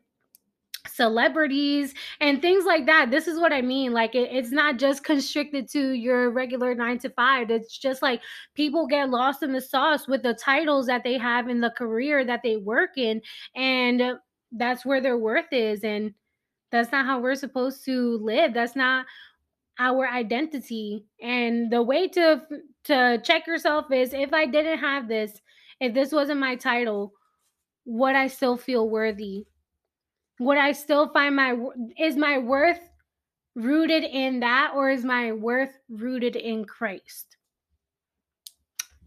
celebrities 0.87 1.93
and 2.19 2.41
things 2.41 2.65
like 2.65 2.85
that. 2.85 3.11
This 3.11 3.27
is 3.27 3.39
what 3.39 3.53
I 3.53 3.61
mean. 3.61 3.93
Like 3.93 4.15
it, 4.15 4.29
it's 4.31 4.51
not 4.51 4.77
just 4.77 5.03
constricted 5.03 5.69
to 5.71 5.91
your 5.91 6.31
regular 6.31 6.73
nine 6.75 6.99
to 6.99 7.09
five. 7.09 7.51
It's 7.51 7.77
just 7.77 8.01
like 8.01 8.21
people 8.55 8.87
get 8.87 9.09
lost 9.09 9.43
in 9.43 9.53
the 9.53 9.61
sauce 9.61 10.07
with 10.07 10.23
the 10.23 10.33
titles 10.33 10.87
that 10.87 11.03
they 11.03 11.17
have 11.17 11.49
in 11.49 11.61
the 11.61 11.71
career 11.71 12.25
that 12.25 12.41
they 12.43 12.57
work 12.57 12.97
in, 12.97 13.21
and 13.55 14.13
that's 14.51 14.85
where 14.85 15.01
their 15.01 15.17
worth 15.17 15.51
is. 15.51 15.83
And 15.83 16.13
that's 16.71 16.91
not 16.91 17.05
how 17.05 17.19
we're 17.19 17.35
supposed 17.35 17.85
to 17.85 18.17
live. 18.17 18.53
That's 18.53 18.75
not 18.75 19.05
our 19.79 20.07
identity. 20.07 21.05
And 21.21 21.71
the 21.71 21.81
way 21.81 22.07
to 22.09 22.41
to 22.85 23.21
check 23.23 23.47
yourself 23.47 23.91
is 23.91 24.13
if 24.13 24.33
I 24.33 24.45
didn't 24.45 24.79
have 24.79 25.07
this, 25.07 25.41
if 25.79 25.93
this 25.93 26.11
wasn't 26.11 26.39
my 26.39 26.55
title, 26.55 27.13
would 27.85 28.15
I 28.15 28.27
still 28.27 28.57
feel 28.57 28.89
worthy? 28.89 29.45
Would 30.41 30.57
I 30.57 30.71
still 30.71 31.07
find 31.09 31.35
my 31.35 31.55
is 31.99 32.17
my 32.17 32.39
worth 32.39 32.79
rooted 33.55 34.03
in 34.03 34.39
that 34.39 34.71
or 34.75 34.89
is 34.89 35.05
my 35.05 35.31
worth 35.33 35.77
rooted 35.87 36.35
in 36.35 36.65
Christ? 36.65 37.37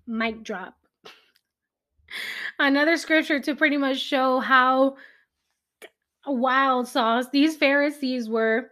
Mic 0.07 0.45
drop. 0.45 0.77
Another 2.61 2.97
scripture 2.97 3.41
to 3.41 3.57
pretty 3.57 3.77
much 3.77 3.99
show 3.99 4.39
how 4.39 4.95
wild 6.25 6.87
sauce 6.87 7.27
these 7.33 7.57
Pharisees 7.57 8.29
were 8.29 8.71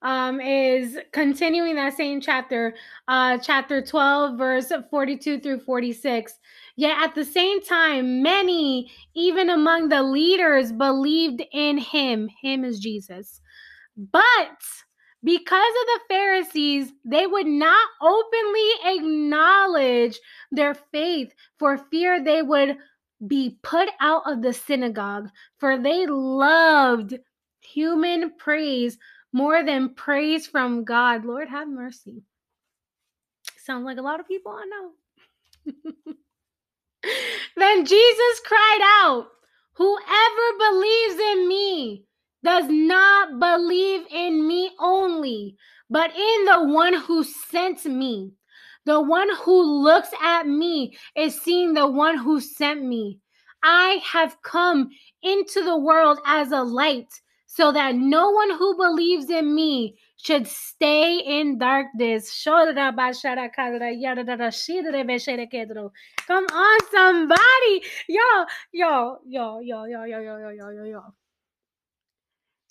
um, 0.00 0.40
is 0.40 0.98
continuing 1.12 1.74
that 1.74 1.98
same 1.98 2.22
chapter, 2.22 2.74
uh, 3.08 3.36
chapter 3.36 3.82
12, 3.84 4.38
verse 4.38 4.72
42 4.90 5.40
through 5.40 5.60
46. 5.60 6.32
Yet 6.80 6.96
at 6.98 7.14
the 7.14 7.26
same 7.26 7.60
time, 7.60 8.22
many, 8.22 8.90
even 9.14 9.50
among 9.50 9.90
the 9.90 10.02
leaders, 10.02 10.72
believed 10.72 11.42
in 11.52 11.76
him. 11.76 12.30
Him 12.40 12.64
is 12.64 12.80
Jesus. 12.80 13.42
But 13.98 14.62
because 15.22 15.74
of 15.82 15.86
the 15.86 16.00
Pharisees, 16.08 16.90
they 17.04 17.26
would 17.26 17.46
not 17.46 17.86
openly 18.00 18.70
acknowledge 18.96 20.18
their 20.50 20.72
faith 20.72 21.34
for 21.58 21.76
fear 21.76 22.24
they 22.24 22.40
would 22.40 22.78
be 23.26 23.58
put 23.62 23.90
out 24.00 24.22
of 24.24 24.40
the 24.40 24.54
synagogue, 24.54 25.28
for 25.58 25.76
they 25.76 26.06
loved 26.06 27.18
human 27.60 28.32
praise 28.38 28.96
more 29.34 29.62
than 29.62 29.92
praise 29.92 30.46
from 30.46 30.84
God. 30.84 31.26
Lord, 31.26 31.50
have 31.50 31.68
mercy. 31.68 32.22
Sounds 33.58 33.84
like 33.84 33.98
a 33.98 34.02
lot 34.02 34.18
of 34.18 34.26
people 34.26 34.52
I 34.52 34.64
know. 34.64 36.14
then 37.56 37.84
Jesus 37.84 38.40
cried 38.44 38.80
out, 39.02 39.28
Whoever 39.74 40.58
believes 40.58 41.18
in 41.18 41.48
me 41.48 42.04
does 42.42 42.66
not 42.68 43.38
believe 43.38 44.06
in 44.10 44.46
me 44.46 44.70
only, 44.78 45.56
but 45.88 46.10
in 46.14 46.44
the 46.44 46.64
one 46.64 46.94
who 46.94 47.24
sent 47.24 47.84
me. 47.86 48.32
The 48.86 49.00
one 49.00 49.28
who 49.42 49.82
looks 49.82 50.10
at 50.22 50.46
me 50.46 50.96
is 51.14 51.40
seeing 51.40 51.74
the 51.74 51.86
one 51.86 52.16
who 52.16 52.40
sent 52.40 52.82
me. 52.82 53.20
I 53.62 54.00
have 54.04 54.40
come 54.42 54.90
into 55.22 55.62
the 55.62 55.78
world 55.78 56.18
as 56.26 56.50
a 56.50 56.62
light 56.62 57.12
so 57.46 57.72
that 57.72 57.94
no 57.94 58.30
one 58.30 58.50
who 58.50 58.76
believes 58.76 59.28
in 59.28 59.54
me 59.54 59.98
should 60.22 60.46
stay 60.46 61.18
in 61.18 61.58
darkness. 61.58 62.44
Come 66.26 66.46
on, 66.46 66.78
somebody. 66.90 67.82
Yo, 68.08 68.44
yo, 68.72 69.18
yo, 69.26 69.60
yo, 69.60 69.84
yo, 69.84 70.04
yo, 70.04 70.04
yo, 70.04 70.36
yo, 70.36 70.50
yo, 70.50 70.70
yo, 70.70 70.84
yo. 70.84 71.02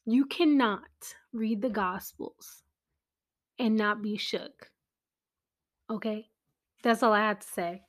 You 0.05 0.25
cannot 0.25 0.81
read 1.33 1.61
the 1.61 1.69
Gospels 1.69 2.63
and 3.59 3.75
not 3.75 4.01
be 4.01 4.17
shook. 4.17 4.71
Okay? 5.89 6.29
That's 6.83 7.03
all 7.03 7.13
I 7.13 7.19
have 7.19 7.39
to 7.39 7.47
say. 7.47 7.81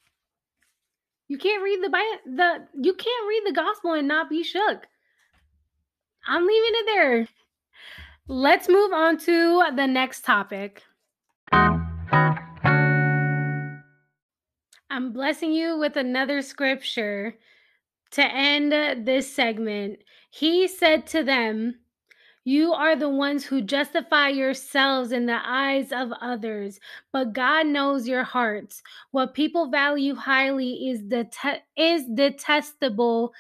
You 1.29 1.39
can't 1.39 1.63
read 1.63 1.81
the 1.81 1.91
the 2.27 2.67
you 2.83 2.93
can't 2.93 3.29
read 3.29 3.43
the 3.47 3.53
gospel 3.53 3.93
and 3.93 4.09
not 4.09 4.29
be 4.29 4.43
shook. 4.43 4.85
I'm 6.27 6.45
leaving 6.45 6.73
it 6.75 6.87
there. 6.87 7.29
Let's 8.33 8.69
move 8.69 8.93
on 8.93 9.19
to 9.19 9.65
the 9.75 9.87
next 9.89 10.25
topic. 10.25 10.85
I'm 14.89 15.13
blessing 15.13 15.53
you 15.53 15.77
with 15.77 15.97
another 15.97 16.41
scripture 16.41 17.35
to 18.13 18.23
end 18.23 18.71
this 19.05 19.35
segment, 19.35 19.99
he 20.31 20.69
said 20.69 21.09
to 21.09 21.25
them, 21.25 21.81
You 22.45 22.73
are 22.73 22.95
the 22.95 23.09
ones 23.09 23.45
who 23.45 23.63
justify 23.63 24.29
yourselves 24.29 25.11
in 25.11 25.27
the 25.27 25.41
eyes 25.45 25.91
of 25.91 26.13
others, 26.21 26.79
but 27.13 27.33
God 27.33 27.67
knows 27.67 28.07
your 28.07 28.23
hearts. 28.23 28.81
What 29.11 29.35
people 29.35 29.71
value 29.71 30.15
highly 30.15 30.89
is, 30.89 31.03
det- 31.03 31.65
is 31.77 32.05
detestable 32.15 33.33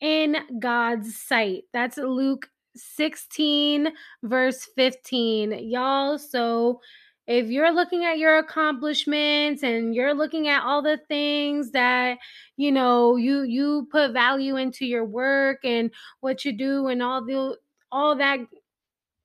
in 0.00 0.36
God's 0.58 1.16
sight. 1.16 1.62
That's 1.72 1.96
Luke 1.96 2.48
16, 2.74 3.88
verse 4.22 4.68
15. 4.76 5.68
Y'all, 5.70 6.18
so 6.18 6.80
if 7.26 7.46
you're 7.46 7.72
looking 7.72 8.04
at 8.04 8.18
your 8.18 8.38
accomplishments 8.38 9.62
and 9.62 9.94
you're 9.94 10.14
looking 10.14 10.48
at 10.48 10.62
all 10.64 10.82
the 10.82 10.98
things 11.08 11.70
that 11.70 12.18
you 12.56 12.72
know 12.72 13.16
you 13.16 13.42
you 13.42 13.86
put 13.90 14.12
value 14.12 14.56
into 14.56 14.84
your 14.84 15.04
work 15.04 15.60
and 15.64 15.90
what 16.20 16.44
you 16.44 16.52
do 16.52 16.88
and 16.88 17.02
all 17.02 17.24
the 17.24 17.56
all 17.92 18.16
that 18.16 18.40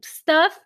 stuff 0.01 0.59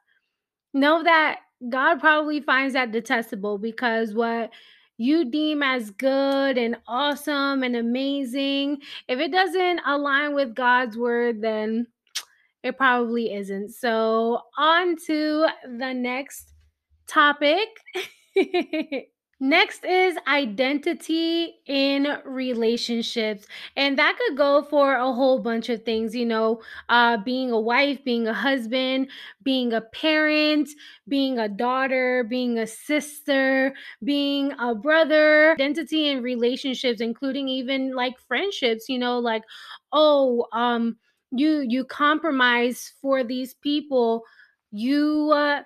know 0.74 1.04
that 1.04 1.40
god 1.70 2.00
probably 2.00 2.42
finds 2.42 2.74
that 2.74 2.92
detestable 2.92 3.58
because 3.58 4.14
what 4.14 4.52
you 4.98 5.26
deem 5.32 5.64
as 5.64 5.90
good 5.92 6.58
and 6.58 6.76
awesome 6.86 7.64
and 7.64 7.76
amazing 7.76 8.78
if 9.08 9.20
it 9.20 9.32
doesn't 9.32 9.80
align 9.86 10.36
with 10.36 10.54
god's 10.54 10.98
word 10.98 11.42
then 11.42 11.88
it 12.64 12.78
probably 12.78 13.34
isn't 13.34 13.70
so 13.72 14.42
on 14.58 14.96
to 15.08 15.48
the 15.64 15.94
next 15.94 16.54
topic. 17.08 17.70
Next 19.44 19.84
is 19.84 20.16
identity 20.28 21.56
in 21.66 22.08
relationships. 22.26 23.48
And 23.76 23.98
that 23.98 24.16
could 24.20 24.38
go 24.38 24.62
for 24.62 24.94
a 24.94 25.12
whole 25.12 25.40
bunch 25.40 25.68
of 25.70 25.84
things, 25.84 26.16
you 26.16 26.28
know, 26.28 26.62
uh, 26.90 27.18
being 27.18 27.50
a 27.50 27.60
wife, 27.60 28.04
being 28.04 28.28
a 28.28 28.36
husband, 28.36 29.10
being 29.42 29.74
a 29.74 29.82
parent, 29.82 30.70
being 31.08 31.40
a 31.40 31.50
daughter, 31.50 32.24
being 32.30 32.60
a 32.60 32.68
sister, 32.68 33.74
being 34.04 34.52
a 34.60 34.76
brother. 34.76 35.54
Identity 35.54 36.10
in 36.10 36.22
relationships, 36.22 37.02
including 37.02 37.48
even 37.48 37.96
like 37.96 38.20
friendships, 38.20 38.88
you 38.90 39.00
know, 39.00 39.18
like, 39.18 39.42
oh, 39.92 40.46
um, 40.54 40.98
you 41.32 41.62
you 41.62 41.86
compromise 41.86 42.94
for 43.02 43.24
these 43.24 43.54
people 43.56 44.24
you 44.72 45.32
uh, 45.34 45.62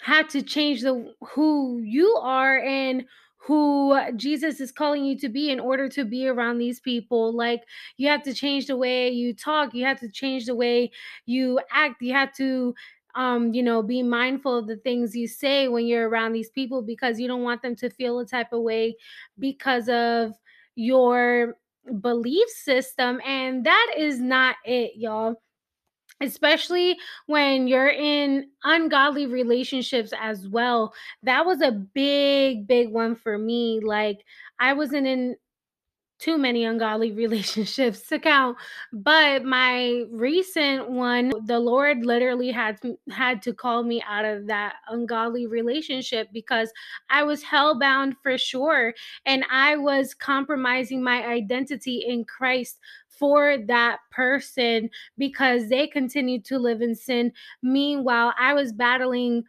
had 0.00 0.28
to 0.30 0.42
change 0.42 0.82
the 0.82 1.14
who 1.34 1.78
you 1.80 2.08
are 2.22 2.58
and 2.60 3.04
who 3.36 3.98
Jesus 4.16 4.60
is 4.60 4.70
calling 4.70 5.04
you 5.04 5.18
to 5.18 5.28
be 5.28 5.50
in 5.50 5.58
order 5.58 5.88
to 5.88 6.04
be 6.04 6.28
around 6.28 6.58
these 6.58 6.80
people. 6.80 7.34
Like 7.36 7.62
you 7.96 8.08
have 8.08 8.22
to 8.24 8.34
change 8.34 8.66
the 8.66 8.76
way 8.76 9.10
you 9.10 9.34
talk, 9.34 9.74
you 9.74 9.84
have 9.84 10.00
to 10.00 10.08
change 10.10 10.46
the 10.46 10.54
way 10.54 10.92
you 11.26 11.60
act, 11.72 12.02
you 12.02 12.12
have 12.12 12.34
to 12.36 12.74
um 13.14 13.52
you 13.52 13.62
know 13.62 13.82
be 13.82 14.02
mindful 14.02 14.56
of 14.56 14.66
the 14.66 14.76
things 14.76 15.14
you 15.14 15.28
say 15.28 15.68
when 15.68 15.86
you're 15.86 16.08
around 16.08 16.32
these 16.32 16.48
people 16.48 16.80
because 16.80 17.20
you 17.20 17.28
don't 17.28 17.42
want 17.42 17.60
them 17.60 17.76
to 17.76 17.90
feel 17.90 18.18
a 18.18 18.26
type 18.26 18.52
of 18.52 18.62
way 18.62 18.96
because 19.38 19.86
of 19.90 20.32
your 20.76 21.56
belief 22.00 22.48
system 22.48 23.20
and 23.26 23.64
that 23.66 23.94
is 23.98 24.20
not 24.20 24.56
it 24.64 24.92
y'all 24.96 25.36
especially 26.20 26.96
when 27.26 27.66
you're 27.66 27.88
in 27.88 28.48
ungodly 28.64 29.26
relationships 29.26 30.12
as 30.20 30.48
well. 30.48 30.94
That 31.22 31.44
was 31.44 31.60
a 31.60 31.72
big, 31.72 32.66
big 32.66 32.90
one 32.90 33.16
for 33.16 33.38
me. 33.38 33.80
Like, 33.82 34.24
I 34.60 34.72
wasn't 34.72 35.06
in 35.06 35.36
too 36.22 36.38
many 36.38 36.64
ungodly 36.64 37.10
relationships 37.24 38.06
to 38.08 38.18
count 38.18 38.56
but 38.92 39.44
my 39.44 40.04
recent 40.10 40.88
one 40.88 41.32
the 41.46 41.58
lord 41.58 42.04
literally 42.04 42.50
had 42.50 42.78
had 43.10 43.42
to 43.42 43.52
call 43.52 43.82
me 43.82 44.02
out 44.08 44.24
of 44.24 44.46
that 44.46 44.74
ungodly 44.88 45.46
relationship 45.46 46.28
because 46.32 46.72
i 47.10 47.22
was 47.22 47.42
hellbound 47.42 48.14
for 48.22 48.38
sure 48.38 48.94
and 49.26 49.44
i 49.50 49.76
was 49.76 50.14
compromising 50.14 51.02
my 51.02 51.26
identity 51.26 52.04
in 52.06 52.24
christ 52.24 52.78
for 53.08 53.56
that 53.66 53.98
person 54.10 54.88
because 55.18 55.68
they 55.68 55.86
continued 55.86 56.44
to 56.44 56.58
live 56.58 56.82
in 56.82 56.94
sin. 56.94 57.30
Meanwhile 57.62 58.34
i 58.38 58.54
was 58.54 58.72
battling 58.72 59.44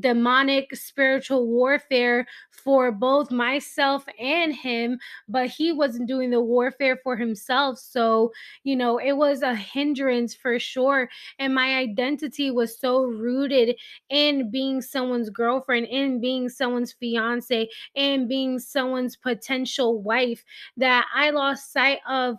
demonic 0.00 0.74
spiritual 0.74 1.46
warfare 1.46 2.26
for 2.50 2.90
both 2.90 3.30
myself 3.30 4.04
and 4.18 4.54
him 4.54 4.98
but 5.28 5.48
he 5.48 5.72
wasn't 5.72 6.08
doing 6.08 6.30
the 6.30 6.40
warfare 6.40 6.98
for 7.02 7.16
himself. 7.16 7.78
So 7.78 8.32
you 8.62 8.76
know 8.76 8.98
it 8.98 9.12
was 9.12 9.42
a 9.42 9.54
hindrance 9.54 10.34
for 10.34 10.58
sure. 10.58 11.08
And 11.38 11.54
my 11.54 11.76
identity 11.76 12.50
was 12.50 12.78
so 12.78 13.04
rooted 13.04 13.76
in 14.08 14.50
being 14.50 14.80
someone's 14.80 15.30
girlfriend 15.30 15.86
in 15.88 16.20
being 16.20 16.48
someone's 16.48 16.92
fiance 16.92 17.68
and 17.94 18.28
being 18.28 18.58
someone's 18.58 19.16
potential 19.16 20.00
wife 20.02 20.44
that 20.76 21.06
i 21.14 21.30
lost 21.30 21.72
sight 21.72 21.98
of. 22.08 22.36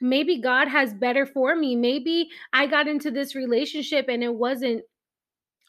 Maybe 0.00 0.40
God 0.40 0.68
has 0.68 0.92
better 0.94 1.26
for 1.26 1.54
me. 1.54 1.76
Maybe 1.76 2.28
I 2.52 2.66
got 2.66 2.88
into 2.88 3.10
this 3.10 3.34
relationship 3.36 4.06
and 4.08 4.22
it 4.24 4.34
wasn't 4.34 4.82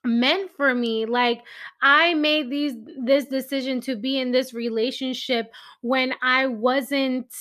meant 0.06 0.52
for 0.58 0.76
me 0.76 1.06
like 1.06 1.42
i 1.82 2.14
made 2.14 2.50
these 2.50 2.74
this 3.04 3.26
decision 3.26 3.80
to 3.80 3.96
be 3.96 4.20
in 4.20 4.32
this 4.32 4.54
relationship 4.54 5.52
when 5.82 6.14
i 6.22 6.46
wasn't 6.46 7.32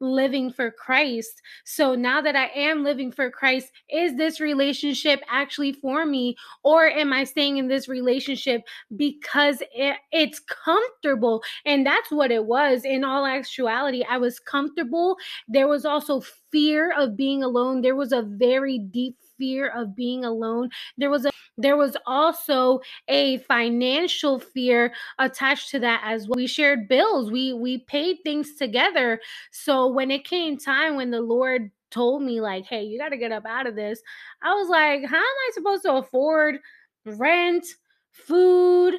living 0.00 0.52
for 0.52 0.70
Christ. 0.70 1.42
So 1.64 1.94
now 1.94 2.20
that 2.20 2.36
I 2.36 2.46
am 2.54 2.84
living 2.84 3.10
for 3.10 3.30
Christ, 3.30 3.72
is 3.90 4.16
this 4.16 4.40
relationship 4.40 5.20
actually 5.28 5.72
for 5.72 6.06
me? 6.06 6.36
Or 6.62 6.86
am 6.86 7.12
I 7.12 7.24
staying 7.24 7.56
in 7.56 7.68
this 7.68 7.88
relationship 7.88 8.62
because 8.96 9.60
it, 9.74 9.96
it's 10.12 10.40
comfortable? 10.40 11.42
And 11.64 11.84
that's 11.84 12.10
what 12.10 12.30
it 12.30 12.44
was. 12.44 12.84
In 12.84 13.04
all 13.04 13.26
actuality, 13.26 14.04
I 14.08 14.18
was 14.18 14.38
comfortable. 14.38 15.16
There 15.48 15.68
was 15.68 15.84
also 15.84 16.20
fear 16.52 16.92
of 16.96 17.16
being 17.16 17.42
alone. 17.42 17.80
There 17.80 17.96
was 17.96 18.12
a 18.12 18.22
very 18.22 18.78
deep 18.78 19.16
fear 19.36 19.68
of 19.68 19.94
being 19.96 20.24
alone. 20.24 20.70
There 20.96 21.10
was 21.10 21.24
a 21.24 21.30
there 21.58 21.76
was 21.76 21.96
also 22.06 22.80
a 23.08 23.38
financial 23.40 24.40
fear 24.40 24.94
attached 25.18 25.70
to 25.70 25.80
that 25.80 26.02
as 26.04 26.28
well. 26.28 26.36
We 26.36 26.46
shared 26.46 26.88
bills. 26.88 27.30
We 27.30 27.52
we 27.52 27.78
paid 27.78 28.18
things 28.24 28.56
together. 28.56 29.20
So 29.52 29.88
when 29.88 30.10
it 30.10 30.24
came 30.24 30.58
time 30.58 30.96
when 30.96 31.10
the 31.10 31.20
Lord 31.22 31.70
told 31.90 32.22
me 32.22 32.40
like, 32.40 32.66
"Hey, 32.66 32.84
you 32.84 32.98
got 32.98 33.10
to 33.10 33.18
get 33.18 33.32
up 33.32 33.46
out 33.46 33.66
of 33.66 33.76
this." 33.76 34.00
I 34.42 34.54
was 34.54 34.68
like, 34.68 35.04
"How 35.04 35.16
am 35.16 35.22
I 35.22 35.50
supposed 35.54 35.82
to 35.84 35.94
afford 35.94 36.58
rent, 37.06 37.66
food, 38.12 38.94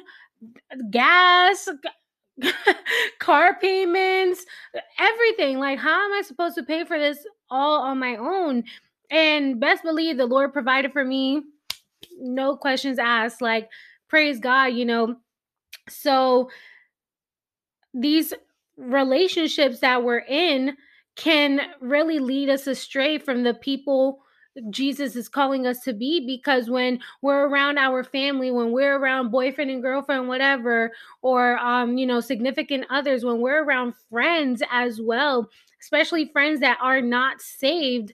gas, 0.90 1.68
car 3.18 3.58
payments, 3.60 4.44
everything. 4.98 5.58
Like, 5.58 5.78
how 5.78 6.04
am 6.04 6.12
I 6.12 6.22
supposed 6.22 6.56
to 6.56 6.62
pay 6.62 6.84
for 6.84 6.98
this 6.98 7.18
all 7.50 7.82
on 7.82 7.98
my 7.98 8.16
own? 8.16 8.64
And 9.10 9.60
best 9.60 9.82
believe 9.82 10.16
the 10.16 10.26
Lord 10.26 10.52
provided 10.52 10.92
for 10.92 11.04
me, 11.04 11.42
no 12.20 12.56
questions 12.56 12.98
asked. 12.98 13.40
Like, 13.40 13.68
praise 14.08 14.38
God, 14.40 14.66
you 14.66 14.84
know. 14.84 15.16
So, 15.88 16.50
these 17.92 18.32
relationships 18.76 19.80
that 19.80 20.04
we're 20.04 20.24
in 20.28 20.76
can 21.16 21.60
really 21.80 22.18
lead 22.18 22.48
us 22.48 22.66
astray 22.66 23.18
from 23.18 23.42
the 23.42 23.54
people 23.54 24.22
Jesus 24.70 25.14
is 25.14 25.28
calling 25.28 25.66
us 25.66 25.80
to 25.80 25.92
be 25.92 26.26
because 26.26 26.68
when 26.68 27.00
we're 27.22 27.46
around 27.46 27.78
our 27.78 28.02
family, 28.02 28.50
when 28.50 28.72
we're 28.72 28.98
around 28.98 29.30
boyfriend 29.30 29.70
and 29.70 29.82
girlfriend, 29.82 30.28
whatever, 30.28 30.92
or 31.22 31.56
um, 31.58 31.96
you 31.96 32.06
know, 32.06 32.20
significant 32.20 32.84
others, 32.90 33.24
when 33.24 33.40
we're 33.40 33.62
around 33.62 33.94
friends 34.10 34.62
as 34.70 35.00
well, 35.00 35.48
especially 35.80 36.26
friends 36.26 36.60
that 36.60 36.78
are 36.82 37.00
not 37.00 37.40
saved, 37.40 38.12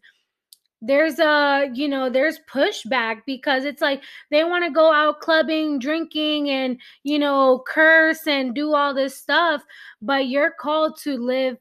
there's 0.83 1.19
a 1.19 1.71
you 1.73 1.89
know 1.89 2.11
there's 2.11 2.39
pushback 2.51 3.23
because 3.27 3.65
it's 3.65 3.81
like 3.81 4.03
they 4.31 4.45
want 4.45 4.63
to 4.65 4.71
go 4.71 4.93
out 4.93 5.21
clubbing 5.21 5.79
drinking 5.79 6.51
and 6.51 6.79
you 7.03 7.19
know 7.19 7.65
curse 7.67 8.27
and 8.27 8.55
do 8.55 8.75
all 8.75 8.93
this 8.93 9.17
stuff 9.17 9.63
but 10.03 10.29
you're 10.29 10.55
called 10.61 10.99
to 10.99 11.17
live 11.17 11.57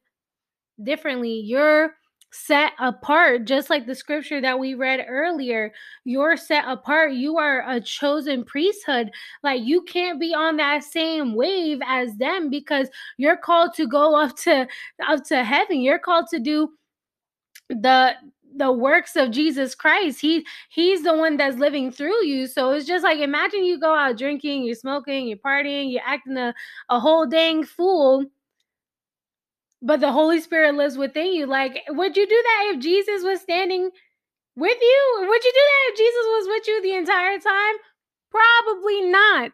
differently. 0.83 1.39
You're 1.39 1.95
set 2.31 2.73
apart 2.79 3.45
just 3.45 3.69
like 3.69 3.85
the 3.85 3.95
scripture 3.95 4.41
that 4.41 4.59
we 4.59 4.73
read 4.73 5.05
earlier 5.07 5.71
you're 6.03 6.35
set 6.35 6.65
apart. 6.67 7.13
You 7.13 7.37
are 7.37 7.63
a 7.65 7.79
chosen 7.79 8.43
priesthood. 8.43 9.09
Like 9.41 9.63
you 9.63 9.83
can't 9.83 10.19
be 10.19 10.33
on 10.33 10.57
that 10.57 10.83
same 10.83 11.33
wave 11.33 11.79
as 11.87 12.13
them 12.17 12.49
because 12.49 12.89
you're 13.15 13.37
called 13.37 13.73
to 13.75 13.87
go 13.87 14.19
up 14.21 14.35
to 14.39 14.67
up 15.07 15.23
to 15.25 15.43
heaven. 15.45 15.79
You're 15.79 15.99
called 15.99 16.27
to 16.31 16.39
do 16.39 16.73
the 17.69 18.15
the 18.55 18.71
works 18.71 19.15
of 19.15 19.31
Jesus 19.31 19.75
Christ. 19.75 20.21
He 20.21 20.45
he's 20.69 21.03
the 21.03 21.15
one 21.15 21.37
that's 21.37 21.57
living 21.57 21.91
through 21.91 22.23
you. 22.25 22.47
So 22.47 22.71
it's 22.71 22.87
just 22.87 23.03
like 23.03 23.19
imagine 23.19 23.65
you 23.65 23.79
go 23.79 23.93
out 23.95 24.17
drinking, 24.17 24.63
you're 24.63 24.75
smoking, 24.75 25.27
you're 25.27 25.37
partying, 25.37 25.91
you're 25.91 26.01
acting 26.05 26.37
a, 26.37 26.53
a 26.89 26.99
whole 26.99 27.25
dang 27.25 27.63
fool 27.63 28.25
but 29.85 29.99
the 29.99 30.11
Holy 30.11 30.41
Spirit 30.41 30.73
lives 30.73 30.97
within 30.97 31.31
you. 31.33 31.45
Like, 31.45 31.83
would 31.89 32.17
you 32.17 32.27
do 32.27 32.43
that 32.43 32.71
if 32.73 32.81
Jesus 32.81 33.23
was 33.23 33.39
standing 33.39 33.91
with 34.55 34.77
you? 34.81 35.17
Would 35.19 35.43
you 35.43 35.51
do 35.53 35.59
that 35.59 35.91
if 35.91 35.97
Jesus 35.97 36.25
was 36.25 36.47
with 36.47 36.67
you 36.67 36.81
the 36.81 36.95
entire 36.95 37.39
time? 37.39 37.75
Probably 38.31 39.01
not. 39.01 39.51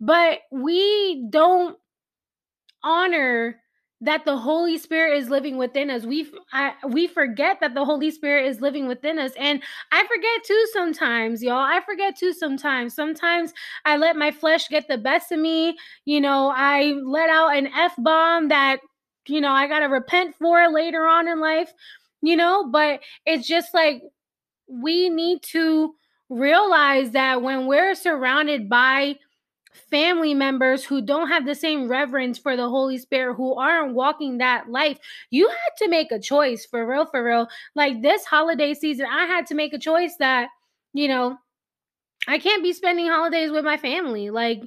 But 0.00 0.40
we 0.52 1.26
don't 1.30 1.76
honor 2.84 3.60
that 4.02 4.24
the 4.24 4.36
Holy 4.36 4.78
Spirit 4.78 5.16
is 5.16 5.28
living 5.30 5.56
within 5.56 5.88
us. 5.88 6.04
We 6.04 6.30
I, 6.52 6.72
we 6.88 7.06
forget 7.06 7.60
that 7.60 7.74
the 7.74 7.84
Holy 7.84 8.10
Spirit 8.10 8.46
is 8.46 8.60
living 8.60 8.88
within 8.88 9.18
us, 9.18 9.32
and 9.38 9.62
I 9.92 10.02
forget 10.02 10.44
too 10.44 10.66
sometimes, 10.72 11.42
y'all. 11.42 11.58
I 11.58 11.80
forget 11.86 12.16
too 12.16 12.32
sometimes. 12.32 12.94
Sometimes 12.94 13.54
I 13.84 13.96
let 13.96 14.16
my 14.16 14.32
flesh 14.32 14.68
get 14.68 14.88
the 14.88 14.98
best 14.98 15.30
of 15.30 15.38
me. 15.38 15.76
You 16.04 16.20
know, 16.20 16.52
I 16.54 16.94
let 17.04 17.30
out 17.30 17.56
an 17.56 17.68
f 17.68 17.94
bomb 17.96 18.48
that 18.48 18.80
you 19.28 19.40
know 19.40 19.52
I 19.52 19.68
gotta 19.68 19.88
repent 19.88 20.34
for 20.36 20.68
later 20.68 21.06
on 21.06 21.28
in 21.28 21.40
life. 21.40 21.72
You 22.22 22.36
know, 22.36 22.68
but 22.70 23.00
it's 23.24 23.46
just 23.46 23.72
like 23.72 24.02
we 24.68 25.10
need 25.10 25.42
to 25.42 25.94
realize 26.28 27.12
that 27.12 27.42
when 27.42 27.66
we're 27.66 27.94
surrounded 27.94 28.68
by 28.68 29.16
family 29.90 30.34
members 30.34 30.84
who 30.84 31.00
don't 31.00 31.28
have 31.28 31.46
the 31.46 31.54
same 31.54 31.88
reverence 31.88 32.38
for 32.38 32.56
the 32.56 32.68
Holy 32.68 32.98
Spirit, 32.98 33.34
who 33.34 33.54
aren't 33.54 33.94
walking 33.94 34.38
that 34.38 34.68
life, 34.68 34.98
you 35.30 35.48
had 35.48 35.84
to 35.84 35.88
make 35.88 36.12
a 36.12 36.18
choice 36.18 36.66
for 36.66 36.86
real, 36.86 37.06
for 37.06 37.24
real. 37.24 37.48
Like 37.74 38.02
this 38.02 38.24
holiday 38.24 38.74
season, 38.74 39.06
I 39.06 39.26
had 39.26 39.46
to 39.46 39.54
make 39.54 39.72
a 39.72 39.78
choice 39.78 40.16
that, 40.18 40.48
you 40.92 41.08
know, 41.08 41.38
I 42.28 42.38
can't 42.38 42.62
be 42.62 42.72
spending 42.72 43.08
holidays 43.08 43.50
with 43.50 43.64
my 43.64 43.76
family. 43.76 44.30
Like, 44.30 44.62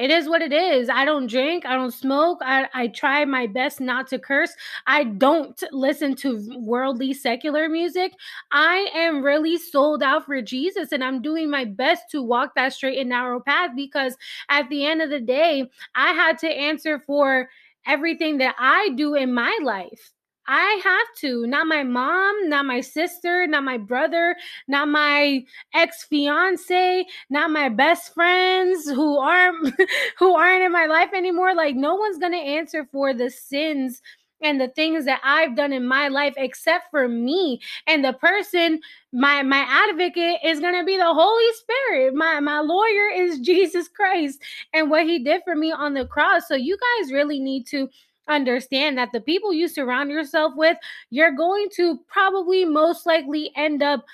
it 0.00 0.10
is 0.10 0.30
what 0.30 0.40
it 0.40 0.52
is. 0.52 0.88
I 0.88 1.04
don't 1.04 1.26
drink. 1.26 1.66
I 1.66 1.74
don't 1.74 1.92
smoke. 1.92 2.38
I, 2.40 2.68
I 2.72 2.88
try 2.88 3.26
my 3.26 3.46
best 3.46 3.80
not 3.80 4.06
to 4.08 4.18
curse. 4.18 4.54
I 4.86 5.04
don't 5.04 5.62
listen 5.72 6.16
to 6.16 6.58
worldly 6.58 7.12
secular 7.12 7.68
music. 7.68 8.14
I 8.50 8.90
am 8.94 9.22
really 9.22 9.58
sold 9.58 10.02
out 10.02 10.24
for 10.24 10.40
Jesus 10.40 10.92
and 10.92 11.04
I'm 11.04 11.20
doing 11.20 11.50
my 11.50 11.66
best 11.66 12.04
to 12.12 12.22
walk 12.22 12.54
that 12.54 12.72
straight 12.72 12.98
and 12.98 13.10
narrow 13.10 13.40
path 13.40 13.72
because 13.76 14.16
at 14.48 14.70
the 14.70 14.86
end 14.86 15.02
of 15.02 15.10
the 15.10 15.20
day, 15.20 15.68
I 15.94 16.12
had 16.14 16.38
to 16.38 16.48
answer 16.48 16.98
for 16.98 17.50
everything 17.86 18.38
that 18.38 18.54
I 18.58 18.90
do 18.96 19.14
in 19.14 19.34
my 19.34 19.58
life. 19.62 20.12
I 20.46 20.80
have 20.82 21.06
to. 21.20 21.46
Not 21.46 21.66
my 21.66 21.82
mom, 21.84 22.48
not 22.48 22.66
my 22.66 22.80
sister, 22.80 23.46
not 23.46 23.62
my 23.62 23.78
brother, 23.78 24.36
not 24.66 24.88
my 24.88 25.44
ex 25.74 26.04
fiance, 26.04 27.06
not 27.28 27.50
my 27.50 27.68
best 27.68 28.14
friends 28.14 28.88
who 28.88 29.18
aren't 29.18 29.74
who 30.18 30.34
aren't 30.34 30.62
in 30.62 30.72
my 30.72 30.86
life 30.86 31.10
anymore. 31.14 31.54
Like 31.54 31.76
no 31.76 31.94
one's 31.94 32.18
gonna 32.18 32.36
answer 32.36 32.86
for 32.90 33.14
the 33.14 33.30
sins 33.30 34.02
and 34.42 34.60
the 34.60 34.68
things 34.68 35.04
that 35.04 35.20
I've 35.22 35.56
done 35.56 35.72
in 35.72 35.86
my 35.86 36.08
life 36.08 36.34
except 36.36 36.90
for 36.90 37.08
me. 37.08 37.60
And 37.86 38.04
the 38.04 38.12
person, 38.14 38.80
my 39.12 39.42
my 39.42 39.64
advocate 39.68 40.40
is 40.44 40.60
going 40.60 40.78
to 40.78 40.84
be 40.84 40.96
the 40.96 41.12
Holy 41.12 41.52
Spirit. 41.54 42.14
My 42.14 42.40
my 42.40 42.60
lawyer 42.60 43.10
is 43.14 43.40
Jesus 43.40 43.88
Christ 43.88 44.40
and 44.72 44.90
what 44.90 45.04
he 45.04 45.18
did 45.18 45.42
for 45.44 45.54
me 45.54 45.72
on 45.72 45.94
the 45.94 46.06
cross. 46.06 46.48
So 46.48 46.54
you 46.54 46.76
guys 46.76 47.12
really 47.12 47.40
need 47.40 47.66
to 47.68 47.88
understand 48.30 48.98
that 48.98 49.10
the 49.12 49.20
people 49.20 49.52
you 49.52 49.68
surround 49.68 50.10
yourself 50.10 50.54
with, 50.56 50.76
you're 51.10 51.32
going 51.32 51.68
to 51.76 51.98
probably 52.08 52.64
most 52.64 53.06
likely 53.06 53.50
end 53.56 53.82
up 53.82 54.04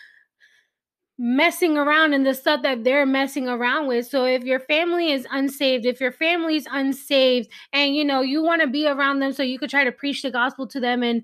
messing 1.18 1.78
around 1.78 2.12
in 2.12 2.24
the 2.24 2.34
stuff 2.34 2.62
that 2.62 2.84
they're 2.84 3.06
messing 3.06 3.48
around 3.48 3.86
with. 3.86 4.06
So 4.06 4.24
if 4.24 4.44
your 4.44 4.60
family 4.60 5.12
is 5.12 5.26
unsaved, 5.30 5.86
if 5.86 6.00
your 6.00 6.12
family's 6.12 6.66
unsaved 6.70 7.48
and 7.72 7.96
you 7.96 8.04
know 8.04 8.20
you 8.20 8.42
want 8.42 8.60
to 8.60 8.66
be 8.66 8.86
around 8.86 9.20
them 9.20 9.32
so 9.32 9.42
you 9.42 9.58
could 9.58 9.70
try 9.70 9.84
to 9.84 9.92
preach 9.92 10.22
the 10.22 10.30
gospel 10.30 10.66
to 10.68 10.80
them 10.80 11.02
and 11.02 11.22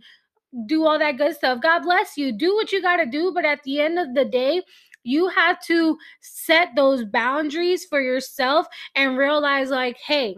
do 0.67 0.87
all 0.87 0.99
that 0.99 1.19
good 1.19 1.35
stuff. 1.35 1.61
God 1.63 1.81
bless 1.81 2.17
you. 2.17 2.33
Do 2.33 2.55
what 2.55 2.73
you 2.73 2.83
got 2.83 2.97
to 2.99 3.07
do, 3.07 3.33
but 3.35 3.45
at 3.45 3.63
the 3.65 3.81
end 3.81 3.99
of 3.99 4.15
the 4.15 4.25
day, 4.25 4.63
you 5.05 5.29
have 5.29 5.61
to 5.65 5.97
set 6.21 6.69
those 6.77 7.05
boundaries 7.05 7.85
for 7.85 8.01
yourself 8.01 8.67
and 8.95 9.19
realize 9.19 9.71
like, 9.71 9.97
hey, 9.97 10.37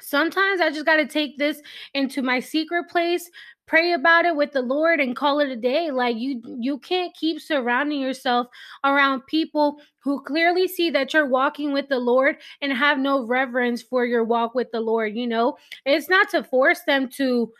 Sometimes 0.00 0.60
I 0.60 0.70
just 0.70 0.86
got 0.86 0.96
to 0.96 1.06
take 1.06 1.38
this 1.38 1.60
into 1.94 2.22
my 2.22 2.40
secret 2.40 2.88
place, 2.88 3.30
pray 3.66 3.92
about 3.92 4.24
it 4.24 4.36
with 4.36 4.52
the 4.52 4.62
Lord 4.62 5.00
and 5.00 5.16
call 5.16 5.40
it 5.40 5.48
a 5.48 5.56
day. 5.56 5.90
Like 5.90 6.16
you 6.16 6.42
you 6.60 6.78
can't 6.78 7.14
keep 7.14 7.40
surrounding 7.40 8.00
yourself 8.00 8.48
around 8.84 9.26
people 9.26 9.80
who 9.98 10.22
clearly 10.22 10.68
see 10.68 10.90
that 10.90 11.14
you're 11.14 11.28
walking 11.28 11.72
with 11.72 11.88
the 11.88 11.98
Lord 11.98 12.36
and 12.60 12.72
have 12.72 12.98
no 12.98 13.24
reverence 13.24 13.82
for 13.82 14.04
your 14.04 14.24
walk 14.24 14.54
with 14.54 14.70
the 14.72 14.80
Lord, 14.80 15.16
you 15.16 15.26
know? 15.26 15.56
It's 15.86 16.08
not 16.08 16.28
to 16.30 16.44
force 16.44 16.80
them 16.86 17.08
to 17.16 17.52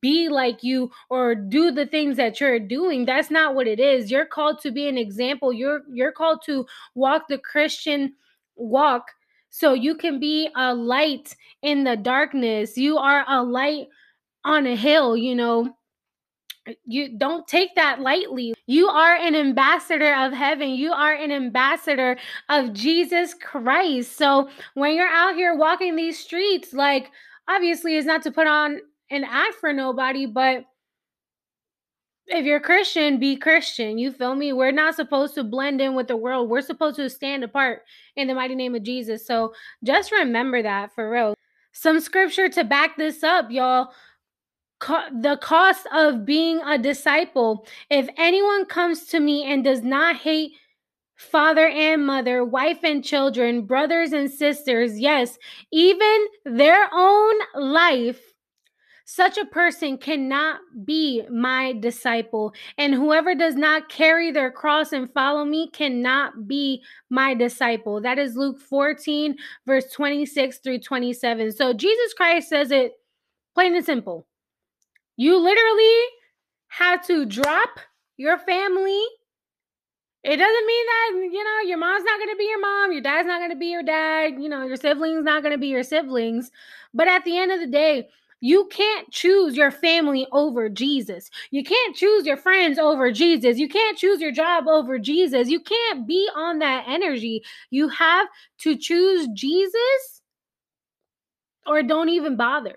be 0.00 0.28
like 0.28 0.62
you 0.62 0.90
or 1.08 1.34
do 1.34 1.70
the 1.70 1.86
things 1.86 2.16
that 2.16 2.40
you're 2.40 2.60
doing 2.60 3.04
that's 3.04 3.30
not 3.30 3.54
what 3.54 3.66
it 3.66 3.80
is 3.80 4.10
you're 4.10 4.26
called 4.26 4.60
to 4.60 4.70
be 4.70 4.86
an 4.88 4.96
example 4.96 5.52
you're 5.52 5.80
you're 5.90 6.12
called 6.12 6.40
to 6.44 6.64
walk 6.94 7.26
the 7.28 7.38
christian 7.38 8.12
walk 8.54 9.06
so 9.50 9.74
you 9.74 9.96
can 9.96 10.18
be 10.20 10.48
a 10.56 10.72
light 10.74 11.36
in 11.62 11.84
the 11.84 11.96
darkness. 11.96 12.78
You 12.78 12.96
are 12.98 13.24
a 13.28 13.42
light 13.42 13.88
on 14.44 14.66
a 14.66 14.76
hill, 14.76 15.16
you 15.16 15.34
know. 15.34 15.74
You 16.84 17.18
don't 17.18 17.48
take 17.48 17.74
that 17.74 18.00
lightly. 18.00 18.54
You 18.66 18.86
are 18.86 19.16
an 19.16 19.34
ambassador 19.34 20.14
of 20.14 20.32
heaven. 20.32 20.70
You 20.70 20.92
are 20.92 21.14
an 21.14 21.32
ambassador 21.32 22.16
of 22.48 22.72
Jesus 22.72 23.34
Christ. 23.34 24.16
So 24.16 24.48
when 24.74 24.94
you're 24.94 25.08
out 25.08 25.34
here 25.34 25.56
walking 25.56 25.96
these 25.96 26.18
streets, 26.18 26.72
like 26.72 27.10
obviously 27.48 27.96
it's 27.96 28.06
not 28.06 28.22
to 28.22 28.30
put 28.30 28.46
on 28.46 28.80
an 29.10 29.24
act 29.24 29.54
for 29.54 29.72
nobody, 29.72 30.26
but 30.26 30.64
if 32.30 32.46
you're 32.46 32.60
Christian, 32.60 33.18
be 33.18 33.36
Christian. 33.36 33.98
You 33.98 34.12
feel 34.12 34.34
me? 34.34 34.52
We're 34.52 34.70
not 34.70 34.94
supposed 34.94 35.34
to 35.34 35.44
blend 35.44 35.80
in 35.80 35.94
with 35.94 36.08
the 36.08 36.16
world. 36.16 36.48
We're 36.48 36.60
supposed 36.60 36.96
to 36.96 37.10
stand 37.10 37.42
apart 37.44 37.82
in 38.16 38.28
the 38.28 38.34
mighty 38.34 38.54
name 38.54 38.74
of 38.74 38.84
Jesus. 38.84 39.26
So 39.26 39.52
just 39.82 40.12
remember 40.12 40.62
that 40.62 40.94
for 40.94 41.10
real. 41.10 41.34
Some 41.72 42.00
scripture 42.00 42.48
to 42.48 42.64
back 42.64 42.96
this 42.96 43.22
up, 43.22 43.50
y'all. 43.50 43.92
Co- 44.78 45.08
the 45.20 45.36
cost 45.36 45.86
of 45.92 46.24
being 46.24 46.60
a 46.60 46.78
disciple. 46.78 47.66
If 47.90 48.08
anyone 48.16 48.64
comes 48.64 49.06
to 49.06 49.20
me 49.20 49.44
and 49.44 49.62
does 49.62 49.82
not 49.82 50.16
hate 50.16 50.52
father 51.16 51.66
and 51.66 52.06
mother, 52.06 52.44
wife 52.44 52.78
and 52.82 53.04
children, 53.04 53.66
brothers 53.66 54.12
and 54.12 54.30
sisters, 54.30 54.98
yes, 54.98 55.38
even 55.70 56.26
their 56.44 56.88
own 56.92 57.34
life, 57.54 58.29
such 59.10 59.36
a 59.38 59.44
person 59.44 59.98
cannot 59.98 60.60
be 60.84 61.24
my 61.28 61.72
disciple. 61.72 62.54
And 62.78 62.94
whoever 62.94 63.34
does 63.34 63.56
not 63.56 63.88
carry 63.88 64.30
their 64.30 64.52
cross 64.52 64.92
and 64.92 65.12
follow 65.12 65.44
me 65.44 65.68
cannot 65.70 66.46
be 66.46 66.80
my 67.10 67.34
disciple. 67.34 68.00
That 68.00 68.20
is 68.20 68.36
Luke 68.36 68.60
14, 68.60 69.36
verse 69.66 69.90
26 69.90 70.58
through 70.58 70.78
27. 70.78 71.50
So 71.50 71.72
Jesus 71.72 72.14
Christ 72.14 72.48
says 72.48 72.70
it 72.70 72.92
plain 73.56 73.74
and 73.74 73.84
simple. 73.84 74.28
You 75.16 75.38
literally 75.38 75.98
have 76.68 77.04
to 77.08 77.26
drop 77.26 77.80
your 78.16 78.38
family 78.38 79.02
it 80.22 80.36
doesn't 80.36 80.66
mean 80.66 80.86
that, 80.86 81.30
you 81.32 81.42
know, 81.42 81.60
your 81.66 81.78
mom's 81.78 82.04
not 82.04 82.18
going 82.18 82.28
to 82.28 82.36
be 82.36 82.44
your 82.44 82.60
mom, 82.60 82.92
your 82.92 83.00
dad's 83.00 83.26
not 83.26 83.38
going 83.38 83.52
to 83.52 83.56
be 83.56 83.68
your 83.68 83.82
dad, 83.82 84.34
you 84.38 84.50
know, 84.50 84.66
your 84.66 84.76
siblings 84.76 85.24
not 85.24 85.42
going 85.42 85.54
to 85.54 85.58
be 85.58 85.68
your 85.68 85.82
siblings. 85.82 86.50
But 86.92 87.08
at 87.08 87.24
the 87.24 87.38
end 87.38 87.52
of 87.52 87.60
the 87.60 87.66
day, 87.66 88.10
you 88.40 88.66
can't 88.70 89.10
choose 89.10 89.56
your 89.56 89.70
family 89.70 90.26
over 90.32 90.68
Jesus. 90.68 91.30
You 91.50 91.62
can't 91.62 91.94
choose 91.94 92.26
your 92.26 92.36
friends 92.36 92.78
over 92.78 93.12
Jesus. 93.12 93.58
You 93.58 93.68
can't 93.68 93.98
choose 93.98 94.20
your 94.20 94.32
job 94.32 94.66
over 94.66 94.98
Jesus. 94.98 95.48
You 95.48 95.60
can't 95.60 96.06
be 96.06 96.28
on 96.34 96.58
that 96.60 96.84
energy. 96.88 97.42
You 97.70 97.88
have 97.88 98.28
to 98.60 98.76
choose 98.76 99.28
Jesus 99.34 100.22
or 101.66 101.82
don't 101.82 102.08
even 102.08 102.36
bother. 102.36 102.76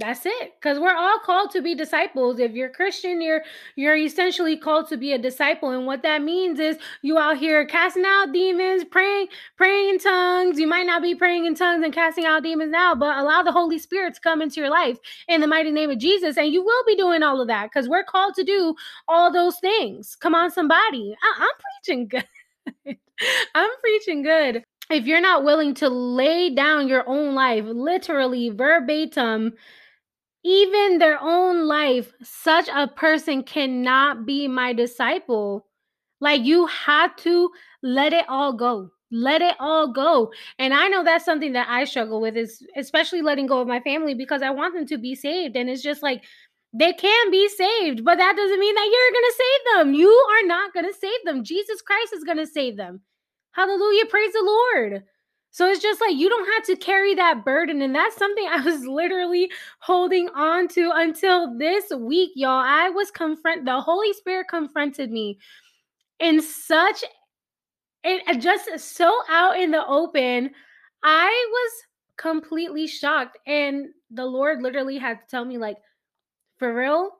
That's 0.00 0.26
it. 0.26 0.54
Cuz 0.62 0.78
we're 0.78 0.96
all 0.96 1.18
called 1.20 1.50
to 1.52 1.62
be 1.62 1.74
disciples. 1.74 2.40
If 2.40 2.52
you're 2.52 2.70
Christian, 2.70 3.20
you're 3.20 3.44
you're 3.76 3.96
essentially 3.96 4.56
called 4.56 4.88
to 4.88 4.96
be 4.96 5.12
a 5.12 5.18
disciple 5.18 5.70
and 5.70 5.86
what 5.86 6.02
that 6.04 6.22
means 6.22 6.58
is 6.58 6.78
you 7.02 7.18
out 7.18 7.36
here 7.36 7.66
casting 7.66 8.06
out 8.06 8.32
demons, 8.32 8.84
praying 8.84 9.28
praying 9.58 9.90
in 9.90 9.98
tongues. 10.00 10.58
You 10.58 10.66
might 10.66 10.86
not 10.86 11.02
be 11.02 11.14
praying 11.14 11.46
in 11.46 11.54
tongues 11.54 11.84
and 11.84 11.92
casting 11.94 12.24
out 12.24 12.42
demons 12.44 12.72
now, 12.72 12.94
but 12.94 13.18
allow 13.18 13.42
the 13.42 13.52
Holy 13.52 13.78
Spirit 13.78 14.14
to 14.14 14.22
come 14.22 14.42
into 14.42 14.60
your 14.62 14.70
life 14.70 14.98
in 15.28 15.42
the 15.42 15.46
mighty 15.46 15.70
name 15.70 15.90
of 15.90 15.98
Jesus 15.98 16.38
and 16.38 16.52
you 16.52 16.64
will 16.64 16.84
be 16.86 16.96
doing 16.96 17.22
all 17.22 17.40
of 17.42 17.48
that 17.48 17.70
cuz 17.72 17.88
we're 17.88 18.04
called 18.04 18.34
to 18.36 18.44
do 18.44 18.74
all 19.06 19.30
those 19.30 19.60
things. 19.60 20.16
Come 20.16 20.34
on 20.34 20.50
somebody. 20.50 21.14
I, 21.22 21.44
I'm 21.44 21.56
preaching 21.66 22.08
good. 22.08 22.98
I'm 23.54 23.70
preaching 23.82 24.22
good 24.22 24.64
if 24.90 25.06
you're 25.06 25.20
not 25.20 25.44
willing 25.44 25.74
to 25.74 25.88
lay 25.88 26.50
down 26.54 26.88
your 26.88 27.08
own 27.08 27.34
life, 27.34 27.64
literally 27.66 28.50
verbatim, 28.50 29.54
even 30.44 30.98
their 30.98 31.18
own 31.20 31.66
life, 31.66 32.12
such 32.22 32.68
a 32.74 32.88
person 32.88 33.42
cannot 33.42 34.24
be 34.26 34.48
my 34.48 34.72
disciple. 34.72 35.66
Like 36.20 36.42
you 36.42 36.66
have 36.66 37.16
to 37.16 37.50
let 37.82 38.12
it 38.12 38.24
all 38.28 38.52
go. 38.52 38.90
let 39.10 39.42
it 39.42 39.56
all 39.58 39.92
go. 39.92 40.32
And 40.58 40.72
I 40.72 40.88
know 40.88 41.02
that's 41.04 41.24
something 41.24 41.52
that 41.54 41.66
I 41.68 41.84
struggle 41.84 42.20
with 42.20 42.36
is 42.36 42.64
especially 42.76 43.22
letting 43.22 43.46
go 43.46 43.60
of 43.60 43.68
my 43.68 43.80
family 43.80 44.14
because 44.14 44.42
I 44.42 44.50
want 44.50 44.74
them 44.74 44.86
to 44.86 44.98
be 44.98 45.14
saved. 45.14 45.56
And 45.56 45.68
it's 45.68 45.82
just 45.82 46.02
like 46.02 46.22
they 46.72 46.92
can 46.92 47.30
be 47.30 47.48
saved, 47.48 48.04
but 48.04 48.18
that 48.18 48.36
doesn't 48.36 48.60
mean 48.60 48.74
that 48.74 48.90
you're 48.92 49.12
going 49.12 49.30
to 49.30 49.36
save 49.36 49.76
them. 49.76 49.94
You 49.94 50.08
are 50.08 50.46
not 50.46 50.72
going 50.72 50.86
to 50.86 50.94
save 50.98 51.24
them. 51.24 51.42
Jesus 51.44 51.82
Christ 51.82 52.12
is 52.12 52.24
going 52.24 52.38
to 52.38 52.46
save 52.46 52.76
them. 52.76 53.00
Hallelujah. 53.52 54.06
Praise 54.06 54.32
the 54.32 54.42
Lord. 54.44 55.02
So 55.50 55.68
it's 55.68 55.82
just 55.82 56.00
like 56.00 56.16
you 56.16 56.28
don't 56.28 56.52
have 56.52 56.64
to 56.66 56.76
carry 56.76 57.14
that 57.16 57.44
burden. 57.44 57.82
And 57.82 57.94
that's 57.94 58.16
something 58.16 58.46
I 58.48 58.60
was 58.60 58.84
literally 58.84 59.50
holding 59.80 60.28
on 60.30 60.68
to 60.68 60.90
until 60.94 61.56
this 61.58 61.90
week, 61.90 62.32
y'all. 62.36 62.62
I 62.64 62.88
was 62.90 63.10
confront 63.10 63.64
the 63.64 63.80
Holy 63.80 64.12
Spirit 64.12 64.46
confronted 64.48 65.10
me 65.10 65.38
in 66.20 66.40
such 66.40 67.02
it 68.02 68.40
just 68.40 68.94
so 68.96 69.14
out 69.28 69.58
in 69.58 69.70
the 69.70 69.86
open. 69.86 70.50
I 71.02 71.48
was 71.50 71.72
completely 72.16 72.86
shocked. 72.86 73.38
And 73.46 73.88
the 74.10 74.24
Lord 74.24 74.62
literally 74.62 74.98
had 74.98 75.20
to 75.20 75.26
tell 75.26 75.44
me, 75.44 75.58
like, 75.58 75.76
for 76.58 76.74
real, 76.74 77.10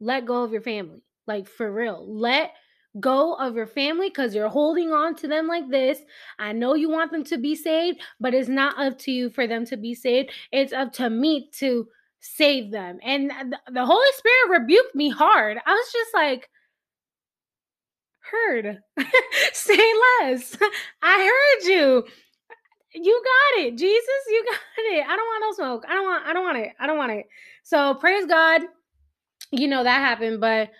let 0.00 0.26
go 0.26 0.42
of 0.42 0.52
your 0.52 0.60
family. 0.60 1.02
Like, 1.26 1.48
for 1.48 1.72
real, 1.72 2.04
let 2.08 2.52
go 3.00 3.34
of 3.34 3.54
your 3.54 3.66
family 3.66 4.08
because 4.08 4.34
you're 4.34 4.48
holding 4.48 4.92
on 4.92 5.14
to 5.16 5.28
them 5.28 5.46
like 5.46 5.68
this. 5.68 5.98
I 6.38 6.52
know 6.52 6.74
you 6.74 6.90
want 6.90 7.12
them 7.12 7.24
to 7.24 7.38
be 7.38 7.54
saved, 7.54 8.00
but 8.20 8.34
it's 8.34 8.48
not 8.48 8.78
up 8.78 8.98
to 9.00 9.12
you 9.12 9.30
for 9.30 9.46
them 9.46 9.64
to 9.66 9.76
be 9.76 9.94
saved. 9.94 10.30
It's 10.52 10.72
up 10.72 10.92
to 10.94 11.10
me 11.10 11.50
to 11.58 11.86
save 12.20 12.70
them. 12.70 12.98
And 13.02 13.30
the 13.72 13.86
Holy 13.86 14.12
Spirit 14.16 14.60
rebuked 14.60 14.94
me 14.94 15.10
hard. 15.10 15.58
I 15.64 15.72
was 15.72 15.92
just 15.92 16.14
like, 16.14 16.48
heard. 18.30 18.78
Say 19.52 19.92
less. 20.20 20.56
I 21.02 21.58
heard 21.62 21.68
you. 21.70 22.04
You 22.94 23.22
got 23.24 23.64
it, 23.64 23.76
Jesus. 23.76 24.24
You 24.28 24.44
got 24.46 24.96
it. 24.96 25.04
I 25.06 25.16
don't 25.16 25.26
want 25.26 25.44
no 25.46 25.64
smoke. 25.64 25.84
I 25.88 25.94
don't 25.94 26.04
want. 26.04 26.26
I 26.26 26.32
don't 26.32 26.44
want 26.44 26.58
it. 26.58 26.72
I 26.80 26.86
don't 26.86 26.98
want 26.98 27.12
it. 27.12 27.26
So 27.62 27.94
praise 27.94 28.26
God. 28.26 28.62
You 29.50 29.68
know 29.68 29.84
that 29.84 30.00
happened, 30.00 30.40
but 30.40 30.70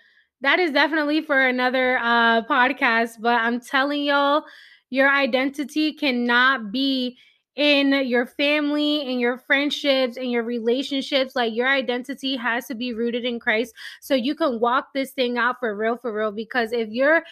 that 0.41 0.59
is 0.59 0.71
definitely 0.71 1.21
for 1.21 1.47
another 1.47 1.97
uh 1.97 2.43
podcast. 2.43 3.21
But 3.21 3.41
I'm 3.41 3.59
telling 3.59 4.03
y'all, 4.03 4.43
your 4.89 5.09
identity 5.09 5.93
cannot 5.93 6.71
be 6.71 7.17
in 7.55 8.07
your 8.07 8.25
family, 8.25 9.01
in 9.01 9.19
your 9.19 9.37
friendships, 9.37 10.15
in 10.15 10.29
your 10.29 10.43
relationships. 10.43 11.35
Like 11.35 11.53
your 11.53 11.67
identity 11.67 12.37
has 12.37 12.67
to 12.67 12.75
be 12.75 12.93
rooted 12.93 13.25
in 13.25 13.39
Christ 13.39 13.73
so 13.99 14.15
you 14.15 14.33
can 14.33 14.59
walk 14.59 14.93
this 14.93 15.11
thing 15.11 15.37
out 15.37 15.57
for 15.59 15.75
real, 15.75 15.97
for 15.97 16.13
real. 16.13 16.31
Because 16.31 16.71
if 16.71 16.89
you're 16.89 17.23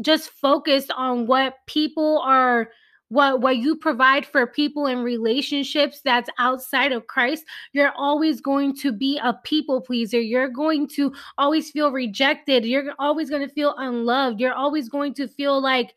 just 0.00 0.30
focused 0.30 0.90
on 0.92 1.26
what 1.26 1.56
people 1.66 2.20
are 2.24 2.70
what 3.10 3.40
what 3.40 3.58
you 3.58 3.76
provide 3.76 4.24
for 4.24 4.46
people 4.46 4.86
in 4.86 5.00
relationships 5.00 6.00
that's 6.02 6.30
outside 6.38 6.92
of 6.92 7.06
Christ, 7.06 7.44
you're 7.72 7.92
always 7.96 8.40
going 8.40 8.74
to 8.76 8.92
be 8.92 9.20
a 9.22 9.34
people 9.44 9.80
pleaser. 9.80 10.20
You're 10.20 10.48
going 10.48 10.88
to 10.94 11.12
always 11.36 11.70
feel 11.70 11.92
rejected. 11.92 12.64
You're 12.64 12.94
always 12.98 13.28
going 13.28 13.46
to 13.46 13.52
feel 13.52 13.74
unloved. 13.76 14.40
You're 14.40 14.54
always 14.54 14.88
going 14.88 15.14
to 15.14 15.28
feel 15.28 15.60
like 15.60 15.94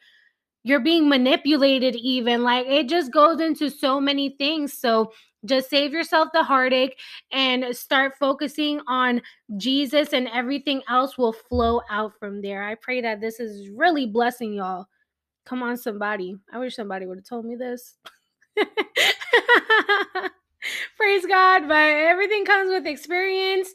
you're 0.64 0.80
being 0.80 1.07
manipulated 1.09 1.95
even 1.95 2.41
like 2.41 2.66
it 2.68 2.88
just 2.88 3.11
goes 3.11 3.41
into 3.41 3.70
so 3.70 3.99
many 3.99 4.36
things 4.38 4.72
so 4.72 5.11
just 5.45 5.70
save 5.70 5.91
yourself 5.91 6.30
the 6.34 6.43
heartache 6.43 6.97
and 7.32 7.76
start 7.76 8.14
focusing 8.20 8.80
on 8.88 9.22
Jesus 9.57 10.14
and 10.14 10.28
everything 10.30 10.82
else 10.89 11.18
will 11.18 11.34
flow 11.34 11.82
out 11.89 12.14
from 12.18 12.41
there. 12.41 12.64
I 12.64 12.76
pray 12.76 13.01
that 13.01 13.20
this 13.20 13.39
is 13.39 13.70
really 13.70 14.05
blessing 14.05 14.53
y'all. 14.53 14.88
Come 15.46 15.64
on, 15.64 15.78
somebody. 15.78 16.38
I 16.52 16.60
wish 16.60 16.76
somebody 16.76 17.06
would 17.06 17.18
have 17.18 17.28
told 17.28 17.46
me 17.46 17.56
this. 17.56 17.98
Praise 20.98 21.26
God. 21.26 21.68
But 21.68 21.76
everything 21.76 22.46
comes 22.46 22.70
with 22.70 22.86
experience. 22.86 23.74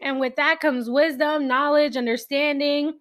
And 0.00 0.20
with 0.20 0.36
that 0.36 0.60
comes 0.60 0.88
wisdom, 0.88 1.48
knowledge, 1.48 1.96
understanding, 1.96 3.00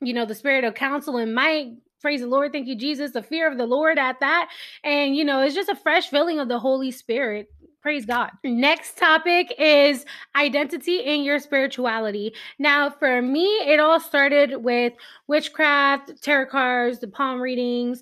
you 0.00 0.12
know, 0.14 0.24
the 0.24 0.34
spirit 0.34 0.64
of 0.64 0.74
counsel 0.74 1.16
and 1.16 1.34
might 1.34 1.72
praise 2.00 2.20
the 2.20 2.26
Lord. 2.26 2.52
Thank 2.52 2.68
you, 2.68 2.76
Jesus. 2.76 3.12
The 3.12 3.22
fear 3.22 3.50
of 3.50 3.58
the 3.58 3.66
Lord 3.66 3.98
at 3.98 4.20
that. 4.20 4.50
And, 4.84 5.16
you 5.16 5.24
know, 5.24 5.42
it's 5.42 5.54
just 5.54 5.68
a 5.68 5.76
fresh 5.76 6.08
filling 6.08 6.38
of 6.38 6.48
the 6.48 6.58
Holy 6.58 6.90
Spirit. 6.90 7.48
Praise 7.82 8.06
God. 8.06 8.30
Next 8.44 8.96
topic 8.96 9.52
is 9.58 10.04
identity 10.36 10.98
in 11.00 11.24
your 11.24 11.40
spirituality. 11.40 12.32
Now, 12.60 12.88
for 12.90 13.20
me, 13.20 13.44
it 13.44 13.80
all 13.80 13.98
started 13.98 14.62
with 14.62 14.92
witchcraft, 15.26 16.22
tarot 16.22 16.46
cards, 16.46 17.00
the 17.00 17.08
palm 17.08 17.40
readings, 17.40 18.00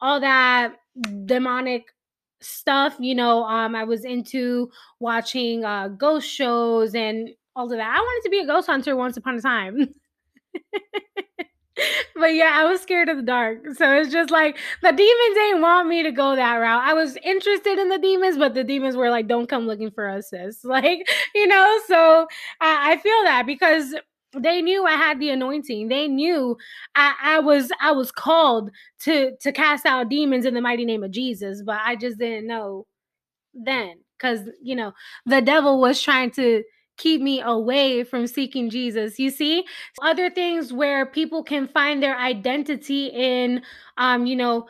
all 0.00 0.20
that 0.20 0.76
demonic 1.26 1.84
stuff. 2.40 2.96
You 2.98 3.14
know, 3.14 3.44
um, 3.44 3.76
I 3.76 3.84
was 3.84 4.06
into 4.06 4.70
watching 5.00 5.64
uh, 5.66 5.88
ghost 5.88 6.28
shows 6.30 6.94
and 6.94 7.30
all 7.54 7.66
of 7.70 7.76
that. 7.76 7.94
I 7.94 8.00
wanted 8.00 8.24
to 8.24 8.30
be 8.30 8.40
a 8.40 8.46
ghost 8.46 8.68
hunter 8.68 8.96
once 8.96 9.18
upon 9.18 9.36
a 9.36 9.42
time. 9.42 9.94
but 12.14 12.34
yeah, 12.34 12.52
I 12.54 12.64
was 12.64 12.80
scared 12.80 13.08
of 13.08 13.16
the 13.16 13.22
dark. 13.22 13.58
So 13.76 13.94
it's 13.94 14.12
just 14.12 14.30
like 14.30 14.58
the 14.82 14.92
demons 14.92 15.38
ain't 15.48 15.60
want 15.60 15.88
me 15.88 16.02
to 16.02 16.12
go 16.12 16.36
that 16.36 16.56
route. 16.56 16.82
I 16.82 16.94
was 16.94 17.16
interested 17.22 17.78
in 17.78 17.88
the 17.88 17.98
demons, 17.98 18.36
but 18.36 18.54
the 18.54 18.64
demons 18.64 18.96
were 18.96 19.10
like, 19.10 19.28
don't 19.28 19.48
come 19.48 19.66
looking 19.66 19.90
for 19.90 20.08
us, 20.08 20.30
sis. 20.30 20.64
Like, 20.70 21.08
you 21.34 21.46
know, 21.46 21.80
so 21.86 22.26
I, 22.60 22.92
I 22.92 22.96
feel 22.98 23.22
that 23.24 23.44
because 23.46 23.94
they 24.36 24.62
knew 24.62 24.84
I 24.86 24.92
had 24.92 25.18
the 25.18 25.30
anointing. 25.30 25.88
They 25.88 26.06
knew 26.06 26.56
I, 26.94 27.14
I 27.20 27.38
was 27.40 27.72
I 27.80 27.92
was 27.92 28.12
called 28.12 28.70
to 29.00 29.32
to 29.40 29.52
cast 29.52 29.84
out 29.86 30.08
demons 30.08 30.44
in 30.44 30.54
the 30.54 30.60
mighty 30.60 30.84
name 30.84 31.02
of 31.02 31.10
Jesus, 31.10 31.62
but 31.62 31.80
I 31.84 31.96
just 31.96 32.18
didn't 32.18 32.46
know 32.46 32.86
then 33.54 33.96
because 34.18 34.40
you 34.62 34.76
know 34.76 34.92
the 35.26 35.40
devil 35.40 35.80
was 35.80 36.00
trying 36.02 36.30
to 36.32 36.62
keep 37.00 37.22
me 37.22 37.40
away 37.40 38.04
from 38.04 38.26
seeking 38.26 38.68
Jesus. 38.68 39.18
You 39.18 39.30
see, 39.30 39.64
other 40.02 40.28
things 40.30 40.72
where 40.72 41.06
people 41.06 41.42
can 41.42 41.66
find 41.66 42.02
their 42.02 42.16
identity 42.16 43.06
in, 43.06 43.62
um, 43.96 44.26
you 44.26 44.36
know, 44.36 44.68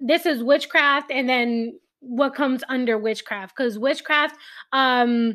this 0.00 0.26
is 0.26 0.42
witchcraft, 0.42 1.10
and 1.10 1.28
then 1.28 1.78
what 2.00 2.34
comes 2.34 2.62
under 2.68 2.98
witchcraft 2.98 3.56
because 3.56 3.78
witchcraft, 3.78 4.36
um, 4.72 5.34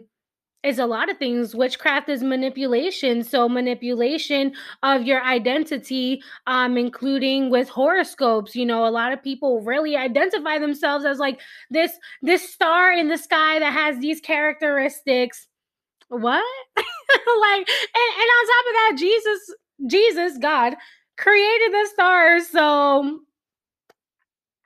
is 0.61 0.78
a 0.78 0.86
lot 0.86 1.09
of 1.09 1.17
things. 1.17 1.55
Witchcraft 1.55 2.09
is 2.09 2.22
manipulation. 2.22 3.24
So 3.24 3.47
manipulation 3.47 4.53
of 4.84 5.03
your 5.03 5.24
identity, 5.24 6.22
um, 6.47 6.78
including 6.78 7.49
with 7.49 7.70
horoscopes. 7.70 8.55
You 8.55 8.65
know, 8.65 8.86
a 8.86 8.91
lot 8.91 9.13
of 9.13 9.24
people 9.24 9.61
really 9.61 9.95
identify 9.95 10.59
themselves 10.59 11.05
as 11.05 11.17
like 11.17 11.39
this 11.70 11.93
this 12.22 12.53
star 12.53 12.91
in 12.91 13.07
the 13.07 13.17
sky 13.17 13.59
that 13.59 13.72
has 13.72 13.99
these 13.99 14.20
characteristics 14.20 15.47
what? 16.10 16.43
like, 16.78 17.70
and, 17.70 18.12
and 18.18 18.30
on 18.38 18.45
top 18.45 18.66
of 18.66 18.74
that, 18.74 18.95
Jesus, 18.97 19.53
Jesus, 19.88 20.38
God, 20.38 20.76
created 21.18 21.74
the 21.74 21.89
stars. 21.93 22.47
So 22.47 22.60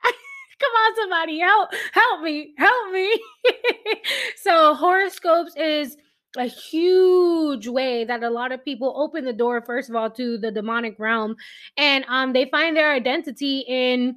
come 0.02 0.72
on, 0.72 0.96
somebody, 0.96 1.38
help, 1.38 1.70
help 1.92 2.22
me, 2.22 2.54
help 2.58 2.92
me. 2.92 3.20
so 4.36 4.74
horoscopes 4.74 5.54
is 5.56 5.96
a 6.36 6.46
huge 6.46 7.68
way 7.68 8.04
that 8.04 8.24
a 8.24 8.30
lot 8.30 8.52
of 8.52 8.64
people 8.64 8.92
open 8.96 9.24
the 9.24 9.32
door 9.32 9.62
first 9.64 9.88
of 9.88 9.94
all 9.94 10.10
to 10.10 10.36
the 10.38 10.50
demonic 10.50 10.98
realm 10.98 11.36
and 11.76 12.04
um 12.08 12.32
they 12.32 12.44
find 12.46 12.76
their 12.76 12.90
identity 12.90 13.64
in 13.68 14.16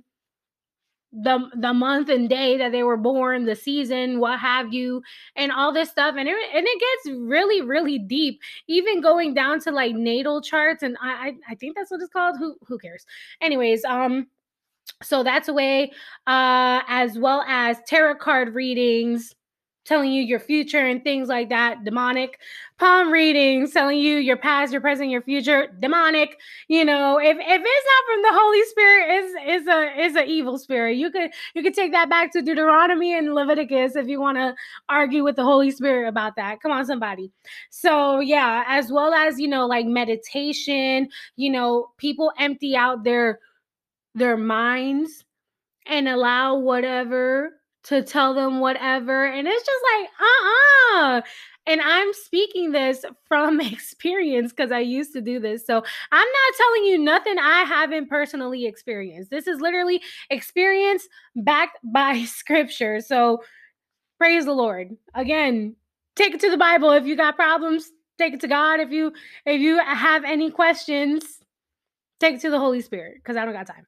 the 1.21 1.49
the 1.55 1.73
month 1.73 2.09
and 2.09 2.29
day 2.29 2.57
that 2.57 2.71
they 2.71 2.83
were 2.83 2.97
born, 2.97 3.45
the 3.45 3.55
season, 3.55 4.19
what 4.19 4.39
have 4.39 4.73
you, 4.73 5.01
and 5.35 5.51
all 5.51 5.73
this 5.73 5.89
stuff. 5.89 6.15
And 6.17 6.27
it 6.27 6.35
and 6.53 6.65
it 6.67 6.79
gets 6.79 7.17
really, 7.17 7.61
really 7.61 7.97
deep, 7.99 8.39
even 8.67 9.01
going 9.01 9.33
down 9.33 9.59
to 9.61 9.71
like 9.71 9.95
natal 9.95 10.41
charts. 10.41 10.83
And 10.83 10.97
I 11.01 11.11
I, 11.11 11.33
I 11.49 11.55
think 11.55 11.75
that's 11.75 11.91
what 11.91 12.01
it's 12.01 12.11
called. 12.11 12.37
Who 12.37 12.55
who 12.67 12.77
cares? 12.77 13.05
Anyways, 13.41 13.83
um, 13.85 14.27
so 15.03 15.23
that's 15.23 15.47
a 15.47 15.53
way, 15.53 15.91
uh, 16.27 16.81
as 16.87 17.17
well 17.17 17.43
as 17.47 17.77
tarot 17.87 18.15
card 18.15 18.55
readings 18.55 19.35
telling 19.87 20.11
you 20.11 20.21
your 20.21 20.39
future 20.39 20.85
and 20.85 21.03
things 21.03 21.29
like 21.29 21.49
that 21.49 21.83
demonic 21.83 22.39
palm 22.77 23.11
readings 23.11 23.71
telling 23.71 23.97
you 23.97 24.17
your 24.17 24.37
past 24.37 24.71
your 24.71 24.81
present 24.81 25.09
your 25.09 25.21
future 25.21 25.67
demonic 25.79 26.37
you 26.67 26.85
know 26.85 27.17
if, 27.17 27.37
if 27.39 27.61
it's 27.65 27.87
not 27.87 28.13
from 28.13 28.21
the 28.21 28.39
holy 28.39 28.63
spirit 28.65 29.23
is 29.23 29.33
is 29.47 29.67
a 29.67 29.99
is 29.99 30.15
a 30.15 30.25
evil 30.25 30.57
spirit. 30.57 30.97
You 30.97 31.09
could 31.09 31.31
you 31.55 31.63
could 31.63 31.73
take 31.73 31.91
that 31.91 32.09
back 32.09 32.31
to 32.33 32.41
deuteronomy 32.41 33.17
and 33.17 33.33
leviticus 33.33 33.95
if 33.95 34.07
you 34.07 34.19
want 34.19 34.37
to 34.37 34.55
argue 34.89 35.23
with 35.23 35.35
the 35.35 35.43
holy 35.43 35.71
spirit 35.71 36.07
about 36.07 36.35
that. 36.35 36.61
Come 36.61 36.71
on 36.71 36.85
somebody. 36.85 37.31
So 37.69 38.19
yeah 38.19 38.63
as 38.67 38.91
well 38.91 39.13
as 39.13 39.39
you 39.39 39.47
know 39.47 39.65
like 39.65 39.85
meditation 39.85 41.09
you 41.35 41.51
know 41.51 41.89
people 41.97 42.31
empty 42.37 42.75
out 42.75 43.03
their 43.03 43.39
their 44.15 44.37
minds 44.37 45.23
and 45.85 46.07
allow 46.07 46.55
whatever 46.55 47.51
to 47.87 48.03
tell 48.03 48.33
them 48.33 48.59
whatever. 48.59 49.25
And 49.25 49.47
it's 49.47 49.65
just 49.65 49.83
like, 49.95 50.09
uh 50.19 50.47
uh-uh. 50.47 51.17
uh 51.17 51.21
And 51.65 51.81
I'm 51.81 52.13
speaking 52.13 52.71
this 52.71 53.05
from 53.27 53.59
experience 53.61 54.51
because 54.51 54.71
I 54.71 54.79
used 54.79 55.13
to 55.13 55.21
do 55.21 55.39
this. 55.39 55.65
So 55.65 55.83
I'm 56.11 56.27
not 56.27 56.57
telling 56.57 56.83
you 56.85 56.97
nothing 56.97 57.37
I 57.39 57.63
haven't 57.63 58.09
personally 58.09 58.65
experienced. 58.65 59.31
This 59.31 59.47
is 59.47 59.61
literally 59.61 60.01
experience 60.29 61.07
backed 61.35 61.77
by 61.83 62.23
scripture. 62.23 62.99
So 62.99 63.43
praise 64.17 64.45
the 64.45 64.53
Lord. 64.53 64.95
Again, 65.13 65.75
take 66.15 66.33
it 66.33 66.41
to 66.41 66.49
the 66.49 66.57
Bible. 66.57 66.91
If 66.91 67.05
you 67.05 67.15
got 67.15 67.35
problems, 67.35 67.89
take 68.17 68.33
it 68.33 68.41
to 68.41 68.47
God. 68.47 68.79
If 68.81 68.91
you 68.91 69.13
if 69.45 69.61
you 69.61 69.79
have 69.79 70.25
any 70.25 70.51
questions, 70.51 71.23
take 72.19 72.35
it 72.35 72.41
to 72.41 72.49
the 72.49 72.59
Holy 72.59 72.81
Spirit 72.81 73.15
because 73.15 73.37
I 73.37 73.45
don't 73.45 73.53
got 73.53 73.67
time. 73.67 73.85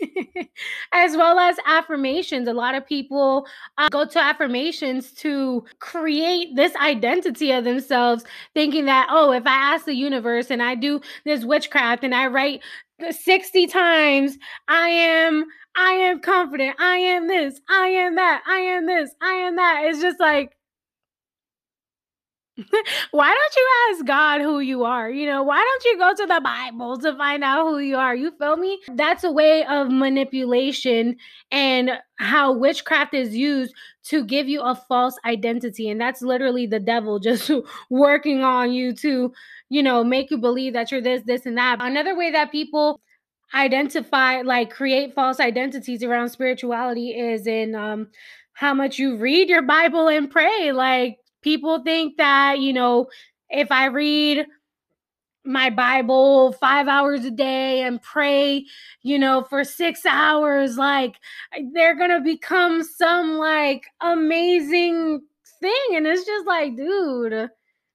as 0.92 1.16
well 1.16 1.38
as 1.38 1.56
affirmations. 1.66 2.48
A 2.48 2.52
lot 2.52 2.74
of 2.74 2.86
people 2.86 3.46
uh, 3.78 3.88
go 3.90 4.06
to 4.06 4.18
affirmations 4.18 5.12
to 5.12 5.64
create 5.78 6.54
this 6.56 6.74
identity 6.76 7.52
of 7.52 7.64
themselves, 7.64 8.24
thinking 8.54 8.86
that, 8.86 9.08
oh, 9.10 9.32
if 9.32 9.46
I 9.46 9.74
ask 9.74 9.84
the 9.84 9.94
universe 9.94 10.50
and 10.50 10.62
I 10.62 10.74
do 10.74 11.00
this 11.24 11.44
witchcraft 11.44 12.04
and 12.04 12.14
I 12.14 12.26
write 12.26 12.62
60 13.10 13.66
times, 13.66 14.38
I 14.68 14.88
am. 14.88 15.46
I 15.74 15.92
am 15.92 16.20
confident. 16.20 16.76
I 16.78 16.96
am 16.96 17.28
this. 17.28 17.58
I 17.68 17.86
am 17.88 18.16
that. 18.16 18.42
I 18.46 18.58
am 18.58 18.86
this. 18.86 19.10
I 19.22 19.32
am 19.32 19.56
that. 19.56 19.84
It's 19.86 20.02
just 20.02 20.20
like, 20.20 20.52
why 23.12 23.34
don't 23.34 23.56
you 23.56 23.68
ask 23.90 24.04
God 24.04 24.40
who 24.42 24.60
you 24.60 24.84
are? 24.84 25.10
You 25.10 25.26
know, 25.26 25.42
why 25.42 25.56
don't 25.56 25.84
you 25.84 25.98
go 25.98 26.14
to 26.14 26.26
the 26.26 26.40
Bible 26.42 26.98
to 26.98 27.16
find 27.16 27.42
out 27.42 27.66
who 27.66 27.78
you 27.78 27.96
are? 27.96 28.14
You 28.14 28.30
feel 28.38 28.56
me? 28.56 28.78
That's 28.94 29.24
a 29.24 29.32
way 29.32 29.64
of 29.64 29.88
manipulation 29.90 31.16
and 31.50 31.92
how 32.18 32.52
witchcraft 32.52 33.14
is 33.14 33.34
used 33.34 33.72
to 34.04 34.24
give 34.24 34.48
you 34.48 34.60
a 34.60 34.74
false 34.74 35.16
identity. 35.24 35.88
And 35.88 35.98
that's 36.00 36.20
literally 36.20 36.66
the 36.66 36.80
devil 36.80 37.18
just 37.20 37.50
working 37.88 38.42
on 38.42 38.72
you 38.72 38.92
to, 38.96 39.32
you 39.70 39.82
know, 39.82 40.04
make 40.04 40.30
you 40.30 40.36
believe 40.36 40.74
that 40.74 40.92
you're 40.92 41.00
this, 41.00 41.22
this, 41.24 41.46
and 41.46 41.56
that. 41.56 41.78
Another 41.80 42.14
way 42.14 42.30
that 42.32 42.52
people 42.52 43.00
identify 43.54 44.40
like 44.42 44.70
create 44.70 45.14
false 45.14 45.38
identities 45.38 46.02
around 46.02 46.30
spirituality 46.30 47.10
is 47.10 47.46
in 47.46 47.74
um 47.74 48.08
how 48.54 48.72
much 48.72 48.98
you 48.98 49.18
read 49.18 49.50
your 49.50 49.60
bible 49.60 50.08
and 50.08 50.30
pray 50.30 50.72
like 50.72 51.18
people 51.42 51.82
think 51.82 52.16
that, 52.16 52.60
you 52.60 52.72
know, 52.72 53.08
if 53.50 53.70
I 53.70 53.86
read 53.86 54.46
my 55.44 55.70
Bible 55.70 56.52
five 56.52 56.86
hours 56.88 57.24
a 57.24 57.30
day 57.30 57.82
and 57.82 58.00
pray, 58.00 58.64
you 59.02 59.18
know, 59.18 59.42
for 59.42 59.64
six 59.64 60.06
hours, 60.06 60.76
like 60.76 61.16
they're 61.72 61.96
gonna 61.96 62.20
become 62.20 62.84
some 62.84 63.38
like 63.38 63.86
amazing 64.00 65.20
thing. 65.60 65.96
And 65.96 66.06
it's 66.06 66.24
just 66.24 66.46
like, 66.46 66.76
dude, 66.76 67.50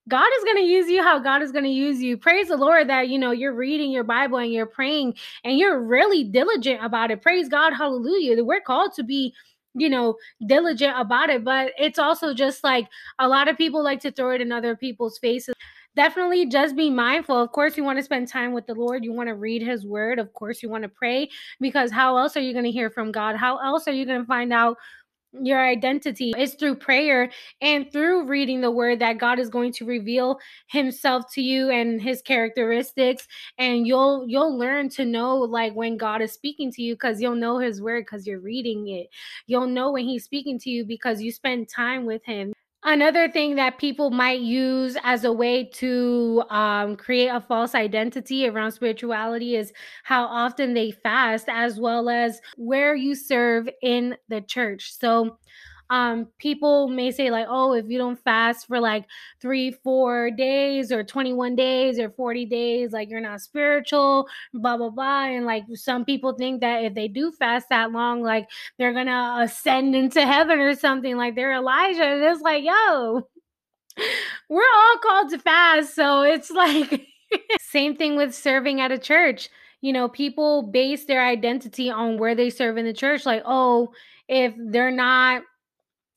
God 0.08 0.28
is 0.38 0.44
going 0.46 0.58
to 0.58 0.64
use 0.64 0.90
you 0.90 1.04
how 1.04 1.20
God 1.20 1.42
is 1.42 1.52
going 1.52 1.66
to 1.66 1.70
use 1.70 2.02
you. 2.02 2.18
Praise 2.18 2.48
the 2.48 2.56
Lord 2.56 2.88
that 2.90 3.10
you 3.10 3.20
know 3.20 3.32
you're 3.32 3.54
reading 3.54 3.92
your 3.92 4.06
Bible 4.06 4.38
and 4.38 4.52
you're 4.52 4.66
praying 4.66 5.16
and 5.44 5.58
you're 5.60 5.82
really 5.82 6.24
diligent 6.24 6.84
about 6.84 7.12
it. 7.12 7.22
Praise 7.22 7.50
God, 7.50 7.74
hallelujah. 7.74 8.42
We're 8.44 8.62
called 8.62 8.94
to 8.94 9.04
be 9.04 9.34
you 9.80 9.90
know, 9.90 10.16
diligent 10.46 10.94
about 10.98 11.30
it. 11.30 11.44
But 11.44 11.72
it's 11.78 12.00
also 12.00 12.34
just 12.34 12.64
like 12.64 12.88
a 13.20 13.28
lot 13.28 13.48
of 13.48 13.58
people 13.58 13.84
like 13.84 14.02
to 14.02 14.12
throw 14.12 14.32
it 14.32 14.42
in 14.42 14.52
other 14.52 14.76
people's 14.76 15.18
faces. 15.18 15.54
Definitely 15.96 16.46
just 16.46 16.76
be 16.76 16.92
mindful. 16.92 17.42
Of 17.42 17.52
course, 17.52 17.76
you 17.76 17.84
want 17.84 17.98
to 17.98 18.04
spend 18.04 18.28
time 18.28 18.54
with 18.54 18.68
the 18.68 18.76
Lord. 18.76 19.04
You 19.04 19.14
want 19.14 19.30
to 19.30 19.36
read 19.36 19.64
His 19.64 19.86
word. 19.86 20.20
Of 20.20 20.32
course, 20.34 20.62
you 20.62 20.70
want 20.70 20.84
to 20.84 20.90
pray 20.90 21.30
because 21.60 21.92
how 21.92 22.18
else 22.18 22.38
are 22.38 22.42
you 22.42 22.54
going 22.54 22.66
to 22.66 22.72
hear 22.72 22.92
from 22.92 23.12
God? 23.12 23.36
How 23.36 23.58
else 23.58 23.88
are 23.88 23.94
you 23.94 24.06
going 24.06 24.22
to 24.22 24.28
find 24.28 24.54
out 24.54 24.78
your 25.34 25.64
identity 25.66 26.34
is 26.38 26.56
through 26.56 26.76
prayer 26.76 27.30
and 27.62 27.92
through 27.92 28.26
reading 28.26 28.62
the 28.62 28.72
word 28.72 29.00
that 29.00 29.18
God 29.18 29.40
is 29.40 29.50
going 29.50 29.74
to 29.74 29.86
reveal 29.86 30.40
himself 30.68 31.26
to 31.34 31.42
you 31.42 31.70
and 31.70 32.02
his 32.02 32.22
characteristics 32.22 33.28
and 33.58 33.86
you'll 33.86 34.26
you'll 34.28 34.58
learn 34.58 34.90
to 34.90 35.06
know 35.06 35.36
like 35.38 35.74
when 35.74 35.98
God 35.98 36.22
is 36.22 36.32
speaking 36.34 36.72
to 36.72 36.82
you 36.82 36.96
cuz 36.96 37.22
you'll 37.22 37.36
know 37.36 37.60
his 37.60 37.82
word 37.82 38.08
cuz 38.08 38.26
you're 38.26 38.40
reading 38.40 38.88
it. 38.88 39.08
You'll 39.48 39.68
know 39.68 39.92
when 39.92 40.06
he's 40.06 40.24
speaking 40.24 40.60
to 40.60 40.70
you 40.70 40.86
because 40.86 41.22
you 41.22 41.32
spend 41.32 41.70
time 41.70 42.06
with 42.06 42.24
him. 42.26 42.54
Another 42.84 43.28
thing 43.30 43.56
that 43.56 43.80
people 43.80 44.12
might 44.12 44.40
use 44.40 44.96
as 45.04 45.24
a 45.24 45.32
way 45.34 45.66
to 45.66 46.44
um, 46.50 46.96
create 46.96 47.28
a 47.28 47.42
false 47.42 47.76
identity 47.76 48.48
around 48.48 48.72
spirituality 48.72 49.56
is 49.56 49.74
how 50.04 50.26
often 50.26 50.74
they 50.74 50.92
fast, 50.92 51.50
as 51.50 51.80
well 51.80 52.08
as 52.08 52.40
where 52.56 52.96
you 52.96 53.16
serve 53.16 53.68
in 53.82 54.16
the 54.30 54.42
church. 54.42 54.94
So, 54.98 55.38
um 55.90 56.28
people 56.38 56.88
may 56.88 57.12
say 57.12 57.30
like 57.32 57.46
oh 57.50 57.74
if 57.74 57.86
you 57.88 57.98
don't 57.98 58.22
fast 58.24 58.68
for 58.68 58.80
like 58.80 59.06
three 59.42 59.72
four 59.72 60.32
days 60.32 60.92
or 60.92 61.04
21 61.04 61.56
days 61.56 62.00
or 62.00 62.10
40 62.10 62.46
days 62.46 62.92
like 62.92 63.10
you're 63.10 63.22
not 63.22 63.42
spiritual 63.42 64.28
blah 64.54 64.78
blah 64.78 64.90
blah 64.90 65.26
and 65.26 65.46
like 65.46 65.64
some 65.74 66.06
people 66.06 66.34
think 66.34 66.62
that 66.62 66.84
if 66.84 66.94
they 66.94 67.08
do 67.08 67.32
fast 67.32 67.70
that 67.70 67.92
long 67.92 68.22
like 68.22 68.50
they're 68.78 68.94
gonna 68.94 69.38
ascend 69.42 69.96
into 69.96 70.26
heaven 70.26 70.60
or 70.60 70.76
something 70.76 71.18
like 71.18 71.36
they're 71.36 71.54
elijah 71.54 72.04
and 72.04 72.24
it's 72.24 72.42
like 72.42 72.64
yo 72.64 73.28
we're 74.50 74.64
all 74.78 74.98
called 75.04 75.30
to 75.30 75.40
fast 75.40 75.96
so 75.96 76.22
it's 76.22 76.52
like 76.52 77.08
same 77.60 77.96
thing 77.96 78.16
with 78.16 78.34
serving 78.34 78.82
at 78.82 78.92
a 78.92 78.98
church. 78.98 79.50
You 79.82 79.94
know 79.94 80.10
people 80.10 80.64
base 80.64 81.06
their 81.06 81.24
identity 81.24 81.90
on 81.90 82.18
where 82.18 82.36
they 82.36 82.50
serve 82.50 82.78
in 82.78 82.86
the 82.86 82.94
church 82.94 83.26
like 83.26 83.44
oh 83.46 83.94
if 84.28 84.54
they're 84.58 84.92
not 84.92 85.44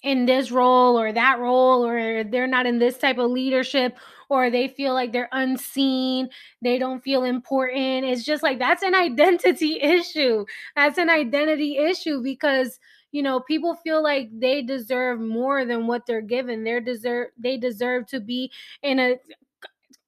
in 0.03 0.27
this 0.27 0.51
role 0.51 0.99
or 0.99 1.13
that 1.13 1.39
role 1.39 1.85
or 1.85 2.25
they're 2.25 2.47
not 2.47 2.67
in 2.67 2.79
this 2.79 2.97
type 2.97 3.19
of 3.19 3.31
leadership 3.31 3.97
or 4.29 4.49
they 4.51 4.69
feel 4.69 4.95
like 4.95 5.13
they're 5.13 5.29
unseen 5.33 6.29
they 6.63 6.79
don't 6.79 7.03
feel 7.03 7.25
important. 7.25 8.05
It's 8.05 8.25
just 8.25 8.43
like 8.43 8.59
that's 8.59 8.83
an 8.83 8.95
identity 9.07 9.81
issue. 9.81 10.45
That's 10.77 10.99
an 10.99 11.11
identity 11.11 11.79
issue 11.79 12.23
because 12.23 12.79
you 13.13 13.23
know 13.23 13.41
people 13.41 13.75
feel 13.75 14.03
like 14.03 14.29
they 14.33 14.63
deserve 14.63 15.21
more 15.21 15.65
than 15.65 15.87
what 15.87 16.07
they're 16.07 16.21
given. 16.21 16.65
They 16.65 16.81
deserve 16.81 17.29
they 17.39 17.57
deserve 17.57 18.07
to 18.09 18.21
be 18.21 18.51
in 18.83 18.99
a 18.99 19.17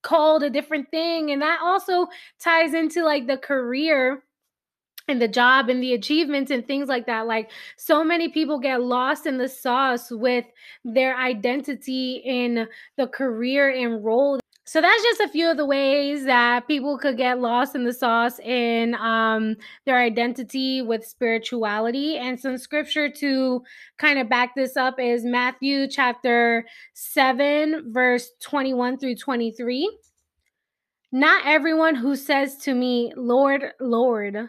called 0.03 0.43
a 0.43 0.51
different 0.51 0.91
thing. 0.91 1.31
And 1.31 1.43
that 1.43 1.61
also 1.63 2.09
ties 2.41 2.75
into 2.75 3.05
like 3.05 3.27
the 3.27 3.39
career 3.39 4.23
and 5.09 5.21
the 5.21 5.29
job 5.29 5.69
and 5.69 5.83
the 5.83 5.95
achievements 5.95 6.51
and 6.51 6.67
things 6.67 6.89
like 6.89 7.07
that. 7.07 7.27
Like 7.27 7.51
so 7.77 8.05
many 8.05 8.29
people 8.29 8.59
get 8.59 8.83
lost 8.83 9.27
in 9.27 9.39
the 9.39 9.49
sauce 9.49 10.11
with 10.11 10.45
their 10.85 11.17
identity 11.17 12.23
in 12.25 12.69
the 12.97 13.07
career 13.07 13.71
and 13.71 14.05
role. 14.05 14.39
So 14.65 14.81
that's 14.81 15.03
just 15.03 15.21
a 15.21 15.29
few 15.29 15.51
of 15.51 15.57
the 15.57 15.67
ways 15.67 16.25
that 16.25 16.69
people 16.69 16.97
could 16.97 17.17
get 17.17 17.41
lost 17.41 17.75
in 17.75 17.85
the 17.85 17.93
sauce 17.93 18.39
in 18.39 18.95
um, 18.95 19.57
their 19.87 19.99
identity 19.99 20.83
with 20.83 21.05
spirituality. 21.05 22.17
And 22.17 22.39
some 22.39 22.57
scripture 22.57 23.11
to 23.11 23.63
kind 23.99 24.19
of 24.19 24.29
back 24.29 24.55
this 24.55 24.77
up 24.77 25.01
is 25.01 25.25
Matthew 25.25 25.89
chapter 25.89 26.65
7, 26.95 27.93
verse 27.93 28.31
21 28.41 28.99
through 28.99 29.17
23. 29.17 29.99
Not 31.11 31.45
everyone 31.45 31.97
who 31.97 32.17
says 32.17 32.57
to 32.59 32.73
me, 32.73 33.13
Lord, 33.17 33.73
Lord, 33.81 34.49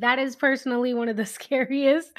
that 0.00 0.18
is 0.18 0.36
personally 0.36 0.94
one 0.94 1.08
of 1.08 1.16
the 1.16 1.26
scariest 1.38 2.16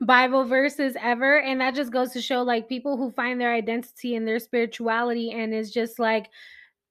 Bible 0.00 0.44
verses 0.44 0.96
ever. 1.00 1.40
And 1.40 1.60
that 1.60 1.74
just 1.74 1.92
goes 1.92 2.12
to 2.12 2.22
show 2.22 2.42
like 2.42 2.68
people 2.68 2.96
who 2.96 3.10
find 3.10 3.40
their 3.40 3.52
identity 3.52 4.14
in 4.14 4.24
their 4.24 4.38
spirituality 4.38 5.32
and 5.32 5.54
it's 5.54 5.70
just 5.70 5.98
like 5.98 6.30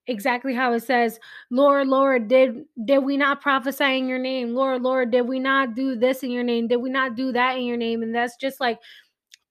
exactly 0.06 0.54
how 0.54 0.72
it 0.72 0.80
says, 0.80 1.20
Lord, 1.50 1.86
Lord, 1.86 2.28
did 2.28 2.64
did 2.84 2.98
we 2.98 3.16
not 3.16 3.40
prophesy 3.40 3.98
in 3.98 4.08
your 4.08 4.18
name? 4.18 4.54
Lord, 4.54 4.82
Lord, 4.82 5.10
did 5.10 5.22
we 5.22 5.38
not 5.38 5.74
do 5.74 5.94
this 5.94 6.22
in 6.22 6.30
your 6.30 6.44
name? 6.44 6.66
Did 6.66 6.76
we 6.76 6.90
not 6.90 7.14
do 7.14 7.30
that 7.32 7.56
in 7.56 7.64
your 7.64 7.76
name? 7.76 8.02
And 8.02 8.14
that's 8.14 8.36
just 8.36 8.60
like 8.60 8.80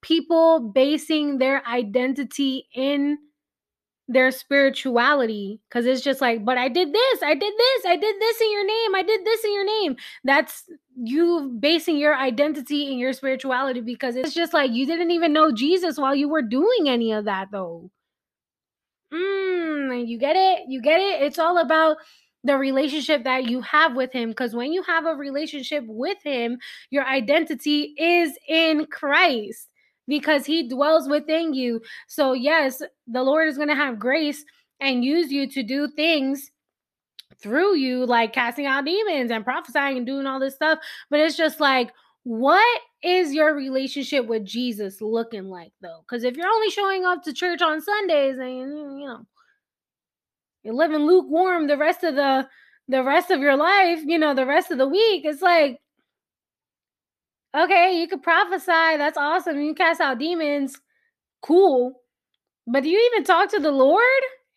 people 0.02 0.60
basing 0.60 1.38
their 1.38 1.66
identity 1.66 2.66
in 2.74 3.18
their 4.08 4.30
spirituality 4.30 5.60
because 5.68 5.84
it's 5.84 6.00
just 6.00 6.20
like 6.20 6.44
but 6.44 6.56
i 6.56 6.68
did 6.68 6.92
this 6.92 7.22
i 7.22 7.34
did 7.34 7.52
this 7.58 7.84
i 7.86 7.96
did 7.96 8.16
this 8.20 8.40
in 8.40 8.52
your 8.52 8.66
name 8.66 8.94
i 8.94 9.02
did 9.02 9.24
this 9.24 9.44
in 9.44 9.52
your 9.52 9.66
name 9.66 9.96
that's 10.24 10.64
you 10.96 11.54
basing 11.60 11.98
your 11.98 12.16
identity 12.16 12.90
in 12.90 12.98
your 12.98 13.12
spirituality 13.12 13.80
because 13.82 14.16
it's 14.16 14.32
just 14.32 14.54
like 14.54 14.70
you 14.72 14.86
didn't 14.86 15.10
even 15.10 15.32
know 15.32 15.52
jesus 15.52 15.98
while 15.98 16.14
you 16.14 16.28
were 16.28 16.42
doing 16.42 16.88
any 16.88 17.12
of 17.12 17.26
that 17.26 17.48
though 17.52 17.90
Mm, 19.12 20.06
you 20.06 20.18
get 20.18 20.36
it? 20.36 20.68
You 20.68 20.80
get 20.82 21.00
it? 21.00 21.22
It's 21.22 21.38
all 21.38 21.58
about 21.58 21.96
the 22.44 22.56
relationship 22.56 23.24
that 23.24 23.48
you 23.48 23.60
have 23.62 23.96
with 23.96 24.12
him 24.12 24.30
because 24.30 24.54
when 24.54 24.72
you 24.72 24.82
have 24.82 25.06
a 25.06 25.14
relationship 25.14 25.84
with 25.86 26.18
him, 26.22 26.58
your 26.90 27.04
identity 27.06 27.94
is 27.98 28.38
in 28.48 28.86
Christ 28.86 29.68
because 30.08 30.46
he 30.46 30.68
dwells 30.68 31.08
within 31.08 31.54
you. 31.54 31.80
So, 32.08 32.32
yes, 32.32 32.82
the 33.06 33.22
Lord 33.22 33.48
is 33.48 33.56
going 33.56 33.68
to 33.68 33.74
have 33.74 33.98
grace 33.98 34.44
and 34.80 35.04
use 35.04 35.30
you 35.30 35.48
to 35.50 35.62
do 35.62 35.88
things 35.88 36.50
through 37.40 37.76
you, 37.76 38.04
like 38.06 38.32
casting 38.32 38.66
out 38.66 38.84
demons 38.84 39.30
and 39.30 39.44
prophesying 39.44 39.98
and 39.98 40.06
doing 40.06 40.26
all 40.26 40.40
this 40.40 40.54
stuff. 40.54 40.78
But 41.10 41.20
it's 41.20 41.36
just 41.36 41.60
like, 41.60 41.92
what 42.24 42.80
is 43.02 43.32
your 43.32 43.54
relationship 43.54 44.26
with 44.26 44.44
Jesus 44.44 45.00
looking 45.00 45.44
like 45.44 45.72
though? 45.80 46.00
Because 46.00 46.24
if 46.24 46.36
you're 46.36 46.48
only 46.48 46.70
showing 46.70 47.04
up 47.04 47.22
to 47.22 47.32
church 47.32 47.62
on 47.62 47.80
Sundays 47.80 48.38
and 48.38 49.00
you 49.00 49.06
know 49.06 49.26
you're 50.62 50.74
living 50.74 51.06
lukewarm 51.06 51.68
the 51.68 51.76
rest 51.76 52.02
of 52.02 52.16
the 52.16 52.48
the 52.88 53.04
rest 53.04 53.30
of 53.30 53.40
your 53.40 53.56
life, 53.56 54.00
you 54.04 54.18
know, 54.18 54.34
the 54.34 54.46
rest 54.46 54.70
of 54.70 54.78
the 54.78 54.88
week, 54.88 55.24
it's 55.24 55.42
like 55.42 55.80
okay, 57.56 57.98
you 57.98 58.08
could 58.08 58.22
prophesy, 58.22 58.96
that's 58.96 59.18
awesome. 59.18 59.60
You 59.60 59.74
cast 59.74 60.00
out 60.00 60.18
demons, 60.18 60.76
cool. 61.42 62.00
But 62.66 62.82
do 62.82 62.88
you 62.88 63.10
even 63.12 63.24
talk 63.24 63.50
to 63.50 63.60
the 63.60 63.70
Lord? 63.72 64.02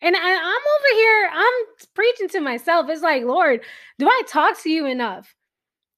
And 0.00 0.16
I, 0.16 0.20
I'm 0.20 0.34
over 0.34 0.94
here, 0.94 1.30
I'm 1.32 1.86
preaching 1.94 2.28
to 2.30 2.40
myself. 2.40 2.86
It's 2.88 3.02
like, 3.02 3.24
Lord, 3.24 3.60
do 3.98 4.08
I 4.08 4.22
talk 4.28 4.60
to 4.62 4.70
you 4.70 4.86
enough? 4.86 5.34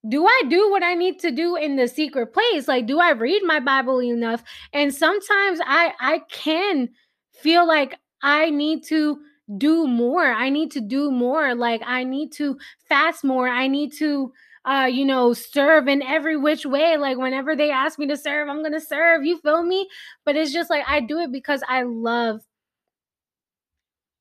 do 0.08 0.26
I 0.26 0.42
do 0.48 0.70
what 0.70 0.82
I 0.82 0.94
need 0.94 1.18
to 1.20 1.30
do 1.30 1.56
in 1.56 1.76
the 1.76 1.88
secret 1.88 2.32
place? 2.32 2.68
Like, 2.68 2.86
do 2.86 3.00
I 3.00 3.12
read 3.12 3.42
my 3.44 3.60
Bible 3.60 4.02
enough? 4.02 4.42
And 4.72 4.94
sometimes 4.94 5.60
I 5.64 5.92
I 6.00 6.20
can 6.30 6.90
feel 7.32 7.66
like 7.66 7.98
I 8.22 8.50
need 8.50 8.84
to 8.84 9.18
do 9.58 9.86
more. 9.86 10.24
I 10.24 10.50
need 10.50 10.70
to 10.72 10.80
do 10.80 11.10
more. 11.10 11.54
Like 11.54 11.82
I 11.84 12.04
need 12.04 12.32
to 12.32 12.58
fast 12.88 13.24
more. 13.24 13.48
I 13.48 13.66
need 13.66 13.92
to 13.94 14.32
uh 14.64 14.88
you 14.90 15.04
know 15.04 15.32
serve 15.32 15.88
in 15.88 16.02
every 16.02 16.36
which 16.36 16.64
way 16.64 16.96
like 16.96 17.18
whenever 17.18 17.54
they 17.56 17.70
ask 17.70 17.98
me 17.98 18.06
to 18.06 18.16
serve 18.16 18.48
i'm 18.48 18.62
gonna 18.62 18.80
serve 18.80 19.24
you 19.24 19.38
feel 19.38 19.62
me 19.62 19.88
but 20.24 20.36
it's 20.36 20.52
just 20.52 20.70
like 20.70 20.84
i 20.88 21.00
do 21.00 21.18
it 21.18 21.32
because 21.32 21.62
i 21.68 21.82
love 21.82 22.40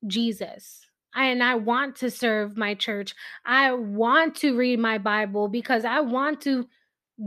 jesus 0.06 0.80
I, 1.14 1.26
and 1.26 1.42
I 1.42 1.54
want 1.54 1.96
to 1.96 2.10
serve 2.10 2.56
my 2.56 2.74
church. 2.74 3.14
I 3.46 3.72
want 3.72 4.34
to 4.36 4.56
read 4.56 4.80
my 4.80 4.98
Bible 4.98 5.48
because 5.48 5.84
I 5.84 6.00
want 6.00 6.40
to 6.42 6.66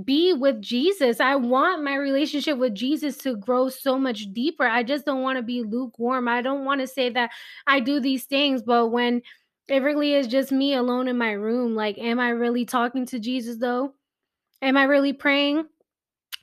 be 0.03 0.33
with 0.33 0.61
Jesus. 0.61 1.19
I 1.21 1.35
want 1.35 1.83
my 1.83 1.95
relationship 1.95 2.57
with 2.57 2.75
Jesus 2.75 3.17
to 3.19 3.37
grow 3.37 3.69
so 3.69 3.97
much 3.97 4.33
deeper. 4.33 4.67
I 4.67 4.83
just 4.83 5.05
don't 5.05 5.21
want 5.21 5.37
to 5.37 5.43
be 5.43 5.63
lukewarm. 5.63 6.27
I 6.27 6.41
don't 6.41 6.65
want 6.65 6.81
to 6.81 6.87
say 6.87 7.09
that 7.11 7.31
I 7.65 7.79
do 7.79 7.99
these 7.99 8.25
things, 8.25 8.61
but 8.61 8.87
when 8.87 9.21
it 9.67 9.83
really 9.83 10.13
is 10.13 10.27
just 10.27 10.51
me 10.51 10.73
alone 10.73 11.07
in 11.07 11.17
my 11.17 11.31
room, 11.31 11.75
like, 11.75 11.97
am 11.97 12.19
I 12.19 12.29
really 12.29 12.65
talking 12.65 13.05
to 13.07 13.19
Jesus 13.19 13.57
though? 13.57 13.93
Am 14.61 14.77
I 14.77 14.83
really 14.83 15.13
praying? 15.13 15.65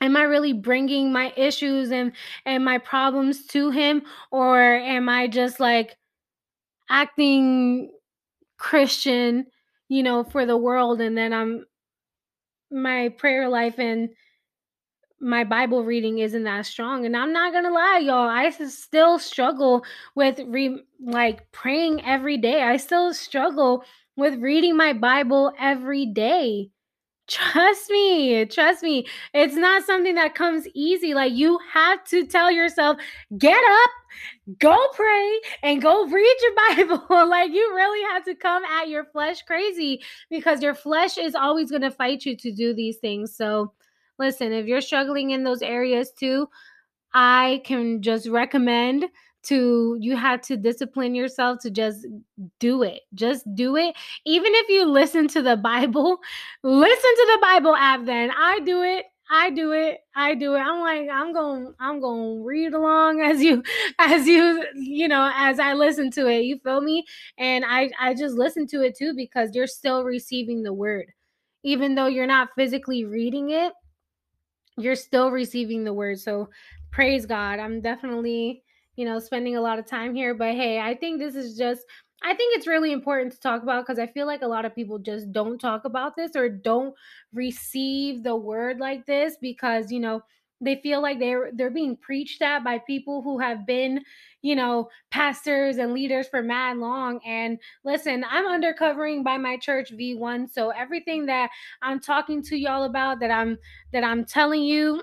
Am 0.01 0.17
I 0.17 0.23
really 0.23 0.53
bringing 0.53 1.11
my 1.13 1.33
issues 1.37 1.91
and 1.91 2.11
and 2.45 2.65
my 2.65 2.77
problems 2.77 3.45
to 3.47 3.71
him 3.71 4.03
or 4.31 4.59
am 4.61 5.09
I 5.09 5.27
just 5.27 5.59
like 5.59 5.97
acting 6.89 7.91
Christian, 8.57 9.47
you 9.89 10.03
know, 10.03 10.23
for 10.23 10.45
the 10.45 10.57
world 10.57 11.01
and 11.01 11.17
then 11.17 11.33
I'm 11.33 11.65
my 12.71 13.09
prayer 13.09 13.47
life 13.49 13.79
and 13.79 14.09
my 15.19 15.43
Bible 15.43 15.83
reading 15.83 16.19
isn't 16.19 16.43
that 16.43 16.65
strong. 16.65 17.05
And 17.05 17.15
I'm 17.15 17.33
not 17.33 17.53
gonna 17.53 17.71
lie, 17.71 17.99
y'all, 17.99 18.29
I 18.29 18.49
still 18.49 19.19
struggle 19.19 19.83
with 20.15 20.39
re 20.47 20.83
like 20.99 21.51
praying 21.51 22.03
every 22.05 22.37
day. 22.37 22.61
I 22.63 22.77
still 22.77 23.13
struggle 23.13 23.83
with 24.15 24.35
reading 24.39 24.77
my 24.77 24.93
Bible 24.93 25.51
every 25.59 26.05
day. 26.05 26.69
Trust 27.27 27.89
me, 27.89 28.45
trust 28.45 28.83
me. 28.83 29.07
It's 29.33 29.55
not 29.55 29.83
something 29.83 30.13
that 30.13 30.35
comes 30.35 30.67
easy. 30.75 31.15
Like 31.15 31.33
you 31.33 31.59
have 31.71 32.03
to 32.05 32.27
tell 32.27 32.51
yourself, 32.51 32.97
get 33.39 33.57
up, 33.57 33.89
go 34.59 34.77
pray, 34.93 35.39
and 35.63 35.81
go 35.81 36.05
read 36.05 36.35
your 36.43 36.87
Bible. 36.99 37.27
like 37.27 37.51
you 37.51 37.73
really 37.75 38.03
have 38.13 38.23
to 38.25 38.35
come 38.35 38.63
at 38.65 38.89
your 38.89 39.05
flesh 39.05 39.41
crazy 39.41 40.03
because 40.29 40.61
your 40.61 40.75
flesh 40.75 41.17
is 41.17 41.33
always 41.33 41.71
going 41.71 41.81
to 41.81 41.89
fight 41.89 42.25
you 42.25 42.37
to 42.37 42.51
do 42.51 42.75
these 42.75 42.97
things. 42.97 43.35
So, 43.35 43.73
listen, 44.19 44.51
if 44.53 44.65
you're 44.65 44.81
struggling 44.81 45.31
in 45.31 45.43
those 45.43 45.61
areas 45.61 46.11
too, 46.11 46.47
I 47.13 47.61
can 47.65 48.01
just 48.01 48.27
recommend 48.27 49.05
to 49.43 49.95
you 49.99 50.15
have 50.15 50.41
to 50.41 50.57
discipline 50.57 51.15
yourself 51.15 51.59
to 51.61 51.69
just 51.69 52.05
do 52.59 52.83
it. 52.83 53.01
Just 53.13 53.45
do 53.55 53.75
it. 53.75 53.95
Even 54.25 54.51
if 54.55 54.69
you 54.69 54.85
listen 54.85 55.27
to 55.29 55.41
the 55.41 55.55
Bible, 55.71 56.17
listen 56.63 57.15
to 57.15 57.31
the 57.33 57.39
Bible 57.41 57.75
app 57.75 58.05
then. 58.05 58.31
I 58.31 58.59
do 58.61 58.81
it. 58.81 59.05
I 59.29 59.49
do 59.49 59.71
it. 59.71 59.99
I 60.15 60.35
do 60.35 60.53
it. 60.55 60.59
I'm 60.59 60.81
like 60.81 61.09
I'm 61.11 61.33
going 61.33 61.73
I'm 61.79 61.99
going 61.99 62.39
to 62.39 62.45
read 62.45 62.73
along 62.73 63.21
as 63.23 63.41
you 63.41 63.63
as 63.99 64.27
you 64.27 64.65
you 64.75 65.07
know 65.07 65.31
as 65.35 65.59
I 65.59 65.73
listen 65.73 66.11
to 66.11 66.27
it. 66.27 66.41
You 66.41 66.59
feel 66.59 66.81
me? 66.81 67.05
And 67.37 67.65
I 67.67 67.89
I 67.99 68.13
just 68.13 68.35
listen 68.35 68.67
to 68.67 68.81
it 68.81 68.95
too 68.97 69.13
because 69.15 69.51
you're 69.53 69.67
still 69.67 70.03
receiving 70.03 70.63
the 70.63 70.73
word. 70.73 71.11
Even 71.63 71.95
though 71.95 72.05
you're 72.05 72.27
not 72.27 72.49
physically 72.55 73.05
reading 73.05 73.49
it, 73.49 73.73
you're 74.77 74.95
still 74.95 75.31
receiving 75.31 75.83
the 75.83 75.93
word. 75.93 76.19
So 76.19 76.49
praise 76.91 77.25
God. 77.25 77.59
I'm 77.59 77.81
definitely, 77.81 78.63
you 78.95 79.05
know, 79.05 79.19
spending 79.19 79.55
a 79.55 79.61
lot 79.61 79.79
of 79.79 79.85
time 79.85 80.15
here. 80.15 80.33
But 80.33 80.55
hey, 80.55 80.79
I 80.79 80.95
think 80.95 81.19
this 81.19 81.35
is 81.35 81.57
just, 81.57 81.85
I 82.23 82.33
think 82.33 82.57
it's 82.57 82.67
really 82.67 82.91
important 82.91 83.33
to 83.33 83.39
talk 83.39 83.63
about 83.63 83.85
because 83.85 83.99
I 83.99 84.07
feel 84.07 84.25
like 84.25 84.41
a 84.41 84.47
lot 84.47 84.65
of 84.65 84.73
people 84.73 84.99
just 84.99 85.31
don't 85.31 85.59
talk 85.59 85.85
about 85.85 86.15
this 86.15 86.35
or 86.35 86.49
don't 86.49 86.95
receive 87.33 88.23
the 88.23 88.35
word 88.35 88.79
like 88.79 89.05
this 89.05 89.37
because, 89.41 89.91
you 89.91 89.99
know, 89.99 90.21
they 90.65 90.75
feel 90.77 91.01
like 91.01 91.19
they're 91.19 91.49
they're 91.53 91.69
being 91.69 91.95
preached 91.97 92.41
at 92.41 92.63
by 92.63 92.79
people 92.79 93.21
who 93.21 93.39
have 93.39 93.65
been 93.65 94.01
you 94.41 94.55
know 94.55 94.89
pastors 95.11 95.77
and 95.77 95.93
leaders 95.93 96.27
for 96.27 96.41
mad 96.41 96.77
long. 96.77 97.19
And 97.25 97.59
listen 97.83 98.25
i'm 98.29 98.45
undercovering 98.45 99.23
by 99.23 99.37
my 99.37 99.57
church 99.57 99.91
v1 99.93 100.49
so 100.51 100.69
everything 100.69 101.25
that 101.27 101.49
i'm 101.81 101.99
talking 101.99 102.41
to 102.43 102.57
y'all 102.57 102.83
about 102.83 103.19
that 103.19 103.31
i'm 103.31 103.57
that 103.93 104.03
i'm 104.03 104.25
telling 104.25 104.63
you 104.63 105.01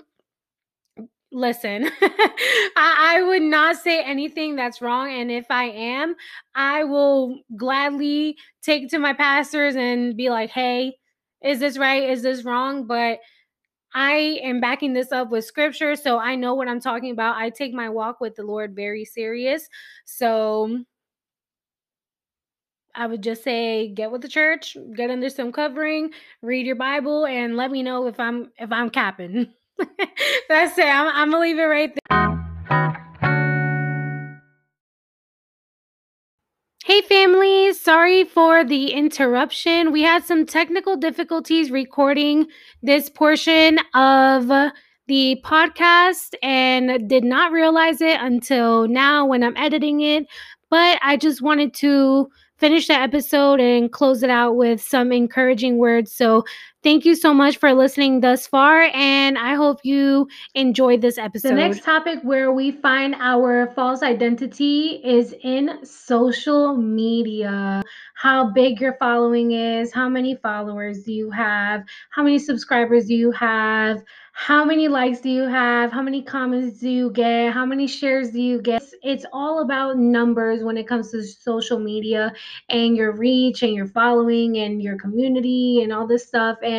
listen 1.31 1.89
I, 2.01 3.15
I 3.17 3.23
would 3.23 3.41
not 3.41 3.77
say 3.77 4.03
anything 4.03 4.55
that's 4.55 4.81
wrong. 4.81 5.11
And 5.11 5.31
if 5.31 5.45
i 5.49 5.65
am 5.65 6.15
i 6.55 6.83
will 6.83 7.39
gladly 7.57 8.37
take 8.61 8.89
to 8.89 8.99
my 8.99 9.13
pastors 9.13 9.75
and 9.75 10.15
be 10.15 10.29
like 10.29 10.51
hey 10.51 10.93
is 11.43 11.59
this 11.59 11.77
right? 11.77 12.09
Is 12.09 12.21
this 12.21 12.45
wrong? 12.45 12.87
But 12.87 13.19
I 13.93 14.39
am 14.43 14.59
backing 14.59 14.93
this 14.93 15.11
up 15.11 15.29
with 15.29 15.45
scripture, 15.45 15.95
so 15.95 16.17
I 16.17 16.35
know 16.35 16.55
what 16.55 16.67
I'm 16.67 16.79
talking 16.79 17.11
about. 17.11 17.37
I 17.37 17.49
take 17.49 17.73
my 17.73 17.89
walk 17.89 18.19
with 18.19 18.35
the 18.35 18.43
Lord 18.43 18.75
very 18.75 19.05
serious. 19.05 19.67
So 20.05 20.83
I 22.95 23.07
would 23.07 23.23
just 23.23 23.43
say 23.43 23.89
get 23.89 24.11
with 24.11 24.21
the 24.21 24.27
church, 24.27 24.77
get 24.95 25.09
under 25.09 25.29
some 25.29 25.51
covering, 25.51 26.11
read 26.41 26.65
your 26.65 26.75
Bible, 26.75 27.25
and 27.25 27.55
let 27.57 27.71
me 27.71 27.83
know 27.83 28.07
if 28.07 28.19
I'm 28.19 28.51
if 28.57 28.71
I'm 28.71 28.89
capping. 28.89 29.51
That's 30.49 30.77
it. 30.77 30.85
I'm, 30.85 31.07
I'm 31.07 31.31
gonna 31.31 31.41
leave 31.41 31.57
it 31.57 31.63
right 31.63 31.97
there. 32.09 32.99
Hey, 36.85 36.99
family. 37.01 37.71
Sorry 37.71 38.25
for 38.25 38.65
the 38.65 38.91
interruption. 38.91 39.93
We 39.93 40.01
had 40.01 40.25
some 40.25 40.45
technical 40.45 40.97
difficulties 40.97 41.71
recording 41.71 42.47
this 42.81 43.09
portion 43.09 43.79
of 43.93 44.47
the 45.07 45.41
podcast 45.45 46.33
and 46.43 47.07
did 47.07 47.23
not 47.23 47.53
realize 47.53 48.01
it 48.01 48.19
until 48.19 48.89
now 48.89 49.25
when 49.25 49.43
I'm 49.43 49.55
editing 49.55 50.01
it. 50.01 50.27
But 50.69 50.99
I 51.01 51.15
just 51.15 51.41
wanted 51.41 51.73
to 51.75 52.29
finish 52.57 52.87
the 52.87 52.95
episode 52.95 53.61
and 53.61 53.89
close 53.89 54.21
it 54.21 54.29
out 54.29 54.57
with 54.57 54.81
some 54.81 55.13
encouraging 55.13 55.77
words. 55.77 56.11
So, 56.11 56.43
thank 56.83 57.05
you 57.05 57.15
so 57.15 57.33
much 57.33 57.57
for 57.57 57.73
listening 57.73 58.19
thus 58.19 58.45
far, 58.45 58.89
and 58.93 59.37
I 59.37 59.55
hope 59.55 59.79
you 59.83 60.27
enjoyed 60.53 61.01
this 61.01 61.17
episode. 61.17 61.49
The 61.49 61.55
next 61.55 61.83
topic 61.83 62.19
where 62.23 62.51
we 62.51 62.71
find 62.71 63.15
our 63.19 63.71
false 63.73 64.03
identity 64.03 65.01
is 65.03 65.33
in 65.43 65.85
social 65.85 66.75
media. 66.75 67.81
How 68.15 68.51
big 68.51 68.79
your 68.79 68.95
following 68.99 69.51
is, 69.51 69.91
how 69.91 70.09
many 70.09 70.35
followers 70.35 71.03
do 71.03 71.13
you 71.13 71.31
have, 71.31 71.83
how 72.11 72.23
many 72.23 72.39
subscribers 72.39 73.07
do 73.07 73.15
you 73.15 73.31
have 73.31 74.03
how 74.35 74.65
many 74.65 74.87
likes 74.87 75.21
do 75.21 75.29
you 75.29 75.43
have 75.43 75.91
how 75.91 76.01
many 76.01 76.21
comments 76.21 76.79
do 76.79 76.89
you 76.89 77.11
get 77.11 77.53
how 77.53 77.65
many 77.65 77.85
shares 77.85 78.31
do 78.31 78.41
you 78.41 78.59
get 78.59 78.83
it's 79.03 79.25
all 79.31 79.61
about 79.61 79.95
numbers 79.97 80.63
when 80.63 80.75
it 80.75 80.87
comes 80.87 81.11
to 81.11 81.23
social 81.23 81.77
media 81.79 82.33
and 82.69 82.97
your 82.97 83.11
reach 83.11 83.61
and 83.61 83.73
your 83.75 83.85
following 83.85 84.57
and 84.57 84.81
your 84.81 84.97
community 84.97 85.83
and 85.83 85.93
all 85.93 86.07
this 86.07 86.25
stuff 86.25 86.57
and 86.63 86.72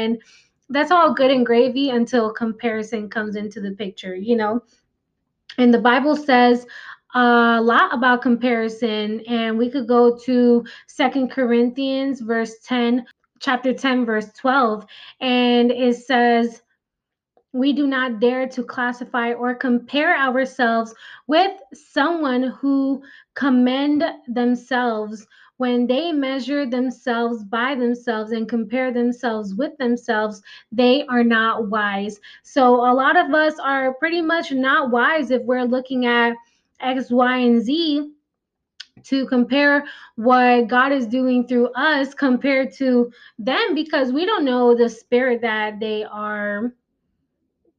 that's 0.70 0.90
all 0.90 1.14
good 1.14 1.30
and 1.30 1.46
gravy 1.46 1.90
until 1.90 2.32
comparison 2.32 3.08
comes 3.08 3.36
into 3.36 3.60
the 3.60 3.72
picture 3.72 4.14
you 4.14 4.36
know? 4.36 4.62
And 5.58 5.72
the 5.72 5.80
bible 5.80 6.16
says 6.16 6.66
a 7.14 7.60
lot 7.62 7.94
about 7.94 8.22
comparison 8.22 9.20
and 9.20 9.56
we 9.56 9.70
could 9.70 9.86
go 9.86 10.18
to 10.18 10.64
second 10.88 11.30
corinthians 11.30 12.20
verse 12.20 12.56
10 12.64 13.06
chapter 13.40 13.72
10 13.72 14.04
verse 14.04 14.32
12 14.32 14.86
and 15.20 15.70
it 15.70 15.96
says 15.96 16.62
we 17.52 17.72
do 17.72 17.86
not 17.86 18.18
dare 18.18 18.48
to 18.48 18.64
classify 18.64 19.32
or 19.32 19.54
compare 19.54 20.16
ourselves 20.18 20.92
with 21.28 21.52
someone 21.72 22.42
who 22.42 23.00
commend 23.34 24.02
themselves 24.26 25.24
when 25.58 25.86
they 25.86 26.12
measure 26.12 26.66
themselves 26.66 27.44
by 27.44 27.74
themselves 27.74 28.32
and 28.32 28.48
compare 28.48 28.92
themselves 28.92 29.54
with 29.54 29.76
themselves 29.78 30.42
they 30.72 31.06
are 31.06 31.24
not 31.24 31.68
wise. 31.68 32.18
So 32.42 32.74
a 32.74 32.92
lot 32.92 33.16
of 33.16 33.32
us 33.32 33.58
are 33.58 33.94
pretty 33.94 34.20
much 34.20 34.52
not 34.52 34.90
wise 34.90 35.30
if 35.30 35.42
we're 35.42 35.64
looking 35.64 36.06
at 36.06 36.34
x 36.80 37.10
y 37.10 37.38
and 37.38 37.62
z 37.62 38.10
to 39.04 39.26
compare 39.26 39.84
what 40.16 40.66
God 40.68 40.92
is 40.92 41.06
doing 41.06 41.46
through 41.46 41.68
us 41.72 42.14
compared 42.14 42.72
to 42.74 43.10
them 43.38 43.74
because 43.74 44.12
we 44.12 44.24
don't 44.24 44.44
know 44.44 44.74
the 44.74 44.88
spirit 44.88 45.40
that 45.42 45.78
they 45.78 46.04
are 46.04 46.72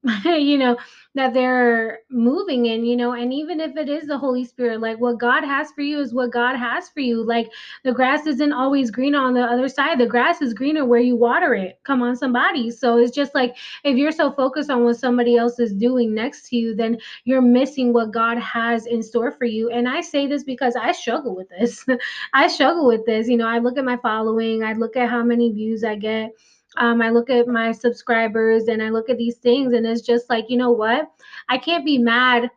you 0.26 0.58
know 0.58 0.78
that 1.16 1.34
they're 1.34 2.00
moving 2.10 2.68
in 2.68 2.86
you 2.86 2.96
know 2.96 3.14
and 3.14 3.34
even 3.34 3.60
if 3.60 3.76
it 3.76 3.90
is 3.90 4.06
the 4.06 4.18
holy 4.18 4.46
spirit 4.46 4.80
like 4.80 5.00
what 5.00 5.18
god 5.20 5.44
has 5.44 5.72
for 5.72 5.82
you 5.82 6.00
is 6.00 6.14
what 6.14 6.32
god 6.32 6.56
has 6.56 6.90
for 6.90 7.00
you. 7.00 7.24
Like 7.24 7.52
the 7.84 7.94
grass 7.94 8.26
isn't 8.28 8.54
always 8.54 8.92
greener 8.92 9.20
on 9.20 9.34
the 9.34 9.42
other 9.42 9.68
side. 9.68 10.00
The 10.00 10.06
grass 10.08 10.42
is 10.42 10.54
greener 10.54 10.86
where 10.86 11.00
you 11.00 11.16
water 11.16 11.54
it. 11.54 11.80
Come 11.84 12.02
on 12.02 12.16
somebody. 12.16 12.72
So 12.72 12.98
it's 12.98 13.16
just 13.16 13.34
like 13.36 13.56
if 13.84 13.98
you're 13.98 14.12
so 14.12 14.32
focused 14.32 14.70
on 14.70 14.84
what 14.84 14.98
somebody 14.98 15.38
else 15.38 15.60
is 15.60 15.74
doing 15.74 16.14
next 16.14 16.50
to 16.50 16.56
you 16.58 16.76
then 16.76 16.98
you're 17.26 17.42
missing 17.42 17.94
what 17.94 18.12
god 18.12 18.38
has 18.38 18.86
in 18.86 19.02
store 19.04 19.32
for 19.32 19.46
you. 19.46 19.70
And 19.70 19.88
i 19.88 20.02
say 20.02 20.28
this 20.28 20.44
because 20.44 20.76
i 20.76 20.92
struggle 20.92 21.36
with 21.36 21.50
this. 21.50 21.86
I 22.34 22.48
struggle 22.48 22.88
with 22.88 23.06
this. 23.06 23.28
You 23.28 23.38
know 23.38 23.48
i 23.48 23.60
look 23.60 23.78
at 23.78 23.86
my 23.86 23.98
following. 23.98 24.64
I 24.64 24.74
look 24.74 24.96
at 24.96 25.10
how 25.10 25.24
many 25.24 25.52
views 25.52 25.84
i 25.84 25.96
get 25.96 26.32
um, 26.78 27.02
I 27.02 27.10
look 27.10 27.30
at 27.30 27.48
my 27.48 27.72
subscribers 27.72 28.68
and 28.68 28.82
I 28.82 28.90
look 28.90 29.10
at 29.10 29.18
these 29.18 29.38
things, 29.38 29.74
and 29.74 29.86
it's 29.86 30.02
just 30.02 30.30
like, 30.30 30.46
you 30.50 30.58
know 30.58 30.72
what? 30.72 31.12
I 31.50 31.58
can't 31.58 31.86
be 31.86 31.98
mad 31.98 32.50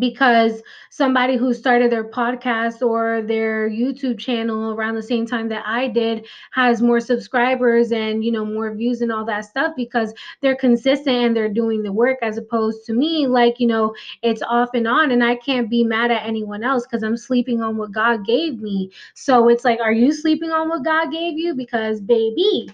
because 0.00 0.62
somebody 0.90 1.36
who 1.36 1.54
started 1.54 1.92
their 1.92 2.10
podcast 2.10 2.82
or 2.86 3.22
their 3.22 3.70
YouTube 3.70 4.18
channel 4.18 4.72
around 4.72 4.96
the 4.96 5.02
same 5.02 5.24
time 5.24 5.48
that 5.48 5.62
I 5.64 5.86
did 5.86 6.26
has 6.50 6.82
more 6.82 6.98
subscribers 6.98 7.92
and 7.92 8.24
you 8.24 8.32
know 8.32 8.44
more 8.44 8.74
views 8.74 9.00
and 9.00 9.12
all 9.12 9.24
that 9.26 9.44
stuff 9.44 9.74
because 9.76 10.12
they're 10.42 10.56
consistent 10.56 11.16
and 11.16 11.36
they're 11.36 11.48
doing 11.48 11.82
the 11.84 11.92
work 11.92 12.18
as 12.22 12.36
opposed 12.36 12.84
to 12.86 12.94
me 12.94 13.28
like 13.28 13.60
you 13.60 13.68
know 13.68 13.94
it's 14.22 14.42
off 14.42 14.70
and 14.74 14.88
on 14.88 15.12
and 15.12 15.22
I 15.22 15.36
can't 15.36 15.70
be 15.70 15.84
mad 15.84 16.10
at 16.10 16.26
anyone 16.26 16.64
else 16.64 16.84
cuz 16.86 17.04
I'm 17.04 17.16
sleeping 17.16 17.62
on 17.62 17.76
what 17.76 17.92
God 17.92 18.26
gave 18.26 18.60
me. 18.60 18.90
So 19.14 19.48
it's 19.48 19.64
like 19.64 19.78
are 19.80 19.92
you 19.92 20.12
sleeping 20.12 20.50
on 20.50 20.68
what 20.68 20.84
God 20.84 21.12
gave 21.12 21.38
you 21.38 21.54
because 21.54 22.00
baby 22.00 22.68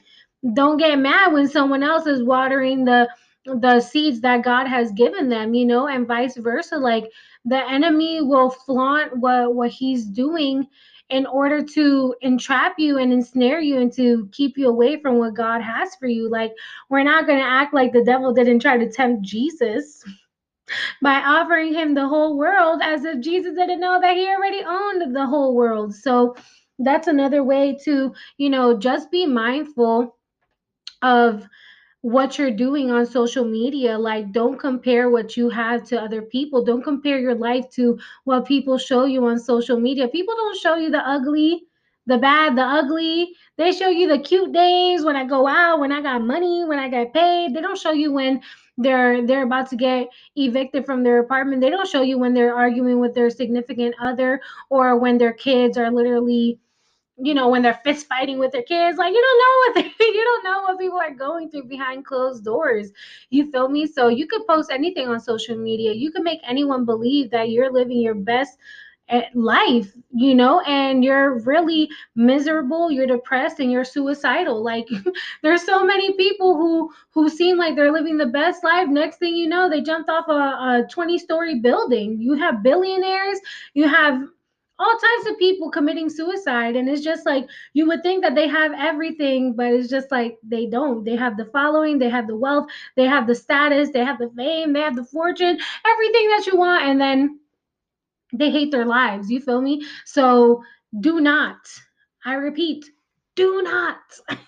don't 0.55 0.77
get 0.77 0.99
mad 0.99 1.33
when 1.33 1.49
someone 1.49 1.83
else 1.83 2.07
is 2.07 2.23
watering 2.23 2.85
the 2.85 3.09
the 3.45 3.81
seeds 3.81 4.21
that 4.21 4.45
God 4.45 4.69
has 4.69 4.93
given 4.93 5.29
them, 5.29 5.53
you 5.53 5.67
know, 5.67 5.89
and 5.89 6.07
vice 6.07 6.37
versa. 6.37 6.77
Like 6.77 7.11
the 7.45 7.59
enemy 7.69 8.21
will 8.21 8.51
flaunt 8.51 9.17
what 9.19 9.55
what 9.55 9.71
he's 9.71 10.07
doing 10.07 10.67
in 11.11 11.27
order 11.27 11.63
to 11.63 12.15
entrap 12.23 12.75
you 12.79 12.99
and 12.99 13.13
ensnare 13.13 13.61
you 13.61 13.79
and 13.79 13.93
to 13.93 14.29
keep 14.33 14.57
you 14.57 14.69
away 14.69 15.01
from 15.01 15.19
what 15.19 15.35
God 15.35 15.61
has 15.61 15.95
for 15.97 16.07
you. 16.07 16.31
Like 16.31 16.53
we're 16.89 17.03
not 17.03 17.27
going 17.27 17.39
to 17.39 17.45
act 17.45 17.75
like 17.75 17.93
the 17.93 18.05
devil 18.05 18.33
didn't 18.33 18.61
try 18.61 18.79
to 18.79 18.91
tempt 18.91 19.23
Jesus 19.23 20.03
by 21.03 21.21
offering 21.21 21.75
him 21.75 21.95
the 21.95 22.09
whole 22.09 22.39
world 22.39 22.81
as 22.83 23.05
if 23.05 23.21
Jesus 23.21 23.55
didn't 23.55 23.81
know 23.81 24.01
that 24.01 24.17
he 24.17 24.27
already 24.27 24.63
owned 24.65 25.15
the 25.15 25.27
whole 25.27 25.55
world. 25.55 25.95
So 25.95 26.35
that's 26.79 27.09
another 27.09 27.45
way 27.45 27.77
to, 27.85 28.15
you 28.39 28.51
know, 28.51 28.79
just 28.79 29.11
be 29.11 29.27
mindful 29.27 30.17
of 31.03 31.47
what 32.03 32.37
you're 32.39 32.51
doing 32.51 32.91
on 32.91 33.07
social 33.07 33.45
media. 33.45 33.99
Like, 33.99 34.33
don't 34.33 34.59
compare 34.59 35.09
what 35.11 35.37
you 35.37 35.49
have 35.51 35.85
to 35.85 36.01
other 36.01 36.23
people. 36.23 36.65
Don't 36.65 36.83
compare 36.83 37.19
your 37.19 37.35
life 37.35 37.71
to 37.73 37.99
what 38.25 38.45
people 38.47 38.77
show 38.79 39.05
you 39.05 39.25
on 39.27 39.39
social 39.39 39.79
media. 39.79 40.09
People 40.09 40.35
don't 40.35 40.59
show 40.59 40.75
you 40.77 40.91
the 40.91 40.99
ugly, 40.99 41.63
the 42.07 42.19
bad, 42.19 42.57
the 42.57 42.63
ugly. 42.63 43.35
They 43.57 43.73
show 43.73 43.89
you 43.89 44.09
the 44.09 44.19
cute 44.19 44.53
days 44.53 45.05
when 45.05 45.17
I 45.17 45.25
go 45.25 45.47
out, 45.47 45.79
when 45.79 45.93
I 45.93 46.03
got 46.03 46.23
money, 46.23 46.65
when 46.65 46.79
I 46.79 46.89
get 46.89 47.15
paid. 47.15 47.55
They 47.55 47.61
don't 47.61 47.79
show 47.79 47.93
you 47.93 48.13
when 48.13 48.41
they're 48.79 49.25
they're 49.27 49.45
about 49.45 49.69
to 49.71 49.77
get 49.77 50.09
evicted 50.35 50.85
from 50.85 51.05
their 51.05 51.21
apartment. 51.21 51.61
They 51.61 51.71
don't 51.71 51.89
show 51.89 52.03
you 52.03 52.19
when 52.19 52.35
they're 52.35 52.57
arguing 52.57 52.99
with 52.99 53.15
their 53.15 53.31
significant 53.31 53.95
other 54.01 54.41
or 54.71 54.99
when 54.99 55.19
their 55.19 55.33
kids 55.33 55.77
are 55.79 55.91
literally 55.91 56.59
you 57.23 57.35
know, 57.35 57.49
when 57.49 57.63
they're 57.63 57.81
fist 57.85 58.07
fighting 58.09 58.39
with 58.39 58.53
their 58.53 58.63
kids, 58.63 58.99
like 58.99 59.13
you 59.15 59.23
don't 59.23 59.39
know 59.39 59.83
what 59.83 59.97
they, 59.99 60.05
you 60.07 60.25
don't 60.25 60.45
know 60.45 60.63
what 60.63 60.79
people 60.79 60.99
are 60.99 61.15
going 61.15 61.51
through 61.51 61.65
behind 61.65 62.05
closed 62.05 62.45
doors. 62.45 62.91
You 63.31 63.51
feel 63.51 63.69
me? 63.69 63.87
So 63.87 64.09
you 64.09 64.27
could 64.27 64.47
post 64.47 64.71
anything 64.73 65.09
on 65.09 65.21
social 65.21 65.57
media. 65.57 65.93
You 65.93 66.11
can 66.13 66.25
make 66.25 66.41
anyone 66.47 66.85
believe 66.85 67.31
that 67.31 67.51
you're 67.51 67.73
living 67.73 68.01
your 68.01 68.15
best 68.15 68.59
eh, 69.09 69.23
life, 69.35 69.93
you 70.13 70.35
know, 70.35 70.61
and 70.63 71.05
you're 71.05 71.39
really 71.41 71.89
miserable, 72.17 72.91
you're 72.91 73.07
depressed 73.07 73.61
and 73.61 73.71
you're 73.71 73.85
suicidal. 73.85 74.63
Like 74.63 74.89
there's 75.43 75.65
so 75.65 75.85
many 75.85 76.13
people 76.17 76.57
who 76.57 76.91
who 77.13 77.29
seem 77.29 77.57
like 77.59 77.77
they're 77.77 77.93
living 77.93 78.17
the 78.19 78.27
best 78.27 78.65
life. 78.65 78.89
Next 78.89 79.19
thing 79.19 79.35
you 79.35 79.49
know, 79.49 79.69
they 79.69 79.81
jumped 79.83 80.11
off 80.11 80.29
a, 80.29 80.33
a 80.33 80.87
20 80.91 81.19
story 81.19 81.61
building. 81.61 82.21
You 82.21 82.35
have 82.35 82.63
billionaires, 82.63 83.39
you 83.75 83.89
have 83.89 84.23
all 84.83 84.99
types 84.99 85.31
of 85.31 85.39
people 85.39 85.71
committing 85.71 86.11
suicide 86.11 86.77
and 86.77 86.89
it's 86.89 87.03
just 87.03 87.25
like 87.27 87.49
you 87.73 87.87
would 87.87 88.03
think 88.03 88.23
that 88.23 88.35
they 88.35 88.49
have 88.49 88.73
everything 88.77 89.55
but 89.55 89.67
it's 89.67 89.89
just 89.89 90.11
like 90.11 90.39
they 90.43 90.67
don't. 90.67 91.05
They 91.05 91.17
have 91.17 91.37
the 91.37 91.47
following 91.47 91.99
they 91.99 92.11
have 92.11 92.27
the 92.27 92.37
wealth 92.37 92.67
they 92.97 93.05
have 93.07 93.27
the 93.27 93.35
status 93.35 93.91
they 93.91 94.05
have 94.05 94.19
the 94.19 94.31
fame 94.37 94.73
they 94.73 94.81
have 94.81 94.97
the 94.97 95.05
fortune 95.05 95.59
everything 95.87 96.29
that 96.31 96.47
you 96.47 96.59
want 96.59 96.85
and 96.85 97.01
then 97.01 97.39
they 98.33 98.51
hate 98.51 98.73
their 98.73 98.87
lives. 98.87 99.31
You 99.31 99.41
feel 99.41 99.61
me? 99.61 99.85
So 100.05 100.63
do 101.01 101.21
not 101.21 101.57
i 102.25 102.35
repeat 102.35 102.85
do 103.35 103.63
not 103.63 103.99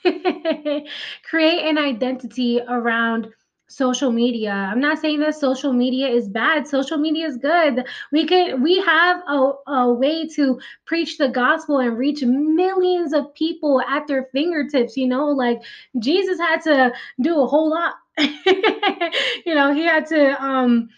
create 1.30 1.68
an 1.68 1.78
identity 1.78 2.60
around 2.68 3.28
social 3.76 4.10
media. 4.12 4.50
I'm 4.50 4.80
not 4.80 4.98
saying 4.98 5.20
that 5.20 5.34
social 5.34 5.72
media 5.72 6.08
is 6.08 6.28
bad. 6.28 6.66
Social 6.66 6.98
media 6.98 7.26
is 7.26 7.36
good. 7.36 7.84
We 8.12 8.26
could 8.26 8.62
we 8.62 8.80
have 8.80 9.22
a, 9.28 9.52
a 9.66 9.92
way 9.92 10.28
to 10.28 10.60
preach 10.84 11.18
the 11.18 11.28
gospel 11.28 11.78
and 11.78 11.98
reach 11.98 12.22
millions 12.22 13.12
of 13.12 13.34
people 13.34 13.80
at 13.82 14.06
their 14.06 14.24
fingertips, 14.32 14.96
you 14.96 15.06
know, 15.06 15.26
like 15.28 15.60
Jesus 15.98 16.38
had 16.38 16.62
to 16.62 16.92
do 17.20 17.40
a 17.40 17.46
whole 17.46 17.70
lot. 17.70 17.94
you 18.18 19.54
know, 19.54 19.74
he 19.74 19.82
had 19.82 20.06
to 20.06 20.42
um 20.42 20.88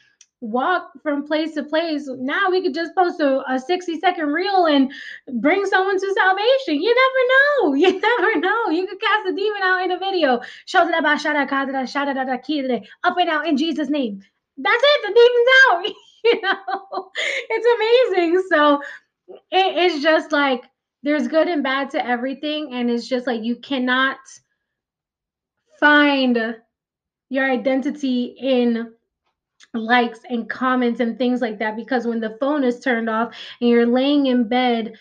walk 0.46 0.90
from 1.02 1.26
place 1.26 1.54
to 1.54 1.62
place. 1.64 2.08
Now 2.08 2.50
we 2.50 2.62
could 2.62 2.74
just 2.74 2.94
post 2.94 3.20
a, 3.20 3.42
a 3.50 3.58
60 3.58 3.98
second 4.00 4.28
reel 4.28 4.66
and 4.66 4.92
bring 5.40 5.64
someone 5.66 5.98
to 5.98 6.14
salvation. 6.14 6.82
You 6.82 6.94
never 6.94 7.22
know. 7.28 7.74
You 7.76 8.00
never 8.00 8.40
know. 8.40 8.70
You 8.70 8.86
could 8.86 9.00
cast 9.00 9.28
a 9.28 9.34
demon 9.34 9.62
out 9.62 9.84
in 9.84 9.90
a 9.92 9.98
video. 9.98 10.40
Up 13.04 13.16
and 13.18 13.28
out 13.28 13.46
in 13.46 13.56
Jesus' 13.56 13.90
name. 13.90 14.22
That's 14.56 14.82
it. 14.82 15.02
The 15.02 15.14
demon's 15.14 15.48
out. 15.70 15.86
you 16.24 16.40
know, 16.42 17.10
it's 17.50 18.16
amazing. 18.16 18.42
So 18.50 18.80
it, 19.28 19.76
it's 19.92 20.02
just 20.02 20.32
like 20.32 20.62
there's 21.02 21.28
good 21.28 21.48
and 21.48 21.62
bad 21.62 21.90
to 21.90 22.04
everything. 22.04 22.72
And 22.72 22.90
it's 22.90 23.08
just 23.08 23.26
like 23.26 23.42
you 23.42 23.56
cannot 23.56 24.18
find 25.78 26.56
your 27.28 27.50
identity 27.50 28.36
in 28.38 28.92
likes 29.76 30.20
and 30.28 30.48
comments 30.48 31.00
and 31.00 31.18
things 31.18 31.40
like 31.40 31.58
that 31.58 31.76
because 31.76 32.06
when 32.06 32.20
the 32.20 32.36
phone 32.40 32.64
is 32.64 32.80
turned 32.80 33.08
off 33.08 33.34
and 33.60 33.70
you're 33.70 33.86
laying 33.86 34.26
in 34.26 34.48
bed 34.48 34.94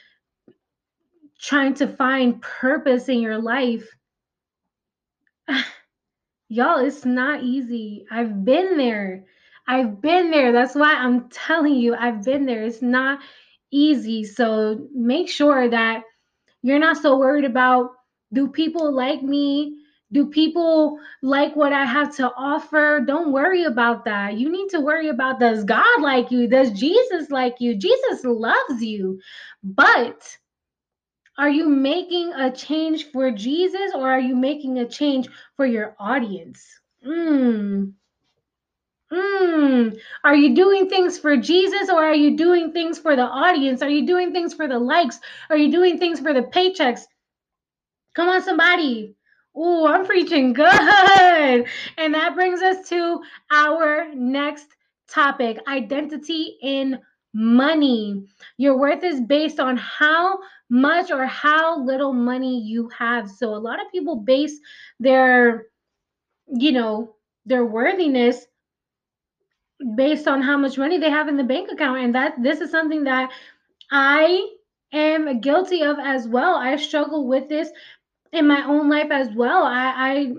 trying 1.40 1.74
to 1.74 1.88
find 1.88 2.42
purpose 2.42 3.10
in 3.10 3.20
your 3.20 3.38
life 3.38 3.88
y'all 6.50 6.80
it's 6.86 7.06
not 7.06 7.44
easy. 7.44 8.06
I've 8.12 8.44
been 8.46 8.78
there. 8.78 9.26
I've 9.68 10.02
been 10.02 10.32
there. 10.32 10.52
That's 10.52 10.76
why 10.76 10.94
i'm 10.94 11.30
telling 11.30 11.76
you 11.76 11.96
i've 11.96 12.24
been 12.24 12.46
there. 12.46 12.64
It's 12.64 12.82
not 12.82 13.20
easy. 13.72 14.24
So 14.24 14.88
make 14.94 15.30
sure 15.30 15.70
that 15.70 16.04
you're 16.62 16.80
not 16.80 16.98
so 16.98 17.18
worried 17.18 17.46
about 17.46 17.92
do 18.34 18.48
people 18.48 18.92
like 18.92 19.22
me 19.22 19.78
do 20.12 20.28
people 20.28 21.00
like 21.22 21.56
what 21.56 21.74
I 21.74 21.86
have 21.86 22.16
to 22.18 22.32
offer? 22.38 23.04
Don't 23.06 23.32
worry 23.32 23.64
about 23.64 24.06
that. 24.06 24.38
You 24.38 24.52
need 24.52 24.70
to 24.70 24.80
worry 24.80 25.10
about 25.10 25.40
does 25.40 25.64
God 25.64 26.02
like 26.02 26.32
you? 26.32 26.48
Does 26.48 26.72
Jesus 26.72 27.32
like 27.32 27.56
you? 27.60 27.76
Jesus 27.76 28.24
loves 28.24 28.84
you. 28.84 29.20
But 29.64 30.38
are 31.38 31.50
you 31.50 31.68
making 31.68 32.34
a 32.34 32.52
change 32.52 33.12
for 33.12 33.32
Jesus 33.32 33.92
or 33.94 34.10
are 34.10 34.20
you 34.20 34.36
making 34.36 34.80
a 34.80 34.88
change 34.88 35.28
for 35.58 35.66
your 35.66 35.96
audience? 36.00 36.66
Mm. 37.06 37.94
Mm, 39.12 39.98
are 40.24 40.36
you 40.36 40.56
doing 40.56 40.90
things 40.90 41.20
for 41.20 41.38
Jesus 41.38 41.90
or 41.90 42.04
are 42.04 42.16
you 42.16 42.36
doing 42.36 42.72
things 42.72 42.98
for 42.98 43.16
the 43.16 43.24
audience? 43.24 43.82
Are 43.82 43.90
you 43.90 44.06
doing 44.06 44.32
things 44.32 44.54
for 44.54 44.68
the 44.68 44.80
likes? 44.80 45.20
Are 45.50 45.58
you 45.58 45.72
doing 45.72 46.00
things 46.00 46.20
for 46.20 46.34
the 46.34 46.42
paychecks? 46.42 47.02
Come 48.16 48.30
on, 48.30 48.42
somebody. 48.42 49.16
Oh, 49.56 49.88
I'm 49.88 50.06
preaching 50.06 50.54
good. 50.54 51.66
And 51.98 52.14
that 52.14 52.36
brings 52.36 52.62
us 52.62 52.88
to 52.90 53.22
our 53.52 54.14
next 54.14 54.68
topic 55.08 55.60
identity 55.68 56.58
in 56.62 57.00
money. 57.34 58.26
Your 58.58 58.78
worth 58.78 59.04
is 59.04 59.22
based 59.22 59.60
on 59.60 59.78
how 59.78 60.40
much 60.70 61.12
or 61.12 61.26
how 61.26 61.84
little 61.84 62.14
money 62.14 62.62
you 62.62 62.90
have. 62.90 63.30
So, 63.30 63.54
a 63.56 63.58
lot 63.58 63.82
of 63.82 63.92
people 63.92 64.18
base 64.18 64.60
their, 65.00 65.68
you 66.48 66.72
know, 66.72 67.16
their 67.46 67.66
worthiness 67.66 68.48
based 69.96 70.28
on 70.28 70.42
how 70.42 70.58
much 70.58 70.78
money 70.78 70.98
they 70.98 71.10
have 71.10 71.28
in 71.28 71.38
the 71.38 71.44
bank 71.44 71.72
account. 71.72 72.00
And 72.00 72.16
that 72.16 72.42
this 72.42 72.62
is 72.62 72.72
something 72.72 73.04
that 73.04 73.32
I 73.92 74.50
am 74.92 75.40
guilty 75.42 75.84
of 75.84 75.98
as 76.00 76.28
well. 76.28 76.56
I 76.56 76.76
struggle 76.78 77.28
with 77.28 77.50
this 77.50 77.70
in 78.36 78.48
my 78.48 78.64
own 78.66 78.90
life 78.90 79.12
as 79.12 79.30
well. 79.36 79.64
I, 79.64 79.94
I 79.96 80.34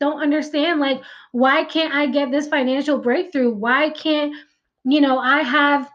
don't 0.00 0.20
understand 0.20 0.80
like 0.80 1.00
why 1.32 1.64
can't 1.64 1.94
I 1.94 2.06
get 2.06 2.30
this 2.30 2.48
financial 2.48 2.98
breakthrough? 2.98 3.52
Why 3.52 3.90
can't 3.90 4.34
you 4.84 5.00
know 5.00 5.18
I 5.18 5.42
have 5.42 5.90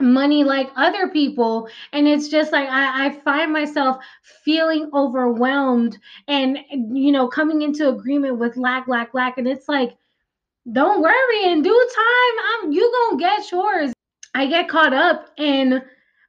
money 0.00 0.44
like 0.44 0.70
other 0.76 1.08
people 1.08 1.68
and 1.92 2.06
it's 2.06 2.28
just 2.28 2.52
like 2.52 2.68
I, 2.68 3.06
I 3.06 3.10
find 3.20 3.52
myself 3.52 3.96
feeling 4.44 4.90
overwhelmed 4.94 5.98
and 6.28 6.58
you 6.70 7.10
know 7.10 7.26
coming 7.26 7.62
into 7.62 7.88
agreement 7.88 8.38
with 8.38 8.56
lack 8.56 8.86
lack 8.86 9.12
lack 9.12 9.38
and 9.38 9.48
it's 9.48 9.68
like 9.68 9.96
don't 10.70 11.02
worry 11.02 11.44
in 11.46 11.62
due 11.62 11.88
time 11.96 12.44
i'm 12.62 12.72
you 12.72 13.08
gonna 13.10 13.18
get 13.18 13.50
yours 13.50 13.92
I 14.34 14.46
get 14.46 14.68
caught 14.68 14.94
up 14.94 15.30
in 15.36 15.82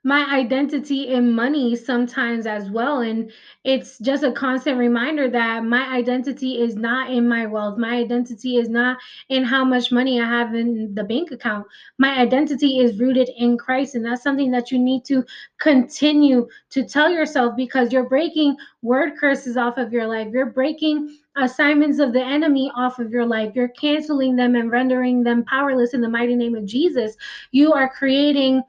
my 0.03 0.26
identity 0.34 1.09
in 1.09 1.34
money 1.34 1.76
sometimes 1.76 2.45
as 2.45 2.69
well. 2.69 3.01
And 3.01 3.31
it's 3.65 3.97
just 3.99 4.23
a 4.23 4.31
constant 4.31 4.77
reminder 4.77 5.30
that 5.30 5.65
my 5.65 5.85
identity 5.93 6.61
is 6.61 6.76
not 6.76 7.11
in 7.11 7.27
my 7.27 7.45
wealth. 7.45 7.77
My 7.77 7.95
identity 7.95 8.55
is 8.55 8.69
not 8.69 8.97
in 9.27 9.43
how 9.43 9.65
much 9.65 9.91
money 9.91 10.21
I 10.21 10.26
have 10.26 10.55
in 10.55 10.95
the 10.95 11.03
bank 11.03 11.31
account. 11.31 11.67
My 11.97 12.17
identity 12.17 12.80
is 12.80 12.97
rooted 12.97 13.30
in 13.38 13.57
Christ. 13.57 13.95
And 13.95 14.05
that's 14.05 14.23
something 14.23 14.51
that 14.51 14.71
you 14.71 14.80
need 14.80 15.03
to 15.05 15.26
continue 15.59 16.47
to 16.69 16.85
tell 16.85 17.09
yourself 17.09 17.57
because 17.57 17.91
you're 17.91 18.07
breaking 18.07 18.55
word 18.81 19.17
curses 19.19 19.57
off 19.57 19.77
of 19.77 19.91
your 19.91 20.07
life. 20.07 20.30
You're 20.31 20.45
breaking 20.45 21.17
assignments 21.35 21.99
of 21.99 22.13
the 22.13 22.23
enemy 22.23 22.71
off 22.73 22.99
of 22.99 23.11
your 23.11 23.26
life. 23.26 23.51
You're 23.53 23.69
canceling 23.69 24.38
them 24.38 24.55
and 24.55 24.71
rendering 24.71 25.23
them 25.23 25.43
powerless 25.43 25.93
in 25.93 25.99
the 25.99 26.09
mighty 26.09 26.35
name 26.35 26.55
of 26.55 26.65
Jesus. 26.65 27.15
You 27.51 27.73
are 27.73 27.89
creating 27.89 28.63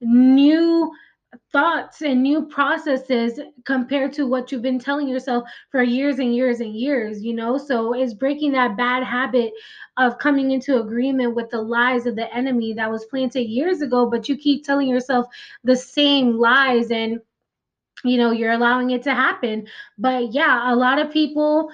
new 0.00 0.90
thoughts 1.52 2.02
and 2.02 2.22
new 2.22 2.46
processes 2.46 3.38
compared 3.64 4.12
to 4.14 4.26
what 4.26 4.50
you've 4.50 4.62
been 4.62 4.78
telling 4.78 5.08
yourself 5.08 5.44
for 5.70 5.82
years 5.82 6.18
and 6.18 6.34
years 6.34 6.60
and 6.60 6.74
years, 6.74 7.22
you 7.22 7.34
know? 7.34 7.58
So 7.58 7.92
it's 7.92 8.14
breaking 8.14 8.52
that 8.52 8.76
bad 8.76 9.04
habit 9.04 9.52
of 9.98 10.18
coming 10.18 10.52
into 10.52 10.80
agreement 10.80 11.34
with 11.34 11.50
the 11.50 11.60
lies 11.60 12.06
of 12.06 12.16
the 12.16 12.32
enemy 12.34 12.72
that 12.74 12.90
was 12.90 13.04
planted 13.06 13.42
years 13.42 13.82
ago, 13.82 14.08
but 14.08 14.28
you 14.28 14.36
keep 14.36 14.64
telling 14.64 14.88
yourself 14.88 15.26
the 15.64 15.76
same 15.76 16.38
lies 16.38 16.90
and 16.90 17.20
you 18.04 18.16
know 18.16 18.30
you're 18.30 18.52
allowing 18.52 18.90
it 18.90 19.02
to 19.02 19.12
happen 19.14 19.66
but 19.98 20.32
yeah 20.32 20.72
a 20.72 20.76
lot 20.76 21.00
of 21.00 21.10
people 21.12 21.68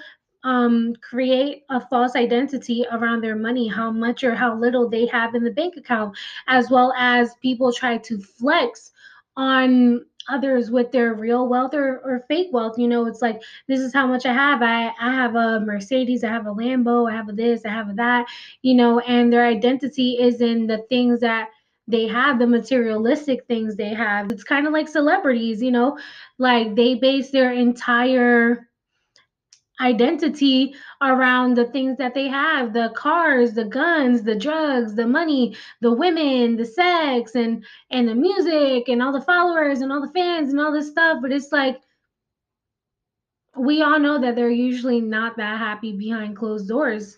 um, 0.45 0.93
create 1.01 1.63
a 1.71 1.81
false 1.89 2.15
identity 2.15 2.85
around 2.91 3.21
their 3.21 3.35
money 3.35 3.67
how 3.67 3.91
much 3.91 4.23
or 4.23 4.35
how 4.35 4.55
little 4.55 4.87
they 4.87 5.07
have 5.07 5.33
in 5.33 5.43
the 5.43 5.51
bank 5.51 5.75
account 5.75 6.15
as 6.47 6.69
well 6.69 6.93
as 6.97 7.35
people 7.41 7.73
try 7.73 7.97
to 7.97 8.19
flex 8.19 8.91
on 9.35 10.05
others 10.29 10.71
with 10.71 10.91
their 10.91 11.13
real 11.15 11.47
wealth 11.47 11.73
or, 11.73 11.99
or 11.99 12.23
fake 12.27 12.49
wealth. 12.51 12.77
You 12.77 12.87
know 12.87 13.05
it's 13.07 13.21
like 13.21 13.41
this 13.67 13.79
is 13.79 13.93
how 13.93 14.07
much 14.07 14.25
i 14.25 14.33
have. 14.33 14.61
I 14.61 14.87
i 14.99 15.11
have 15.11 15.35
a 15.35 15.59
mercedes 15.59 16.23
i 16.23 16.29
have 16.29 16.45
a 16.47 16.53
lambo 16.53 17.11
i 17.11 17.15
have 17.15 17.29
a 17.29 17.33
this 17.33 17.65
i 17.65 17.69
have 17.69 17.89
a 17.89 17.93
that 17.95 18.27
you 18.61 18.75
know 18.75 18.99
and 18.99 19.33
their 19.33 19.45
identity 19.45 20.17
is 20.19 20.41
in 20.41 20.67
the 20.67 20.79
things 20.89 21.19
that 21.21 21.49
they 21.87 22.07
have 22.07 22.39
the 22.39 22.47
materialistic 22.47 23.45
things 23.45 23.75
they 23.75 23.93
have. 23.93 24.31
It's 24.31 24.43
kind 24.43 24.65
of 24.65 24.73
like 24.73 24.87
celebrities 24.87 25.61
you 25.61 25.71
know 25.71 25.97
like 26.37 26.75
they 26.75 26.95
base 26.95 27.31
their 27.31 27.51
entire 27.51 28.67
identity 29.81 30.75
around 31.01 31.55
the 31.55 31.65
things 31.65 31.97
that 31.97 32.13
they 32.13 32.27
have 32.27 32.73
the 32.73 32.91
cars 32.95 33.53
the 33.53 33.65
guns 33.65 34.23
the 34.23 34.35
drugs 34.35 34.95
the 34.95 35.05
money 35.05 35.55
the 35.81 35.91
women 35.91 36.55
the 36.55 36.65
sex 36.65 37.35
and 37.35 37.65
and 37.91 38.07
the 38.07 38.15
music 38.15 38.87
and 38.87 39.01
all 39.01 39.11
the 39.11 39.21
followers 39.21 39.81
and 39.81 39.91
all 39.91 40.01
the 40.01 40.13
fans 40.13 40.51
and 40.51 40.59
all 40.59 40.71
this 40.71 40.89
stuff. 40.89 41.19
But 41.21 41.31
it's 41.31 41.51
like 41.51 41.81
we 43.57 43.81
all 43.81 43.99
know 43.99 44.19
that 44.19 44.35
they're 44.35 44.49
usually 44.49 45.01
not 45.01 45.37
that 45.37 45.57
happy 45.57 45.93
behind 45.93 46.35
closed 46.35 46.67
doors 46.67 47.17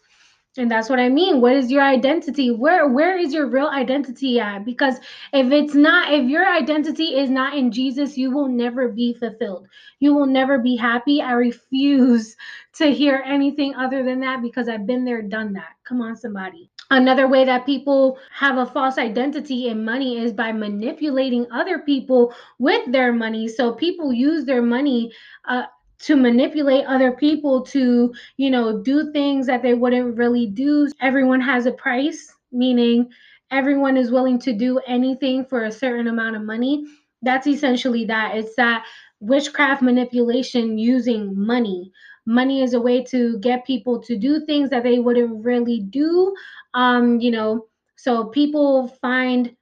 and 0.58 0.72
that's 0.72 0.90
what 0.90 1.00
i 1.00 1.10
mean. 1.10 1.42
What 1.42 1.54
is 1.56 1.72
your 1.72 1.84
identity? 1.84 2.52
Where 2.52 2.88
where 2.88 3.18
is 3.18 3.34
your 3.34 3.48
real 3.48 3.68
identity 3.68 4.40
at? 4.40 4.66
Because 4.66 4.98
if 5.34 5.52
it's 5.52 5.76
not 5.76 6.14
if 6.14 6.30
your 6.30 6.48
identity 6.48 7.18
is 7.20 7.30
not 7.30 7.56
in 7.56 7.72
jesus 7.72 8.18
you 8.18 8.32
will 8.32 8.48
never 8.48 8.88
be 8.90 9.14
fulfilled. 9.14 9.68
You 10.00 10.14
will 10.14 10.26
never 10.28 10.60
be 10.60 10.76
happy. 10.76 11.22
I 11.22 11.34
refuse 11.34 12.36
to 12.74 12.92
hear 12.94 13.24
anything 13.26 13.76
other 13.76 14.04
than 14.04 14.20
that 14.22 14.42
because 14.42 14.70
i've 14.70 14.88
been 14.88 15.06
there 15.06 15.22
done 15.22 15.54
that. 15.54 15.76
Come 15.84 16.02
on 16.02 16.16
somebody. 16.16 16.70
Another 16.90 17.28
way 17.28 17.44
that 17.44 17.66
people 17.66 18.18
have 18.32 18.58
a 18.58 18.66
false 18.66 18.98
identity 18.98 19.68
in 19.68 19.84
money 19.84 20.20
is 20.20 20.32
by 20.32 20.54
manipulating 20.54 21.46
other 21.52 21.80
people 21.80 22.34
with 22.60 22.90
their 22.94 23.12
money. 23.12 23.48
So 23.50 23.74
people 23.74 24.14
use 24.14 24.46
their 24.46 24.62
money 24.62 25.12
uh, 25.46 25.64
to 26.00 26.16
manipulate 26.16 26.86
other 26.86 27.12
people 27.12 27.62
to, 27.64 28.14
you 28.38 28.50
know, 28.52 28.82
do 28.82 29.12
things 29.12 29.48
that 29.48 29.62
they 29.62 29.74
wouldn't 29.74 30.18
really 30.18 30.48
do. 30.48 30.88
Everyone 31.02 31.42
has 31.42 31.66
a 31.66 31.72
price, 31.72 32.34
meaning 32.52 33.10
everyone 33.52 33.98
is 33.98 34.12
willing 34.12 34.40
to 34.40 34.54
do 34.54 34.80
anything 34.88 35.46
for 35.46 35.66
a 35.66 35.72
certain 35.72 36.08
amount 36.08 36.36
of 36.36 36.44
money. 36.44 36.86
That's 37.22 37.48
essentially 37.48 38.06
that. 38.06 38.36
It's 38.36 38.56
that 38.56 38.86
witchcraft 39.20 39.82
manipulation 39.82 40.78
using 40.78 41.34
money. 41.36 41.92
Money 42.26 42.62
is 42.62 42.74
a 42.74 42.82
way 42.82 43.04
to 43.06 43.40
get 43.40 43.66
people 43.66 44.00
to 44.04 44.18
do 44.18 44.46
things 44.46 44.70
that 44.70 44.84
they 44.84 45.00
wouldn't 45.00 45.44
really 45.44 45.80
do. 45.80 46.36
Um, 46.74 47.20
you 47.20 47.32
know, 47.32 47.66
so 47.96 48.26
people 48.26 48.90
find 49.02 49.56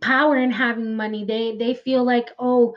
power 0.00 0.36
in 0.36 0.50
having 0.50 0.96
money. 0.96 1.24
They 1.24 1.56
they 1.56 1.74
feel 1.74 2.04
like, 2.04 2.30
oh, 2.38 2.74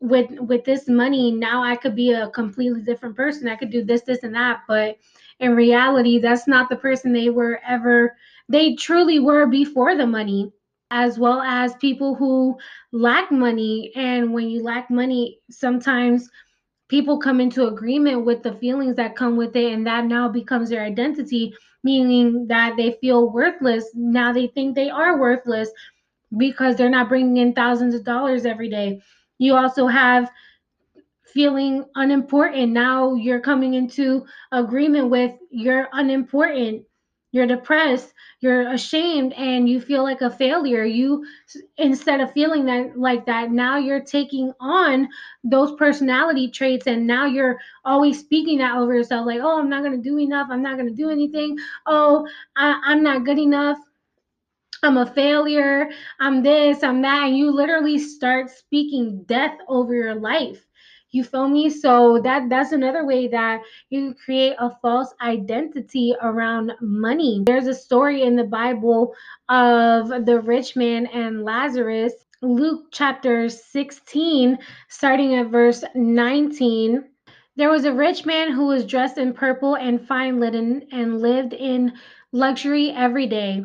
with 0.00 0.30
with 0.40 0.64
this 0.64 0.88
money 0.88 1.32
now 1.32 1.62
i 1.62 1.74
could 1.74 1.96
be 1.96 2.12
a 2.12 2.30
completely 2.30 2.82
different 2.82 3.16
person. 3.16 3.48
I 3.48 3.56
could 3.56 3.70
do 3.70 3.84
this 3.84 4.02
this 4.02 4.22
and 4.22 4.34
that. 4.34 4.60
But 4.68 4.98
in 5.40 5.54
reality 5.56 6.18
that's 6.18 6.46
not 6.46 6.68
the 6.68 6.76
person 6.76 7.12
they 7.12 7.30
were 7.30 7.60
ever 7.66 8.16
they 8.48 8.74
truly 8.74 9.18
were 9.20 9.46
before 9.46 9.96
the 9.96 10.06
money 10.06 10.52
as 10.90 11.18
well 11.18 11.40
as 11.40 11.74
people 11.76 12.14
who 12.14 12.56
lack 12.92 13.30
money. 13.30 13.92
And 13.96 14.32
when 14.32 14.48
you 14.48 14.62
lack 14.62 14.90
money 14.90 15.40
sometimes 15.50 16.28
people 16.88 17.18
come 17.18 17.40
into 17.40 17.66
agreement 17.66 18.24
with 18.24 18.42
the 18.42 18.54
feelings 18.54 18.96
that 18.96 19.16
come 19.16 19.36
with 19.36 19.54
it 19.56 19.72
and 19.72 19.86
that 19.86 20.06
now 20.06 20.28
becomes 20.28 20.70
their 20.70 20.82
identity 20.84 21.52
meaning 21.84 22.46
that 22.48 22.76
they 22.76 22.92
feel 23.00 23.30
worthless. 23.30 23.84
Now 23.94 24.32
they 24.32 24.48
think 24.48 24.74
they 24.74 24.90
are 24.90 25.18
worthless 25.18 25.70
because 26.36 26.76
they're 26.76 26.90
not 26.90 27.08
bringing 27.08 27.38
in 27.38 27.54
thousands 27.54 27.94
of 27.94 28.04
dollars 28.04 28.44
every 28.46 28.68
day 28.68 29.00
you 29.38 29.54
also 29.56 29.86
have 29.86 30.30
feeling 31.24 31.84
unimportant. 31.94 32.72
Now 32.72 33.14
you're 33.14 33.40
coming 33.40 33.74
into 33.74 34.26
agreement 34.52 35.10
with 35.10 35.32
you're 35.50 35.88
unimportant. 35.92 36.84
You're 37.30 37.46
depressed, 37.46 38.14
you're 38.40 38.70
ashamed 38.72 39.34
and 39.34 39.68
you 39.68 39.82
feel 39.82 40.02
like 40.02 40.22
a 40.22 40.30
failure. 40.30 40.84
You 40.84 41.26
instead 41.76 42.22
of 42.22 42.32
feeling 42.32 42.64
that 42.64 42.98
like 42.98 43.26
that, 43.26 43.50
now 43.50 43.76
you're 43.76 44.00
taking 44.02 44.54
on 44.60 45.08
those 45.44 45.72
personality 45.72 46.50
traits 46.50 46.86
and 46.86 47.06
now 47.06 47.26
you're 47.26 47.58
always 47.84 48.18
speaking 48.18 48.58
that 48.58 48.76
over 48.78 48.94
yourself 48.94 49.26
like, 49.26 49.40
"Oh, 49.42 49.58
I'm 49.58 49.68
not 49.68 49.82
going 49.84 50.02
to 50.02 50.08
do 50.08 50.18
enough. 50.18 50.48
I'm 50.50 50.62
not 50.62 50.78
going 50.78 50.88
to 50.88 50.94
do 50.94 51.10
anything. 51.10 51.58
Oh, 51.84 52.26
I, 52.56 52.80
I'm 52.86 53.02
not 53.02 53.26
good 53.26 53.38
enough." 53.38 53.78
I'm 54.82 54.96
a 54.96 55.06
failure, 55.06 55.88
I'm 56.20 56.42
this, 56.42 56.82
I'm 56.82 57.02
that, 57.02 57.28
and 57.28 57.36
you 57.36 57.50
literally 57.50 57.98
start 57.98 58.50
speaking 58.50 59.24
death 59.26 59.58
over 59.66 59.94
your 59.94 60.14
life. 60.14 60.64
You 61.10 61.24
feel 61.24 61.48
me? 61.48 61.70
So 61.70 62.20
that 62.22 62.48
that's 62.50 62.72
another 62.72 63.04
way 63.06 63.28
that 63.28 63.62
you 63.88 64.14
create 64.24 64.56
a 64.58 64.70
false 64.82 65.12
identity 65.22 66.14
around 66.20 66.72
money. 66.80 67.42
There's 67.46 67.66
a 67.66 67.74
story 67.74 68.22
in 68.22 68.36
the 68.36 68.44
Bible 68.44 69.14
of 69.48 70.08
the 70.26 70.40
rich 70.40 70.76
man 70.76 71.06
and 71.06 71.44
Lazarus. 71.44 72.12
Luke 72.42 72.88
chapter 72.92 73.48
16, 73.48 74.58
starting 74.88 75.34
at 75.34 75.48
verse 75.48 75.82
19. 75.94 77.04
There 77.56 77.70
was 77.70 77.84
a 77.84 77.92
rich 77.92 78.24
man 78.24 78.52
who 78.52 78.66
was 78.66 78.84
dressed 78.84 79.18
in 79.18 79.32
purple 79.32 79.76
and 79.76 80.06
fine 80.06 80.38
linen 80.38 80.86
and 80.92 81.20
lived 81.20 81.54
in 81.54 81.94
luxury 82.32 82.90
every 82.90 83.26
day. 83.26 83.64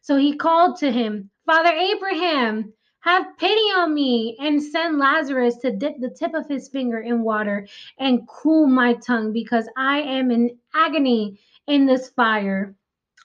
So 0.00 0.16
he 0.16 0.36
called 0.36 0.76
to 0.78 0.90
him, 0.90 1.30
Father 1.46 1.72
Abraham, 1.72 2.72
have 3.00 3.38
pity 3.38 3.70
on 3.76 3.94
me 3.94 4.36
and 4.40 4.62
send 4.62 4.98
Lazarus 4.98 5.56
to 5.58 5.72
dip 5.76 5.98
the 6.00 6.10
tip 6.10 6.34
of 6.34 6.48
his 6.48 6.68
finger 6.68 7.00
in 7.00 7.22
water 7.22 7.66
and 7.98 8.26
cool 8.28 8.66
my 8.66 8.94
tongue 8.94 9.32
because 9.32 9.68
I 9.76 10.00
am 10.00 10.30
in 10.30 10.58
agony 10.74 11.40
in 11.66 11.86
this 11.86 12.10
fire. 12.10 12.74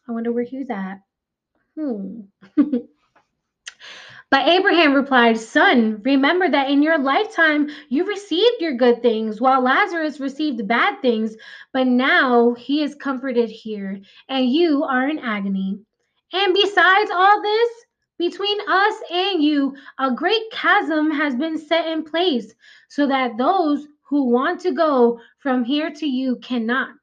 I 0.07 0.11
wonder 0.11 0.31
where 0.31 0.43
he 0.43 0.59
was 0.59 0.69
at. 0.69 1.01
Hmm. 1.77 2.21
But 4.31 4.47
Abraham 4.49 4.93
replied, 4.93 5.37
Son, 5.37 6.01
remember 6.03 6.49
that 6.49 6.69
in 6.69 6.81
your 6.81 6.97
lifetime 6.97 7.69
you 7.89 8.05
received 8.05 8.59
your 8.59 8.73
good 8.73 9.01
things, 9.01 9.39
while 9.39 9.61
Lazarus 9.61 10.19
received 10.19 10.67
bad 10.67 11.01
things, 11.01 11.37
but 11.71 11.85
now 11.87 12.53
he 12.55 12.81
is 12.81 12.95
comforted 12.95 13.49
here, 13.49 14.01
and 14.27 14.49
you 14.49 14.83
are 14.83 15.07
in 15.07 15.19
agony. 15.19 15.79
And 16.35 16.53
besides 16.53 17.09
all 17.11 17.41
this, 17.41 17.69
between 18.17 18.57
us 18.67 18.93
and 19.09 19.41
you, 19.41 19.73
a 19.99 20.11
great 20.11 20.51
chasm 20.51 21.09
has 21.11 21.33
been 21.33 21.57
set 21.57 21.87
in 21.87 22.03
place, 22.03 22.53
so 22.89 23.07
that 23.07 23.37
those 23.37 23.87
who 24.01 24.29
want 24.29 24.59
to 24.61 24.73
go 24.73 25.21
from 25.39 25.63
here 25.63 25.91
to 25.91 26.05
you 26.05 26.35
cannot, 26.37 26.97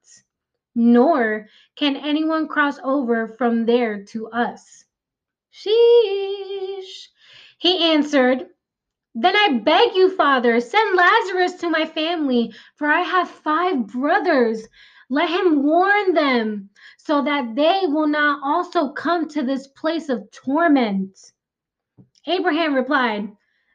nor 0.74 1.48
can 1.76 1.96
anyone 1.96 2.46
cross 2.46 2.78
over 2.84 3.26
from 3.26 3.64
there 3.64 4.04
to 4.04 4.28
us. 4.28 4.84
Sheesh. 5.50 7.08
He 7.56 7.92
answered, 7.92 8.48
Then 9.14 9.34
I 9.34 9.60
beg 9.64 9.94
you, 9.94 10.14
Father, 10.14 10.60
send 10.60 10.94
Lazarus 10.94 11.54
to 11.54 11.70
my 11.70 11.86
family, 11.86 12.54
for 12.76 12.86
I 12.86 13.00
have 13.00 13.30
five 13.30 13.86
brothers. 13.86 14.68
Let 15.08 15.30
him 15.30 15.62
warn 15.62 16.12
them, 16.12 16.70
so 17.04 17.22
that 17.22 17.54
they 17.56 17.82
will 17.86 18.06
not 18.06 18.40
also 18.44 18.90
come 18.92 19.28
to 19.28 19.42
this 19.42 19.66
place 19.66 20.08
of 20.08 20.30
torment. 20.30 21.18
Abraham 22.26 22.74
replied, 22.74 23.28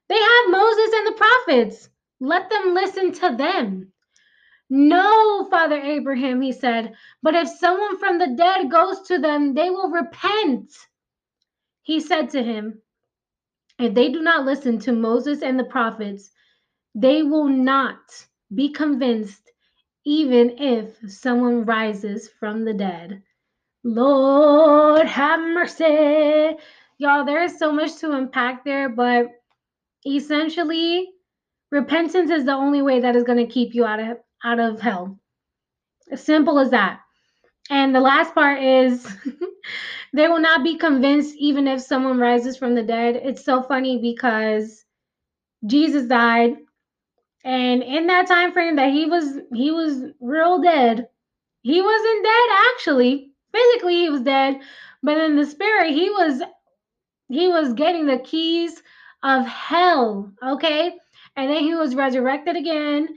They 0.08 0.20
have 0.20 0.50
Moses 0.52 0.94
and 0.94 1.08
the 1.08 1.18
prophets. 1.18 1.90
Let 2.22 2.50
them 2.50 2.74
listen 2.74 3.12
to 3.14 3.36
them. 3.36 3.92
No, 4.70 5.48
Father 5.50 5.80
Abraham, 5.80 6.42
he 6.42 6.52
said, 6.52 6.94
but 7.24 7.36
if 7.36 7.48
someone 7.48 7.98
from 8.00 8.18
the 8.18 8.36
dead 8.36 8.70
goes 8.70 9.02
to 9.04 9.18
them, 9.18 9.54
they 9.54 9.70
will 9.70 9.90
repent. 9.90 10.74
He 11.84 12.00
said 12.00 12.30
to 12.32 12.44
him, 12.44 12.82
if 13.80 13.94
they 13.94 14.10
do 14.10 14.22
not 14.22 14.46
listen 14.46 14.80
to 14.80 14.92
Moses 14.92 15.42
and 15.42 15.58
the 15.58 15.64
prophets, 15.66 16.32
they 16.96 17.24
will 17.24 17.48
not 17.48 18.00
be 18.54 18.70
convinced, 18.70 19.52
even 20.08 20.58
if 20.58 20.96
someone 21.12 21.66
rises 21.66 22.30
from 22.40 22.64
the 22.64 22.74
dead. 22.74 23.22
Lord, 23.84 25.06
have 25.06 25.42
mercy. 25.42 26.56
Y'all, 26.98 27.26
there 27.26 27.44
is 27.44 27.60
so 27.60 27.74
much 27.74 27.98
to 27.98 28.14
unpack 28.14 28.64
there, 28.64 28.88
but 28.88 29.28
essentially, 30.06 31.10
repentance 31.72 32.32
is 32.32 32.46
the 32.46 32.54
only 32.54 32.82
way 32.82 33.02
that 33.02 33.18
is 33.18 33.26
going 33.26 33.46
to 33.46 33.54
keep 33.54 33.76
you 33.76 33.84
out 33.84 34.00
of 34.00 34.18
out 34.46 34.62
of 34.62 34.80
hell. 34.80 35.20
As 36.10 36.24
simple 36.24 36.58
as 36.58 36.70
that. 36.70 37.02
And 37.70 37.94
the 37.94 38.00
last 38.00 38.34
part 38.34 38.64
is 38.64 39.06
they 40.14 40.30
will 40.30 40.40
not 40.40 40.64
be 40.64 40.78
convinced 40.78 41.36
even 41.38 41.68
if 41.68 41.82
someone 41.82 42.18
rises 42.18 42.56
from 42.56 42.76
the 42.76 42.84
dead. 42.84 43.18
It's 43.18 43.44
so 43.44 43.62
funny 43.62 44.00
because 44.00 44.86
Jesus 45.66 46.08
died 46.08 46.56
and 47.46 47.84
in 47.84 48.08
that 48.08 48.28
time 48.28 48.52
frame 48.54 48.76
that 48.78 48.92
he 48.92 49.06
was 49.06 49.40
he 49.54 49.72
was 49.72 50.04
real 50.20 50.62
dead. 50.62 51.08
He 51.62 51.82
wasn't 51.82 52.24
dead 52.24 52.50
actually. 52.74 53.32
Physically 53.54 53.96
he 53.96 54.10
was 54.10 54.22
dead, 54.22 54.60
but 55.04 55.18
in 55.18 55.36
the 55.36 55.46
spirit 55.46 55.94
he 55.94 56.10
was 56.10 56.42
he 57.30 57.48
was 57.48 57.74
getting 57.74 58.06
the 58.06 58.20
keys 58.20 58.82
of 59.24 59.46
hell, 59.48 60.32
okay? 60.44 60.94
And 61.36 61.50
then 61.52 61.64
he 61.64 61.76
was 61.76 61.96
resurrected 61.96 62.56
again 62.56 63.10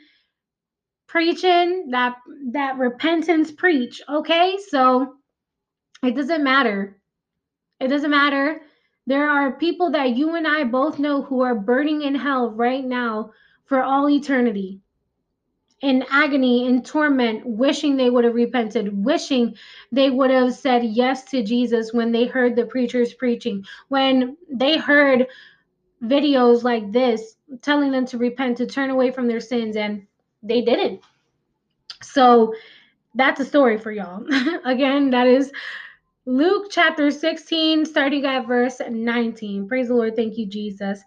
preaching 1.09 1.88
that 1.90 2.16
that 2.52 2.78
repentance 2.78 3.51
preach 3.51 4.01
okay 4.09 4.56
so 4.68 5.14
it 6.05 6.14
doesn't 6.14 6.44
matter 6.44 7.01
it 7.80 7.88
doesn't 7.88 8.12
matter 8.12 8.60
there 9.09 9.28
are 9.28 9.59
people 9.59 9.90
that 9.90 10.16
you 10.16 10.36
and 10.36 10.47
i 10.47 10.62
both 10.62 11.01
know 11.01 11.20
who 11.22 11.40
are 11.40 11.56
burning 11.56 12.02
in 12.02 12.14
hell 12.14 12.51
right 12.52 12.84
now 12.84 13.28
for 13.70 13.82
all 13.82 14.10
eternity 14.10 14.80
in 15.80 16.05
agony 16.10 16.66
in 16.66 16.82
torment 16.82 17.47
wishing 17.47 17.97
they 17.97 18.10
would 18.10 18.24
have 18.24 18.34
repented 18.34 19.05
wishing 19.05 19.55
they 19.92 20.10
would 20.10 20.30
have 20.30 20.52
said 20.52 20.84
yes 20.84 21.24
to 21.24 21.42
jesus 21.42 21.94
when 21.94 22.12
they 22.12 22.26
heard 22.26 22.55
the 22.55 22.66
preachers 22.66 23.14
preaching 23.14 23.64
when 23.88 24.36
they 24.52 24.76
heard 24.76 25.26
videos 26.02 26.64
like 26.64 26.92
this 26.92 27.36
telling 27.62 27.90
them 27.90 28.05
to 28.05 28.18
repent 28.18 28.59
to 28.59 28.66
turn 28.66 28.90
away 28.90 29.10
from 29.10 29.26
their 29.26 29.40
sins 29.40 29.76
and 29.76 30.06
they 30.42 30.60
didn't 30.60 31.01
so 32.02 32.52
that's 33.14 33.40
a 33.40 33.44
story 33.44 33.78
for 33.78 33.92
y'all. 33.92 34.24
Again, 34.64 35.10
that 35.10 35.26
is 35.26 35.52
Luke 36.26 36.68
chapter 36.70 37.10
16, 37.10 37.84
starting 37.84 38.24
at 38.24 38.47
verse 38.47 38.80
19. 38.88 39.68
Praise 39.68 39.88
the 39.88 39.94
Lord. 39.94 40.16
Thank 40.16 40.38
you, 40.38 40.47
Jesus. 40.47 41.02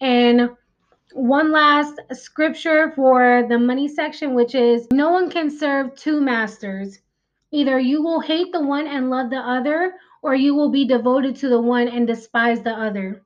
And 0.00 0.50
one 1.16 1.50
last 1.50 1.98
scripture 2.12 2.92
for 2.94 3.46
the 3.48 3.58
money 3.58 3.88
section, 3.88 4.34
which 4.34 4.54
is 4.54 4.86
no 4.92 5.10
one 5.10 5.30
can 5.30 5.48
serve 5.48 5.96
two 5.96 6.20
masters. 6.20 6.98
Either 7.52 7.78
you 7.78 8.02
will 8.02 8.20
hate 8.20 8.52
the 8.52 8.60
one 8.60 8.86
and 8.86 9.08
love 9.08 9.30
the 9.30 9.38
other, 9.38 9.94
or 10.22 10.34
you 10.34 10.54
will 10.54 10.70
be 10.70 10.86
devoted 10.86 11.34
to 11.34 11.48
the 11.48 11.60
one 11.60 11.88
and 11.88 12.06
despise 12.06 12.60
the 12.60 12.70
other. 12.70 13.22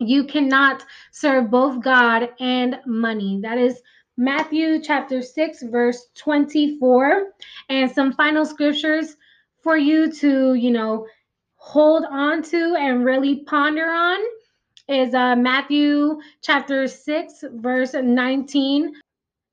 You 0.00 0.24
cannot 0.24 0.84
serve 1.12 1.48
both 1.48 1.80
God 1.80 2.30
and 2.40 2.80
money. 2.86 3.38
That 3.40 3.56
is 3.56 3.80
Matthew 4.16 4.82
chapter 4.82 5.22
6, 5.22 5.62
verse 5.70 6.06
24, 6.16 7.28
and 7.68 7.88
some 7.88 8.12
final 8.14 8.44
scriptures 8.44 9.16
for 9.62 9.76
you 9.76 10.10
to, 10.10 10.54
you 10.54 10.72
know, 10.72 11.06
hold 11.54 12.04
on 12.10 12.42
to 12.42 12.74
and 12.76 13.04
really 13.04 13.44
ponder 13.44 13.86
on 13.86 14.18
is 14.88 15.14
uh, 15.14 15.36
Matthew 15.36 16.20
chapter 16.42 16.86
6, 16.88 17.44
verse 17.52 17.94
19. 17.94 18.94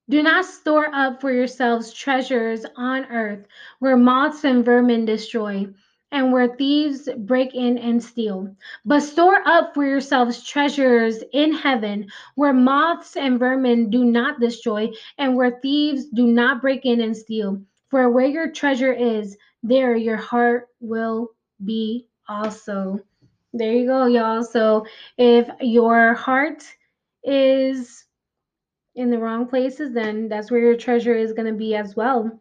Do 0.10 0.24
not 0.24 0.46
store 0.46 0.90
up 0.94 1.22
for 1.22 1.32
yourselves 1.32 1.94
treasures 1.94 2.66
on 2.76 3.06
earth 3.06 3.46
where 3.80 3.96
moths 3.98 4.44
and 4.44 4.66
vermin 4.66 5.06
destroy 5.06 5.68
and 6.12 6.34
where 6.34 6.56
thieves 6.56 7.08
break 7.18 7.54
in 7.54 7.78
and 7.78 8.04
steal. 8.04 8.56
But 8.86 9.02
store 9.02 9.48
up 9.48 9.76
for 9.76 9.86
yourselves 9.86 10.44
treasures 10.44 11.24
in 11.34 11.54
heaven, 11.54 12.08
where 12.36 12.54
moths 12.54 13.16
and 13.16 13.38
vermin 13.38 13.92
do 13.92 14.04
not 14.04 14.40
destroy, 14.40 14.90
and 15.20 15.36
where 15.36 15.60
thieves 15.62 16.06
do 16.08 16.26
not 16.26 16.62
break 16.62 16.86
in 16.86 17.02
and 17.02 17.16
steal. 17.16 17.62
For 17.90 18.10
where 18.10 18.26
your 18.26 18.52
treasure 18.52 18.94
is, 18.94 19.38
there 19.62 19.96
your 19.96 20.18
heart 20.18 20.70
will 20.80 21.30
be 21.64 22.08
also. 22.28 23.00
There 23.54 23.74
you 23.74 23.88
go, 23.88 24.06
y'all. 24.06 24.44
So 24.44 24.86
if 25.18 25.50
your 25.60 26.14
heart 26.14 26.64
is 27.24 28.06
in 28.96 29.10
the 29.10 29.18
wrong 29.18 29.48
places, 29.48 29.94
then 29.94 30.30
that's 30.30 30.52
where 30.52 30.60
your 30.60 30.78
treasure 30.78 31.16
is 31.16 31.34
going 31.34 31.52
to 31.52 31.58
be 31.58 31.76
as 31.76 31.96
well. 31.96 32.40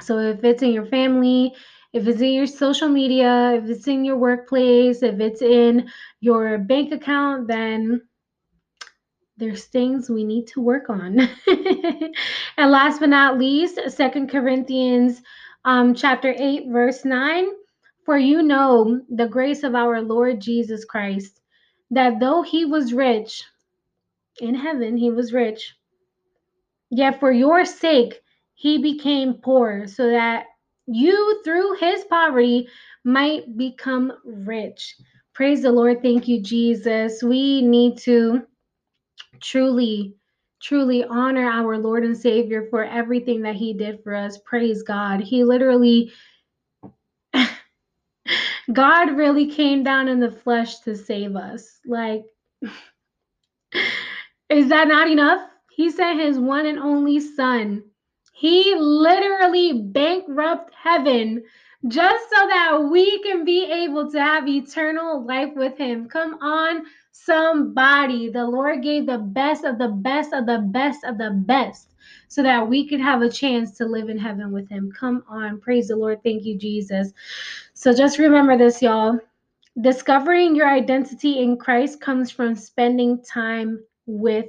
So 0.00 0.18
if 0.18 0.44
it's 0.44 0.62
in 0.62 0.72
your 0.72 0.86
family, 0.86 1.54
if 1.92 2.06
it's 2.06 2.20
in 2.20 2.32
your 2.32 2.46
social 2.46 2.88
media, 2.88 3.54
if 3.54 3.70
it's 3.70 3.88
in 3.88 4.04
your 4.04 4.16
workplace, 4.16 5.02
if 5.02 5.18
it's 5.20 5.40
in 5.40 5.88
your 6.20 6.58
bank 6.58 6.92
account, 6.92 7.48
then 7.48 8.02
there's 9.38 9.64
things 9.64 10.10
we 10.10 10.24
need 10.24 10.46
to 10.48 10.60
work 10.60 10.90
on. 10.90 11.18
and 12.56 12.70
last 12.70 13.00
but 13.00 13.08
not 13.08 13.38
least, 13.38 13.78
Second 13.88 14.28
Corinthians 14.28 15.22
um, 15.64 15.94
chapter 15.94 16.34
8, 16.36 16.68
verse 16.68 17.04
9. 17.04 17.48
For 18.08 18.16
you 18.16 18.40
know 18.40 19.02
the 19.10 19.28
grace 19.28 19.64
of 19.64 19.74
our 19.74 20.00
Lord 20.00 20.40
Jesus 20.40 20.82
Christ, 20.82 21.42
that 21.90 22.18
though 22.20 22.40
he 22.40 22.64
was 22.64 22.94
rich, 22.94 23.44
in 24.40 24.54
heaven 24.54 24.96
he 24.96 25.10
was 25.10 25.34
rich, 25.34 25.76
yet 26.88 27.20
for 27.20 27.30
your 27.30 27.66
sake 27.66 28.22
he 28.54 28.78
became 28.78 29.34
poor, 29.34 29.86
so 29.86 30.08
that 30.10 30.46
you 30.86 31.42
through 31.44 31.74
his 31.74 32.06
poverty 32.06 32.66
might 33.04 33.58
become 33.58 34.10
rich. 34.24 34.96
Praise 35.34 35.60
the 35.60 35.70
Lord. 35.70 36.00
Thank 36.00 36.26
you, 36.26 36.40
Jesus. 36.40 37.22
We 37.22 37.60
need 37.60 37.98
to 37.98 38.40
truly, 39.42 40.14
truly 40.62 41.04
honor 41.04 41.46
our 41.46 41.76
Lord 41.76 42.04
and 42.04 42.16
Savior 42.16 42.68
for 42.70 42.84
everything 42.84 43.42
that 43.42 43.56
he 43.56 43.74
did 43.74 44.02
for 44.02 44.14
us. 44.14 44.38
Praise 44.46 44.82
God. 44.82 45.20
He 45.20 45.44
literally, 45.44 46.10
God 48.72 49.16
really 49.16 49.46
came 49.46 49.82
down 49.82 50.08
in 50.08 50.20
the 50.20 50.30
flesh 50.30 50.80
to 50.80 50.96
save 50.96 51.36
us. 51.36 51.78
Like, 51.86 52.24
is 54.50 54.68
that 54.68 54.88
not 54.88 55.10
enough? 55.10 55.48
He 55.70 55.90
sent 55.90 56.20
his 56.20 56.38
one 56.38 56.66
and 56.66 56.78
only 56.78 57.20
son. 57.20 57.84
He 58.32 58.74
literally 58.76 59.82
bankrupt 59.82 60.72
heaven 60.74 61.44
just 61.88 62.24
so 62.30 62.46
that 62.48 62.88
we 62.90 63.22
can 63.22 63.44
be 63.44 63.64
able 63.70 64.10
to 64.10 64.20
have 64.20 64.48
eternal 64.48 65.24
life 65.24 65.52
with 65.54 65.78
him. 65.78 66.08
Come 66.08 66.34
on, 66.42 66.84
somebody. 67.12 68.28
The 68.30 68.44
Lord 68.44 68.82
gave 68.82 69.06
the 69.06 69.18
best 69.18 69.64
of 69.64 69.78
the 69.78 69.88
best 69.88 70.32
of 70.32 70.46
the 70.46 70.58
best 70.58 71.04
of 71.04 71.18
the 71.18 71.30
best 71.30 71.94
so 72.28 72.42
that 72.42 72.68
we 72.68 72.88
could 72.88 73.00
have 73.00 73.22
a 73.22 73.30
chance 73.30 73.76
to 73.78 73.86
live 73.86 74.08
in 74.08 74.18
heaven 74.18 74.52
with 74.52 74.68
him. 74.68 74.92
Come 74.98 75.24
on. 75.28 75.60
Praise 75.60 75.88
the 75.88 75.96
Lord. 75.96 76.22
Thank 76.22 76.44
you, 76.44 76.58
Jesus. 76.58 77.12
So 77.78 77.94
just 77.94 78.18
remember 78.18 78.58
this, 78.58 78.82
y'all. 78.82 79.20
Discovering 79.80 80.56
your 80.56 80.68
identity 80.68 81.38
in 81.38 81.56
Christ 81.56 82.00
comes 82.00 82.28
from 82.28 82.56
spending 82.56 83.22
time 83.22 83.84
with 84.04 84.48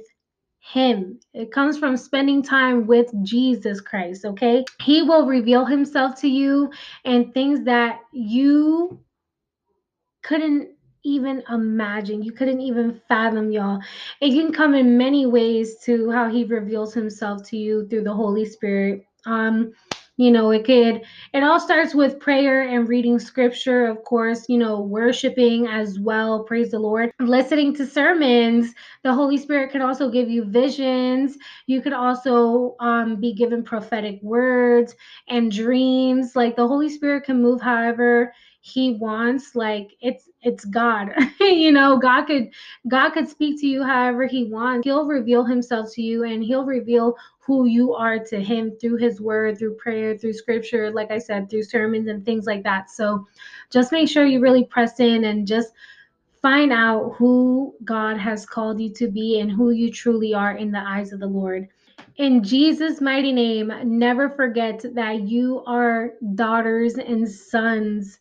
him. 0.58 1.20
It 1.32 1.52
comes 1.52 1.78
from 1.78 1.96
spending 1.96 2.42
time 2.42 2.88
with 2.88 3.08
Jesus 3.22 3.80
Christ, 3.80 4.24
okay? 4.24 4.64
He 4.82 5.04
will 5.04 5.26
reveal 5.26 5.64
himself 5.64 6.20
to 6.22 6.28
you 6.28 6.72
and 7.04 7.32
things 7.32 7.64
that 7.66 8.00
you 8.12 8.98
couldn't 10.24 10.70
even 11.04 11.44
imagine. 11.48 12.24
You 12.24 12.32
couldn't 12.32 12.60
even 12.60 13.00
fathom, 13.06 13.52
y'all. 13.52 13.80
It 14.20 14.30
can 14.30 14.52
come 14.52 14.74
in 14.74 14.98
many 14.98 15.26
ways 15.26 15.76
to 15.84 16.10
how 16.10 16.28
he 16.28 16.42
reveals 16.42 16.92
himself 16.92 17.44
to 17.50 17.56
you 17.56 17.86
through 17.86 18.02
the 18.02 18.12
Holy 18.12 18.44
Spirit. 18.44 19.04
Um 19.24 19.72
you 20.20 20.30
know 20.30 20.50
it 20.50 20.64
could 20.64 21.00
it 21.32 21.42
all 21.42 21.58
starts 21.58 21.94
with 21.94 22.20
prayer 22.20 22.68
and 22.68 22.88
reading 22.90 23.18
scripture 23.18 23.86
of 23.86 24.04
course 24.04 24.46
you 24.50 24.58
know 24.58 24.80
worshiping 24.80 25.66
as 25.66 25.98
well 25.98 26.44
praise 26.44 26.70
the 26.72 26.78
lord. 26.78 27.10
Listening 27.18 27.74
to 27.76 27.86
sermons 27.86 28.74
the 29.02 29.14
holy 29.14 29.38
spirit 29.38 29.70
can 29.70 29.80
also 29.80 30.10
give 30.10 30.28
you 30.28 30.44
visions. 30.44 31.38
You 31.66 31.80
could 31.80 31.94
also 31.94 32.76
um, 32.80 33.16
be 33.18 33.32
given 33.32 33.62
prophetic 33.64 34.18
words 34.22 34.94
and 35.28 35.50
dreams. 35.50 36.36
Like 36.36 36.54
the 36.54 36.68
holy 36.68 36.90
spirit 36.90 37.24
can 37.24 37.40
move 37.40 37.62
however 37.62 38.34
he 38.62 38.92
wants 38.92 39.54
like 39.54 39.96
it's 40.02 40.28
it's 40.42 40.66
god 40.66 41.14
you 41.40 41.72
know 41.72 41.98
god 41.98 42.24
could 42.24 42.50
god 42.88 43.10
could 43.10 43.26
speak 43.26 43.58
to 43.58 43.66
you 43.66 43.82
however 43.82 44.26
he 44.26 44.44
wants. 44.44 44.84
He'll 44.84 45.06
reveal 45.06 45.44
himself 45.44 45.90
to 45.94 46.02
you 46.02 46.24
and 46.24 46.44
he'll 46.44 46.66
reveal 46.66 47.16
who 47.38 47.64
you 47.64 47.94
are 47.94 48.18
to 48.18 48.38
him 48.38 48.72
through 48.78 48.96
his 48.96 49.18
word 49.20 49.58
through 49.58 49.76
prayer 49.76 50.16
through 50.16 50.34
scripture 50.34 50.90
like 50.90 51.10
i 51.10 51.18
said 51.18 51.48
through 51.48 51.62
sermons 51.62 52.08
and 52.08 52.24
things 52.24 52.46
like 52.46 52.62
that. 52.64 52.90
So 52.90 53.26
just 53.70 53.92
make 53.92 54.08
sure 54.08 54.26
you 54.26 54.40
really 54.40 54.64
press 54.64 55.00
in 55.00 55.24
and 55.24 55.46
just 55.46 55.72
find 56.42 56.70
out 56.70 57.14
who 57.16 57.74
god 57.84 58.18
has 58.18 58.44
called 58.44 58.78
you 58.78 58.92
to 58.92 59.08
be 59.08 59.40
and 59.40 59.50
who 59.50 59.70
you 59.70 59.90
truly 59.90 60.34
are 60.34 60.52
in 60.52 60.70
the 60.70 60.86
eyes 60.86 61.12
of 61.12 61.20
the 61.20 61.26
lord. 61.26 61.66
In 62.16 62.42
Jesus' 62.42 63.00
mighty 63.00 63.32
name, 63.32 63.72
never 63.84 64.28
forget 64.28 64.84
that 64.94 65.22
you 65.22 65.62
are 65.66 66.12
daughters 66.34 66.94
and 66.96 67.26
sons 67.26 68.18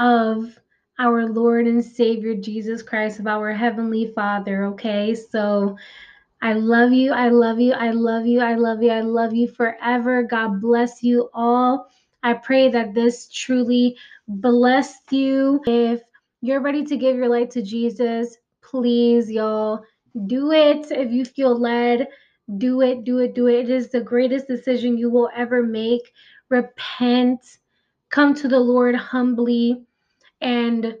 of 0.00 0.58
our 0.98 1.26
Lord 1.26 1.66
and 1.66 1.84
Savior 1.84 2.34
Jesus 2.34 2.82
Christ, 2.82 3.20
of 3.20 3.26
our 3.28 3.52
Heavenly 3.52 4.12
Father. 4.14 4.64
Okay, 4.66 5.14
so 5.14 5.76
I 6.42 6.54
love 6.54 6.92
you. 6.92 7.12
I 7.12 7.28
love 7.28 7.60
you. 7.60 7.74
I 7.74 7.90
love 7.90 8.26
you. 8.26 8.40
I 8.40 8.54
love 8.54 8.82
you. 8.82 8.90
I 8.90 9.02
love 9.02 9.34
you 9.34 9.48
forever. 9.48 10.22
God 10.22 10.60
bless 10.60 11.02
you 11.02 11.28
all. 11.34 11.88
I 12.22 12.34
pray 12.34 12.70
that 12.70 12.94
this 12.94 13.28
truly 13.28 13.96
blessed 14.28 15.12
you. 15.12 15.62
If 15.66 16.00
you're 16.40 16.62
ready 16.62 16.84
to 16.84 16.96
give 16.96 17.16
your 17.16 17.28
life 17.28 17.50
to 17.50 17.62
Jesus, 17.62 18.36
please, 18.62 19.30
y'all, 19.30 19.82
do 20.26 20.52
it. 20.52 20.90
If 20.90 21.12
you 21.12 21.24
feel 21.26 21.58
led, 21.58 22.08
do 22.58 22.80
it, 22.80 23.04
do 23.04 23.18
it, 23.18 23.34
do 23.34 23.48
it. 23.48 23.68
It 23.68 23.70
is 23.70 23.90
the 23.90 24.00
greatest 24.00 24.48
decision 24.48 24.98
you 24.98 25.10
will 25.10 25.30
ever 25.36 25.62
make. 25.62 26.12
Repent, 26.48 27.40
come 28.10 28.34
to 28.34 28.48
the 28.48 28.58
Lord 28.60 28.94
humbly, 28.94 29.84
and 30.40 30.96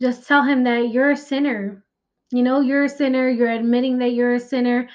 just 0.00 0.26
tell 0.26 0.42
Him 0.42 0.64
that 0.64 0.90
you're 0.90 1.12
a 1.12 1.16
sinner. 1.16 1.84
You 2.32 2.42
know, 2.42 2.60
you're 2.60 2.84
a 2.84 2.88
sinner. 2.88 3.28
You're 3.28 3.50
admitting 3.50 3.98
that 3.98 4.12
you're 4.12 4.34
a 4.34 4.40
sinner 4.40 4.88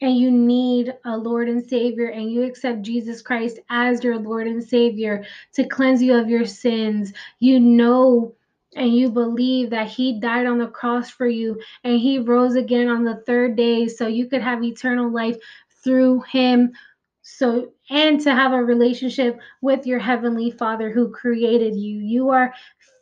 and 0.00 0.16
you 0.16 0.30
need 0.30 0.94
a 1.04 1.16
Lord 1.16 1.48
and 1.48 1.64
Savior, 1.64 2.06
and 2.06 2.30
you 2.30 2.44
accept 2.44 2.82
Jesus 2.82 3.20
Christ 3.20 3.58
as 3.68 4.04
your 4.04 4.16
Lord 4.16 4.46
and 4.46 4.62
Savior 4.62 5.24
to 5.54 5.66
cleanse 5.66 6.00
you 6.00 6.14
of 6.14 6.28
your 6.28 6.46
sins, 6.46 7.12
you 7.40 7.58
know 7.58 8.36
and 8.76 8.94
you 8.94 9.10
believe 9.10 9.70
that 9.70 9.88
He 9.88 10.20
died 10.20 10.46
on 10.46 10.58
the 10.58 10.68
cross 10.68 11.10
for 11.10 11.26
you 11.26 11.60
and 11.84 11.98
He 11.98 12.18
rose 12.18 12.54
again 12.54 12.88
on 12.88 13.04
the 13.04 13.22
third 13.26 13.56
day 13.56 13.88
so 13.88 14.06
you 14.06 14.26
could 14.26 14.42
have 14.42 14.62
eternal 14.62 15.10
life 15.10 15.36
through 15.82 16.20
Him. 16.22 16.72
So, 17.22 17.72
and 17.90 18.20
to 18.20 18.34
have 18.34 18.52
a 18.52 18.64
relationship 18.64 19.38
with 19.62 19.86
your 19.86 19.98
Heavenly 19.98 20.50
Father 20.50 20.90
who 20.90 21.10
created 21.10 21.74
you. 21.74 22.00
You 22.00 22.30
are 22.30 22.54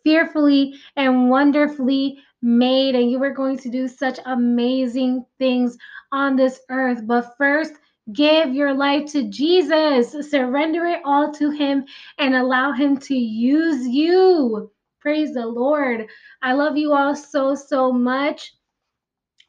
fearfully 0.04 0.74
and 0.96 1.28
wonderfully 1.30 2.18
made, 2.42 2.94
and 2.94 3.10
you 3.10 3.22
are 3.22 3.34
going 3.34 3.58
to 3.58 3.68
do 3.68 3.88
such 3.88 4.18
amazing 4.26 5.24
things 5.38 5.76
on 6.12 6.36
this 6.36 6.60
earth. 6.70 7.06
But 7.06 7.34
first, 7.36 7.74
give 8.12 8.54
your 8.54 8.72
life 8.72 9.10
to 9.12 9.28
Jesus, 9.28 10.30
surrender 10.30 10.86
it 10.86 11.00
all 11.04 11.32
to 11.34 11.50
Him, 11.50 11.84
and 12.18 12.34
allow 12.34 12.72
Him 12.72 12.96
to 12.98 13.14
use 13.14 13.86
you. 13.86 14.70
Praise 15.00 15.34
the 15.34 15.46
Lord. 15.46 16.06
I 16.42 16.52
love 16.52 16.76
you 16.76 16.92
all 16.92 17.14
so, 17.14 17.54
so 17.54 17.92
much. 17.92 18.55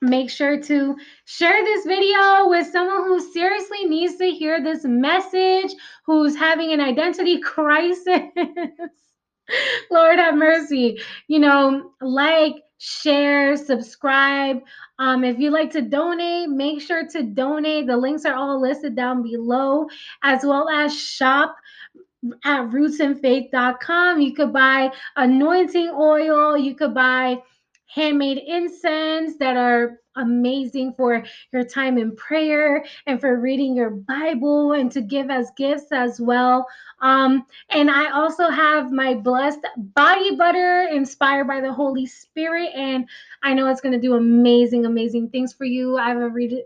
Make 0.02 0.30
sure 0.30 0.62
to 0.62 0.96
share 1.26 1.64
this 1.64 1.86
video 1.86 2.48
with 2.50 2.68
someone 2.68 3.06
who 3.06 3.20
seriously 3.32 3.86
needs 3.86 4.18
to 4.18 4.30
hear 4.30 4.64
this 4.64 4.84
message, 4.84 5.74
who's 6.06 6.36
having 6.36 6.72
an 6.72 6.82
identity 6.82 7.40
crisis. 7.42 8.22
Lord 9.90 10.20
have 10.20 10.36
mercy. 10.36 11.00
You 11.28 11.40
know, 11.40 11.92
like, 12.02 12.56
share, 12.78 13.58
subscribe. 13.58 14.60
Um, 15.00 15.24
if 15.24 15.40
you'd 15.40 15.54
like 15.54 15.72
to 15.72 15.82
donate, 15.82 16.50
make 16.50 16.82
sure 16.82 17.08
to 17.08 17.24
donate. 17.24 17.88
The 17.88 17.98
links 17.98 18.26
are 18.26 18.36
all 18.36 18.62
listed 18.62 18.96
down 18.96 19.24
below, 19.24 19.88
as 20.24 20.44
well 20.44 20.70
as 20.70 20.96
shop 20.96 21.56
at 22.44 22.70
rootsinfaith.com. 22.70 24.22
You 24.22 24.34
could 24.34 24.54
buy 24.54 24.92
anointing 25.16 25.90
oil, 25.90 26.58
you 26.58 26.76
could 26.76 26.94
buy 26.94 27.42
handmade 27.88 28.38
incense 28.46 29.38
that 29.38 29.58
are 29.58 30.00
amazing 30.16 30.94
for 30.94 31.24
your 31.54 31.64
time 31.64 31.98
in 31.98 32.16
prayer 32.16 32.84
and 33.06 33.20
for 33.22 33.40
reading 33.40 33.76
your 33.76 33.92
Bible 33.92 34.74
and 34.74 34.92
to 34.92 35.02
give 35.02 35.30
as 35.30 35.52
gifts 35.58 35.92
as 35.92 36.20
well. 36.20 36.66
Um, 37.02 37.46
and 37.70 37.90
I 37.90 38.12
also 38.12 38.50
have 38.50 38.92
my 38.92 39.14
blessed 39.14 39.66
body 39.78 40.36
butter 40.36 40.88
inspired 40.92 41.48
by 41.48 41.62
the 41.62 41.72
Holy 41.72 42.06
Spirit, 42.06 42.72
and 42.76 43.08
I 43.44 43.54
know 43.54 43.68
it's 43.68 43.82
going 43.82 43.94
to 43.94 44.02
do 44.02 44.16
amazing, 44.16 44.86
amazing 44.86 45.30
things 45.30 45.54
for 45.54 45.66
you. 45.66 45.98
I've 45.98 46.18
already, 46.18 46.64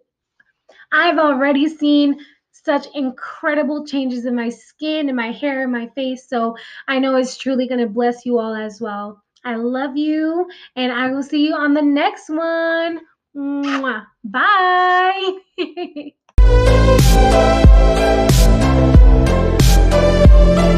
I've 0.91 1.19
already 1.19 1.68
seen 1.68 2.19
such 2.52 2.88
incredible 2.93 3.85
changes 3.85 4.26
in 4.26 4.35
my 4.35 4.49
skin, 4.49 5.10
in 5.10 5.15
my 5.15 5.31
hair, 5.31 5.64
in 5.64 5.72
my 5.72 5.88
face. 5.88 6.27
So 6.30 6.56
I 6.88 6.99
know 6.99 7.15
it's 7.15 7.38
truly 7.38 7.68
going 7.68 7.81
to 7.81 7.88
bless 7.88 8.26
you 8.26 8.39
all 8.39 8.53
as 8.53 8.80
well. 8.80 9.22
I 9.43 9.55
love 9.55 9.97
you, 9.97 10.47
and 10.76 10.91
I 10.91 11.11
will 11.11 11.23
see 11.23 11.47
you 11.47 11.55
on 11.55 11.73
the 11.73 11.81
next 11.81 12.30
one. 12.30 12.99
Mwah. 13.35 14.05
Bye. 14.23 15.38